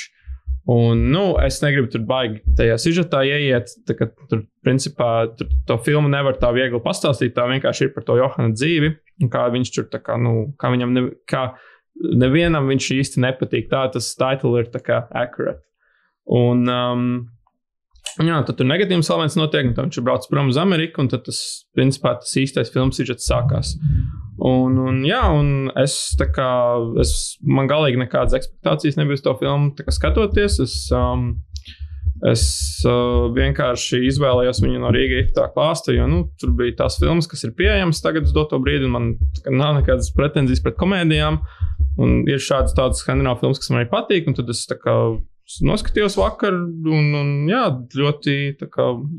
Un, 0.71 1.03
nu, 1.11 1.25
es 1.43 1.59
negribu 1.65 1.89
tur 1.91 2.03
baigi 2.07 2.41
tajā 2.57 2.77
sižetā 2.81 3.23
ieiet. 3.27 3.73
tā 3.89 3.97
kā 3.99 4.09
Tur, 4.31 4.45
principā, 4.63 5.27
tur 5.35 5.49
to 5.67 5.77
filmu 5.83 6.11
nevar 6.13 6.37
tā 6.39 6.53
viegli 6.55 6.79
pastāstīt. 6.85 7.33
Tā 7.35 7.49
vienkārši 7.51 7.89
ir 7.89 7.95
par 7.97 8.05
to 8.07 8.17
Johana 8.21 8.53
dzīvi. 8.55 8.93
un 9.25 9.33
Kā 9.33 9.49
viņš 9.51 9.73
tur, 9.75 9.89
tā 9.91 9.99
kā, 10.05 10.17
nu, 10.21 10.53
kā 10.61 10.71
viņam, 10.71 10.93
ne, 10.95 11.03
kā 11.29 11.49
nevienam 11.97 12.71
viņš 12.71 12.93
īsti 12.97 13.25
nepatīk. 13.25 13.69
Tā 13.73 13.87
tas 13.95 14.13
title 14.19 14.61
ir 14.61 14.71
accurate. 15.11 15.63
Un, 16.31 16.63
um, 16.71 17.05
jā, 18.23 18.39
tad 18.47 18.57
tur 18.59 18.69
negatīvs 18.69 19.11
elements 19.11 19.39
notiek, 19.39 19.71
un 19.71 19.77
viņš 19.77 19.99
ir 19.99 20.07
braucis 20.07 20.31
prom 20.31 20.51
uz 20.53 20.59
Ameriku, 20.61 21.03
un 21.03 21.11
tas, 21.11 21.41
principā, 21.75 22.15
tas 22.21 22.37
īstais 22.39 22.71
filmas 22.73 23.01
sižets 23.01 23.27
sākās. 23.27 23.75
Un, 24.41 24.79
un, 24.81 25.03
jā, 25.05 25.21
un 25.37 25.69
es 25.81 26.15
tā 26.17 26.31
kā, 26.33 26.49
es, 27.03 27.37
man 27.45 27.69
galīgi 27.69 28.01
nekādas 28.01 28.39
expectācijas 28.39 28.97
nebija 28.97 29.19
uz 29.19 29.25
to 29.27 29.35
filmu 29.43 29.91
skatoties. 29.93 30.61
Es, 30.65 30.77
um, 30.97 31.35
es 32.31 32.45
uh, 32.85 33.31
vienkārši 33.37 34.03
izvēlējos 34.11 34.61
viņu 34.65 34.83
no 34.83 34.93
Rīgas 34.95 35.33
tā 35.37 35.47
klāsta, 35.55 35.95
jo 35.97 36.07
nu, 36.11 36.21
tur 36.41 36.53
bija 36.59 36.83
tās 36.83 36.99
filmas, 37.01 37.29
kas 37.31 37.47
ir 37.47 37.55
pieejamas 37.57 38.03
tagad 38.05 38.29
uz 38.29 38.35
doto 38.37 38.61
brīdi, 38.63 38.89
un 38.89 38.95
man 38.97 39.11
nav 39.49 39.79
nekādas 39.81 40.13
pretenzijas 40.17 40.63
pret 40.65 40.79
komēdijām. 40.81 41.41
Un 42.01 42.23
ir 42.31 42.41
šādas 42.41 42.77
tādas 42.77 43.03
skandināvu 43.03 43.43
filmas, 43.43 43.61
kas 43.61 43.73
man 43.73 43.83
arī 43.83 43.91
patīk, 43.91 44.29
un 44.31 44.37
tad 44.37 44.53
es 44.53 44.63
tā 44.69 44.77
kā 44.81 44.95
noskatījos 45.67 46.15
vakar, 46.21 46.55
un, 46.55 47.09
un 47.19 47.31
jā, 47.51 47.65
ļoti 47.99 48.35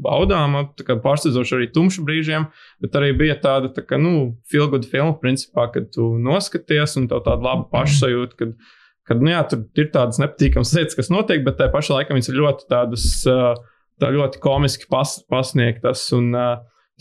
baudāma, 0.05 0.63
pārsteidzoši 0.87 1.57
arī 1.57 1.67
tumšu 1.75 2.05
brīžiem, 2.07 2.47
bet 2.83 2.95
arī 2.97 3.11
bija 3.19 3.35
tāda, 3.41 3.71
tā 3.75 3.83
kā, 3.85 3.99
nu, 3.99 4.37
filgoda 4.51 4.87
filma, 4.87 5.17
principā, 5.19 5.67
kad 5.73 5.89
tu 5.93 6.13
noskaties 6.21 6.95
un 7.01 7.09
tev 7.11 7.25
tāda 7.27 7.43
laba 7.49 7.67
pašsajūta, 7.73 8.39
kad, 8.39 8.55
kad, 9.09 9.21
nu 9.23 9.33
jā, 9.33 9.43
tur 9.49 9.63
ir 9.79 9.91
tādas 9.93 10.19
nepatīkamas 10.21 10.73
lietas, 10.77 10.97
kas 10.99 11.11
notiek, 11.13 11.45
bet 11.45 11.59
tajā 11.59 11.73
pašā 11.73 11.97
laikā 11.97 12.17
viņas 12.17 12.31
ir 12.31 12.41
ļoti 12.41 12.67
tādas, 12.71 13.07
tā 14.01 14.11
ļoti 14.13 14.41
komiski 14.43 14.89
pas, 14.91 15.17
pasniegtas, 15.31 16.07
un 16.17 16.35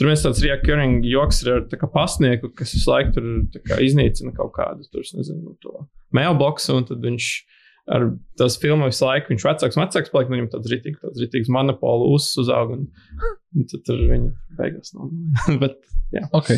Tur 0.01 0.09
viens 0.09 0.23
tāds 0.25 0.41
recurring 0.41 1.03
joks 1.05 1.43
ir 1.45 1.51
ar 1.53 1.89
pasnieku, 1.93 2.49
kas 2.57 2.71
visu 2.73 2.89
laiku 2.89 3.19
tur 3.19 3.59
kā 3.69 3.77
iznīcina 3.85 4.33
kaut 4.33 4.55
kādu, 4.57 4.87
tur, 4.89 5.05
nezinu, 5.19 5.53
to 5.61 5.75
mailboxu, 6.17 6.79
un 6.79 6.87
tad 6.89 7.05
viņš 7.05 7.27
ar 7.93 8.07
tās 8.41 8.57
filmu 8.63 8.89
visu 8.89 9.05
laiku, 9.05 9.35
viņš 9.35 9.45
vecāks 9.45 9.77
vecāks 9.77 10.13
paliek, 10.15 10.33
viņam 10.33 10.49
tāds 10.55 10.73
rītīgs, 10.73 11.03
tāds 11.05 11.21
rītīgs 11.21 11.53
monopolu 11.53 12.09
uzs 12.15 12.33
uzaug, 12.41 12.73
un, 12.79 12.89
un 13.53 13.69
tad 13.69 13.85
tur 13.91 14.01
viņa 14.09 14.33
beigās 14.57 14.97
nav. 14.97 15.13
Bet, 15.67 15.77
jā. 16.17 16.25
Ok. 16.33 16.55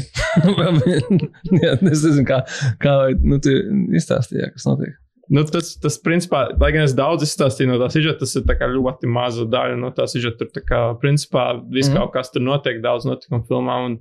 jā, 1.65 1.75
es 1.75 1.83
nezinu, 1.83 2.27
kā, 2.29 2.45
kā 2.85 2.97
nu, 3.25 3.43
tu 3.43 3.59
izstāstīji, 3.99 4.53
kas 4.55 4.71
notiek. 4.71 5.02
Nu, 5.31 5.45
tas, 5.47 5.77
tas, 5.79 5.97
principā, 6.03 6.49
lai 6.59 6.73
gan 6.75 6.83
es 6.83 6.97
daudz 6.99 7.23
izstāstīju 7.23 7.71
no 7.71 7.79
tā 7.79 7.89
sižeta, 7.95 8.25
tas 8.25 8.35
ir 8.35 8.75
ļoti 8.75 9.07
maza 9.07 9.47
daļa 9.47 9.79
no 9.79 9.93
tā 9.95 10.09
sižeta. 10.11 10.49
Tur, 10.51 10.65
kā, 10.67 10.81
principā, 11.03 11.53
viss 11.63 11.89
mm 11.89 11.95
-hmm. 11.95 12.01
kaut 12.01 12.13
kas 12.17 12.33
tur 12.35 12.43
notiek, 12.43 12.83
daudz 12.83 13.07
notikumu 13.07 13.45
filmā. 13.49 13.79
Un, 13.87 13.99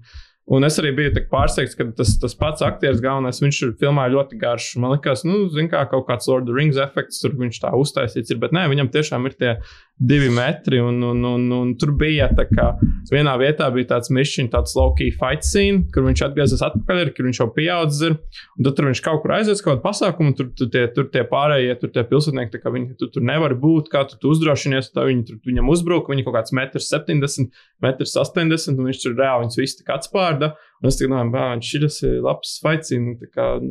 Un 0.52 0.68
es 0.68 0.76
arī 0.82 0.90
biju 0.96 1.14
pārsteigts, 1.32 1.78
ka 1.80 1.86
tas, 1.96 2.10
tas 2.20 2.34
pats 2.36 2.64
aktieris 2.66 3.00
galvenais, 3.04 3.40
viņš 3.40 3.60
ir 3.64 3.70
filmā 3.80 4.10
ļoti 4.12 4.40
garš. 4.42 4.74
Man 4.84 4.98
liekas, 4.98 5.24
nu, 5.28 5.46
kā 5.72 5.86
kaut 5.92 6.10
kāds 6.10 6.28
Lord 6.28 6.44
of 6.44 6.52
the 6.52 6.58
Rings 6.58 6.80
efekts, 6.82 7.22
tur 7.24 7.38
viņš 7.40 7.62
tā 7.64 7.72
uztaisīts 7.78 8.34
ir, 8.34 8.42
bet 8.42 8.52
nē, 8.56 8.66
viņam 8.72 8.92
tiešām 8.92 9.30
ir 9.30 9.38
tie 9.40 9.54
divi 10.02 10.32
metri, 10.34 10.80
un, 10.82 10.98
un, 11.06 11.24
un, 11.26 11.46
un 11.54 11.74
tur 11.80 11.94
bija 11.96 12.28
tā 12.34 12.48
kā 12.50 12.72
vienā 13.12 13.36
vietā 13.38 13.68
bija 13.74 13.92
tāds 13.94 14.10
mišķiņš, 14.14 14.50
tāds 14.52 14.74
low-key 14.76 15.14
fight 15.14 15.46
scene, 15.46 15.86
kur 15.94 16.08
viņš 16.08 16.24
atgriezās 16.26 16.64
atpakaļ, 16.66 17.12
kur 17.16 17.28
viņš 17.28 17.42
jau 17.44 17.48
pieaudzis 17.54 18.08
ir, 18.10 18.18
un 18.58 18.66
tad 18.66 18.80
tur 18.80 18.90
viņš 18.90 19.04
kaut 19.06 19.22
kur 19.22 19.36
aizies 19.38 19.62
kaut 19.62 19.76
kādu 19.76 19.86
pasākumu, 19.86 20.34
tur, 20.38 20.50
tur, 20.58 20.72
tie, 20.74 20.88
tur 20.96 21.08
tie 21.14 21.22
pārējie, 21.30 21.76
tur 21.84 21.94
tie 21.94 22.06
pilsētnieki, 22.10 22.64
kā 22.64 22.74
viņi 22.74 22.98
tu, 22.98 23.12
tur 23.14 23.26
nevar 23.30 23.54
būt, 23.62 23.92
kā 23.94 24.04
tu, 24.10 24.18
tu 24.18 24.34
uzdrošinies, 24.34 24.90
tā 24.96 25.06
viņi 25.06 25.28
tur 25.30 25.40
viņam 25.52 25.70
uzbruka, 25.76 26.16
viņi 26.16 26.26
kaut 26.26 26.40
kāds 26.40 26.56
metrs 26.58 26.90
70, 26.90 27.54
metrs 27.86 28.18
80, 28.18 28.82
un 28.82 28.90
viņš 28.90 29.04
tur 29.06 29.16
reāli 29.22 29.46
viņus 29.46 29.62
visi 29.62 29.82
tik 29.84 29.94
atspārda. 30.42 30.56
Un 30.82 30.90
es 30.90 31.00
domāju, 31.00 31.32
bērns, 31.32 31.72
šis 31.72 32.04
ir 32.08 32.22
labs 32.26 32.60
fight 32.62 32.86
scene, 32.86 33.18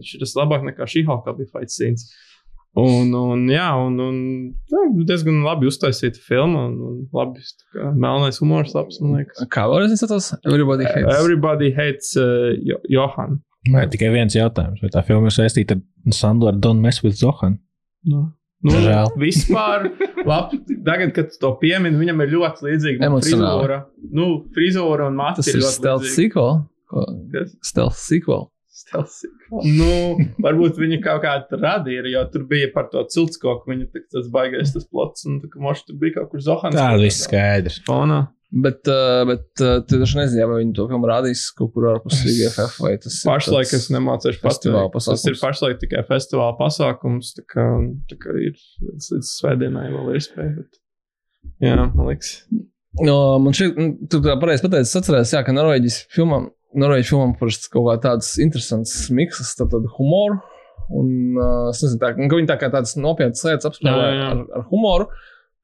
šis 0.07 0.35
ir 0.35 0.41
labāk 0.41 0.67
nekā 0.69 0.87
šī 0.87 1.07
halka 1.09 1.35
bija 1.37 1.51
fight 1.53 1.71
scenes. 1.71 2.11
Un, 2.79 3.11
un, 3.19 3.49
jā, 3.51 3.67
un, 3.83 3.97
un 3.99 4.19
jā, 4.71 4.83
diezgan 5.09 5.43
labi 5.43 5.67
uztaisīta 5.67 6.21
filma. 6.23 6.69
Un, 6.69 6.77
un 6.87 7.01
labi, 7.13 7.43
kā, 7.75 7.91
melnais 7.91 8.39
humors, 8.39 8.75
labs, 8.77 9.01
man 9.03 9.19
liekas. 9.19 9.43
Kā 9.51 9.67
vēlreiz 9.67 10.05
tas 10.07 10.33
Everybody 10.45 10.87
hates. 10.87 11.17
Everybody 11.19 11.73
hates 11.75 12.15
uh, 12.21 12.53
jo 12.63 12.79
Johan. 12.89 13.41
Nē, 13.69 13.89
tikai 13.93 14.13
viens 14.15 14.37
jautājums. 14.39 14.79
Vai 14.81 14.93
tā 14.95 15.03
filma 15.05 15.29
ir 15.29 15.35
saistīta 15.35 15.77
ar 15.77 16.15
Sandru 16.15 16.55
Don't 16.57 16.81
Mess 16.81 17.03
with 17.03 17.19
Zohan? 17.19 17.59
No. 18.09 18.31
Nu, 18.61 18.75
Žēl. 18.77 19.15
vispār, 19.17 19.87
labi, 20.29 20.59
tagad, 20.85 21.15
kad 21.17 21.31
tu 21.33 21.39
to 21.41 21.55
piemini, 21.63 21.97
viņam 21.97 22.19
ir 22.27 22.33
ļoti 22.35 22.67
līdzīga 22.67 23.07
Emocionāli. 23.09 23.63
frizūra. 23.65 23.79
Nu, 24.13 24.27
frizūra 24.53 25.07
un 25.09 25.17
matra. 25.17 25.41
Tas 25.41 25.55
ir 25.55 25.65
stealth 25.65 26.09
sequel. 26.13 26.59
Stealth 27.65 27.97
sequel. 27.97 28.51
Stealth 28.81 29.17
Nu, 29.51 30.17
varbūt 30.45 30.79
viņi 30.81 31.01
kaut 31.05 31.25
kādā 31.25 31.59
radīja, 31.61 32.05
jo 32.13 32.25
tur 32.33 32.45
bija 32.51 32.69
par 32.75 32.89
to 32.93 33.03
ciltskoku. 33.13 33.71
Viņa 33.73 33.89
tā, 33.93 34.03
tas 34.13 34.29
baigais 34.33 34.73
tas 34.77 34.87
plots, 34.87 35.25
un 35.29 35.41
tā, 35.43 35.51
ka 35.53 35.61
moši 35.63 35.89
tur 35.89 35.99
bija 36.01 36.21
kaut 36.21 36.31
kur 36.35 36.45
Zohans. 36.45 36.77
Tā 36.77 36.93
viss 37.01 37.25
skaidrs. 37.27 37.81
Fonā. 37.89 38.27
Bet, 38.51 38.83
uh, 38.91 39.23
bet 39.29 39.63
uh, 39.63 39.77
tu 39.87 40.01
taču 40.01 40.19
nezini, 40.19 40.43
vai 40.51 40.57
viņi 40.65 40.73
to 40.75 40.89
filmu 40.91 41.07
rādīs 41.07 41.45
kaut 41.55 41.71
kur 41.77 41.87
ārpus 41.93 42.25
IGFF 42.27 42.81
vai 42.83 42.97
tas 42.99 43.21
ir. 43.21 43.29
Pašlaik 43.29 43.75
es 43.79 43.87
nemācīšu 43.95 44.43
festivāla 44.43 44.91
pateikt. 44.91 45.23
Tas 45.23 45.27
ir 45.31 45.39
pašlaik 45.39 45.79
tikai 45.85 46.03
festivāla 46.09 46.57
pasākums. 46.59 47.31
Tā 47.37 47.45
kā, 47.47 47.69
tā 48.11 48.19
kā 48.19 48.35
ir 48.35 48.57
līdz, 48.57 49.07
līdz 49.15 49.31
svētdienai 49.37 49.87
vēl 49.95 50.11
ir 50.11 50.19
iespēja. 50.19 50.51
Bet... 50.57 50.81
Jā, 51.63 51.77
man 51.79 52.11
liekas. 52.11 52.33
No, 52.99 53.17
man 53.39 53.55
šķiet, 53.55 53.79
nu, 53.79 54.11
tu 54.11 54.19
tā 54.25 54.35
pareizi 54.43 54.67
pateici, 54.67 54.91
es 54.91 54.99
atceros, 54.99 55.31
jā, 55.31 55.45
ka 55.47 55.55
Norvēģijas 55.55 56.03
filmām, 56.11 56.51
Norvēģijas 56.83 57.13
filmām 57.13 57.37
parasti 57.39 57.71
kaut 57.71 57.87
kā 57.87 57.99
tāds 58.09 58.33
interesants 58.43 58.97
miksas, 59.15 59.55
tad 59.61 59.71
tāda 59.77 59.95
humora. 59.95 60.41
Un 60.91 61.39
uh, 61.39 61.69
es 61.71 61.85
nezinu, 61.85 62.01
tā, 62.03 62.17
ka 62.19 62.35
viņi 62.35 62.51
tā 62.51 62.59
kā 62.59 62.67
tādas 62.73 62.97
nopietnas 62.99 63.47
lietas 63.47 63.71
apspēlē 63.71 64.09
ar, 64.27 64.41
ar 64.59 64.65
humoru. 64.73 65.07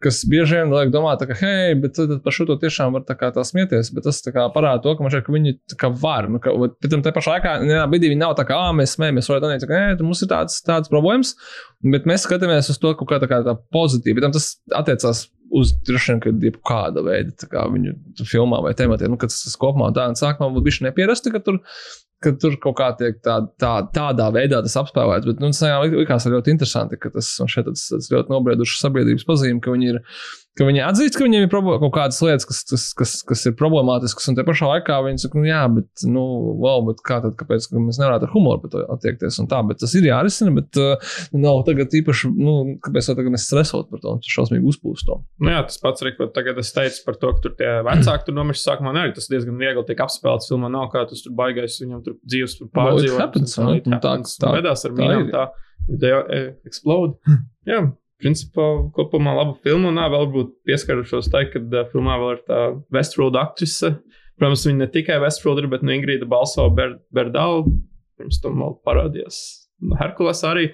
Kas 0.04 0.18
bieži 0.28 0.58
vien 0.58 0.72
liek 0.74 0.90
domāt, 0.92 1.22
ka, 1.24 1.34
hei, 1.40 1.72
bet 1.80 1.94
tad 1.96 2.10
par 2.24 2.34
šo 2.36 2.44
to 2.50 2.58
tiešām 2.60 2.92
var 2.92 3.06
tā 3.08 3.16
tā 3.16 3.44
smieties. 3.48 3.88
Bet 3.96 4.04
tas 4.04 4.20
kā 4.24 4.44
parāda 4.52 4.82
to, 4.84 4.92
ka 4.98 5.08
šķiet, 5.08 5.24
ka 5.24 5.32
viņi 5.32 5.54
kā 5.80 5.90
var. 6.02 6.28
Nu, 6.28 6.40
ka, 6.42 6.52
bet 6.68 6.90
tam 6.92 7.04
pašā 7.06 7.38
laikā, 7.38 7.54
vienā 7.62 7.86
brīdī 7.88 8.10
viņi 8.12 8.20
nav 8.20 8.34
tā 8.36 8.44
kā, 8.48 8.58
ah, 8.66 8.74
mēs 8.76 8.92
smējamies, 8.98 9.30
vai 9.32 9.40
tā 9.40 9.70
kā, 9.70 9.80
nē, 9.80 9.96
mums 10.04 10.20
ir 10.20 10.30
tāds, 10.34 10.60
tāds 10.66 10.92
problēmas. 10.92 11.32
Bet 11.96 12.04
mēs 12.08 12.28
skatāmies 12.28 12.68
uz 12.72 12.80
to 12.82 12.92
kaut 12.98 13.08
kā 13.08 13.20
tā, 13.22 13.30
kā 13.30 13.40
tā 13.46 13.56
pozitīvi. 13.72 14.24
Tam 14.24 14.36
tas 14.36 14.50
attiecās 14.76 15.26
uz 15.56 15.72
droši 15.86 16.12
vien, 16.12 16.22
kad 16.24 16.46
jebkāda 16.48 17.04
veida 17.06 17.48
kā 17.50 17.66
viņu 17.72 17.94
filmā 18.28 18.62
vai 18.64 18.74
tematiem, 18.78 19.14
nu, 19.14 19.20
tas, 19.20 19.38
tas 19.44 19.56
kopumā 19.60 19.92
tā 19.96 20.08
un 20.10 20.18
sākumā 20.18 20.50
būtu 20.54 20.66
bišķi 20.68 20.86
nepierasti, 20.88 21.32
ka 21.34 21.40
tur, 21.46 21.60
ka 22.24 22.32
tur 22.40 22.56
kaut 22.62 22.78
kā 22.80 22.90
tiek 23.00 23.20
tā, 23.24 23.38
tā, 23.60 23.74
tādā 23.94 24.30
veidā 24.34 24.62
tas 24.64 24.76
apspēlēts. 24.82 25.28
Bet 25.28 25.42
nu, 25.42 25.52
tas 25.52 25.62
jā, 25.64 25.76
lik- 25.84 25.98
likās 26.02 26.28
ļoti 26.32 26.54
interesanti, 26.54 26.98
ka 27.00 27.12
tas 27.14 27.32
šeit 27.52 27.68
tāds, 27.68 27.86
tāds 27.92 28.10
ļoti 28.12 28.34
nobriedušs 28.34 28.82
sabiedrības 28.84 29.28
pazīme, 29.28 29.62
ka 29.64 29.74
viņi 29.76 29.94
ir. 29.94 30.02
Ka 30.56 30.64
viņi 30.64 30.80
atzīst, 30.86 31.18
ka 31.18 31.26
viņiem 31.26 31.42
ir 31.44 31.50
kaut 31.52 31.92
kādas 31.92 32.18
lietas, 32.24 32.46
kas, 32.48 32.62
kas, 32.64 32.84
kas, 32.96 33.10
kas 33.28 33.42
ir 33.50 33.52
problemātiskas, 33.60 34.24
un 34.30 34.38
te 34.38 34.44
pašā 34.46 34.70
laikā 34.70 34.94
viņi 35.04 35.20
saka, 35.26 35.36
nu, 35.36 35.44
jā, 35.50 35.60
bet, 35.74 35.88
nu, 36.08 36.22
wow, 36.62 36.80
bet 36.86 37.02
kā 37.04 37.18
tad, 37.20 37.34
kāpēc 37.36 37.66
mēs 37.76 37.98
nevarētu 38.00 38.24
ar 38.24 38.32
humoru 38.32 38.62
par 38.64 38.72
to 38.72 38.84
attiekties 38.94 39.36
un 39.42 39.50
tā, 39.50 39.58
bet 39.68 39.82
tas 39.82 39.92
ir 39.98 40.06
jārisina, 40.08 40.54
bet 40.56 40.78
uh, 40.80 40.96
nav 41.36 41.60
tagad 41.68 41.92
īpaši, 42.00 42.30
nu, 42.40 42.54
kāpēc 42.86 43.10
tagad 43.12 43.28
mēs 43.36 43.44
stresot 43.50 43.90
par 43.92 44.00
to, 44.00 44.14
un 44.16 44.22
tas 44.24 44.32
šausmīgi 44.32 44.64
uzpūst 44.72 45.04
to. 45.10 45.18
Nu, 45.44 45.52
jā, 45.52 45.60
tas 45.68 45.76
pats 45.82 46.06
ko 46.16 46.30
tagad 46.32 46.56
es 46.62 46.72
teicu 46.72 47.04
par 47.04 47.20
to, 47.20 47.34
ka 47.36 47.44
tur 47.44 47.54
tie 47.60 47.74
vecāki 47.86 48.26
tur 48.30 48.38
nomirst 48.40 48.64
sākumā. 48.66 48.94
Arī 48.96 49.12
tas 49.16 49.28
diezgan 49.28 49.60
viegli 49.60 49.84
tiek 49.90 50.00
apspēlēts. 50.06 50.48
Filmā 50.48 50.70
nav 50.72 50.88
kā 50.94 51.04
tas 51.10 51.20
tur 51.26 51.34
baigais, 51.36 51.76
viņam 51.84 52.00
tur 52.06 52.16
dzīves 52.24 52.56
tur 52.58 52.70
Well, 52.72 52.96
it 52.96 53.10
pārdzīvot. 53.12 53.20
happens, 53.20 53.58
un 53.60 53.66
vai? 53.68 53.76
it 53.76 53.86
Nu, 53.92 53.98
tā- 54.00 54.14
happens. 54.16 54.38
tā- 54.40 54.54
Vedās 54.56 54.84
ar 54.88 54.94
tā 54.96 55.02
mīnām 55.02 55.26
ir. 55.28 55.32
tā. 55.36 55.44
They 56.00 56.10
eh, 56.10 56.48
explode. 56.66 57.18
jā, 57.70 57.82
principā 58.22 58.66
kopumā 58.96 59.34
laba 59.36 59.56
filma. 59.64 59.90
Un 59.90 60.00
nā, 60.00 60.06
vēl 60.12 60.26
varbūt 60.26 60.54
pieskarušos 60.68 61.30
tai, 61.32 61.46
kad 61.52 61.72
uh, 61.74 61.86
filmā 61.92 62.16
vēl 62.22 62.36
ir 62.36 62.42
tā 62.48 62.62
Westworld 62.94 63.38
aktrise. 63.40 63.96
Protams, 64.36 64.66
viņa 64.68 64.82
ne 64.84 64.90
tikai 64.92 65.20
Westworld 65.22 65.62
ir, 65.62 65.70
bet 65.72 65.84
nu 65.86 65.94
Ingrīda 65.96 66.28
balso 66.28 66.66
Ber 66.76 66.98
Berdālu. 67.14 67.78
Pirms 68.16 68.40
tam 68.40 68.60
vēl 68.62 68.76
parādījās 68.86 69.38
Herkules 70.00 70.42
arī. 70.48 70.70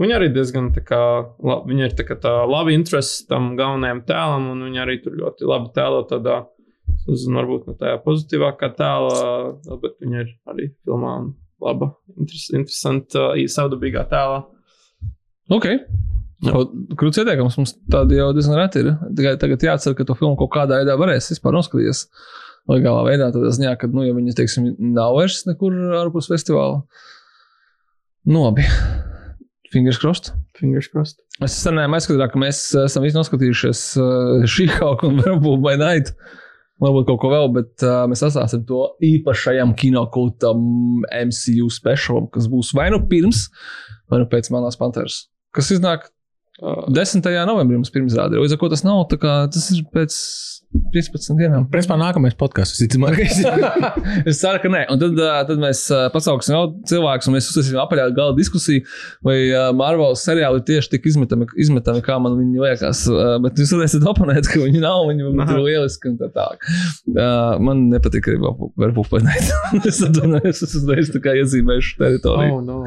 Viņa 0.00 0.18
arī 0.18 0.28
diezgan 0.32 0.70
tā 0.76 0.82
kā, 0.84 1.00
la, 1.44 1.56
viņa 1.64 1.88
ir 1.88 1.94
tā 1.96 2.04
kā 2.08 2.16
tā 2.20 2.32
labi 2.48 2.74
interesi 2.76 3.24
tam 3.28 3.54
galvenajam 3.56 4.02
tēlam, 4.08 4.50
un 4.52 4.66
viņa 4.68 4.82
arī 4.84 4.98
tur 5.04 5.16
ļoti 5.16 5.48
labi 5.48 5.72
tēlo 5.76 6.02
tādā, 6.10 6.42
nezinu, 7.06 7.38
varbūt 7.38 7.70
ne 7.70 7.76
tajā 7.80 8.00
pozitīvākā 8.04 8.72
tēlā, 8.76 9.22
bet 9.84 9.96
viņa 10.04 10.20
ir 10.24 10.34
arī 10.52 10.68
filmā 10.84 11.14
laba, 11.64 11.94
interes, 12.16 12.50
interesanta, 12.52 13.30
savdabīgā 13.56 14.04
tēlā. 14.12 14.42
Ok. 15.56 15.70
Krūts 16.44 17.22
ieteikums 17.22 17.56
mums 17.56 17.72
tādi 17.92 18.18
jau 18.18 18.28
diezgan 18.36 18.58
reti 18.60 18.82
ir. 18.84 18.90
Tikai 19.16 19.36
tagad 19.40 19.62
jācer, 19.64 19.94
ka 19.96 20.04
to 20.04 20.16
filmu 20.18 20.36
kaut 20.40 20.52
kādā 20.52 20.82
veidā 20.82 20.96
varēs 21.00 21.30
vispār 21.32 21.56
noskatīties. 21.56 22.06
Legālā 22.68 23.04
veidā, 23.06 23.30
tādā 23.32 23.52
ziņā, 23.54 23.76
ka, 23.80 23.88
nu, 23.94 24.02
ja 24.02 24.14
viņi, 24.16 24.34
teiksim, 24.36 24.72
nav 24.92 25.14
vairs 25.16 25.44
nekur 25.46 25.74
ārpus 26.00 26.28
festivāla. 26.28 26.82
Nu, 28.26 28.42
labi. 28.42 28.66
Fingers 29.70 30.00
crossed. 30.02 30.32
Fingers 30.58 30.90
crossed. 30.90 31.22
Es 31.44 31.54
senēm 31.62 31.94
aizskatījos, 31.94 32.32
ka 32.32 32.40
mēs 32.42 32.62
uh, 32.74 32.88
esam 32.90 33.06
visi 33.06 33.16
noskatījušies 33.18 33.84
uh, 34.02 34.42
šī 34.50 34.66
kaut 34.74 35.00
ko 35.00 35.12
un 35.12 35.22
varbūt 35.22 35.62
by 35.62 35.76
night. 35.80 36.12
Varbūt 36.82 37.06
kaut 37.08 37.22
ko 37.22 37.30
vēl, 37.32 37.48
bet 37.54 37.86
uh, 37.86 38.02
mēs 38.10 38.24
atstāsim 38.26 38.66
to 38.68 38.82
īpašajam 39.04 39.72
kinokultam 39.78 40.60
MCU 41.06 41.70
specialam, 41.72 42.26
kas 42.34 42.50
būs 42.52 42.74
vai 42.76 42.90
nu 42.92 43.00
pirms, 43.08 43.46
vai 44.12 44.20
nu 44.20 44.28
pēc 44.32 44.50
Melnās 44.52 44.76
Panteras. 44.80 45.22
Kas 45.56 45.70
iznāk 45.72 46.10
10. 46.56 47.26
novembrī 47.48 47.76
mums 47.76 47.92
pirms 47.92 48.16
rādīja. 48.16 48.40
Līdz 48.40 48.56
ar 48.56 48.60
to 48.62 48.68
tas 48.72 48.84
nav 48.86 49.02
tā 49.10 49.18
kā 49.20 49.32
tas 49.52 49.66
ir 49.74 49.82
pēc 49.92 50.14
15 50.92 51.38
dienām. 51.38 51.66
Principā 51.72 51.96
nākamais 52.00 52.34
podkāsts, 52.38 52.76
visticamākais. 52.76 53.38
es 54.30 54.40
ceru, 54.40 54.60
ka 54.62 54.70
nē. 54.72 54.82
Un 54.92 55.00
tad, 55.00 55.20
tad 55.50 55.60
mēs 55.62 55.84
pasauksim 56.14 56.56
vēl 56.56 56.72
cilvēkus, 56.90 57.28
un 57.28 57.36
mēs 57.36 57.50
uzsāksim 57.52 57.80
apaļā 57.80 58.08
gala 58.16 58.36
diskusiju, 58.36 58.84
vai 59.26 59.36
Marvel 59.76 60.16
seriāli 60.20 60.60
ir 60.60 60.66
tieši 60.70 60.92
tik 60.96 61.08
izmetami, 61.12 61.48
izmetami 61.60 62.02
kā 62.04 62.18
man 62.22 62.38
viņi 62.40 62.64
liekas. 62.64 63.04
Bet 63.44 63.62
jūs 63.62 63.76
varēsiet 63.76 64.08
oponēt, 64.08 64.50
ka 64.52 64.60
viņi 64.64 64.82
nav, 64.84 65.06
viņi 65.10 65.28
ir 65.28 65.62
lieliski 65.62 66.12
un 66.12 66.18
tā 66.20 66.30
tālāk. 66.34 66.66
Man 67.62 67.86
nepatīk 67.92 68.32
arī 68.32 68.42
Verpupainēt. 68.80 69.52
es 69.88 70.02
atvainojos, 70.04 70.64
es 70.66 70.76
uzreiz 70.80 71.12
tā 71.14 71.22
kā 71.24 71.36
iezīmēšu 71.40 71.96
teritoriju. 72.02 72.58
oh, 72.58 72.64
no. 72.64 72.82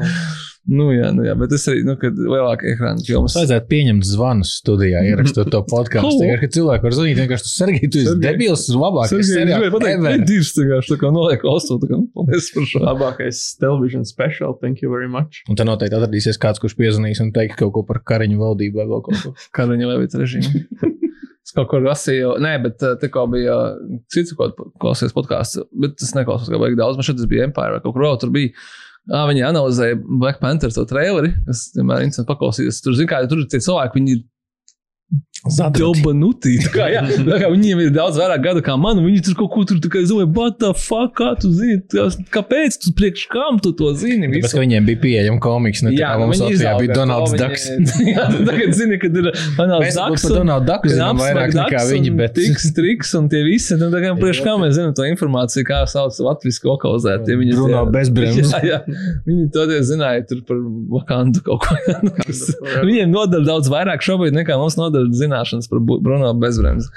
Nu, 0.68 0.90
jā, 0.92 1.08
nu, 1.16 1.22
jā, 1.24 1.32
bet 1.40 1.48
tas 1.54 1.62
arī, 1.72 1.80
nu, 1.88 1.94
kad 1.98 2.18
lielāka 2.20 2.66
ekrāna 2.68 3.00
filmas. 3.00 3.32
Vajadzētu 3.38 3.66
pieņemt 3.70 4.04
zvanus 4.04 4.52
studijā, 4.60 5.00
ierakstot 5.08 5.48
to 5.52 5.62
podkāstu. 5.70 6.28
Kad 6.42 6.52
cilvēki 6.56 6.86
var 6.86 6.96
zvanīt, 6.98 7.16
vienkārši 7.22 7.46
tu 7.46 7.52
Sergei, 7.52 7.88
tu 7.88 8.02
esi 8.02 8.14
debils, 8.20 8.66
tas 8.68 8.76
labākais 8.76 9.16
Es 9.24 9.32
gribēju 9.32 9.74
pateikt, 9.74 10.04
ka 10.04 10.28
Dīrs 10.28 10.52
vienkārši 10.58 10.92
tā 10.92 10.98
kā 11.00 11.12
noliek 11.16 11.46
ostā, 11.48 11.78
tā 11.80 11.88
kā 11.88 11.96
nu, 11.96 12.06
paldies 12.12 12.50
par 12.54 12.68
šo. 12.68 12.84
Labākais 12.84 13.42
television 13.62 14.04
special, 14.08 14.54
thank 14.60 14.84
you 14.84 14.92
very 14.92 15.08
much. 15.10 15.40
Un 15.48 15.58
te 15.58 15.64
noteikti 15.66 15.96
atradīsies 15.96 16.40
kāds, 16.42 16.60
kurš 16.62 16.76
piezvanīs 16.78 17.24
un 17.24 17.32
teiks 17.34 17.56
kaut 17.60 17.72
ko 17.78 17.86
par 17.88 18.02
kariņu 18.12 18.38
valdību 18.44 18.82
vai 18.82 18.88
vēl 18.92 19.04
kaut 19.08 19.24
ko. 19.24 19.34
Karaņa 19.56 19.94
Levita 19.94 20.20
režīmu. 20.20 20.66
Es 21.40 21.54
kaut 21.56 21.70
kur 21.70 21.80
lasīju, 21.82 22.34
nē, 22.44 22.50
bet 22.62 22.82
te 23.00 23.08
kā 23.10 23.24
bija 23.32 23.54
uh, 23.72 23.94
cits, 24.12 24.36
ko 24.38 24.50
klausījos 24.78 25.14
podkāstu, 25.16 25.64
bet 25.82 25.96
tas 25.98 26.12
neklausās, 26.14 26.50
kā 26.52 26.60
vajag 26.60 26.76
daudz. 26.78 27.00
Man 27.00 27.06
šeit 27.08 27.16
tas 27.18 27.26
bija 27.30 27.46
Empire 27.48 27.74
vai 27.74 27.80
kaut 27.80 27.96
kur 27.96 28.04
vēl 28.04 28.18
tur 28.22 28.30
bija. 28.34 28.52
Ah, 29.10 29.24
viņi 29.26 29.42
analizēja 29.42 29.96
Black 29.98 30.38
Panther 30.42 30.70
to 30.74 30.84
traileri, 30.86 31.32
kas 31.46 31.64
vienmēr 31.74 32.04
interesanti 32.04 32.30
paklausīties. 32.30 32.78
Tur, 32.84 32.94
zin, 32.98 33.08
kā, 33.10 33.18
tur 33.30 33.42
ir 33.42 33.48
tie 33.50 33.58
cilvēki, 33.64 33.98
viņi 33.98 34.12
ir 34.14 34.20
Dobanutī. 35.40 36.58
Tā 36.60 36.70
kā, 36.74 36.86
jā, 36.92 37.00
kā 37.40 37.48
viņiem 37.48 37.78
ir 37.86 37.90
daudz 37.94 38.18
vairāk 38.20 38.42
gadu 38.44 38.60
kā 38.64 38.74
man, 38.76 38.98
viņi 39.00 39.22
tur 39.24 39.36
kaut 39.38 39.50
ko 39.54 39.62
tur 39.64 39.78
kā 39.92 40.02
domā, 40.04 40.26
what 40.36 40.58
the 40.60 40.72
fuck, 40.76 41.14
kā 41.16 41.30
tu 41.40 41.48
zini, 41.56 41.78
tas- 41.88 42.18
kāpēc 42.34 42.76
tu 42.82 42.92
priekš 42.92 43.22
kam 43.32 43.56
tu 43.62 43.72
to 43.72 43.88
zini? 43.96 44.28
Tāpēc, 44.28 44.42
visu? 44.44 44.52
ka 44.58 44.60
viņiem 44.60 44.84
bija 44.90 45.00
pieejama 45.00 45.40
komiks, 45.40 45.80
ne 45.86 45.94
tā 45.94 46.02
kā 46.04 46.18
mums 46.20 46.42
Latvijā 46.44 46.74
bija 46.82 46.96
Donalds 46.98 47.32
Ducks. 47.40 47.64
Jā, 48.04 48.26
tagad 48.50 48.74
zini, 48.76 48.98
kad 49.00 49.16
ir 49.16 49.30
Donalds 49.56 49.86
Mēs 49.86 49.96
Ducks. 49.96 50.26
par 50.28 50.36
Donaldu 50.36 50.68
Ducku 50.74 50.92
zinām 50.92 51.22
vairāk 51.24 51.56
nekā 51.56 51.80
viņi, 51.88 52.12
bet- 52.20 52.36
Tiks, 52.40 52.68
triks 52.76 53.14
un 53.18 53.28
tie 53.32 53.40
visi. 53.48 53.78
Nu, 53.80 53.88
tā 53.94 54.02
kā 54.04 54.12
priekš 54.20 54.42
kā 54.44 54.54
mēs 54.60 54.76
zinām 54.76 54.92
to 54.96 55.08
informāciju, 55.08 55.64
kā 55.66 55.80
sauc 55.90 56.14
latviešu 56.20 56.68
lokalizēt. 56.68 57.24
Ja 57.32 57.36
viņi 57.40 57.56
Bruno 57.56 57.80
tie- 57.86 57.92
Bezbrems. 57.96 58.52
Jā, 58.52 58.60
jā. 58.76 58.78
Viņi 59.26 59.48
toties 59.56 59.88
zināja 59.90 60.22
tur 60.28 60.44
par 60.46 60.60
Wakandu 60.94 61.42
kaut 61.48 61.64
ko. 61.64 61.74
Viņiem 62.84 63.10
nodara 63.12 63.44
daudz 63.48 63.68
vairāk 63.72 64.04
šobrīd 64.04 64.36
nekā 64.36 64.56
mums 64.60 64.76
nodara 64.78 65.08
zināšanas 65.30 65.70
par 65.70 65.80
Bruno 65.80 66.32
Bezbrems. 66.40 66.90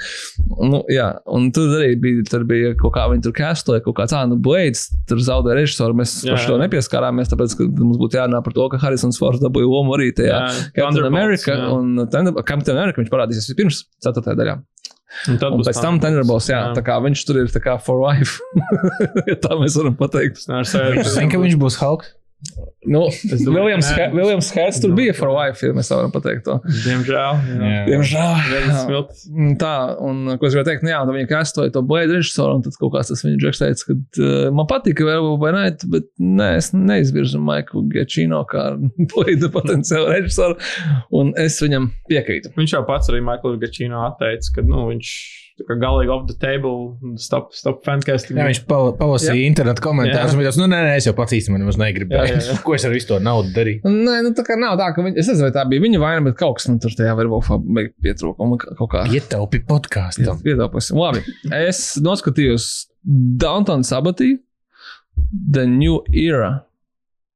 Nu, 0.57 0.81
jā, 0.91 1.09
un 1.29 1.49
tur 1.55 1.77
arī 1.77 1.93
bija, 2.01 2.25
tur 2.29 2.45
bija 2.49 2.73
kaut 2.79 2.95
kā 2.97 3.05
viņi 3.11 3.25
tur 3.27 3.35
castoja, 3.37 3.83
kaut 3.85 3.97
kāds, 4.01 4.15
ah, 4.17 4.25
nu, 4.29 4.39
Blades, 4.43 4.89
tur 5.09 5.21
zaudēja 5.23 5.61
režisoru. 5.61 5.97
Mēs 6.01 6.19
Jā, 6.25 6.35
par 6.35 6.43
šo 6.43 6.59
nepieskārāmies, 6.61 7.31
tāpēc, 7.31 7.57
ka 7.59 7.69
mums 7.69 8.01
būtu 8.01 8.19
jārunā 8.19 8.43
par 8.45 8.57
to, 8.57 8.67
ka 8.73 8.81
Harisons 8.83 9.21
Fords 9.21 9.43
dabūja 9.43 9.69
lomu 9.69 9.95
arī 9.97 10.11
tajā. 10.17 10.43
Captain 10.75 11.09
America 11.09 11.55
jā. 11.55 11.71
un 11.71 12.05
Captain 12.09 12.75
America 12.75 13.01
viņš 13.01 13.13
parādīsies 13.13 13.57
pirms 13.57 13.85
4. 14.03 14.35
daļā. 14.39 14.59
Un 15.29 15.37
tad 15.37 15.53
Un 15.53 15.59
būs 15.61 15.69
pēc 15.69 15.79
tam 15.83 15.99
Thunderbolts, 16.01 16.49
jā, 16.49 16.59
jā. 16.69 16.73
tā 16.73 16.81
kā 16.85 16.97
viņš 17.03 17.21
tur 17.27 17.43
ir 17.43 17.51
tā 17.53 17.61
kā 17.63 17.77
for 17.81 18.01
life. 18.01 18.41
tā 19.45 19.57
mēs 19.59 19.77
varam 19.77 19.95
pateikt. 19.99 20.41
Viņš 20.49 21.13
zina, 21.13 21.29
ka 21.31 21.41
viņš 21.43 21.57
būs 21.61 21.77
Hulk. 21.83 22.07
Nu, 22.85 23.05
Viljams. 23.31 23.87
He- 23.95 24.09
Viljams 24.13 24.49
Hertz 24.55 24.81
tur 24.83 24.91
bija 24.97 25.13
for 25.15 25.29
life, 25.31 25.61
ja 25.63 25.71
mēs 25.75 25.87
tā 25.91 25.95
varam 25.99 26.11
pateikt 26.11 26.43
to. 26.47 26.57
Diemžēl. 26.83 27.37
Jā. 27.47 27.59
Jā. 27.63 27.83
Diemžēl. 27.87 28.33
Smilts. 28.83 29.21
Mm, 29.31 29.53
Tā, 29.61 29.73
un 30.03 30.33
ko 30.37 30.47
es 30.49 30.55
gribēju 30.55 30.67
teikt, 30.71 30.83
nu, 30.83 30.89
jā, 30.91 30.99
tad 31.05 31.13
viņi 31.15 31.29
kastoja 31.29 31.71
to 31.75 31.83
blēdu 31.87 32.17
režisoru, 32.17 32.57
un 32.57 32.65
tad 32.65 32.75
kaut 32.81 32.91
kāds 32.95 33.11
tas 33.13 33.23
viņa 33.23 33.37
džeks 33.43 33.61
teica, 33.63 33.85
ka 33.87 33.93
uh, 33.95 34.49
man 34.57 34.67
patika 34.67 35.05
vēl 35.07 35.29
vai 35.39 35.53
nē, 35.55 35.63
bet 35.93 36.09
nē, 36.19 36.49
es 36.59 36.71
neizvirzu 36.75 37.39
Maiklu 37.43 37.85
Giacchino 37.93 38.41
kā 38.49 38.65
blēdu 39.13 39.51
potenciālu 39.53 40.11
režisoru, 40.17 40.57
un 41.15 41.31
es 41.39 41.59
viņam 41.63 41.91
piekrītu. 42.09 42.51
Viņš 42.57 42.75
jau 42.75 42.83
pats 42.89 43.07
arī 43.13 43.21
Maikls 43.23 43.61
Gačino 43.61 44.03
atteica, 44.09 44.57
ka 44.57 44.65
nu, 44.67 44.89
viņš 44.91 45.13
tā 45.52 45.52
galīgi 45.61 46.09
off 46.13 46.23
the 46.29 46.35
table, 46.41 46.97
stop, 47.21 47.51
stop 47.53 47.83
fancasting. 47.85 48.37
Jā, 48.39 48.47
viņš 48.49 48.61
pa- 48.69 48.79
palasīja 48.97 49.45
internetu 49.45 49.83
komentārus 49.85 50.31
Jā. 50.31 50.33
un 50.33 50.41
bija 50.41 50.49
tāds, 50.49 50.59
nu, 50.61 50.67
nē, 50.71 50.79
nē, 50.87 50.95
es 50.97 51.07
jau 51.07 51.13
pats 51.17 51.35
īstenībā 51.37 51.61
nemaz 51.61 51.77
negribu. 51.81 52.17
Ko 52.65 52.75
es 52.77 52.85
ar 52.87 52.93
visu 52.95 53.11
to 53.11 53.19
naudu 53.23 53.53
darīju? 53.55 53.83
Nē, 53.85 54.17
nu 54.25 54.33
tā 54.37 54.45
kā 54.47 54.57
nav 54.59 54.79
tā, 54.81 54.89
ka 54.95 55.05
viņi, 55.05 55.17
es 55.21 55.29
nezinu, 55.29 55.45
vai 55.49 55.53
tā 55.55 55.65
bija 55.69 55.85
viņa 55.85 56.01
vaina, 56.01 56.25
bet 56.25 56.37
kaut 56.41 56.57
kas 56.57 56.69
man 56.71 56.81
tur 56.83 56.95
tajā 56.97 57.13
Verbolfā 57.19 57.59
pietrūka. 58.03 58.37
un 58.41 58.57
Kaut 58.63 58.89
kā 58.95 59.05
Ietaupi 59.13 59.61
podkāstam. 59.69 60.41
Iedomājieties, 60.41 60.91
labi. 60.97 61.23
Es 61.63 61.83
noskatījos 62.03 62.69
Downtown 63.43 63.85
Sabatī, 63.85 64.37
The 65.53 65.67
New 65.69 66.01
Era. 66.13 66.63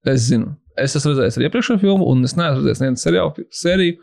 Es 0.07 0.29
zinu, 0.29 0.53
es 0.79 0.95
esmu 0.97 1.13
redzējis 1.13 1.37
arī 1.39 1.47
iepriekšējo 1.49 1.81
filmu, 1.81 2.05
un 2.09 2.23
es 2.25 2.35
neesmu 2.37 2.61
redzējis 2.61 2.81
nevienu 2.83 3.01
seriālu 3.01 3.45
sēriju, 3.61 3.97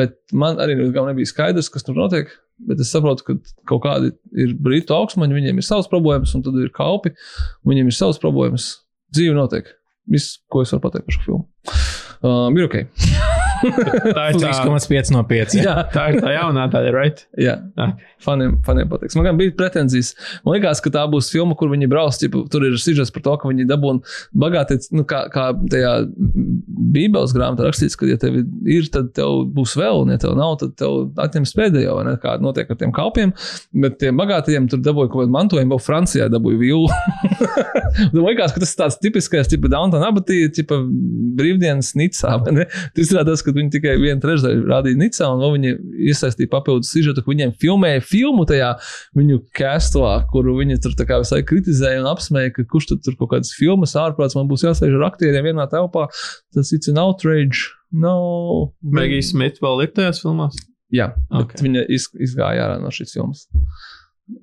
bet 0.00 0.16
man 0.34 0.58
arī 0.62 0.74
nebija 0.80 1.30
skaidrs, 1.30 1.70
kas 1.72 1.86
tur 1.86 1.96
notiek. 1.98 2.32
Bet 2.68 2.80
es 2.80 2.90
saprotu, 2.94 3.24
ka 3.26 3.34
kaut 3.68 3.82
kādi 3.84 4.12
ir 4.40 4.54
brītu 4.56 4.94
augsmaņi, 4.96 5.36
viņiem 5.36 5.60
ir 5.60 5.66
savas 5.66 5.90
problēmas, 5.92 6.32
un 6.38 6.44
tad 6.46 6.56
ir 6.62 6.70
kalpi, 6.74 7.12
un 7.62 7.72
viņiem 7.74 7.90
ir 7.92 7.96
savas 7.96 8.20
problēmas. 8.22 8.70
Dzīve 9.12 9.36
notiek. 9.36 9.68
Viss, 10.10 10.38
ko 10.52 10.62
es 10.64 10.72
varu 10.72 10.86
pateikt 10.86 11.08
par 11.08 11.16
šo 11.16 11.24
filmu. 11.26 11.44
Um, 12.24 12.56
ir 12.56 12.68
ok. 12.68 12.76
Tā 14.16 14.24
ir 14.30 14.38
tā, 14.40 14.52
3,5 14.52 15.12
no 15.14 15.22
5. 15.28 15.56
Jā, 15.60 15.74
tā 15.92 16.10
ir 16.12 16.18
tā 16.20 16.32
jaunā 16.36 16.66
daļa, 16.72 16.92
right? 16.94 17.22
Jā, 17.40 17.58
Ok. 17.80 18.02
Faniem, 18.22 18.56
faniem 18.66 18.88
patiks. 18.90 19.16
Man 19.18 19.38
bija 19.38 19.54
pretenzijas. 19.56 20.12
Man 20.44 20.56
liekas, 20.56 20.80
ka 20.84 20.92
tā 20.94 21.04
būs 21.10 21.30
filma, 21.32 21.56
kur 21.58 21.72
viņi. 21.72 21.88
Ķipa, 21.96 22.42
tur 22.52 22.64
ir 22.66 22.76
sižets 22.80 23.12
par 23.14 23.22
to, 23.24 23.34
ka 23.40 23.48
viņi 23.50 23.66
dabūna 23.68 24.14
bagāti, 24.36 24.78
nu, 24.96 25.04
kā, 25.08 25.24
kā 25.32 25.48
tajā 25.70 25.92
Bībeles 26.94 27.34
grāmatā 27.36 27.66
rakstīts, 27.66 27.96
ka, 27.98 28.08
ja 28.08 28.18
tev 28.20 28.38
ir, 28.40 28.88
tad 28.92 29.12
tev 29.16 29.46
būs 29.56 29.76
vēl, 29.78 30.04
un 30.04 30.12
ja 30.14 30.20
tev 30.20 30.36
nav, 30.38 30.56
tad 30.60 30.74
tev 30.80 31.10
atņems 31.22 31.54
pēdējo, 31.56 31.96
ne? 32.06 32.16
Kā 32.22 32.36
notiek 32.42 32.70
ar 32.72 32.80
tiem 32.80 32.92
kalpiem. 32.96 33.32
Bet 33.76 33.98
tiem 34.02 34.18
bagātajiem 34.20 34.68
tur 34.72 34.82
dabūja 34.84 35.10
kaut 35.12 35.24
kādu 35.24 35.34
mantojumu, 35.36 35.76
vēl 35.76 35.82
Francijā 35.82 36.28
dabūja 36.32 36.60
vilu. 36.60 36.86
Man 38.14 38.22
liekas, 38.26 38.54
ka 38.54 38.62
tas 38.62 38.74
ir 38.74 38.80
tāds 38.82 38.98
tipiskais, 39.02 39.50
tipa 39.50 39.70
Downtown 39.72 40.04
abatī, 40.06 40.42
tipa 40.54 40.78
brīvdienas 41.38 41.94
Nicā. 41.98 42.36
Tas 42.46 43.02
izrādās, 43.06 43.44
ka 43.44 43.54
viņi 43.56 43.74
tikai 43.76 43.96
vienu 44.00 44.20
trešdaļu 44.22 44.66
rādīja 44.70 45.00
Nicā, 45.00 45.30
un 45.32 45.44
viņi 45.56 45.74
iesaistīja 46.10 46.52
papildus 46.52 46.92
sižetu, 46.94 47.24
ka 47.24 47.32
viņiem 47.32 47.54
filmēja 47.60 48.04
filmu 48.16 48.46
tajā 48.48 48.72
viņu 49.18 49.40
kastlā, 49.56 50.18
kuru 50.32 50.56
viņi 50.60 50.80
tur 50.84 50.96
visai 50.96 51.42
kritizēja 51.46 52.02
un 52.02 52.10
apsmēja, 52.10 52.54
ka 52.56 52.66
kurš 52.72 52.90
tad 52.94 53.04
tur 53.04 53.18
kaut 53.20 53.34
kādas 53.34 53.52
filmas 53.56 53.96
ārprāts 54.00 54.38
man 54.38 54.48
būs 54.50 54.64
jāsēž 54.66 54.96
ar 54.96 55.10
aktieriem 55.10 55.52
vienā 55.52 55.68
telpā. 55.72 56.08
Tas 56.56 56.72
ir 56.72 56.80
an 56.94 57.02
outrage. 57.04 57.68
No. 57.92 58.72
Megija 58.82 59.24
Smith 59.24 59.60
vēl 59.62 59.84
ir 59.86 59.92
tajās 59.96 60.22
filmās. 60.24 60.56
Jā, 60.94 61.10
bet 61.32 61.56
Ok. 61.56 61.62
viņa 61.66 61.84
iz, 61.92 62.08
izgāja 62.22 62.66
ārā 62.66 62.78
no 62.82 62.92
šīs 62.94 63.14
filmas. 63.16 63.46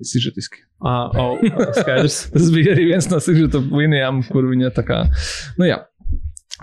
Sižetiski. 0.03 0.63
Ah, 0.83 1.11
oh, 1.19 1.39
skaidrs. 1.75 2.25
Tas 2.33 2.51
bija 2.51 2.75
arī 2.75 2.89
viens 2.91 3.07
no 3.11 3.19
sižeta 3.23 3.61
līnijām, 3.63 4.21
kur 4.31 4.47
viņa 4.51 4.71
tā 4.75 4.83
kā. 4.87 5.03
Nu, 5.59 5.67
jā. 5.67 5.81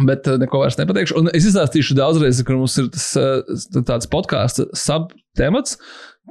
Bet 0.07 0.29
uh, 0.31 0.39
neko 0.41 0.61
vairs 0.63 0.79
nepateikšu. 0.79 1.17
Un 1.19 1.33
es 1.35 1.49
izstāstīšu 1.49 1.97
daudzreiz, 1.99 2.41
ka 2.47 2.57
mums 2.57 2.77
ir 2.81 2.89
tas, 2.95 3.09
uh, 3.21 3.83
tāds 3.89 4.09
podkāsts 4.13 4.63
subtemats, 4.79 5.77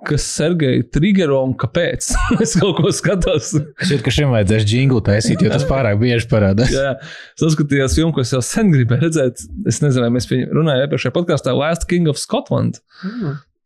kas 0.07 0.25
Sergeja 0.35 0.83
triggero 0.93 1.41
un 1.45 1.55
kāpēc. 1.59 2.11
es 2.43 2.55
kaut 2.59 2.79
ko 2.79 2.93
skatos. 2.95 3.51
Šķiet, 3.81 4.03
ka 4.05 4.13
šim 4.13 4.33
vajadzēs 4.35 4.67
jinglu 4.69 5.01
taisīt, 5.05 5.43
jo 5.43 5.51
tas 5.53 5.65
pārāk 5.69 5.99
bieži 6.01 6.29
parādās. 6.31 6.71
Jā, 6.73 6.95
es 7.01 7.43
saskatījos 7.43 7.97
filmu, 7.99 8.13
ko 8.15 8.23
es 8.25 8.33
jau 8.35 8.41
sen 8.45 8.71
gribēju 8.73 9.07
redzēt. 9.07 9.45
Es 9.69 9.81
nezinu, 9.83 10.05
vai 10.05 10.13
mēs 10.17 10.29
runājām 10.29 10.87
iepriekšējā 10.87 11.15
podkāstā 11.15 11.55
Last 11.57 11.89
King 11.91 12.11
of 12.11 12.21
Scotland. 12.21 12.81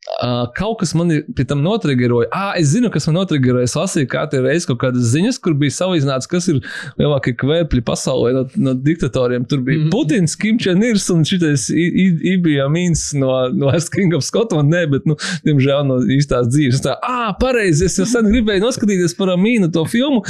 Uh, 0.04 0.44
kaut 0.56 0.82
kas 0.82 0.92
man 0.98 1.12
ir 1.16 1.22
pie 1.36 1.46
tam 1.48 1.62
notriggeroja. 1.64 2.28
Ah, 2.36 2.52
es 2.60 2.74
zinu, 2.74 2.90
kas 2.92 3.08
man 3.08 3.22
notriggeroja. 3.22 3.68
Es 3.70 3.76
lasīju 3.78 4.10
katru 4.12 4.42
reizi 4.44 4.68
kaut 4.68 4.82
kādas 4.82 5.14
ziņas, 5.14 5.40
kur 5.44 5.56
bija 5.60 5.74
salīdzināts, 5.78 6.28
kas 6.32 6.50
ir 6.52 6.60
lielākie 7.00 7.32
kvēpļi 7.40 7.84
pasaulē 7.88 8.34
no, 8.36 8.44
no 8.66 8.74
diktatoriem. 8.76 9.46
Tur 9.50 9.64
bija 9.64 9.88
Putins, 9.94 10.36
Kim 10.40 10.60
Čenirs 10.62 11.08
un 11.14 11.24
šitais 11.28 11.70
Ibija 11.72 12.68
Mīns 12.72 13.06
no, 13.16 13.32
no 13.56 13.72
King 13.94 14.16
of 14.18 14.26
Scotland. 14.28 14.74
Nē, 14.74 14.84
bet, 14.92 15.08
nu, 15.10 15.16
diemžēl 15.48 15.88
no 15.88 16.02
īstās 16.18 16.52
dzīves. 16.52 16.84
Tā, 16.84 16.98
ah, 17.00 17.32
pareizi, 17.40 17.88
es 17.88 17.98
jau 18.00 18.08
sen 18.10 18.28
gribēju 18.28 18.66
noskatīties 18.66 19.16
par 19.20 19.34
Amīnu 19.38 19.72
to 19.74 19.86
filmu, 19.90 20.24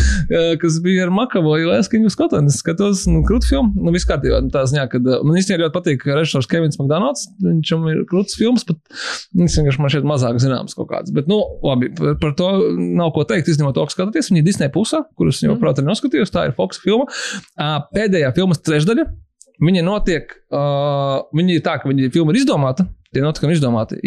kas 0.62 0.80
bija 0.86 1.08
ar 1.08 1.14
Makavoju 1.14 1.72
Last 1.72 1.94
King 1.94 2.06
of 2.06 2.14
Scotland. 2.14 2.54
Es 2.54 2.62
skatos, 2.62 3.08
nu, 3.10 3.24
krūti 3.26 3.50
filmu. 3.50 3.74
Nu. 3.74 3.94
Nu, 3.94 4.50
Tā 4.54 4.64
ziņā, 4.70 4.86
kad 4.92 5.06
uh, 5.08 5.22
man 5.26 5.38
īstenībā 5.40 5.66
ļoti 5.66 5.76
patīk 5.76 6.06
režisors 6.10 6.48
Kevins 6.50 6.80
McDonalds. 6.80 7.28
Viņam 7.44 7.86
ir 7.92 8.02
krūtis 8.10 8.38
filmas, 8.40 8.66
bet 8.68 8.80
viņš 9.38 9.63
vienkārši 9.64 9.84
man 9.84 9.94
šeit 9.94 10.08
mazāk 10.08 10.40
zināms 10.44 10.76
kaut 10.78 10.90
kāds. 10.92 11.14
Bet, 11.16 11.30
nu, 11.32 11.40
labi, 11.64 11.90
par, 11.96 12.18
par 12.22 12.36
to 12.40 12.50
nav 13.00 13.14
ko 13.16 13.26
teikt. 13.30 13.50
Izņemot 13.54 13.78
to, 13.78 13.88
ka 13.88 13.96
skatāties, 13.96 14.30
viņa 14.32 14.44
ir 14.44 14.48
Disney 14.48 14.72
pusē, 14.74 15.06
kuras 15.20 15.40
jau, 15.44 15.56
protams, 15.62 15.86
ir 15.86 15.90
noskatījos. 15.90 16.34
Tā 16.34 16.48
ir 16.50 16.58
Fox 16.58 16.82
filma. 16.84 17.08
Pēdējā 17.96 18.34
filmas 18.36 18.62
trešdaļa. 18.64 19.08
Viņa 19.64 19.86
notiek, 19.86 20.36
uh, 20.52 21.24
viņa 21.36 21.56
ir 21.56 21.64
tā, 21.64 21.78
ka 21.80 21.90
viņa 21.90 22.12
filma 22.14 22.34
ir 22.34 22.42
izdomāta. 22.42 22.88
Tie 23.14 23.22
notikumi 23.22 23.54
ir 23.54 23.60
izdomāti. 23.60 24.00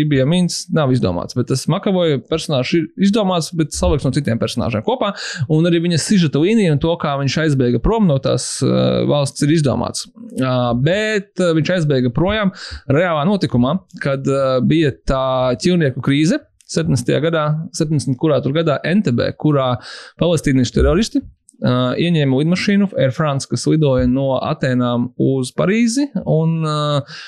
Ibija 0.00 0.24
Mīns 0.26 0.64
nav 0.74 0.90
izdomāts, 0.90 1.36
bet 1.38 1.46
tas 1.52 1.62
Makavoja 1.70 2.18
personāžs 2.26 2.72
ir 2.74 2.88
izdomāts, 3.06 3.52
bet 3.54 3.76
salikts 3.76 4.06
no 4.06 4.10
citiem 4.14 4.40
personāžiem 4.40 4.82
kopā. 4.86 5.12
Un 5.54 5.68
arī 5.70 5.78
viņa 5.84 6.00
sižeta 6.02 6.42
līnija 6.42 6.74
un 6.74 6.82
to, 6.82 6.90
kā 6.98 7.14
viņš 7.20 7.38
aizbēga 7.44 7.78
prom 7.84 8.08
no 8.10 8.18
tās 8.22 8.50
uh, 8.66 9.04
valsts, 9.08 9.46
ir 9.46 9.54
izdomāts. 9.54 10.08
Uh, 10.10 10.72
bet 10.74 11.38
uh, 11.38 11.54
viņš 11.58 11.72
aizbēga 11.76 12.10
projām 12.14 12.50
reālā 12.90 13.22
notikumā, 13.30 13.78
kad 14.02 14.26
uh, 14.26 14.58
bija 14.66 14.90
tā 15.06 15.24
ķīlnieku 15.62 16.02
krīze. 16.02 16.42
70. 16.68 17.14
gadā, 17.24 17.46
70. 17.78 18.18
kurā 18.20 18.42
tur 18.44 18.52
gadā 18.52 18.76
NTB, 18.84 19.30
kurā 19.40 19.76
palestīniešu 20.20 20.80
teroristi 20.82 21.22
uh, 21.64 21.92
ieņēma 21.98 22.40
lidmašīnu 22.42 22.90
Air 22.98 23.12
France, 23.14 23.48
kas 23.50 23.66
lidoja 23.70 24.08
no 24.10 24.30
Atenām 24.38 25.10
uz 25.20 25.52
Parīzi 25.56 26.08
un 26.24 26.58
uh, 26.66 27.20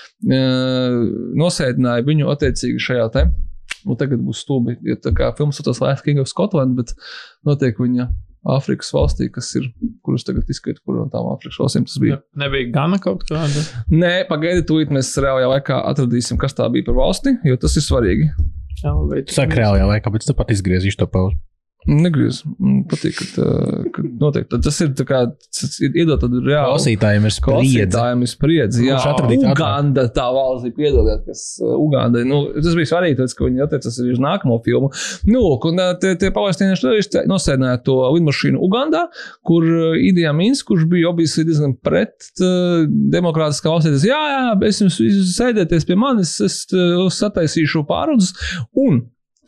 nosēdināja 1.40 2.07
viņu 2.09 2.32
attiecīgi 2.35 2.82
šajā 2.89 3.07
te. 3.15 3.28
Nu, 3.86 3.97
tagad 3.97 4.20
būs 4.20 4.43
stūbi, 4.44 4.77
ja 4.85 4.98
tā 5.01 5.12
kā 5.16 5.31
filmas 5.39 5.57
saucās 5.57 5.81
Last 5.81 6.05
King 6.05 6.20
of 6.20 6.28
Scotland, 6.28 6.77
bet 6.77 6.93
notiek 7.48 7.78
viņa 7.81 8.11
Āfrikas 8.51 8.89
valstī, 8.97 9.27
kas 9.32 9.51
ir, 9.59 9.66
kuras 10.05 10.24
tagad 10.24 10.48
izskata, 10.48 10.81
kur 10.85 10.97
no 10.97 11.07
tām 11.12 11.27
Āfrikas 11.28 11.59
valstīm 11.61 11.85
tas 11.89 11.98
bija. 12.01 12.16
Nebija 12.40 12.70
gana 12.73 12.97
kaut 13.02 13.27
kāda. 13.28 13.65
Nē, 13.93 14.15
pagaidiet, 14.31 14.65
tūlīt 14.69 14.93
mēs 14.97 15.12
reālajā 15.20 15.51
laikā 15.52 15.81
atradīsim, 15.90 16.40
kas 16.40 16.57
tā 16.57 16.69
bija 16.73 16.89
par 16.89 16.97
valsti, 17.02 17.35
jo 17.44 17.61
tas 17.61 17.77
ir 17.77 17.85
svarīgi. 17.85 18.31
Elevator. 18.81 19.35
Saka, 19.36 19.59
reālajā 19.61 19.90
laikā, 19.93 20.12
bet 20.15 20.24
es 20.24 20.31
tepat 20.32 20.55
izgriezīšu 20.57 21.02
to 21.02 21.09
pauzi. 21.12 21.36
Negriez. 21.89 22.43
Man 22.61 22.82
patīk, 22.89 23.16
ka, 23.32 23.44
ka 23.94 24.02
noteikti. 24.05 24.59
Tas 24.66 24.78
ir 24.85 24.90
tā 24.98 25.05
kā, 25.09 25.20
iedot 25.89 26.20
tādu 26.20 26.43
reālu. 26.44 26.74
Klausītājiem 26.74 27.24
ir 27.24 27.32
spriedzi. 27.32 27.55
Klausītājiem 27.57 28.24
ir 28.24 28.31
spriedzi. 28.31 28.82
Jā? 28.85 28.98
Uganda, 29.48 30.05
tā 30.12 30.27
valsts, 30.35 30.74
piedodiet, 30.77 31.23
kas 31.24 31.44
Ugandai. 31.65 32.27
Nu, 32.28 32.43
tas 32.52 32.77
bija 32.77 32.90
svarīgi, 32.90 33.16
tāpēc, 33.20 33.36
ka 33.39 33.48
viņi 33.48 33.65
attiecas 33.65 33.97
arī 34.02 34.12
uz 34.12 34.20
nākamo 34.20 34.59
filmu. 34.66 34.90
Nu, 35.31 35.44
un 35.70 35.81
tie, 36.02 36.12
tie 36.20 36.32
palestīnieši 36.36 36.85
teroristi 36.85 37.23
nosēdināja 37.31 37.81
to 37.86 37.97
lidmašīnu 38.19 38.61
Ugandā, 38.66 39.07
kur 39.48 39.65
Idija 39.97 40.35
Mins, 40.36 40.61
kurš 40.69 40.85
bija 40.90 41.09
obviously 41.15 41.47
diezgan 41.48 41.73
pret 41.81 42.28
uh, 42.44 42.85
demokrātiskā 43.15 43.73
teica, 43.81 44.02
jā, 44.05 44.20
jā, 44.35 44.43
es 44.69 44.82
jums 44.85 45.01
sēdēties 45.32 45.89
pie 45.89 45.97
manis, 45.97 46.36
es 46.44 46.61
uh, 46.74 47.07
sataisīšu 47.15 47.86
pārudzes. 47.89 48.36
Un 48.77 49.01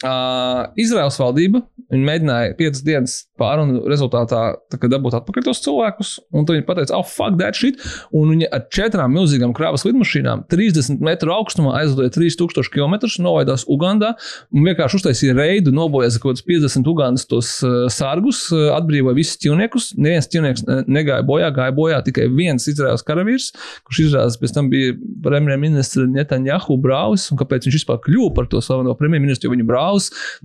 Uh, 0.02 0.66
Izraels 0.82 1.18
valdība 1.20 1.62
mēģināja 1.92 2.54
piecas 2.56 2.82
dienas 2.86 3.14
pārunu 3.40 3.82
rezultātā 3.90 4.40
dabūt 4.72 5.16
atpakaļ 5.18 5.44
tos 5.44 5.60
cilvēkus. 5.64 6.12
Un 6.32 6.46
viņi 6.48 6.64
teica, 6.64 6.96
oh, 6.96 7.04
fuck 7.06 7.36
that 7.40 7.58
shit. 7.58 7.80
Un 8.16 8.32
viņi 8.32 8.48
ar 8.54 8.64
četrām 8.72 9.12
milzīgām 9.14 9.52
krāvas 9.56 9.84
lidmašīnām 9.86 10.46
30 10.52 11.02
metru 11.04 11.34
augstumā 11.34 11.74
aizlidoja 11.80 12.14
3000 12.14 12.72
km, 12.72 12.96
novaidās 13.24 13.66
Ugandā 13.72 14.14
un 14.52 14.66
vienkārši 14.66 15.00
uztaisīja 15.00 15.36
reidu, 15.36 15.74
nobojāja 15.74 16.20
kaut 16.22 16.32
kādus 16.32 16.46
50 16.48 16.90
Ugandas 16.92 17.28
tos 17.28 17.52
uh, 17.66 17.84
sargus, 17.92 18.44
uh, 18.54 18.70
atbrīvoja 18.76 19.18
visus 19.18 19.40
ķīniekus. 19.42 19.92
Neviens 20.00 20.30
ķīnieks 20.32 20.64
uh, 20.64 20.82
negāja 20.88 21.24
bojā, 21.28 21.52
gāja 21.54 21.76
bojā 21.76 22.00
tikai 22.06 22.28
viens 22.32 22.68
Izraels 22.70 23.04
karavīrs, 23.06 23.50
kurš 23.84 24.04
izrādās 24.06 24.40
pēc 24.40 24.56
tam 24.56 24.72
bija 24.72 24.96
premjerministra 25.24 26.06
Netanjahu 26.08 26.78
brālis. 26.80 27.28
Un 27.32 27.40
kāpēc 27.40 27.68
viņš 27.68 27.80
vispār 27.82 28.00
kļuva 28.06 28.32
par 28.38 28.48
to 28.52 28.62
slaveno 28.64 28.96
premjerministru? 28.98 29.50
Jo 29.50 29.56
viņa 29.56 29.68
brālis 29.68 29.91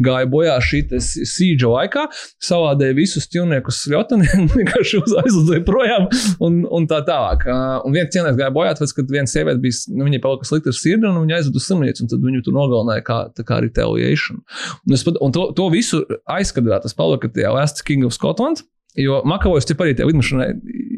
gāja 0.04 0.30
bojā 0.32 0.58
šī 0.64 0.84
sīdža 1.02 1.72
laikā, 1.72 2.06
savādēja 2.44 2.98
visus 2.98 3.28
ķīniekus 3.34 3.84
ļotaniem 3.94 4.48
vienkārši 4.58 5.02
aizlidoja 5.24 5.64
projām 5.68 6.08
un, 6.44 6.62
un 6.70 6.88
tā 6.90 7.02
tālāk. 7.08 7.48
Un 7.48 7.96
viens 7.96 8.12
ķīnieks 8.14 8.40
gāja 8.40 8.54
bojā, 8.56 8.76
tāpēc, 8.78 8.96
ka 8.98 9.08
viena 9.12 9.30
sieviete 9.32 9.62
bija, 9.64 9.82
nu, 9.94 10.08
viņai 10.08 10.22
palika 10.24 10.50
slikta 10.50 10.74
ar 10.74 10.80
sirdi 10.80 11.10
un 11.10 11.22
viņa 11.24 11.40
aizveda 11.42 11.62
uz 11.62 11.68
slimnīcu, 11.68 12.04
un 12.04 12.14
tad 12.14 12.26
viņu 12.28 12.46
tur 12.46 12.58
nogalināja 12.58 13.06
kā, 13.08 13.20
kā 13.48 13.62
retaliation. 13.66 14.42
Un, 14.88 14.98
pat- 15.10 15.22
un 15.24 15.36
to, 15.36 15.50
to 15.58 15.70
visu 15.74 16.04
aizkadrā 16.38 16.82
tas 16.84 16.98
palika 16.98 17.32
tajā 17.32 17.54
Last 17.56 17.86
King 17.88 18.08
of 18.08 18.16
Scotland. 18.16 18.66
Jo 18.98 19.22
Makavojas 19.30 19.68
jau 19.70 19.78
arī 19.84 19.94
tajā 19.98 20.10
lidmašīnā 20.10 20.48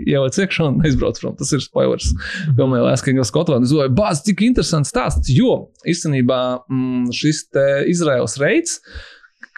ieliec 0.08 0.40
iekšā 0.40 0.68
un 0.70 0.80
aizbrauc 0.88 1.20
prom. 1.20 1.36
Tas 1.40 1.52
ir 1.56 1.64
spoilers. 1.64 2.14
Filmē 2.58 2.82
Last 2.86 3.06
King 3.06 3.20
of 3.22 3.28
Scotland. 3.28 3.68
Es 3.68 3.74
domāju, 3.74 3.94
bāz, 3.98 4.24
cik 4.26 4.44
interesants 4.48 4.94
stāsts. 4.94 5.32
Jo 5.34 5.70
īstenībā 5.90 6.42
mm, 6.70 7.10
šis 7.16 7.46
Izraels 7.92 8.38
reids, 8.42 8.80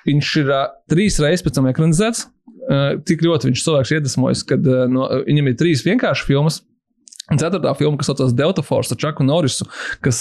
viņš 0.08 0.34
ir 0.42 0.52
uh, 0.52 0.68
trīs 0.92 1.20
reizes 1.22 1.46
pēc 1.46 1.60
tam 1.60 1.70
ekranizēts. 1.72 2.26
Uh, 2.62 3.00
tik 3.06 3.24
ļoti 3.26 3.50
viņš 3.50 3.64
cilvēks 3.66 3.94
iedvesmojas, 3.98 4.44
kad 4.48 4.66
uh, 4.70 4.86
no, 4.90 5.08
viņam 5.28 5.50
ir 5.50 5.58
trīs 5.60 5.86
vienkāršas 5.86 6.28
filmas. 6.30 6.62
Ceturtā 7.40 7.74
filma, 7.80 8.00
kas 8.00 8.10
saucās 8.12 8.34
Delta 8.36 8.64
Force 8.66 8.94
ar 8.94 9.00
Čaku 9.02 9.26
Norisu, 9.28 9.68
kas 10.04 10.20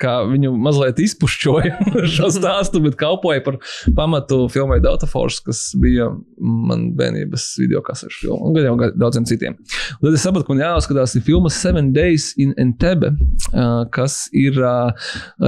kā 0.00 0.14
viņu 0.30 0.52
mazliet 0.62 1.00
izpušķoja 1.02 1.90
šo 2.14 2.30
stāstu, 2.36 2.82
bet 2.84 2.96
kalpoja 3.00 3.42
par 3.44 3.58
pamatu 3.96 4.46
filmai 4.52 4.80
Delta 4.84 5.08
Force, 5.10 5.42
kas 5.44 5.64
bija 5.80 6.08
man 6.38 6.90
bērnības 6.98 7.48
video 7.60 7.82
kasešu 7.84 8.26
filma 8.26 8.50
un 8.52 8.58
jau 8.62 8.90
daudziem 8.98 9.26
citiem. 9.28 9.58
Un 9.98 10.06
tad 10.06 10.16
es 10.16 10.24
sapratu, 10.24 10.48
ka 10.48 10.54
man 10.54 10.64
jāskatās 10.64 11.16
ir 11.18 11.26
filma 11.26 11.52
Seven 11.52 11.92
Days 11.96 12.32
in 12.40 12.54
Entebbe, 12.60 13.12
kas 13.94 14.24
ir 14.32 14.58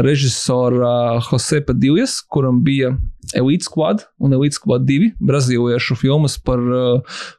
režisora 0.05 1.21
Jose 1.31 1.61
Padillas, 1.65 2.21
kuram 2.29 2.63
bija 2.65 2.95
Elite 3.35 3.65
Squad 3.65 4.05
un 4.21 4.35
Elite 4.37 4.59
Squad 4.59 4.85
2 4.89 5.15
brazīliešu 5.25 5.97
filmas 5.97 6.37
par 6.45 6.61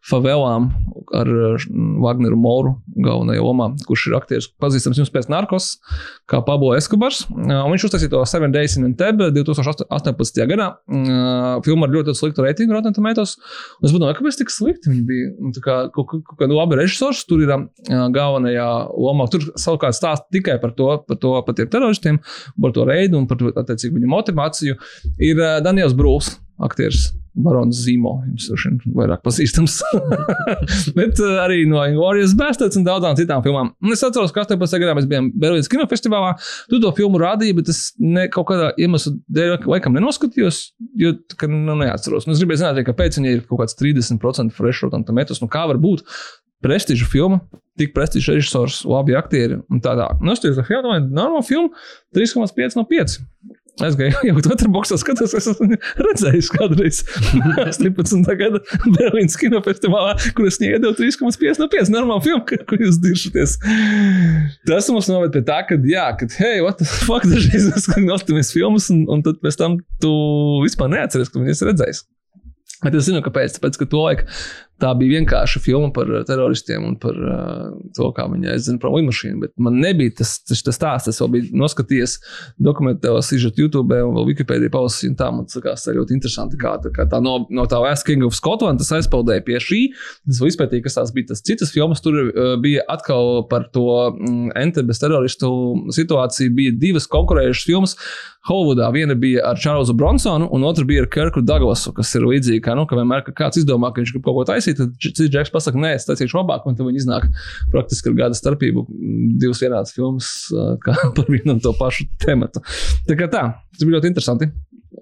favelām 0.10 0.72
ar 1.14 1.30
Wagneru 2.02 2.40
Moru 2.42 2.76
galvenajā 2.96 3.44
lomā, 3.44 3.70
kurš 3.88 4.08
ir 4.10 4.16
aktieris 4.18 4.48
pazīstams 4.62 5.00
jums 5.02 5.12
pēc 5.14 5.28
narkos, 5.32 5.68
kā 6.32 6.40
Pablo 6.46 6.74
Eskobars. 6.78 7.24
Uh, 7.32 7.64
un 7.64 7.74
viņš 7.74 7.88
uztaisīja 7.90 8.14
to 8.14 8.22
Seven 8.30 8.54
Days 8.56 8.78
in 8.80 8.88
Entebbe 8.90 9.32
2018. 9.36 10.46
gadā. 10.52 10.70
Uh, 10.88 11.58
filma 11.66 11.90
ar 11.90 11.96
ļoti 11.96 12.16
sliktu 12.18 12.46
reitingu 12.46 12.76
Rotten 12.76 12.96
Tomatoes. 12.96 13.36
Un 13.82 13.90
es 13.90 13.96
domāju, 13.96 14.20
kāpēc 14.20 14.40
tik 14.42 14.54
slikti 14.54 14.94
viņi 14.94 15.04
bija. 15.10 15.34
Kā 15.66 15.78
kaut 15.96 16.12
kaut 16.14 16.38
kāda 16.40 16.56
laba 16.56 16.80
režisors 16.80 17.26
tur 17.28 17.44
ir 17.44 17.52
uh, 17.56 17.68
galvenajā 18.16 18.70
lomā. 18.94 19.28
Tur 19.34 19.50
savukārt 19.60 19.98
stāsta 19.98 20.30
tikai 20.36 20.58
par 20.64 20.76
to, 20.78 20.92
par 21.08 21.20
to 21.22 21.36
par 21.46 21.58
tiem 21.58 21.70
teroristiem, 21.72 22.22
par 22.62 22.76
to 22.76 22.88
reidu 22.88 23.20
un 23.20 23.28
par 23.30 23.42
to, 23.42 23.52
attiecīgi, 23.52 23.96
viņu 24.00 24.16
motivāciju. 24.16 24.80
Ir 25.26 25.46
Daniels 25.66 25.98
Brūls, 25.98 26.36
aktieris. 26.64 27.12
Barons 27.36 27.82
Zīmo, 27.84 28.14
jums 28.30 28.48
droši 28.50 28.70
vien 28.72 28.96
vairāk 28.96 29.24
pazīstams. 29.26 29.78
Bet 30.98 31.20
uh, 31.20 31.42
arī 31.44 31.64
no 31.70 31.82
Ingūrijas 31.84 32.36
Bastards 32.40 32.80
un 32.80 32.86
daudzām 32.88 33.18
citām 33.20 33.44
filmām. 33.46 33.74
Un 33.84 33.96
es 33.96 34.04
atceros, 34.06 34.34
ka 34.36 34.46
18. 34.46 34.80
gadā 34.82 34.96
mēs 34.98 35.10
bijām 35.12 35.28
Berlīnas 35.42 35.70
kinofestivālā. 35.72 36.36
Tu 36.72 36.80
to 36.84 36.94
filmu 36.96 37.20
rādīji, 37.22 37.58
bet 37.60 37.74
es 37.74 37.82
ne, 38.00 38.28
kaut 38.32 38.48
kādā 38.52 38.72
iemesla 38.82 39.16
dēļ 39.36 39.68
laikam 39.68 39.98
nenoskatījos, 39.98 40.62
jo 41.02 41.14
kā, 41.36 41.52
nu, 41.52 41.76
neatceros. 41.82 42.28
Un 42.28 42.36
es 42.36 42.42
gribēju 42.44 42.64
zināt, 42.64 42.82
kāpēc 42.88 43.20
viņai 43.20 43.38
ir 43.38 43.46
kaut 43.50 43.66
kāds 43.66 43.78
30% 43.82 44.56
fresh 44.56 44.88
rotam 44.88 45.06
metus. 45.16 45.44
Nu, 45.44 45.52
kā 45.52 45.68
var 45.70 45.82
būt 45.82 46.06
prestiža 46.66 47.06
filma, 47.10 47.42
tik 47.80 47.94
prestižs 47.96 48.32
režisors, 48.32 48.80
labi 48.88 49.16
aktieri 49.18 49.60
un 49.70 49.82
tā 49.84 49.94
tālāk. 49.94 50.22
Nu, 50.24 50.34
es 50.34 50.42
teicu, 50.42 50.58
ka 50.62 50.68
filma 50.68 51.00
ir 51.02 51.10
normāla 51.12 51.44
filma, 51.46 51.74
3,5 52.16 52.80
no 52.80 52.86
5. 52.90 53.18
Es 53.84 53.98
gāju 54.00 54.16
jau 54.30 54.40
tādā 54.46 54.70
boxā, 54.72 54.96
skatos, 55.02 55.34
es 55.36 55.50
esmu 55.52 55.76
redzējis 56.00 56.48
kādreiz 56.54 57.02
18. 57.66 58.24
gada 58.40 58.62
Berlīnas 58.86 59.36
kinofestivālā, 59.42 60.14
kur 60.38 60.48
es 60.48 60.60
iedevu 60.64 60.94
3,5 60.96 61.60
no 61.60 61.68
5. 61.74 61.92
Normāla 61.92 62.24
filma, 62.24 62.46
ka- 62.48 62.62
kur 62.70 62.80
jūs 62.80 63.02
diršaties. 63.04 63.58
Tas 64.70 64.88
mums 64.94 65.10
noved 65.12 65.36
pie 65.36 65.44
tā, 65.48 65.60
ka, 65.68 65.76
jā, 65.92 66.08
ka, 66.20 66.30
hei, 66.40 66.62
what 66.64 66.80
the 66.80 66.88
fuck, 66.88 67.28
dažreiz 67.28 67.68
mēs 67.74 67.90
skatāmies 67.90 68.54
filmas, 68.56 68.88
un, 68.96 69.04
un 69.12 69.26
tad 69.26 69.44
pēc 69.44 69.60
tam 69.60 69.80
tu 70.04 70.14
vispār 70.64 70.94
neatceries, 70.96 71.34
ka 71.34 71.44
viņas 71.44 71.66
redzējis. 71.74 72.06
Bet 72.86 72.96
es 73.00 73.08
zinu, 73.08 73.22
kāpēc. 73.26 73.56
Tāpēc, 73.56 73.78
ka 73.82 73.86
to 73.92 74.02
laiku 74.04 74.26
tā 74.82 74.92
bija 75.00 75.20
vienkārša 75.20 75.62
filma 75.64 75.92
par 75.96 76.10
uh, 76.12 76.22
teroristiem 76.28 76.84
un 76.84 76.98
par 77.00 77.16
uh, 77.16 77.70
to, 77.96 78.10
kā 78.16 78.26
viņi 78.32 78.52
aizdzina 78.52 78.82
prom 78.82 78.98
lidmašīnu. 78.98 79.40
Bet 79.46 79.54
man 79.62 79.80
nebija 79.80 80.18
tas, 80.20 80.36
tas, 80.44 80.64
tas 80.66 80.78
stāsts. 80.78 81.14
Es 81.14 81.22
vēl 81.24 81.32
biju 81.36 81.62
noskatījies 81.62 82.18
dokumentālo 82.68 83.22
sižetu 83.26 83.66
YouTube 83.66 84.00
un 84.04 84.18
vēl 84.18 84.30
Wikipēdijā 84.32 84.74
palasīju. 84.74 85.16
Tā 85.20 85.32
man 85.36 85.48
liekas, 85.48 85.88
tā 85.88 85.96
ļoti 85.96 86.18
interesanti. 86.18 86.60
Kā, 86.62 86.76
tā, 86.84 86.92
kā 86.96 87.08
tā 87.12 87.22
no, 87.24 87.38
no 87.54 87.68
tā 87.72 87.80
Last 87.84 88.08
King 88.08 88.28
of 88.28 88.36
Scotland 88.38 88.84
tas 88.84 88.92
aizpildīja 89.00 89.46
pie 89.48 89.62
šī. 89.64 89.82
Es 90.28 90.44
vēl 90.44 90.52
izpētīju, 90.52 90.86
kas 90.86 91.00
tās 91.00 91.16
bija 91.16 91.32
tas 91.32 91.44
citas 91.46 91.72
filmas. 91.76 92.04
Tur 92.04 92.20
uh, 92.26 92.54
bija 92.62 92.84
atkal 92.92 93.46
par 93.52 93.70
to 93.76 93.88
mm, 94.12 94.54
Entebes 94.60 95.00
teroristu 95.02 95.50
situāciju. 95.96 96.56
Bija 96.56 96.76
divas 96.84 97.08
konkurējušas 97.12 97.70
filmas. 97.72 98.00
Holivudā 98.46 98.92
viena 98.94 99.16
bija 99.18 99.42
ar 99.50 99.58
Čārlzu 99.58 99.96
Bronsonu, 99.98 100.46
un 100.54 100.66
otra 100.68 100.86
bija 100.86 101.02
ar 101.02 101.08
Kirku 101.10 101.42
Douglasu, 101.42 101.90
kas 101.98 102.12
ir 102.14 102.28
līdzīga. 102.30 102.76
Nu, 102.78 102.84
ka 102.86 102.98
vienmēr, 103.00 103.24
kad 103.26 103.38
kāds 103.40 103.58
izdomā, 103.58 103.90
ka 103.90 104.04
viņš 104.04 104.12
grib 104.14 104.26
kaut 104.28 104.38
ko 104.38 104.44
taisīt, 104.52 104.65
tad 104.74 104.96
cits 105.02 105.30
džeks 105.30 105.54
pasakā, 105.54 105.78
nē, 105.82 105.94
es 106.00 106.08
taisīšu 106.08 106.40
labāk, 106.40 106.66
un 106.66 106.78
tad 106.78 106.88
viņi 106.88 107.04
iznāk 107.04 107.28
praktiski 107.74 108.10
ar 108.10 108.18
gada 108.24 108.38
starpību 108.40 108.86
divas 109.42 109.62
vienādas 109.62 109.94
filmas 109.96 110.32
par 111.18 111.30
vienu 111.30 111.54
un 111.54 111.62
to 111.64 111.74
pašu 111.78 112.08
tematu. 112.26 112.64
Tā 113.06 113.18
kā 113.20 113.30
tā, 113.30 113.44
tas 113.76 113.86
bija 113.86 114.00
ļoti 114.00 114.14
interesanti. 114.14 114.50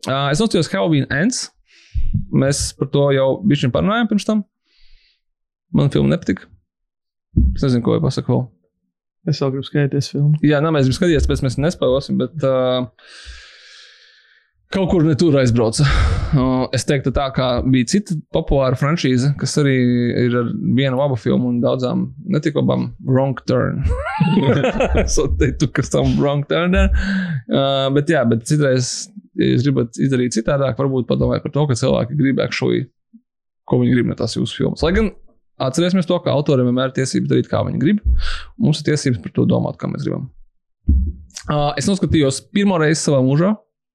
Ā, 0.10 0.34
Es 0.34 0.42
nostājos 0.44 0.72
Halloween 0.74 1.08
Ends. 1.14 1.46
Mēs 2.34 2.72
par 2.76 2.90
to 2.94 3.08
jau 3.16 3.28
bijām 3.48 3.72
parunājām 3.74 4.10
pirms 4.10 4.28
tam. 4.28 4.44
Man 5.74 5.94
filma 5.94 6.12
nepatika. 6.16 6.50
Es 7.56 7.64
nezinu, 7.66 7.82
ko 7.86 7.96
jau 7.96 8.04
pasaku 8.04 8.34
vēl. 8.34 8.44
Es 9.32 9.40
vēl 9.40 9.54
gribu 9.54 9.66
skatīties 9.66 10.10
filmu. 10.12 10.36
Jā, 10.44 10.60
nē, 10.62 10.74
mēs 10.76 10.90
gribam 10.90 10.98
skatīties, 11.00 11.30
pēc 11.30 11.44
mēs 11.46 11.56
nespēlēsim, 11.64 12.20
bet 12.20 12.44
uh, 12.44 12.90
kaut 14.74 14.90
kur 14.92 15.06
ne 15.06 15.16
tur 15.20 15.38
aizbrauca. 15.38 15.86
Es 16.74 16.88
teiktu, 16.90 17.14
tā 17.14 17.28
kā 17.36 17.48
bija 17.66 17.92
cita 17.92 18.18
populāra 18.34 18.78
franšīze, 18.80 19.36
kas 19.38 19.54
arī 19.62 19.76
ir 20.26 20.38
ar 20.40 20.50
vienu 20.50 20.98
labu 20.98 21.18
filmu 21.20 21.52
un 21.52 21.60
daudzām, 21.62 22.08
ne 22.26 22.42
tik 22.42 22.58
labām, 22.58 22.90
Wrong 23.06 23.38
Turn. 23.50 23.84
so 25.16 25.28
teiktu, 25.40 25.70
kas 25.78 25.94
tam 25.94 26.16
Wrong 26.18 26.42
Turn 26.50 26.74
ir. 26.80 26.90
Uh, 27.52 27.88
bet 27.94 28.10
jā, 28.10 28.26
bet 28.30 28.48
citreiz, 28.50 29.12
ja 29.38 29.54
jūs 29.54 29.68
gribat 29.68 30.02
izdarīt 30.02 30.36
citādāk, 30.40 30.76
varbūt 30.80 31.08
padomājiet 31.12 31.46
par 31.46 31.54
to, 31.54 31.68
ka 31.70 31.80
cilvēki 31.84 32.18
grib 32.18 32.42
actually 32.42 32.88
ko 33.70 33.80
viņi 33.82 33.96
grib 33.96 34.10
no 34.12 34.18
tās 34.20 34.36
jūsu 34.38 34.60
filmas. 34.60 34.84
Lai 34.86 34.94
gan 34.96 35.12
atcerēsimies 35.64 36.08
to, 36.10 36.18
ka 36.24 36.34
autoriem 36.36 36.70
vienmēr 36.70 36.92
ir 36.92 36.98
tiesības 36.98 37.32
darīt, 37.32 37.50
kā 37.52 37.64
viņi 37.68 37.82
grib. 37.82 38.02
Mums 38.62 38.82
ir 38.82 38.92
tiesības 38.92 39.22
par 39.24 39.36
to 39.36 39.46
domāt, 39.50 39.80
kā 39.80 39.90
mēs 39.92 40.06
gribam. 40.08 40.30
Uh, 41.44 41.72
es 41.80 41.88
noskatījos 41.88 42.42
pirmo 42.56 42.78
reizi 42.80 43.02
savā 43.06 43.22
mūžā 43.24 43.54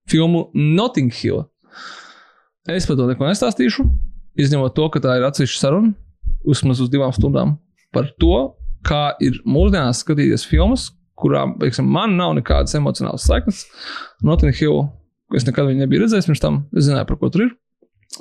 filmu 0.09 0.49
Notting 0.55 1.13
Hill. 1.15 1.45
Es 2.69 2.87
par 2.89 2.99
to 2.99 3.07
neko 3.09 3.29
nestāstīšu, 3.29 3.87
izņemot 4.39 4.75
to, 4.77 4.89
ka 4.93 5.01
tā 5.05 5.17
ir 5.19 5.27
atsevišķa 5.29 5.61
saruna, 5.63 5.95
vismaz 6.47 6.83
uz 6.85 6.91
divām 6.93 7.15
stundām, 7.17 7.57
par 7.97 8.11
to, 8.21 8.35
kā 8.87 9.15
ir 9.25 9.41
mūsdienās 9.49 10.03
skatīties 10.05 10.45
filmas, 10.49 10.91
kurām 11.19 11.57
teiksim, 11.59 11.89
man 11.91 12.15
nav 12.19 12.37
nekādas 12.39 12.77
emocionālas 12.79 13.25
saiknes. 13.27 13.65
Notting 14.25 14.55
Hill, 14.61 14.85
es 15.35 15.49
nekad 15.49 15.71
viņu 15.71 15.83
nebiju 15.83 16.05
redzējis 16.05 16.29
pirms 16.29 16.45
tam, 16.45 16.61
es 16.77 16.87
zināju, 16.87 17.09
par 17.09 17.21
ko 17.21 17.33
tur 17.33 17.49
ir. 17.49 17.55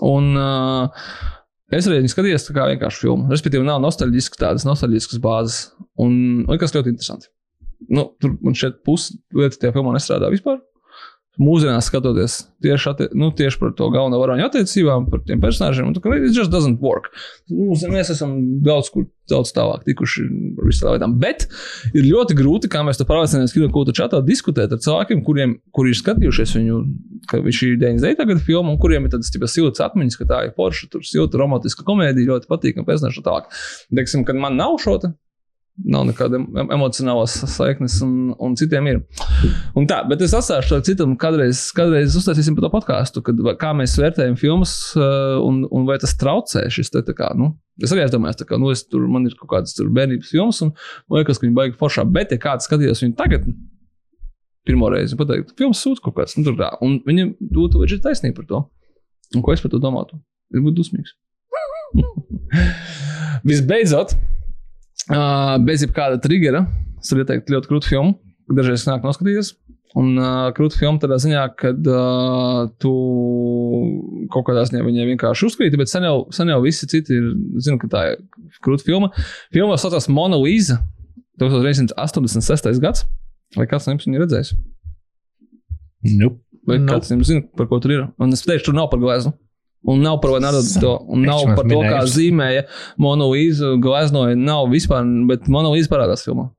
Un, 0.03 0.31
uh, 0.35 1.09
Es 1.67 1.83
arī 1.83 1.97
viņu 1.99 2.13
skatījos 2.13 2.45
kā 2.55 2.63
vienkārši 2.69 3.01
filmu. 3.03 3.25
Respektīvi, 3.27 3.65
nav 3.67 3.81
nostalģiskas 3.83 4.39
tādas 4.39 4.63
nostalģiskas 4.63 5.19
bāzes. 5.19 5.57
Un 5.99 6.45
likās 6.47 6.71
ļoti 6.71 6.93
interesanti. 6.93 7.27
Nu, 7.91 8.05
tur 8.23 8.37
man 8.39 8.55
šeit 8.55 8.79
pusi 8.87 9.17
lietas 9.35 9.59
tajā 9.59 9.73
filmā 9.75 9.91
nestrādā 9.97 10.29
vispār 10.31 10.61
mūsdienās 11.41 11.89
skatoties 11.89 12.39
tieši, 12.63 12.89
atti, 12.91 13.07
nu, 13.17 13.29
tieši 13.35 13.59
par 13.61 13.73
to 13.77 13.89
galveno 13.93 14.19
varoņu 14.21 14.47
attiecībām, 14.47 15.05
par 15.11 15.21
tiem 15.27 15.41
personāžiem, 15.43 15.93
tad 15.95 16.07
it 16.17 16.33
just 16.33 16.53
doesn't 16.53 16.81
work. 16.81 17.11
Mums, 17.51 17.85
mēs 17.91 18.11
esam 18.13 18.37
daudz 18.65 18.89
kur 18.93 19.05
daudz 19.27 19.51
tālāk 19.55 19.83
tikuši 19.87 20.23
par 20.57 20.69
visām 20.69 20.95
lietām. 20.95 21.15
Bet 21.21 21.45
ir 21.91 22.07
ļoti 22.07 22.37
grūti, 22.37 22.71
kā 22.71 22.81
mēs 22.87 22.99
to 22.99 23.07
pārliecināmies, 23.09 23.53
kino 23.55 23.67
kultūra 23.73 24.01
čatā 24.01 24.21
diskutēt 24.25 24.73
ar 24.73 24.81
cilvēkiem, 24.83 25.23
kuriem 25.27 25.57
kuri 25.75 25.93
ir 25.93 25.99
skatījušies 25.99 26.55
viņu, 26.57 26.79
ka 27.29 27.41
viņš 27.43 27.61
ir 27.67 27.77
99. 27.83 28.27
gada 28.31 28.45
filma, 28.47 28.73
un 28.73 28.81
kuriem 28.81 29.07
ir 29.07 29.13
tādas 29.13 29.33
siltas 29.51 29.83
atmiņas, 29.83 30.19
ka 30.19 30.29
tā 30.31 30.41
ir 30.47 30.55
forša, 30.57 30.91
tur 30.93 31.05
silta 31.07 31.41
romantiska 31.41 31.85
komēdija, 31.87 32.31
ļoti 32.31 32.51
patīkama 32.51 32.99
tam 33.03 33.23
tālāk. 33.27 33.51
Teiksim, 33.91 34.23
kad 34.27 34.39
man 34.39 34.55
nav 34.59 34.79
šo 34.83 34.99
nav 35.85 36.07
nekāda 36.07 36.39
emocionālās 36.73 37.35
saiknes, 37.53 37.99
un, 38.05 38.31
un 38.41 38.55
citiem 38.57 38.87
ir. 38.89 38.99
Un 39.77 39.85
tā, 39.89 39.99
bet 40.09 40.23
es 40.25 40.33
atstāšu 40.35 40.73
to 40.73 40.79
citam, 40.89 41.13
kādreiz, 41.19 41.67
kādreiz 41.77 42.15
uztaisīsim 42.17 42.57
par 42.57 42.65
to 42.65 42.71
podkāstu, 42.73 43.23
kā 43.61 43.73
mēs 43.77 43.97
vērtējam 44.01 44.37
filmas, 44.39 44.73
uh, 44.97 45.37
un, 45.43 45.63
un 45.69 45.87
vai 45.89 45.99
tas 46.01 46.15
traucē 46.17 46.65
šis 46.73 46.91
te, 46.95 47.03
kā, 47.17 47.29
nu, 47.37 47.51
es 47.83 47.93
arī 47.93 48.07
domāju, 48.13 48.47
ka 48.49 48.59
nu, 48.61 48.73
tur, 48.89 49.05
man 49.11 49.29
ir 49.29 49.37
kaut 49.37 49.51
kādas 49.53 49.77
bērnības 49.77 50.33
filmas, 50.33 50.61
un 50.65 50.73
liekas, 51.13 51.37
ka 51.37 51.47
viņi 51.47 51.57
baigi 51.59 51.77
foršā, 51.79 52.07
bet 52.09 52.33
ja 52.33 52.41
kāds 52.41 52.69
skatījās 52.69 53.03
viņu 53.05 53.17
tagad, 53.19 53.45
pirmo 54.67 54.89
reizi 54.91 55.17
pateikt, 55.19 55.53
filmas 55.59 55.83
sūta 55.83 56.07
kaut 56.07 56.17
kāds, 56.17 56.35
nu, 56.39 56.45
tur 56.47 56.57
tā, 56.59 56.71
un 56.83 56.97
viņam 57.05 57.35
būtu 57.53 57.85
ir 57.85 58.01
taisnība 58.03 58.41
par 58.41 58.49
to. 58.49 58.63
Un 59.35 59.43
ko 59.43 59.53
es 59.53 59.61
par 59.63 59.71
to 59.73 59.79
domātu? 59.83 60.17
Es 60.55 60.63
būtu 60.63 60.79
dusmīgs. 60.79 61.13
Visbeidzot, 63.47 64.13
Uh, 65.07 65.55
bez 65.63 65.85
jebkāda 65.85 66.17
triggera. 66.19 66.65
Es 66.99 67.13
varu 67.13 67.23
ieteikt 67.23 67.51
ļoti 67.53 67.69
krūtu 67.69 67.87
filmu, 67.93 68.17
dažreiz 68.57 68.83
nāk 68.89 69.05
noskatīties. 69.07 69.53
Un 69.97 70.17
uh, 70.19 70.49
krūta 70.53 70.77
filma 70.77 70.99
tādā 71.01 71.15
ziņā, 71.23 71.43
ka 71.57 71.71
uh, 71.71 72.65
tu 72.81 72.91
kaut 74.33 74.45
kādā 74.49 74.65
ziņā 74.67 74.81
viņai 74.83 75.05
vienkārši 75.13 75.47
uzkrīti, 75.47 75.79
bet 75.79 75.89
sen 75.89 76.03
jau, 76.05 76.25
sen 76.35 76.51
jau 76.51 76.57
visi 76.65 76.89
citi 76.91 77.15
ir, 77.15 77.29
zinu, 77.63 77.79
ka 77.81 77.87
tā 77.93 78.01
ir 78.11 78.19
krūta 78.65 78.83
filma. 78.85 79.09
Filma 79.55 79.77
saucās 79.79 80.09
Mona 80.11 80.37
Lisa, 80.41 80.81
1986. 81.41 82.81
gads. 82.83 83.05
Vai 83.55 83.65
kāds 83.71 83.87
no 83.87 83.95
jums 83.95 84.09
viņu 84.09 84.21
redzējis? 84.25 84.53
Nope. 86.17 86.41
Vai 86.67 86.81
Nope. 86.81 86.91
kāds 86.91 87.09
no 87.13 87.17
jums 87.21 87.31
zina, 87.31 87.45
par 87.57 87.69
ko 87.71 87.79
tur 87.81 87.95
ir? 87.95 88.05
Un 88.19 88.35
es 88.35 88.43
teikšu, 88.43 88.67
tur 88.69 88.75
nav 88.77 88.89
par 88.91 88.99
gleznu. 89.01 89.31
Un 89.87 90.01
nav 90.03 90.17
par 90.23 90.33
to, 90.81 90.93
un 91.07 91.21
nav 91.27 91.43
par 91.55 91.67
to, 91.69 91.81
kā 91.85 91.99
zīmēja 92.09 92.65
Monolīzu, 93.01 93.75
gleznoja. 93.83 94.35
Nav 94.39 94.71
vispār, 94.71 95.05
bet 95.29 95.45
Monolīza 95.51 95.91
parādās 95.91 96.25
filmā. 96.25 96.49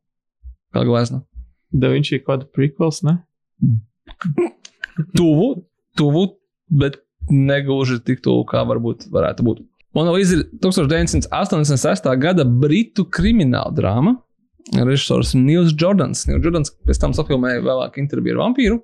Kā 0.75 0.85
glezna. 0.87 1.25
Da 1.75 1.91
viņš 1.93 2.13
ir 2.13 2.23
kaut 2.23 2.31
kāda 2.31 2.49
prequels, 2.55 3.03
ne? 3.05 3.19
Tuvu, 5.19 5.51
tuvu, 5.99 6.25
bet 6.71 7.03
negluži 7.31 7.99
tik 8.05 8.23
tuvu, 8.25 8.47
kā 8.49 8.63
varbūt 8.67 9.11
varētu 9.13 9.45
būt. 9.47 9.61
Monolīza 9.97 10.39
ir 10.39 10.47
1986. 10.63 12.09
gada 12.23 12.47
britu 12.47 13.05
krimināla 13.09 13.75
drāma. 13.75 14.17
Režisors 14.77 15.33
Nils 15.37 15.73
Jordans. 15.73 16.27
Nils 16.29 16.45
Jordans 16.45 16.73
pēc 16.85 17.01
tam 17.01 17.15
safilmēja 17.17 17.63
vēlāk 17.65 17.97
interviju 18.01 18.37
ar 18.37 18.43
vampīru. 18.43 18.81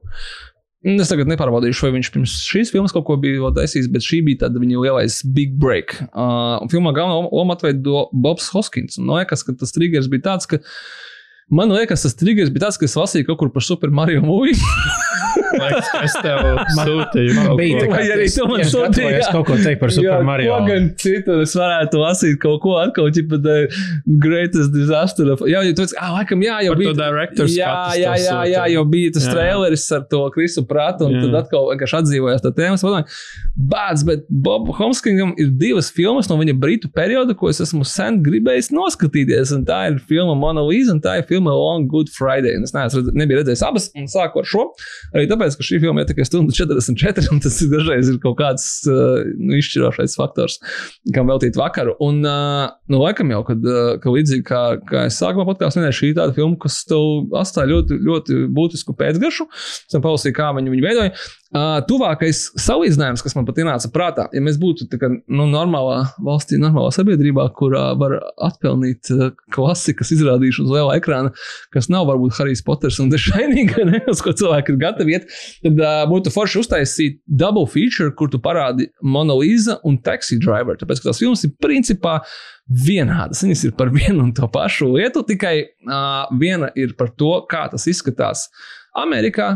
Un 0.85 1.01
Es 1.01 1.09
tagad 1.09 1.31
nepārbaudīšu, 1.31 1.86
vai 1.86 1.94
viņš 1.94 2.11
pirms 2.12 2.32
šīs 2.44 2.70
filmas 2.74 2.93
kaut 2.93 3.06
ko 3.09 3.16
bija 3.20 3.48
taisījis, 3.56 3.89
bet 3.93 4.05
šī 4.05 4.20
bija 4.27 4.43
tāda 4.43 4.61
viņa 4.61 4.82
lielais 4.82 5.23
big 5.36 5.55
break. 5.61 5.97
Uh, 6.11 6.61
filmā 6.73 6.93
galveno 6.97 7.31
lomu 7.31 7.55
atveido 7.56 8.06
Bobs 8.12 8.51
Hoskins. 8.52 8.98
Man 9.01 9.23
liekas, 9.23 9.47
ka 9.47 9.56
tas 9.56 9.73
triggers 9.73 10.11
bija 10.12 10.27
tāds, 10.28 10.48
ka 10.51 10.61
man 11.51 11.69
liekas, 11.75 12.03
tas 12.07 12.15
triggers 12.16 12.51
bija 12.51 12.66
tāds, 12.69 12.79
ka 12.81 12.85
es 12.89 12.95
lasīju 12.97 13.27
kaut 13.29 13.39
kur 13.39 13.51
par 13.53 13.62
Super 13.62 13.91
Mario 13.91 14.23
ka 15.55 16.01
es 16.07 16.15
tev 16.23 16.39
sūtīju. 16.79 17.35
Man 17.37 17.57
bija 17.59 17.81
tā, 17.83 17.87
ka 17.91 17.99
arī 18.15 18.25
es- 18.27 18.35
tu 18.39 18.47
man 18.49 18.61
es 18.62 18.71
sūtīji, 18.75 19.12
jā. 19.19 19.31
kaut 19.35 19.47
ko 19.49 19.57
teikt 19.59 19.81
par 19.81 19.91
Super 19.95 20.07
Jā, 20.09 20.19
Mario. 20.27 20.55
Ko 20.55 20.66
gan 20.69 20.87
citu 21.01 21.37
es 21.43 21.55
varētu 21.59 22.01
lasīt 22.01 22.39
kaut 22.43 22.61
ko 22.62 22.77
atkal, 22.81 23.11
ķipa, 23.15 23.39
the 23.43 23.57
greatest 24.23 24.73
disaster. 24.75 25.31
Of, 25.35 25.43
jā, 25.51 25.62
jau 25.69 25.75
tāds, 25.81 25.95
ah, 26.01 26.12
laikam, 26.19 26.43
jā, 26.47 26.61
jau 26.66 26.75
Par 26.75 26.81
to 26.83 26.85
bija. 26.85 26.95
director's 27.01 27.57
Jā, 27.59 27.71
cut 27.71 27.95
es 27.95 27.99
jā, 28.03 28.12
jā, 28.15 28.15
jā, 28.15 28.31
sūtīju. 28.31 28.75
jau 28.77 28.85
bija 28.95 29.15
tas 29.19 29.27
Jā. 29.29 29.35
traileris 29.35 29.87
ar 29.99 30.05
to 30.15 30.23
Krisu 30.35 30.65
prātu, 30.71 31.09
un 31.09 31.16
Jā. 31.19 31.25
tad 31.27 31.39
atkal 31.43 31.69
vienkārši 31.73 31.99
atdzīvojās 32.01 32.45
tā 32.47 32.55
tēma. 32.55 33.03
Bāds, 33.75 34.03
bet 34.07 34.25
Bob 34.31 34.71
Homskingam 34.79 35.35
ir 35.39 35.51
divas 35.59 35.91
filmas 35.95 36.29
no 36.31 36.39
viņa 36.41 36.55
britu 36.59 36.91
perioda, 36.95 37.35
ko 37.39 37.49
es 37.51 37.61
esmu 37.62 37.85
sen 37.87 38.23
gribējis 38.23 38.71
noskatīties. 38.75 39.53
Un 39.55 39.65
tā 39.66 39.81
ir 39.93 39.99
filma 40.03 40.35
Mona 40.39 40.62
Lisa, 40.66 40.93
un 40.95 41.01
tā 41.05 41.19
ir 41.19 41.27
filma 41.29 41.34
Long 41.43 41.89
Good 41.90 42.12
Friday. 42.15 42.55
Es 42.62 42.74
neesmu 42.74 43.02
redz, 43.11 43.32
redzējis 43.40 43.65
abas, 43.66 43.89
un 43.98 44.06
sāku 44.11 44.43
ar 44.43 44.48
šo. 44.48 44.65
Arī 45.15 45.27
tāpēc, 45.31 45.56
ka 45.59 45.66
šī 45.66 45.81
filma 45.82 46.05
ir 46.05 46.09
tikai 46.11 46.27
stunda 46.28 46.55
44, 46.55 47.31
un 47.35 47.43
tas 47.44 47.59
ir 47.65 47.70
dažreiz 47.73 48.11
ir 48.12 48.20
kaut 48.23 48.39
kāds 48.39 48.66
uh, 48.90 49.23
nu, 49.39 49.59
izšķirošais 49.59 50.16
faktors, 50.20 50.59
kam 51.15 51.31
veltīt 51.32 51.59
vakaru. 51.59 51.97
Un, 52.05 52.20
uh, 52.23 52.69
nu, 52.93 53.01
laikam 53.02 53.32
jau, 53.35 53.43
kad, 53.48 53.65
uh, 53.66 53.94
ka 54.02 54.15
līdzīgi 54.15 54.47
kā, 54.48 54.65
kā 54.89 55.06
es 55.11 55.19
sākumā 55.20 55.47
podkāstā 55.51 55.82
minēju, 55.82 55.98
šī 56.01 56.12
ir 56.12 56.19
tāda 56.20 56.36
filma, 56.36 56.59
kas 56.62 56.82
tev 56.89 57.35
atstāja 57.40 57.73
ļoti, 57.73 58.01
ļoti 58.09 58.43
būtisku 58.55 58.97
pēcgaršu. 58.98 59.48
Es 59.55 59.94
tam 59.94 60.05
palasīju, 60.05 60.36
kā 60.36 60.52
viņi 60.56 60.74
viņu 60.74 60.86
veidoja. 60.86 61.15
Uh, 61.55 61.76
tuvākais 61.86 62.48
salīdzinājums, 62.59 63.20
kas 63.22 63.36
man 63.36 63.44
pat 63.47 63.60
ienāca 63.62 63.86
prātā, 63.94 64.24
ja 64.35 64.40
mēs 64.43 64.56
būtu 64.59 64.89
kā, 64.98 65.06
nu, 65.31 65.44
normālā 65.47 66.01
valstī, 66.26 66.56
normālā 66.59 66.90
sabiedrībā, 66.97 67.44
kurā 67.55 67.85
var 67.94 68.16
atpelnīt 68.43 69.06
uh, 69.14 69.28
klasikas 69.55 70.10
izrādīšanu 70.16 70.66
uz 70.66 70.72
liela 70.74 70.97
ekrāna, 70.98 71.31
kas 71.70 71.86
nav 71.94 72.09
varbūt 72.09 72.35
Harijs 72.40 72.64
Poters 72.66 72.98
un 72.98 73.12
Dešainīga, 73.12 73.85
uz 74.12 74.22
ko 74.24 74.35
cilvēki 74.35 74.74
ir 74.74 74.81
gatavi 74.81 75.14
iet, 75.14 75.31
tad 75.62 75.78
uh, 75.78 76.01
būtu 76.10 76.32
forši 76.35 76.59
uztaisīt 76.64 77.20
double 77.31 77.70
feature, 77.70 78.10
kur 78.18 78.32
tu 78.32 78.40
parādi 78.43 78.89
Monolīza 79.06 79.76
un 79.86 80.01
Taxi 80.02 80.40
Driver. 80.43 80.74
Tāpēc, 80.81 81.05
ka 81.05 81.12
tās 81.12 81.22
filmas 81.22 81.47
ir 81.47 81.52
principā 81.62 82.16
vienādas. 82.66 83.44
Viņas 83.47 83.62
ir 83.68 83.76
par 83.78 83.94
vienu 83.94 84.24
un 84.24 84.35
to 84.35 84.51
pašu 84.51 84.90
lietu, 84.97 85.22
tikai 85.31 85.55
uh, 85.62 86.26
viena 86.43 86.72
ir 86.74 86.97
par 86.98 87.14
to, 87.14 87.36
kā 87.47 87.68
tas 87.70 87.86
izskatās 87.94 88.48
Amerikā, 88.98 89.52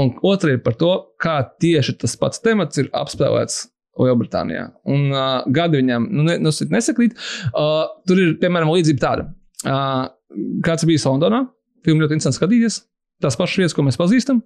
un 0.00 0.12
otra 0.26 0.54
ir 0.54 0.60
par 0.64 0.76
to, 0.80 0.92
kā 1.22 1.38
tieši 1.62 1.96
tas 2.02 2.16
pats 2.20 2.42
temats 2.44 2.82
ir 2.82 2.90
apspēlēts 2.96 3.64
Lielbritānijā. 3.96 4.66
Un 4.92 5.08
uh, 5.08 5.46
gadi 5.52 5.80
viņam 5.80 6.08
nu, 6.10 6.26
ne, 6.26 6.36
nu, 6.42 6.52
nesakrīt. 6.72 7.16
Uh, 7.52 7.86
tur 8.08 8.20
ir, 8.20 8.34
piemēram, 8.42 8.72
līdzība 8.74 9.02
tāda. 9.02 9.28
Uh, 9.64 10.02
kāds 10.66 10.84
bija 10.88 11.00
Londonā? 11.08 11.46
Filmu 11.86 12.04
ļoti 12.04 12.18
interesanti 12.18 12.40
skatīties. 12.40 12.82
Tās 13.24 13.38
pašas 13.40 13.62
vietas, 13.62 13.76
ko 13.76 13.86
mēs 13.86 13.96
pazīstam, 13.96 14.42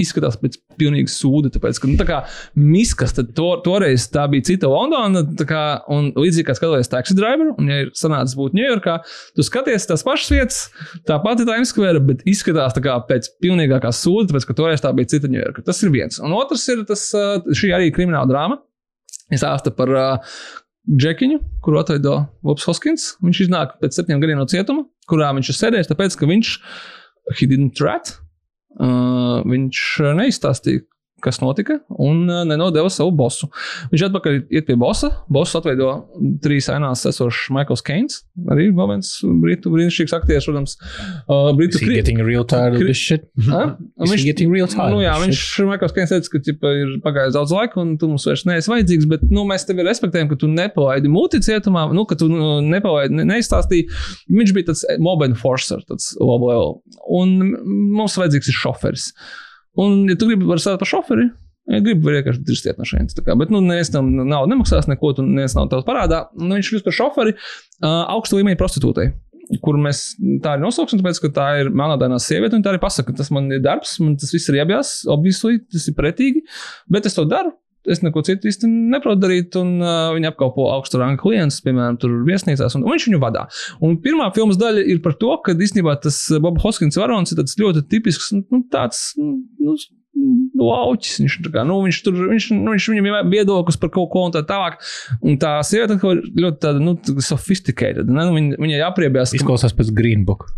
izskatās 0.00 0.38
pēc 0.40 0.56
pilnīgi 0.80 1.10
sūda. 1.12 1.50
Tāpēc, 1.52 1.80
ka, 1.82 1.90
nu, 1.90 1.96
tā 2.00 2.06
kā 2.08 2.18
miskas, 2.58 3.14
tad 3.16 3.32
to, 3.36 3.48
toreiz 3.64 4.06
tā 4.12 4.24
bija 4.32 4.46
cita 4.52 4.70
Londona, 4.70 5.24
kā, 5.48 5.64
un 5.92 6.10
līdzīgi 6.16 6.46
kā 6.48 6.56
skatījies 6.58 6.92
taxi 6.92 7.16
driver, 7.18 7.52
un, 7.56 7.68
ja 7.70 7.82
ir 7.84 7.92
sanācis 7.98 8.38
būt 8.38 8.56
Ņujorkā, 8.58 8.96
tu 9.36 9.46
skaties 9.46 9.88
tās 9.90 10.06
pašas 10.06 10.32
vietas, 10.32 10.62
tā 11.08 11.18
pati 11.24 11.46
Times 11.48 11.74
Square, 11.74 12.02
bet 12.08 12.24
izskatās 12.28 12.76
tā 12.76 12.84
kā 12.84 12.96
pēc 13.08 13.32
pilnīgākā 13.44 13.92
sūda, 13.96 14.30
tāpēc, 14.30 14.48
ka 14.48 14.58
toreiz 14.62 14.84
tā 14.84 14.94
bija 14.96 15.12
cita 15.14 15.30
Ņujorka. 15.32 15.66
Tas 15.68 15.82
ir 15.84 15.92
viens. 15.94 16.22
Un 16.22 16.34
otrs 16.38 16.66
ir 16.72 16.86
tas, 16.88 17.08
šī 17.52 17.74
arī 17.76 17.92
krimināla 17.94 18.30
drāma. 18.30 18.60
Es 19.32 19.40
stāstu 19.40 19.72
par 19.76 19.92
uh, 19.96 20.32
Džekiņu, 20.90 21.38
kuru 21.64 21.78
atveido 21.80 22.16
Vops 22.44 22.66
Hoskins. 22.68 23.12
Viņš 23.22 23.44
iznāk 23.46 23.78
pēc 23.80 23.96
septiņiem 23.96 24.24
gadiem 24.24 24.40
no 24.42 24.48
cietuma, 24.50 24.84
kurā 25.08 25.30
viņš 25.36 25.52
ir 25.52 25.58
sēdējis, 25.58 25.90
tāpēc, 25.92 26.16
ka 26.18 26.28
viņš 26.28 26.56
he 27.38 27.46
didn't 27.48 27.80
rat. 27.84 28.16
Uh, 28.80 29.42
viņš 29.48 29.80
neizstāstīja, 30.16 30.84
kas 31.22 31.40
notika, 31.42 31.78
un 32.02 32.24
uh, 32.28 32.42
nenodeva 32.48 32.90
savu 32.92 33.12
bosu. 33.16 33.48
Viņš 33.92 34.06
atpakaļ 34.08 34.38
iet 34.52 34.66
pie 34.68 34.76
bosa. 34.80 35.10
Bosu 35.32 35.58
atveido 35.60 35.90
trīs 36.44 36.68
ainās 36.72 37.04
esošs 37.08 37.48
Maikls 37.54 37.84
Keins. 37.86 38.22
Arī 38.52 38.68
vēl 38.74 38.90
viens 38.94 39.12
britu 39.42 39.72
brīnišķīgs 39.72 40.16
aktieris, 40.18 40.48
protams. 40.48 40.76
Uh, 41.26 41.50
britu 41.58 41.78
Is 41.78 41.84
he 41.86 41.94
getting 41.94 42.22
real 42.26 42.46
tired 42.48 42.76
of 42.78 42.84
this 42.86 42.98
shit? 43.00 43.28
Ha? 43.48 43.62
Is 44.02 44.10
he 44.10 44.16
Viņš, 44.16 44.26
getting 44.30 44.52
real 44.54 44.70
tired? 44.70 44.94
nu, 44.96 45.02
jā, 45.04 45.14
viņš 45.22 45.44
Maikls 45.70 45.94
Keins 45.96 46.12
teica, 46.14 46.32
ka 46.34 46.42
ķipa, 46.48 46.74
ir 46.82 46.94
pagājis 47.04 47.36
daudz 47.38 47.54
laika, 47.54 47.80
un 47.82 47.94
tu 48.00 48.10
mums 48.10 48.26
vairs 48.28 48.44
neesi 48.48 48.72
vajadzīgs, 48.72 49.08
bet 49.10 49.24
nu, 49.30 49.46
mēs 49.48 49.66
tevi 49.68 49.86
respektējam, 49.86 50.30
ka 50.32 50.40
tu 50.40 50.50
nepalaidi 50.50 51.10
muti 51.12 51.40
cietumā, 51.44 51.86
nu, 51.94 52.04
ka 52.08 52.18
tu 52.20 52.28
nu, 52.30 52.58
nepalaidi, 52.66 53.18
ne, 53.20 53.28
neizstāstīji. 53.32 53.88
Viņš 54.32 54.54
bija 54.56 54.70
tāds 54.72 54.84
mob 55.02 55.24
enforcer, 55.26 55.82
tāds 55.88 56.12
low 56.20 56.40
level. 56.42 56.76
Un 57.12 57.38
mums 57.96 58.18
vajadzīgs 58.20 58.52
ir 58.52 58.58
šoferis. 58.58 59.10
Un, 59.80 60.02
ja 60.10 60.18
tu 60.18 60.28
gribi, 60.28 60.48
par 60.48 60.88
šoferi. 60.88 61.30
Ja 61.70 61.78
gribi, 61.78 62.10
vienkārši 62.10 62.42
dristiet 62.42 62.78
no 62.80 62.86
šejienes. 62.88 63.14
Bet, 63.22 63.52
nu, 63.54 63.60
neviens 63.62 63.92
tam 63.94 64.08
nav 64.26 64.48
nemaksās 64.50 64.88
neko, 64.90 65.12
tu 65.16 65.24
neviens 65.26 65.54
nav 65.56 65.68
tavs 65.70 65.86
parādā. 65.86 66.24
Nu, 66.38 66.56
viņš 66.56 66.72
kļūst 66.72 66.88
par 66.88 66.96
šoferi 66.96 67.36
uh, 67.36 68.02
augstu 68.16 68.40
līmeņa 68.40 68.58
prostitūtei. 68.60 69.12
Kur 69.62 69.76
mēs 69.80 70.02
tā 70.42 70.54
arī 70.54 70.64
nosauksim, 70.64 71.00
tāpēc, 71.00 71.20
ka 71.22 71.30
tā 71.36 71.46
ir 71.60 71.70
melnādainā 71.76 72.18
sieviete, 72.22 72.56
un 72.56 72.64
tā 72.64 72.72
arī 72.72 72.80
pasaka, 72.82 73.10
ka 73.10 73.20
tas 73.20 73.30
man 73.34 73.50
ir 73.52 73.62
darbs, 73.62 73.98
man 74.02 74.16
tas 74.18 74.32
viss 74.32 74.48
ir 74.48 74.58
jābjās, 74.58 74.92
obviously, 75.12 75.60
tas 75.70 75.86
ir 75.90 75.96
pretīgi, 75.98 76.44
bet 76.92 77.08
es 77.10 77.18
to 77.18 77.26
daru. 77.28 77.52
Es 77.90 77.98
neko 78.04 78.22
citu 78.22 78.46
īsti 78.46 78.68
neprotu 78.70 79.24
darīt, 79.24 79.56
un 79.58 79.72
uh, 79.82 80.12
viņi 80.14 80.28
apkalpo 80.30 80.68
augstu 80.70 81.00
rangu 81.00 81.18
klientus, 81.24 81.58
piemēram, 81.64 81.96
tur 82.02 82.12
viesnīcās, 82.28 82.76
un, 82.78 82.84
un 82.86 82.94
viņš 82.94 83.08
viņu 83.08 83.22
vadā. 83.22 83.46
Un 83.82 83.96
pirmā 84.04 84.28
filmas 84.36 84.60
daļa 84.60 84.84
ir 84.94 85.00
par 85.02 85.16
to, 85.18 85.32
ka 85.42 85.56
īstenībā 85.56 85.96
tas 86.04 86.20
Boba 86.38 86.62
Hoskins 86.62 87.00
varonis 87.00 87.34
ir 87.34 87.42
ļoti 87.42 87.82
tipisks, 87.90 88.30
nu, 88.38 88.62
tāds, 88.70 89.08
nu, 89.18 89.74
nu, 90.14 90.68
auķis. 90.70 91.18
Viņš, 91.24 91.36
kā, 91.50 91.64
nu, 91.66 91.80
viņš 91.86 92.00
tur, 92.06 92.18
viņš, 92.30 92.48
nu, 92.54 92.74
viņš 92.74 92.88
viņam 92.92 93.08
ir 93.10 93.30
viedoklis 93.32 93.78
par 93.80 93.90
kaut 93.94 94.10
ko 94.12 94.26
un 94.28 94.34
tā 94.34 94.44
tālāk. 94.46 94.78
Un 95.24 95.38
tā 95.42 95.54
sieviete 95.66 95.98
ir 95.98 96.22
ļoti 96.44 96.62
tāda, 96.62 96.82
nu, 96.84 96.94
sophisticated. 97.24 98.10
Ne? 98.10 98.26
Nu, 98.28 98.36
viņa, 98.36 98.60
viņa 98.62 98.80
jāpriebjās. 98.84 99.32
ka- 99.32 99.40
Izklausās 99.40 99.74
pēc 99.76 99.92
Green 99.96 100.26
Book. 100.28 100.50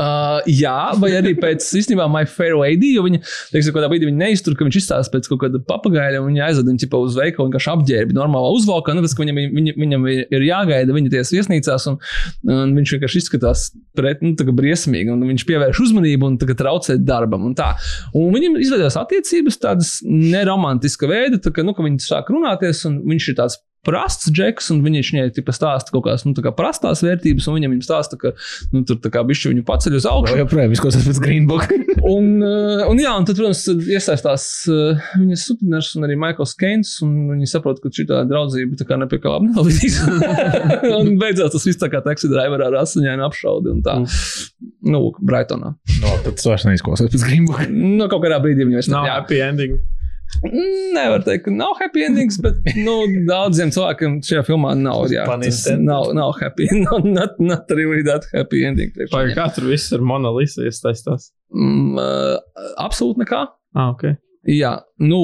Uh, 0.00 0.38
jā, 0.48 0.94
vai 0.96 1.10
arī 1.18 1.34
pēc 1.36 1.64
īstenībā 1.76 2.06
My 2.08 2.24
Fair 2.24 2.54
Lady, 2.56 2.94
jo 2.94 3.02
viņa, 3.04 3.18
teiksim, 3.52 3.74
kādā 3.74 3.90
brīdī 3.90 4.06
viņa 4.08 4.22
neiztur, 4.22 4.54
ka 4.56 4.64
viņš 4.64 4.78
izstāsta 4.80 5.12
pēc 5.12 5.28
kaut 5.28 5.42
kāda 5.42 5.60
papagaļa, 5.68 6.22
un 6.22 6.30
viņa 6.30 6.46
aizved 6.46 6.70
viņu 6.70 7.00
uz 7.04 7.18
veikalu, 7.18 7.50
vienkārši 7.50 7.70
apģērbi 7.74 8.16
normālā 8.16 8.54
uzvalkā, 8.56 8.94
nevis, 8.96 9.12
ka 9.12 9.26
viņam, 9.26 9.42
viņa, 9.58 9.76
viņam 9.76 10.08
ir, 10.08 10.46
jāgaida 10.46 10.96
viņa 10.96 11.12
tiesas 11.12 11.34
viesnīcās, 11.36 11.88
un, 11.92 12.00
un 12.48 12.74
viņš 12.78 12.96
vienkārši 12.96 13.20
izskatās 13.20 13.66
pret, 13.98 14.24
nu, 14.24 14.32
tā 14.40 14.48
kā 14.48 14.56
briesmīgi, 14.56 15.12
un 15.12 15.26
viņš 15.34 15.44
pievērš 15.50 15.84
uzmanību 15.84 16.30
un 16.30 16.40
tā 16.40 16.48
kā 16.48 16.56
traucē 16.56 16.96
darbam, 17.04 17.44
un 17.50 17.58
tā. 17.58 17.74
Un 18.16 18.32
viņam 18.32 18.56
izveidojās 18.62 18.96
attiecības 19.02 19.60
tādas 19.60 19.98
neromantiska 20.06 21.10
veida, 21.10 21.42
tā 21.44 21.52
kā, 21.52 21.66
nu, 21.66 21.76
ka 21.76 21.84
viņi 21.84 22.00
sāk 22.06 22.32
runāties, 22.32 22.86
un 22.88 23.02
viņš 23.10 23.34
ir 23.34 23.42
tāds 23.42 23.60
prasts 23.86 24.28
džeks, 24.34 24.70
un 24.74 24.82
viņš 24.84 25.10
viņai 25.14 25.26
tipa, 25.36 25.54
stāsta 25.56 25.92
kaut 25.94 26.04
kādas 26.06 26.26
nu, 26.26 26.34
tā 26.36 26.44
kā 26.44 26.52
prastās 26.56 27.02
vērtības, 27.04 27.48
un 27.48 27.56
viņam 27.56 27.74
viņam 27.74 27.86
stāsta, 27.86 28.18
ka 28.20 28.32
nu, 28.74 28.82
tur 28.88 28.98
tā 29.00 29.12
kā 29.14 29.22
bišķi 29.26 29.54
viņu 29.54 29.64
paceļ 29.68 29.96
uz 29.96 30.08
augšu. 30.10 30.36
Jā, 30.36 30.44
joprojām 30.44 30.74
izklausās 30.76 31.06
pēc 31.08 31.20
Green 31.24 31.48
Book. 31.50 31.70
Un, 32.10 32.40
uh, 32.40 32.86
un, 32.88 32.96
jā, 32.98 33.10
un 33.12 33.26
tad, 33.28 33.36
protams, 33.36 33.60
iesaistās 33.92 34.44
uh, 34.72 34.96
viņas 35.20 35.42
superners 35.50 35.90
un 35.98 36.06
arī 36.06 36.16
Maikls 36.18 36.54
Keins. 36.58 36.94
Viņi 37.04 37.48
saprot, 37.50 37.78
ka 37.82 37.92
šī 37.92 38.06
draudzība 38.08 38.78
tā 38.80 38.86
kā 38.88 38.96
nepie 38.98 39.20
kā 39.20 39.34
labi 39.34 39.50
nenovadīs. 39.50 39.98
un 40.96 41.12
beidzot 41.20 41.52
tas 41.52 41.68
viss 41.68 41.80
tā 41.80 41.90
kā 41.92 42.00
taksi 42.04 42.30
driverā 42.32 42.70
ar 42.70 42.78
asiņainu 42.80 43.26
apšaudi 43.28 43.74
un 43.74 43.84
tā. 43.84 43.98
Nu, 44.80 45.02
Brightonā. 45.20 45.74
no, 45.76 46.16
tad 46.24 46.40
tas 46.40 46.48
vairs 46.48 46.66
neizklausās 46.70 47.12
pēc 47.12 47.28
Green 47.28 47.46
Book. 47.50 47.68
Nu, 47.68 48.08
kaut 48.08 48.24
kādā 48.24 48.40
brīdī 48.42 48.64
viņi 48.64 48.80
vairs 48.80 48.92
Nav 48.96 49.10
jā. 49.10 49.20
happy 49.20 49.44
ending. 49.44 49.76
Nevar 50.94 51.24
teikt, 51.26 51.44
ka 51.46 51.52
nav 51.52 51.74
happy 51.80 52.04
endings, 52.06 52.38
bet 52.40 52.70
nu, 52.78 52.94
daudziem 53.28 53.72
cilvēkiem 53.74 54.20
šajā 54.24 54.44
filmā 54.46 54.72
nav. 54.78 55.04
Jā, 55.12 55.26
tas 55.28 55.60
nav, 55.80 56.12
nav 56.16 56.32
happy. 56.40 56.68
Not, 56.86 57.04
not, 57.04 57.36
not 57.42 57.70
really 57.76 58.02
that 58.06 58.24
happy 58.32 58.64
ending. 58.64 58.94
kā 59.10 59.46
tur 59.54 59.68
viss 59.68 59.92
ar 59.92 60.04
Monolīsu 60.04 60.64
iesaistās? 60.68 61.30
Mm, 61.52 61.98
uh, 62.00 62.72
absolūti 62.80 63.24
nekā. 63.24 63.44
Ah, 63.76 63.92
ok. 63.92 64.14
Jā, 64.48 64.70
nu, 65.04 65.18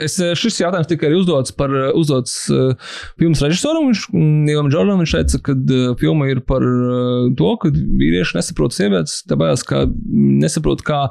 es, 0.00 0.14
šis 0.40 0.56
jautājums 0.62 0.88
tika 0.88 1.04
arī 1.04 1.18
uzdots 1.20 1.52
par 1.52 1.72
uzdots 1.92 2.32
uh, 2.48 2.94
filmas 3.20 3.42
režisoram. 3.44 3.90
Viņš, 3.90 4.06
Nīlam 4.16 4.70
Džordžam, 4.72 5.02
viņš 5.02 5.12
teica, 5.18 5.40
ka 5.44 5.52
uh, 5.52 5.82
filma 6.00 6.30
ir 6.32 6.40
par 6.48 6.64
uh, 6.64 7.26
to, 7.36 7.50
ka 7.60 7.68
vīrieši 7.74 8.38
nesaprot 8.38 8.72
sievietes, 8.72 9.18
tāpēc, 9.28 9.66
ka 9.68 9.84
nesaprot, 10.40 10.80
kā 10.88 11.02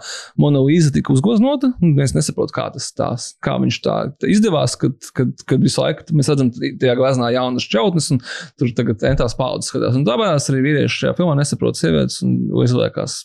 monolīza 0.42 0.90
tika 0.98 1.14
uzgoznota. 1.14 1.76
Mēs 1.86 2.18
nesaprotam, 2.18 2.56
kā 2.58 2.68
tas 2.74 2.90
tās, 2.98 3.30
kā 3.46 3.60
viņš 3.62 3.82
tā, 3.86 4.00
tā 4.18 4.34
izdevās, 4.34 4.74
kad, 4.82 4.98
kad, 5.14 5.38
kad 5.46 5.62
visu 5.62 5.86
laiku 5.86 6.10
mēs 6.18 6.34
redzam 6.34 6.50
tajā 6.58 6.98
gleznā 6.98 7.36
jaunas 7.38 7.70
čautnes, 7.70 8.10
un 8.18 8.24
tur 8.58 8.74
tagad 8.74 9.06
entās 9.14 9.38
paudzes 9.38 9.70
skatās. 9.70 9.94
Un 9.94 10.10
tāpēc 10.10 10.50
arī 10.50 10.66
vīrieši 10.72 11.04
šajā 11.04 11.20
filmā 11.22 11.38
nesaprot 11.38 11.78
sievietes 11.78 12.24
un 12.26 12.40
izliekās 12.66 13.22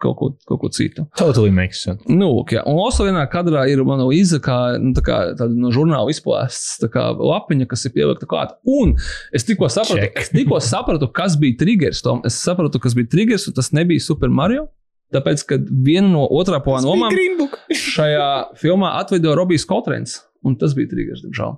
kaut 0.00 0.16
ko, 0.18 0.28
kaut 0.48 0.60
ko 0.62 0.70
citu. 0.72 1.04
Totally 1.18 1.52
makes 1.54 1.82
sense. 1.84 2.02
Nu, 2.08 2.30
lūk, 2.38 2.54
jā. 2.56 2.64
Un 2.68 2.80
also 2.80 3.06
vienā 3.06 3.22
kadrā 3.32 3.66
ir 3.70 3.82
mana 3.86 4.06
līnija, 4.08 4.40
kā, 4.44 4.58
nu, 4.80 4.94
tā 4.96 5.04
kā 5.06 5.20
tāda 5.38 5.50
no 5.52 5.72
žurnāla 5.74 6.12
izplēsts 6.12 6.80
tā 6.82 6.90
kā 6.92 7.06
lapiņa, 7.16 7.68
kas 7.70 7.86
ir 7.86 7.94
pielikta 7.96 8.28
klāt. 8.30 8.56
Un 8.68 8.96
es 9.36 9.46
tikko 9.48 9.68
sapratu, 9.72 10.00
Check. 10.02 10.24
es 10.24 10.32
tikko 10.34 10.60
sapratu 10.64 11.10
kas 11.14 11.36
bija 11.40 11.58
triggers. 11.60 12.02
Tom. 12.04 12.22
Es 12.26 12.38
sapratu, 12.40 12.80
kas 12.82 12.96
bija 12.96 13.10
triggers, 13.12 13.48
un 13.50 13.56
tas 13.56 13.72
nebija 13.76 14.02
Super 14.04 14.32
Mario. 14.32 14.68
Tāpēc, 15.10 15.42
kad 15.48 15.70
viena 15.84 16.06
no 16.06 16.26
otrā 16.38 16.60
plāna 16.62 16.86
lomām 16.86 17.14
šajā 17.94 18.28
filmā 18.60 18.92
atveido 19.00 19.34
Robijs 19.34 19.66
Kotrens, 19.66 20.20
un 20.46 20.54
tas 20.58 20.76
bija 20.78 20.92
triggers, 20.92 21.24
diemžēl. 21.26 21.56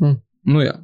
Hmm. 0.00 0.20
Nu, 0.48 0.62
jā. 0.64 0.78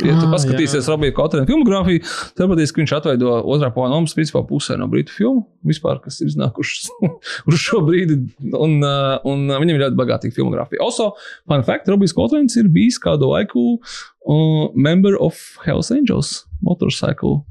Ja 0.00 0.14
tu 0.16 0.24
Ah, 0.24 0.30
paskatīsies. 0.32 0.86
Robija 0.88 1.12
Kotrena 1.12 1.44
filmogrāfiju, 1.44 2.00
tad 2.32 2.46
sapratīs, 2.46 2.70
ka 2.72 2.80
viņš 2.80 2.94
atveido 2.96 3.34
otrā 3.52 3.68
plāna 3.74 3.98
lomas 3.98 4.14
principā 4.16 4.40
pusē 4.48 4.78
no 4.80 4.86
britu 4.88 5.12
filmu, 5.12 5.42
vispār, 5.68 6.00
kas 6.00 6.16
ir 6.22 6.30
iznākušas 6.30 6.88
uz 7.50 7.58
šo 7.60 7.82
brīdi. 7.84 8.16
Un, 8.56 8.78
uh, 8.80 9.18
un 9.28 9.44
uh, 9.50 9.58
viņam 9.60 9.76
ir 9.76 9.84
ļoti 9.84 10.00
bagātīga 10.00 10.38
filmogrāfija. 10.38 10.80
Also, 10.80 11.10
fun 11.44 11.66
fact, 11.68 11.92
Robijs 11.92 12.16
Kotrens 12.16 12.56
ir 12.56 12.72
bijis 12.72 12.96
kādu 13.04 13.28
laiku 13.34 13.66
uh, 13.76 14.72
member 14.72 15.18
of 15.20 15.36
Hells 15.66 15.92
Angels 15.92 16.46
Motorcycle 16.64 17.42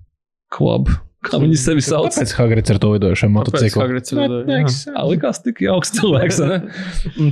Club. 0.49 0.89
Kā 1.21 1.37
viņi 1.37 1.57
sevi 1.61 1.83
sauc? 1.85 2.15
Kāpēc 2.15 2.31
Hagrits 2.33 2.73
ar 2.73 2.79
to 2.81 2.89
lidojušo 2.95 3.27
Kāpēc 3.27 3.35
motociklu? 3.35 3.81
Hagrits 3.83 4.13
ir 4.13 4.21
jā. 4.21 4.77
Jā, 4.87 5.03
likās 5.05 5.41
tik 5.45 5.61
jauks 5.61 5.93
cilvēks. 5.93 6.39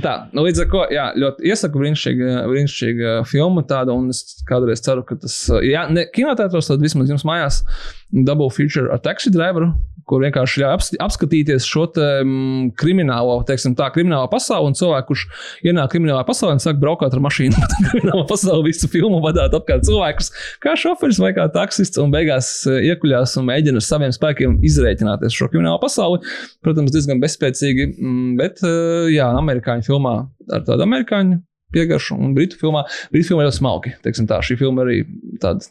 Tā, 0.04 0.12
nu, 0.30 0.44
līdz 0.46 0.62
ar 0.62 0.68
to, 0.70 0.82
jā, 0.94 1.06
ļoti 1.18 1.50
iesaku 1.50 1.82
brīnišķīga, 1.82 2.36
brīnišķīga 2.52 3.14
filma 3.26 3.64
tāda, 3.66 3.96
un 3.98 4.12
es 4.14 4.44
kādreiz 4.46 4.84
ceru, 4.86 5.02
ka 5.08 5.18
tas, 5.24 5.40
jā, 5.66 5.88
ne 5.90 6.06
kinotētros, 6.14 6.70
tad 6.70 6.86
vismaz 6.86 7.10
jums 7.10 7.26
mājās 7.26 7.64
Double 8.12 8.50
Feature 8.50 8.90
ar 8.92 9.00
taxi 9.02 9.30
driveru, 9.30 9.70
kur 10.10 10.24
vienkārši 10.24 10.62
ļauj 10.62 10.72
aps- 10.74 10.96
apskatīties 11.04 11.66
šo 11.68 11.84
te, 11.94 12.06
mm, 12.24 12.72
kriminālo, 12.80 13.36
teiksim 13.46 13.76
tā, 13.78 13.86
kriminālo 13.94 14.26
pasauli, 14.32 14.70
un 14.70 14.76
cilvēku, 14.78 15.12
kurš 15.12 15.24
ienāk 15.70 15.92
kriminālā 15.92 16.24
pasaulē 16.26 16.56
un 16.56 16.62
sāk 16.62 16.80
braukāt 16.82 17.14
ar 17.14 17.22
mašīnu 17.22 17.54
pa 17.54 17.68
tā 17.70 17.82
kriminālo 17.90 18.24
pasauli, 18.30 18.70
visu 18.72 18.90
filmu 18.90 19.20
vadāt 19.22 19.54
apkārt 19.54 19.86
cilvēkus, 19.86 20.32
kā 20.64 20.74
šoferis 20.80 21.20
vai 21.22 21.30
kā 21.36 21.46
taksists, 21.54 22.00
un 22.02 22.10
beigās 22.14 22.50
eh, 22.66 22.80
iekuļās 22.90 23.36
un 23.38 23.46
mēģina 23.50 23.78
ar 23.82 23.86
saviem 23.86 24.16
spēkiem 24.16 24.58
izrēķināties 24.66 25.36
šo 25.36 25.50
kriminālo 25.52 25.78
pasauli. 25.82 26.24
Protams, 26.64 26.90
diezgan 26.96 27.22
bezspēcīgi, 27.22 27.92
mm, 27.94 28.32
bet 28.40 28.64
eh, 28.66 29.12
jā, 29.14 29.30
amerikāņu 29.38 29.86
filmā 29.86 30.16
ar 30.50 30.66
tādu 30.66 30.88
amerikāņu 30.88 31.38
piegaršu, 31.74 32.18
un 32.18 32.34
britu 32.34 32.58
filmā, 32.58 32.82
britu 33.14 33.30
filmā 33.30 33.46
ļoti 33.46 33.60
smalki. 33.60 33.94
Teiksim 34.02 34.26
tā, 34.30 34.40
šī 34.42 34.58
filma 34.58 34.82
arī 34.82 35.04
tāda, 35.42 35.70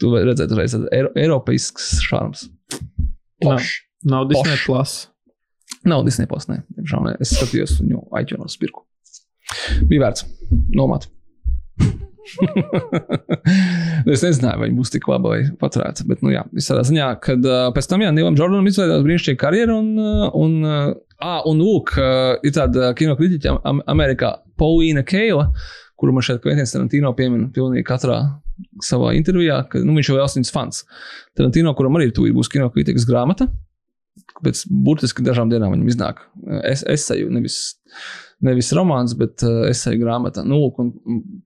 tu 0.00 0.12
vari 0.14 0.30
redzēt, 0.30 0.52
uzreiz 0.54 0.74
eiro, 0.94 1.12
eiropeisks 1.18 1.98
šārms. 2.06 2.48
Nav, 3.44 3.62
nav 4.06 4.26
Disney. 4.30 4.58
Plus. 4.64 4.98
Nav 5.88 6.04
Disney 6.06 6.26
plus, 6.30 6.48
ne. 6.50 6.62
Diemžēl 6.76 7.06
ne. 7.06 7.14
Es 7.22 7.34
skatījos 7.36 7.78
viņu 7.82 8.02
iTunes 8.20 8.58
pirku. 8.60 8.84
Bija 9.88 10.06
vērts 10.06 10.26
nomāt. 10.76 11.08
es 14.12 14.22
nezināju, 14.24 14.58
vai 14.60 14.66
viņi 14.66 14.76
būs 14.76 14.92
tik 14.92 15.06
labi 15.08 15.30
vai 15.32 15.38
paturēti. 15.60 16.04
Bet, 16.08 16.22
nu, 16.24 16.32
jā, 16.34 16.42
visā 16.54 16.76
ziņā, 16.84 17.08
kad 17.24 17.46
pēc 17.76 17.88
tam, 17.88 18.04
jā, 18.04 18.10
Nīlam 18.14 18.36
Jordanam 18.38 18.68
izveidojās 18.68 19.06
brīnišķīga 19.06 19.40
karjera. 19.40 19.78
Un, 19.78 19.88
un, 20.36 20.58
ah, 20.68 21.40
un 21.48 21.62
lūk, 21.62 21.94
ir 22.44 22.56
tāda 22.56 22.92
kino 22.98 23.16
kritiķa 23.18 23.58
Am 23.68 23.80
Amerikā, 23.88 24.34
Paulīna 24.60 25.06
Keila, 25.08 25.48
kuru 25.98 26.14
man 26.14 26.26
šeit 26.26 26.42
Kventins 26.44 26.74
Tarantino 26.74 27.14
piemin 27.16 27.48
pilnīgi 27.54 27.86
katrā 27.88 28.20
savā 28.84 29.14
intervijā, 29.18 29.62
ka 29.70 29.82
nu, 29.84 29.96
viņš 29.98 30.10
jau 30.10 30.16
ir 30.18 30.24
Elsins 30.24 30.52
fans. 30.54 30.84
Tarantino, 31.38 31.74
kuram 31.78 31.98
arī 31.98 32.10
tūlīt 32.14 32.36
būs 32.36 32.50
kino 32.52 32.68
kritikas 32.74 33.06
grāmata. 33.08 33.48
Pēc 34.44 34.64
burtiski 34.84 35.24
dažām 35.26 35.50
dienām 35.50 35.72
viņam 35.74 35.90
iznāk 35.90 36.20
es, 36.66 36.82
eseju, 36.86 37.30
nevis, 37.34 37.58
nevis 38.44 38.70
romāns, 38.76 39.14
bet 39.18 39.42
uh, 39.46 39.64
eseju 39.70 40.02
grāmata. 40.02 40.44
Nu, 40.46 40.60
un 40.78 40.92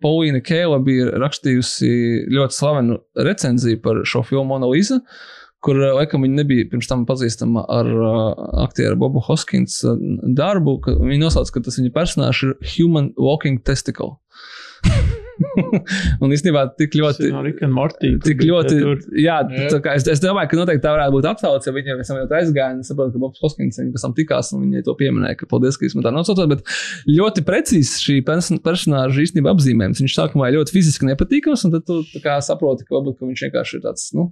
Paulīna 0.03 0.43
Kēla 0.45 0.81
bija 0.85 1.13
rakstījusi 1.23 1.93
ļoti 2.33 2.59
slavenu 2.59 2.99
recenziju 3.29 3.81
par 3.85 4.03
šo 4.09 4.25
filmu 4.29 4.55
Monolīza, 4.55 5.01
kur 5.65 5.79
uh, 5.81 5.93
laikam 6.01 6.25
viņa 6.27 6.41
nebija 6.43 6.69
pirms 6.73 6.91
tam 6.91 7.07
pazīstama 7.09 7.65
ar 7.73 7.93
uh, 7.93 8.21
aktieru 8.67 8.99
Bobu 9.05 9.25
Hoskins 9.29 9.81
darbu. 10.37 10.79
Viņa 11.01 11.27
nosauca, 11.27 11.57
ka 11.57 11.67
tas 11.69 11.81
viņa 11.81 11.97
personāžs 11.97 12.47
ir 12.49 12.57
Human 12.75 13.13
Walking 13.21 13.61
Testicle. 13.69 14.17
un 16.23 16.33
īstenībā 16.35 16.65
tik 16.79 16.95
ļoti. 16.99 17.31
No 17.35 17.43
un 17.43 17.75
Mortī. 17.77 18.13
Tik 18.23 18.43
ļoti, 18.47 18.79
jā, 19.23 19.39
tā 19.73 19.81
kā 19.85 19.95
es, 19.99 20.07
es 20.11 20.23
domāju, 20.23 20.51
ka 20.51 20.61
noteikti 20.61 20.85
tā 20.85 20.95
varētu 20.95 21.17
būt 21.17 21.29
atsauce, 21.33 21.69
ja 21.69 21.75
viņiem 21.77 22.03
esam 22.05 22.21
jau 22.21 22.27
aizgājuši. 22.39 22.85
Es 22.85 22.93
saprotu, 22.93 23.15
ka 23.15 23.23
Bobs 23.23 23.43
Hoskins 23.45 23.81
viņam 23.81 23.93
pēc 23.97 24.07
tam 24.07 24.17
tikās 24.19 24.53
un 24.57 24.65
viņi 24.67 24.85
to 24.89 24.97
pieminēja, 24.99 25.39
ka 25.43 25.51
paldies, 25.51 25.79
ka 25.79 25.87
jūs 25.87 25.97
man 25.99 26.07
tā 26.09 26.15
nosaucāt. 26.15 26.51
Bet 26.53 26.75
ļoti 27.11 27.47
precīzi 27.49 28.03
šī 28.07 28.19
person- 28.27 28.61
personāža 28.65 29.25
īstenībā 29.27 29.55
apzīmējums. 29.55 30.03
Viņš 30.05 30.19
sākumā 30.19 30.51
ir 30.51 30.59
ļoti 30.61 30.77
fiziski 30.79 31.09
nepatīkams, 31.11 31.67
un 31.69 31.77
tad 31.77 31.87
tu 31.89 32.03
tā 32.15 32.25
kā 32.25 32.39
saproti, 32.45 32.87
ka, 32.89 32.97
varbūt, 32.99 33.21
ka 33.21 33.31
viņš 33.31 33.47
vienkārši 33.49 33.79
ir 33.79 33.87
tāds, 33.87 34.11
nu, 34.17 34.31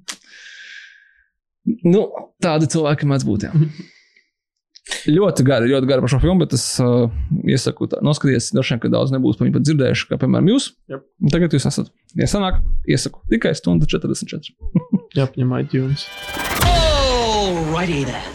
nu 1.86 2.04
tādi 2.42 2.70
cilvēki 2.70 3.10
mēdz 3.10 3.28
būt. 3.28 3.48
Jā. 3.50 3.54
Ļoti 5.10 5.44
gari, 5.46 5.70
ļoti 5.70 5.88
gari 5.88 6.04
par 6.04 6.12
šo 6.12 6.20
filmu, 6.22 6.42
bet 6.44 6.54
es 6.56 6.64
uh, 6.82 7.08
iesaku, 7.48 7.88
tā, 7.90 8.00
noskaties, 8.04 8.50
droši 8.56 8.74
vien, 8.74 8.82
ka 8.82 8.90
daudz 8.92 9.14
nebūs 9.14 9.38
par 9.38 9.46
viņu 9.46 9.56
pat 9.56 9.66
dzirdējuši, 9.68 10.08
kā 10.10 10.18
piemēram 10.20 10.50
jūs. 10.52 10.70
Un 10.92 11.32
Tagad 11.32 11.56
jūs 11.56 11.68
esat. 11.70 11.88
Ja 12.20 12.28
sanāk, 12.30 12.60
iesaku 12.90 13.22
tikai 13.32 13.54
stundu 13.56 13.88
44. 13.88 14.52
Jāapņem 15.16 15.56
iTunes. 15.62 16.04
Alrighty 16.68 18.04
then. 18.10 18.28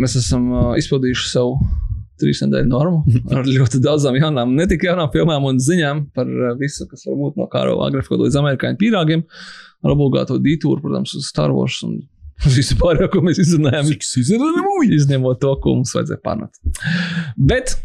Mēs 0.00 0.16
esam 0.18 0.48
uh, 0.50 0.70
izpildījuši 0.80 1.28
savu 1.30 1.58
trīs 2.18 2.40
nedēļu 2.42 2.70
normu 2.70 3.18
ar 3.34 3.46
ļoti 3.46 3.82
daudzām 3.84 4.16
jaunām, 4.18 4.56
ne 4.56 4.66
tikai 4.70 4.90
jaunām 4.92 5.12
filmām 5.14 5.46
un 5.50 5.60
ziņām 5.62 6.08
par 6.16 6.30
uh, 6.30 6.54
visu, 6.58 6.88
kas 6.90 7.04
var 7.10 7.20
būt 7.20 7.38
no 7.40 7.46
kara 7.52 7.76
agrafika 7.86 8.18
līdz 8.22 8.40
amerikāņu 8.40 8.80
pīrāgiem, 8.80 9.24
ar 9.84 9.94
obligāto 9.94 10.40
dītūru, 10.42 10.82
protams, 10.82 11.14
uz 11.18 11.28
Star 11.30 11.54
Wars 11.54 11.82
un 11.86 12.00
visu 12.58 12.78
pārējo, 12.80 13.10
ko 13.12 13.22
mēs 13.26 13.42
izrunājām. 13.44 13.92
Izņemot 14.98 15.42
to, 15.42 15.54
ko 15.62 15.78
mums 15.78 15.94
vajadzēja 15.96 16.22
panākt. 16.24 16.60
Bet 17.36 17.76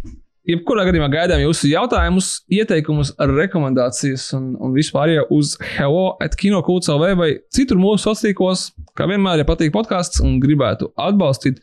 Jebkurā 0.50 0.86
gadījumā 0.88 1.10
gaidām 1.14 1.42
jūsu 1.44 1.68
jautājumus, 1.70 2.30
ieteikumus, 2.50 3.12
rekomendācijas 3.20 4.24
un, 4.38 4.54
un 4.58 4.72
vispār 4.74 5.12
jau 5.12 5.26
uz 5.36 5.52
Hello, 5.76 6.16
atkinokūts.lv 6.26 7.10
vai 7.20 7.30
citur 7.54 7.78
mūsu 7.78 8.08
sociālos. 8.08 8.70
Kā 8.98 9.06
vienmēr, 9.10 9.44
ja 9.44 9.48
patīk 9.48 9.74
podkāsts 9.76 10.24
un 10.26 10.40
gribētu 10.42 10.90
atbalstīt 10.98 11.62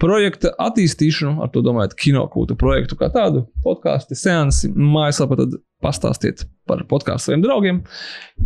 projekta 0.00 0.54
attīstīšanu, 0.62 1.42
ar 1.44 1.52
to 1.52 1.60
domājot, 1.66 1.98
kinokūta 1.98 2.56
projektu 2.58 2.96
kā 2.98 3.10
tādu, 3.12 3.44
podkāstu, 3.66 4.16
seansi, 4.18 4.70
mājaslapā, 4.72 5.42
tad 5.42 5.58
pastāstiet 5.84 6.46
par 6.70 6.86
podkāstu 6.88 7.30
saviem 7.30 7.44
draugiem. 7.44 7.84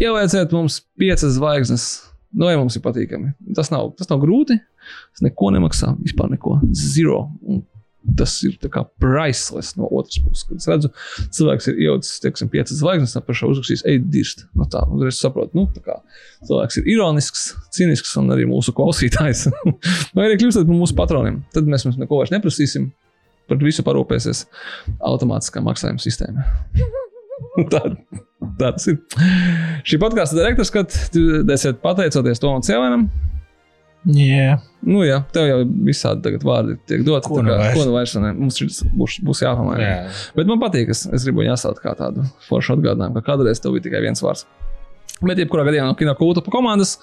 Ielieciet 0.01 0.57
mums 0.57 0.83
piecas 0.99 1.37
zvaigznes. 1.39 1.91
No, 2.37 2.51
ja 2.53 2.59
mums 2.61 2.77
ir 2.77 2.85
patīkami. 2.85 3.33
Tas 3.57 3.73
nav, 3.73 3.95
tas 3.97 4.11
nav 4.11 4.21
grūti. 4.21 4.59
Tas 5.15 5.25
neko 5.25 5.51
nemaksā. 5.55 5.95
Vispār 6.05 6.29
neko. 6.35 6.59
Zero. 6.77 7.23
Un 7.49 7.63
tas 8.17 8.43
ir 8.47 8.59
priceless 9.01 9.77
no 9.77 9.89
otras 9.91 10.19
puses. 10.23 10.45
Kad 10.47 10.61
es 10.61 10.69
redzu, 10.71 10.91
cilvēks 11.35 11.71
ir 11.71 11.81
ielicis, 11.87 12.21
teiksim, 12.23 12.51
piecas 12.53 12.79
zvaigznes, 12.79 13.17
apakšā 13.19 13.49
uzrakstījis, 13.51 13.83
ej, 13.91 13.99
dirst. 14.13 14.45
No 14.59 14.69
tā, 14.71 14.85
uzreiz 14.95 15.19
saprotu, 15.21 15.59
nu, 15.59 15.67
tā 15.75 15.83
kā 15.85 15.97
cilvēks 16.47 16.81
ir 16.81 16.93
ironisks, 16.97 17.49
cīnisks 17.75 18.15
un 18.21 18.31
arī 18.37 18.47
mūsu 18.51 18.75
klausītājs. 18.77 19.49
Vai 20.15 20.25
arī 20.29 20.39
kļūstat 20.43 20.69
par 20.69 20.79
mūsu 20.79 20.99
patroniem. 20.99 21.43
Tad 21.57 21.69
mēs 21.71 21.89
jums 21.89 21.99
neko 22.03 22.21
vairs 22.21 22.35
neprasīsim. 22.35 22.93
Par 23.47 23.61
visu 23.63 23.85
parūpēsies 23.87 24.47
automātiskā 25.07 25.63
maksājuma 25.63 26.03
sistēma. 26.03 26.47
tā, 27.73 27.85
tā 28.61 28.73
tas 28.77 28.89
ir. 28.93 28.99
Šī 29.87 30.01
podkāstu 30.03 30.39
direktors, 30.41 30.73
kad 30.75 30.93
esat 31.57 31.83
pateicoties 31.85 32.43
Tomam 32.43 32.65
Cēlēnam. 32.67 33.09
Jā, 34.07 34.59
Nu, 34.87 35.01
jā, 35.03 35.17
tev 35.35 35.49
jau 35.49 35.57
visādi 35.83 36.23
tagad 36.23 36.45
vārdi 36.47 36.77
tiek 36.87 37.01
doti. 37.03 37.27
Ko 37.27 37.41
nu 37.43 37.57
vairs? 37.59 37.79
Nu 37.83 37.95
vairs 37.97 38.13
ne? 38.23 38.29
Mums 38.37 38.61
šis 38.61 38.85
būs, 38.95 39.17
būs 39.27 39.41
jāpamaina. 39.43 39.83
jā. 39.83 39.97
Bet 40.37 40.47
man 40.47 40.61
patīk, 40.63 40.93
es, 40.95 41.01
es 41.11 41.25
gribu 41.27 41.43
viņu 41.43 41.57
atstāt 41.57 41.81
kā 41.83 41.97
tādu 41.99 42.23
foršu 42.47 42.77
atgādinājumu, 42.77 43.19
ka 43.19 43.33
kādreiz 43.33 43.59
tev 43.63 43.75
bija 43.75 43.89
tikai 43.89 44.05
viens 44.05 44.23
vārds. 44.23 44.45
Bet, 45.17 45.41
jebkurā 45.43 45.65
gadījumā, 45.67 45.89
no 45.91 45.99
kino 45.99 46.15
kulta 46.15 46.45
komandas, 46.53 47.01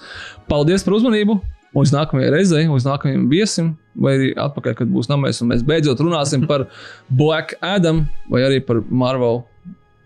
paldies 0.48 0.86
par 0.86 0.96
uzmanību! 0.96 1.36
Uz 1.76 1.90
nākamajai 1.92 2.30
reizei, 2.30 2.64
uz 2.70 2.86
nākamajam 2.86 3.26
viesim, 3.28 3.72
vai 3.98 4.14
arī 4.14 4.28
atpakaļ, 4.38 4.76
kad 4.78 4.92
būs 4.94 5.10
namēs, 5.10 5.42
un 5.42 5.50
mēs 5.50 5.64
beidzot 5.66 6.00
runāsim 6.00 6.46
par 6.48 6.68
Black 7.10 7.56
Adam 7.60 8.04
vai 8.30 8.44
arī 8.46 8.60
par 8.64 8.78
Marvel 8.88 9.42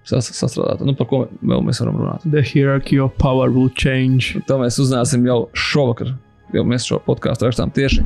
sas- 0.08 0.32
sastrādātu. 0.38 0.86
Nu, 0.88 0.94
par 0.98 1.06
ko 1.10 1.20
vēl 1.42 1.62
mēs 1.66 1.82
varam 1.84 2.00
runāt? 2.00 2.24
The 2.30 2.42
hierarchy 2.42 2.98
of 3.04 3.14
power 3.18 3.50
will 3.54 3.68
change. 3.70 4.32
To 4.48 4.58
mēs 4.62 4.80
uzzināsim 4.82 5.26
jau 5.28 5.42
šovakar, 5.52 6.14
jo 6.56 6.64
mēs 6.64 6.88
šo 6.88 7.00
podkāstu 7.06 7.48
rakstām 7.50 7.72
tieši 7.76 8.04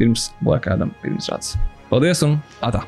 pirms 0.00 0.30
Black 0.42 0.66
Adam 0.72 0.94
pirms 1.04 1.28
rādes. 1.32 1.54
Paldies 1.92 2.24
un 2.24 2.38
atā! 2.64 2.86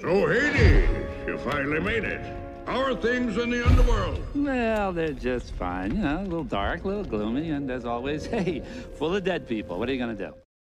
So, 0.00 0.26
Hades, 0.26 0.88
you 1.26 1.38
finally 1.38 1.80
made 1.80 2.04
it. 2.04 2.20
How 2.66 2.80
are 2.82 2.94
things 2.94 3.36
in 3.36 3.50
the 3.50 3.64
underworld? 3.66 4.20
Well, 4.34 4.92
they're 4.92 5.12
just 5.12 5.52
fine. 5.54 5.94
You 5.96 6.02
know, 6.02 6.20
a 6.20 6.22
little 6.24 6.44
dark, 6.44 6.84
a 6.84 6.88
little 6.88 7.04
gloomy, 7.04 7.50
and 7.50 7.70
as 7.70 7.84
always, 7.84 8.26
hey, 8.34 8.62
full 8.98 9.14
of 9.14 9.24
dead 9.24 9.46
people. 9.48 9.78
What 9.78 9.88
are 9.88 9.92
you 9.92 9.98
going 9.98 10.16
to 10.16 10.26
do? 10.28 10.32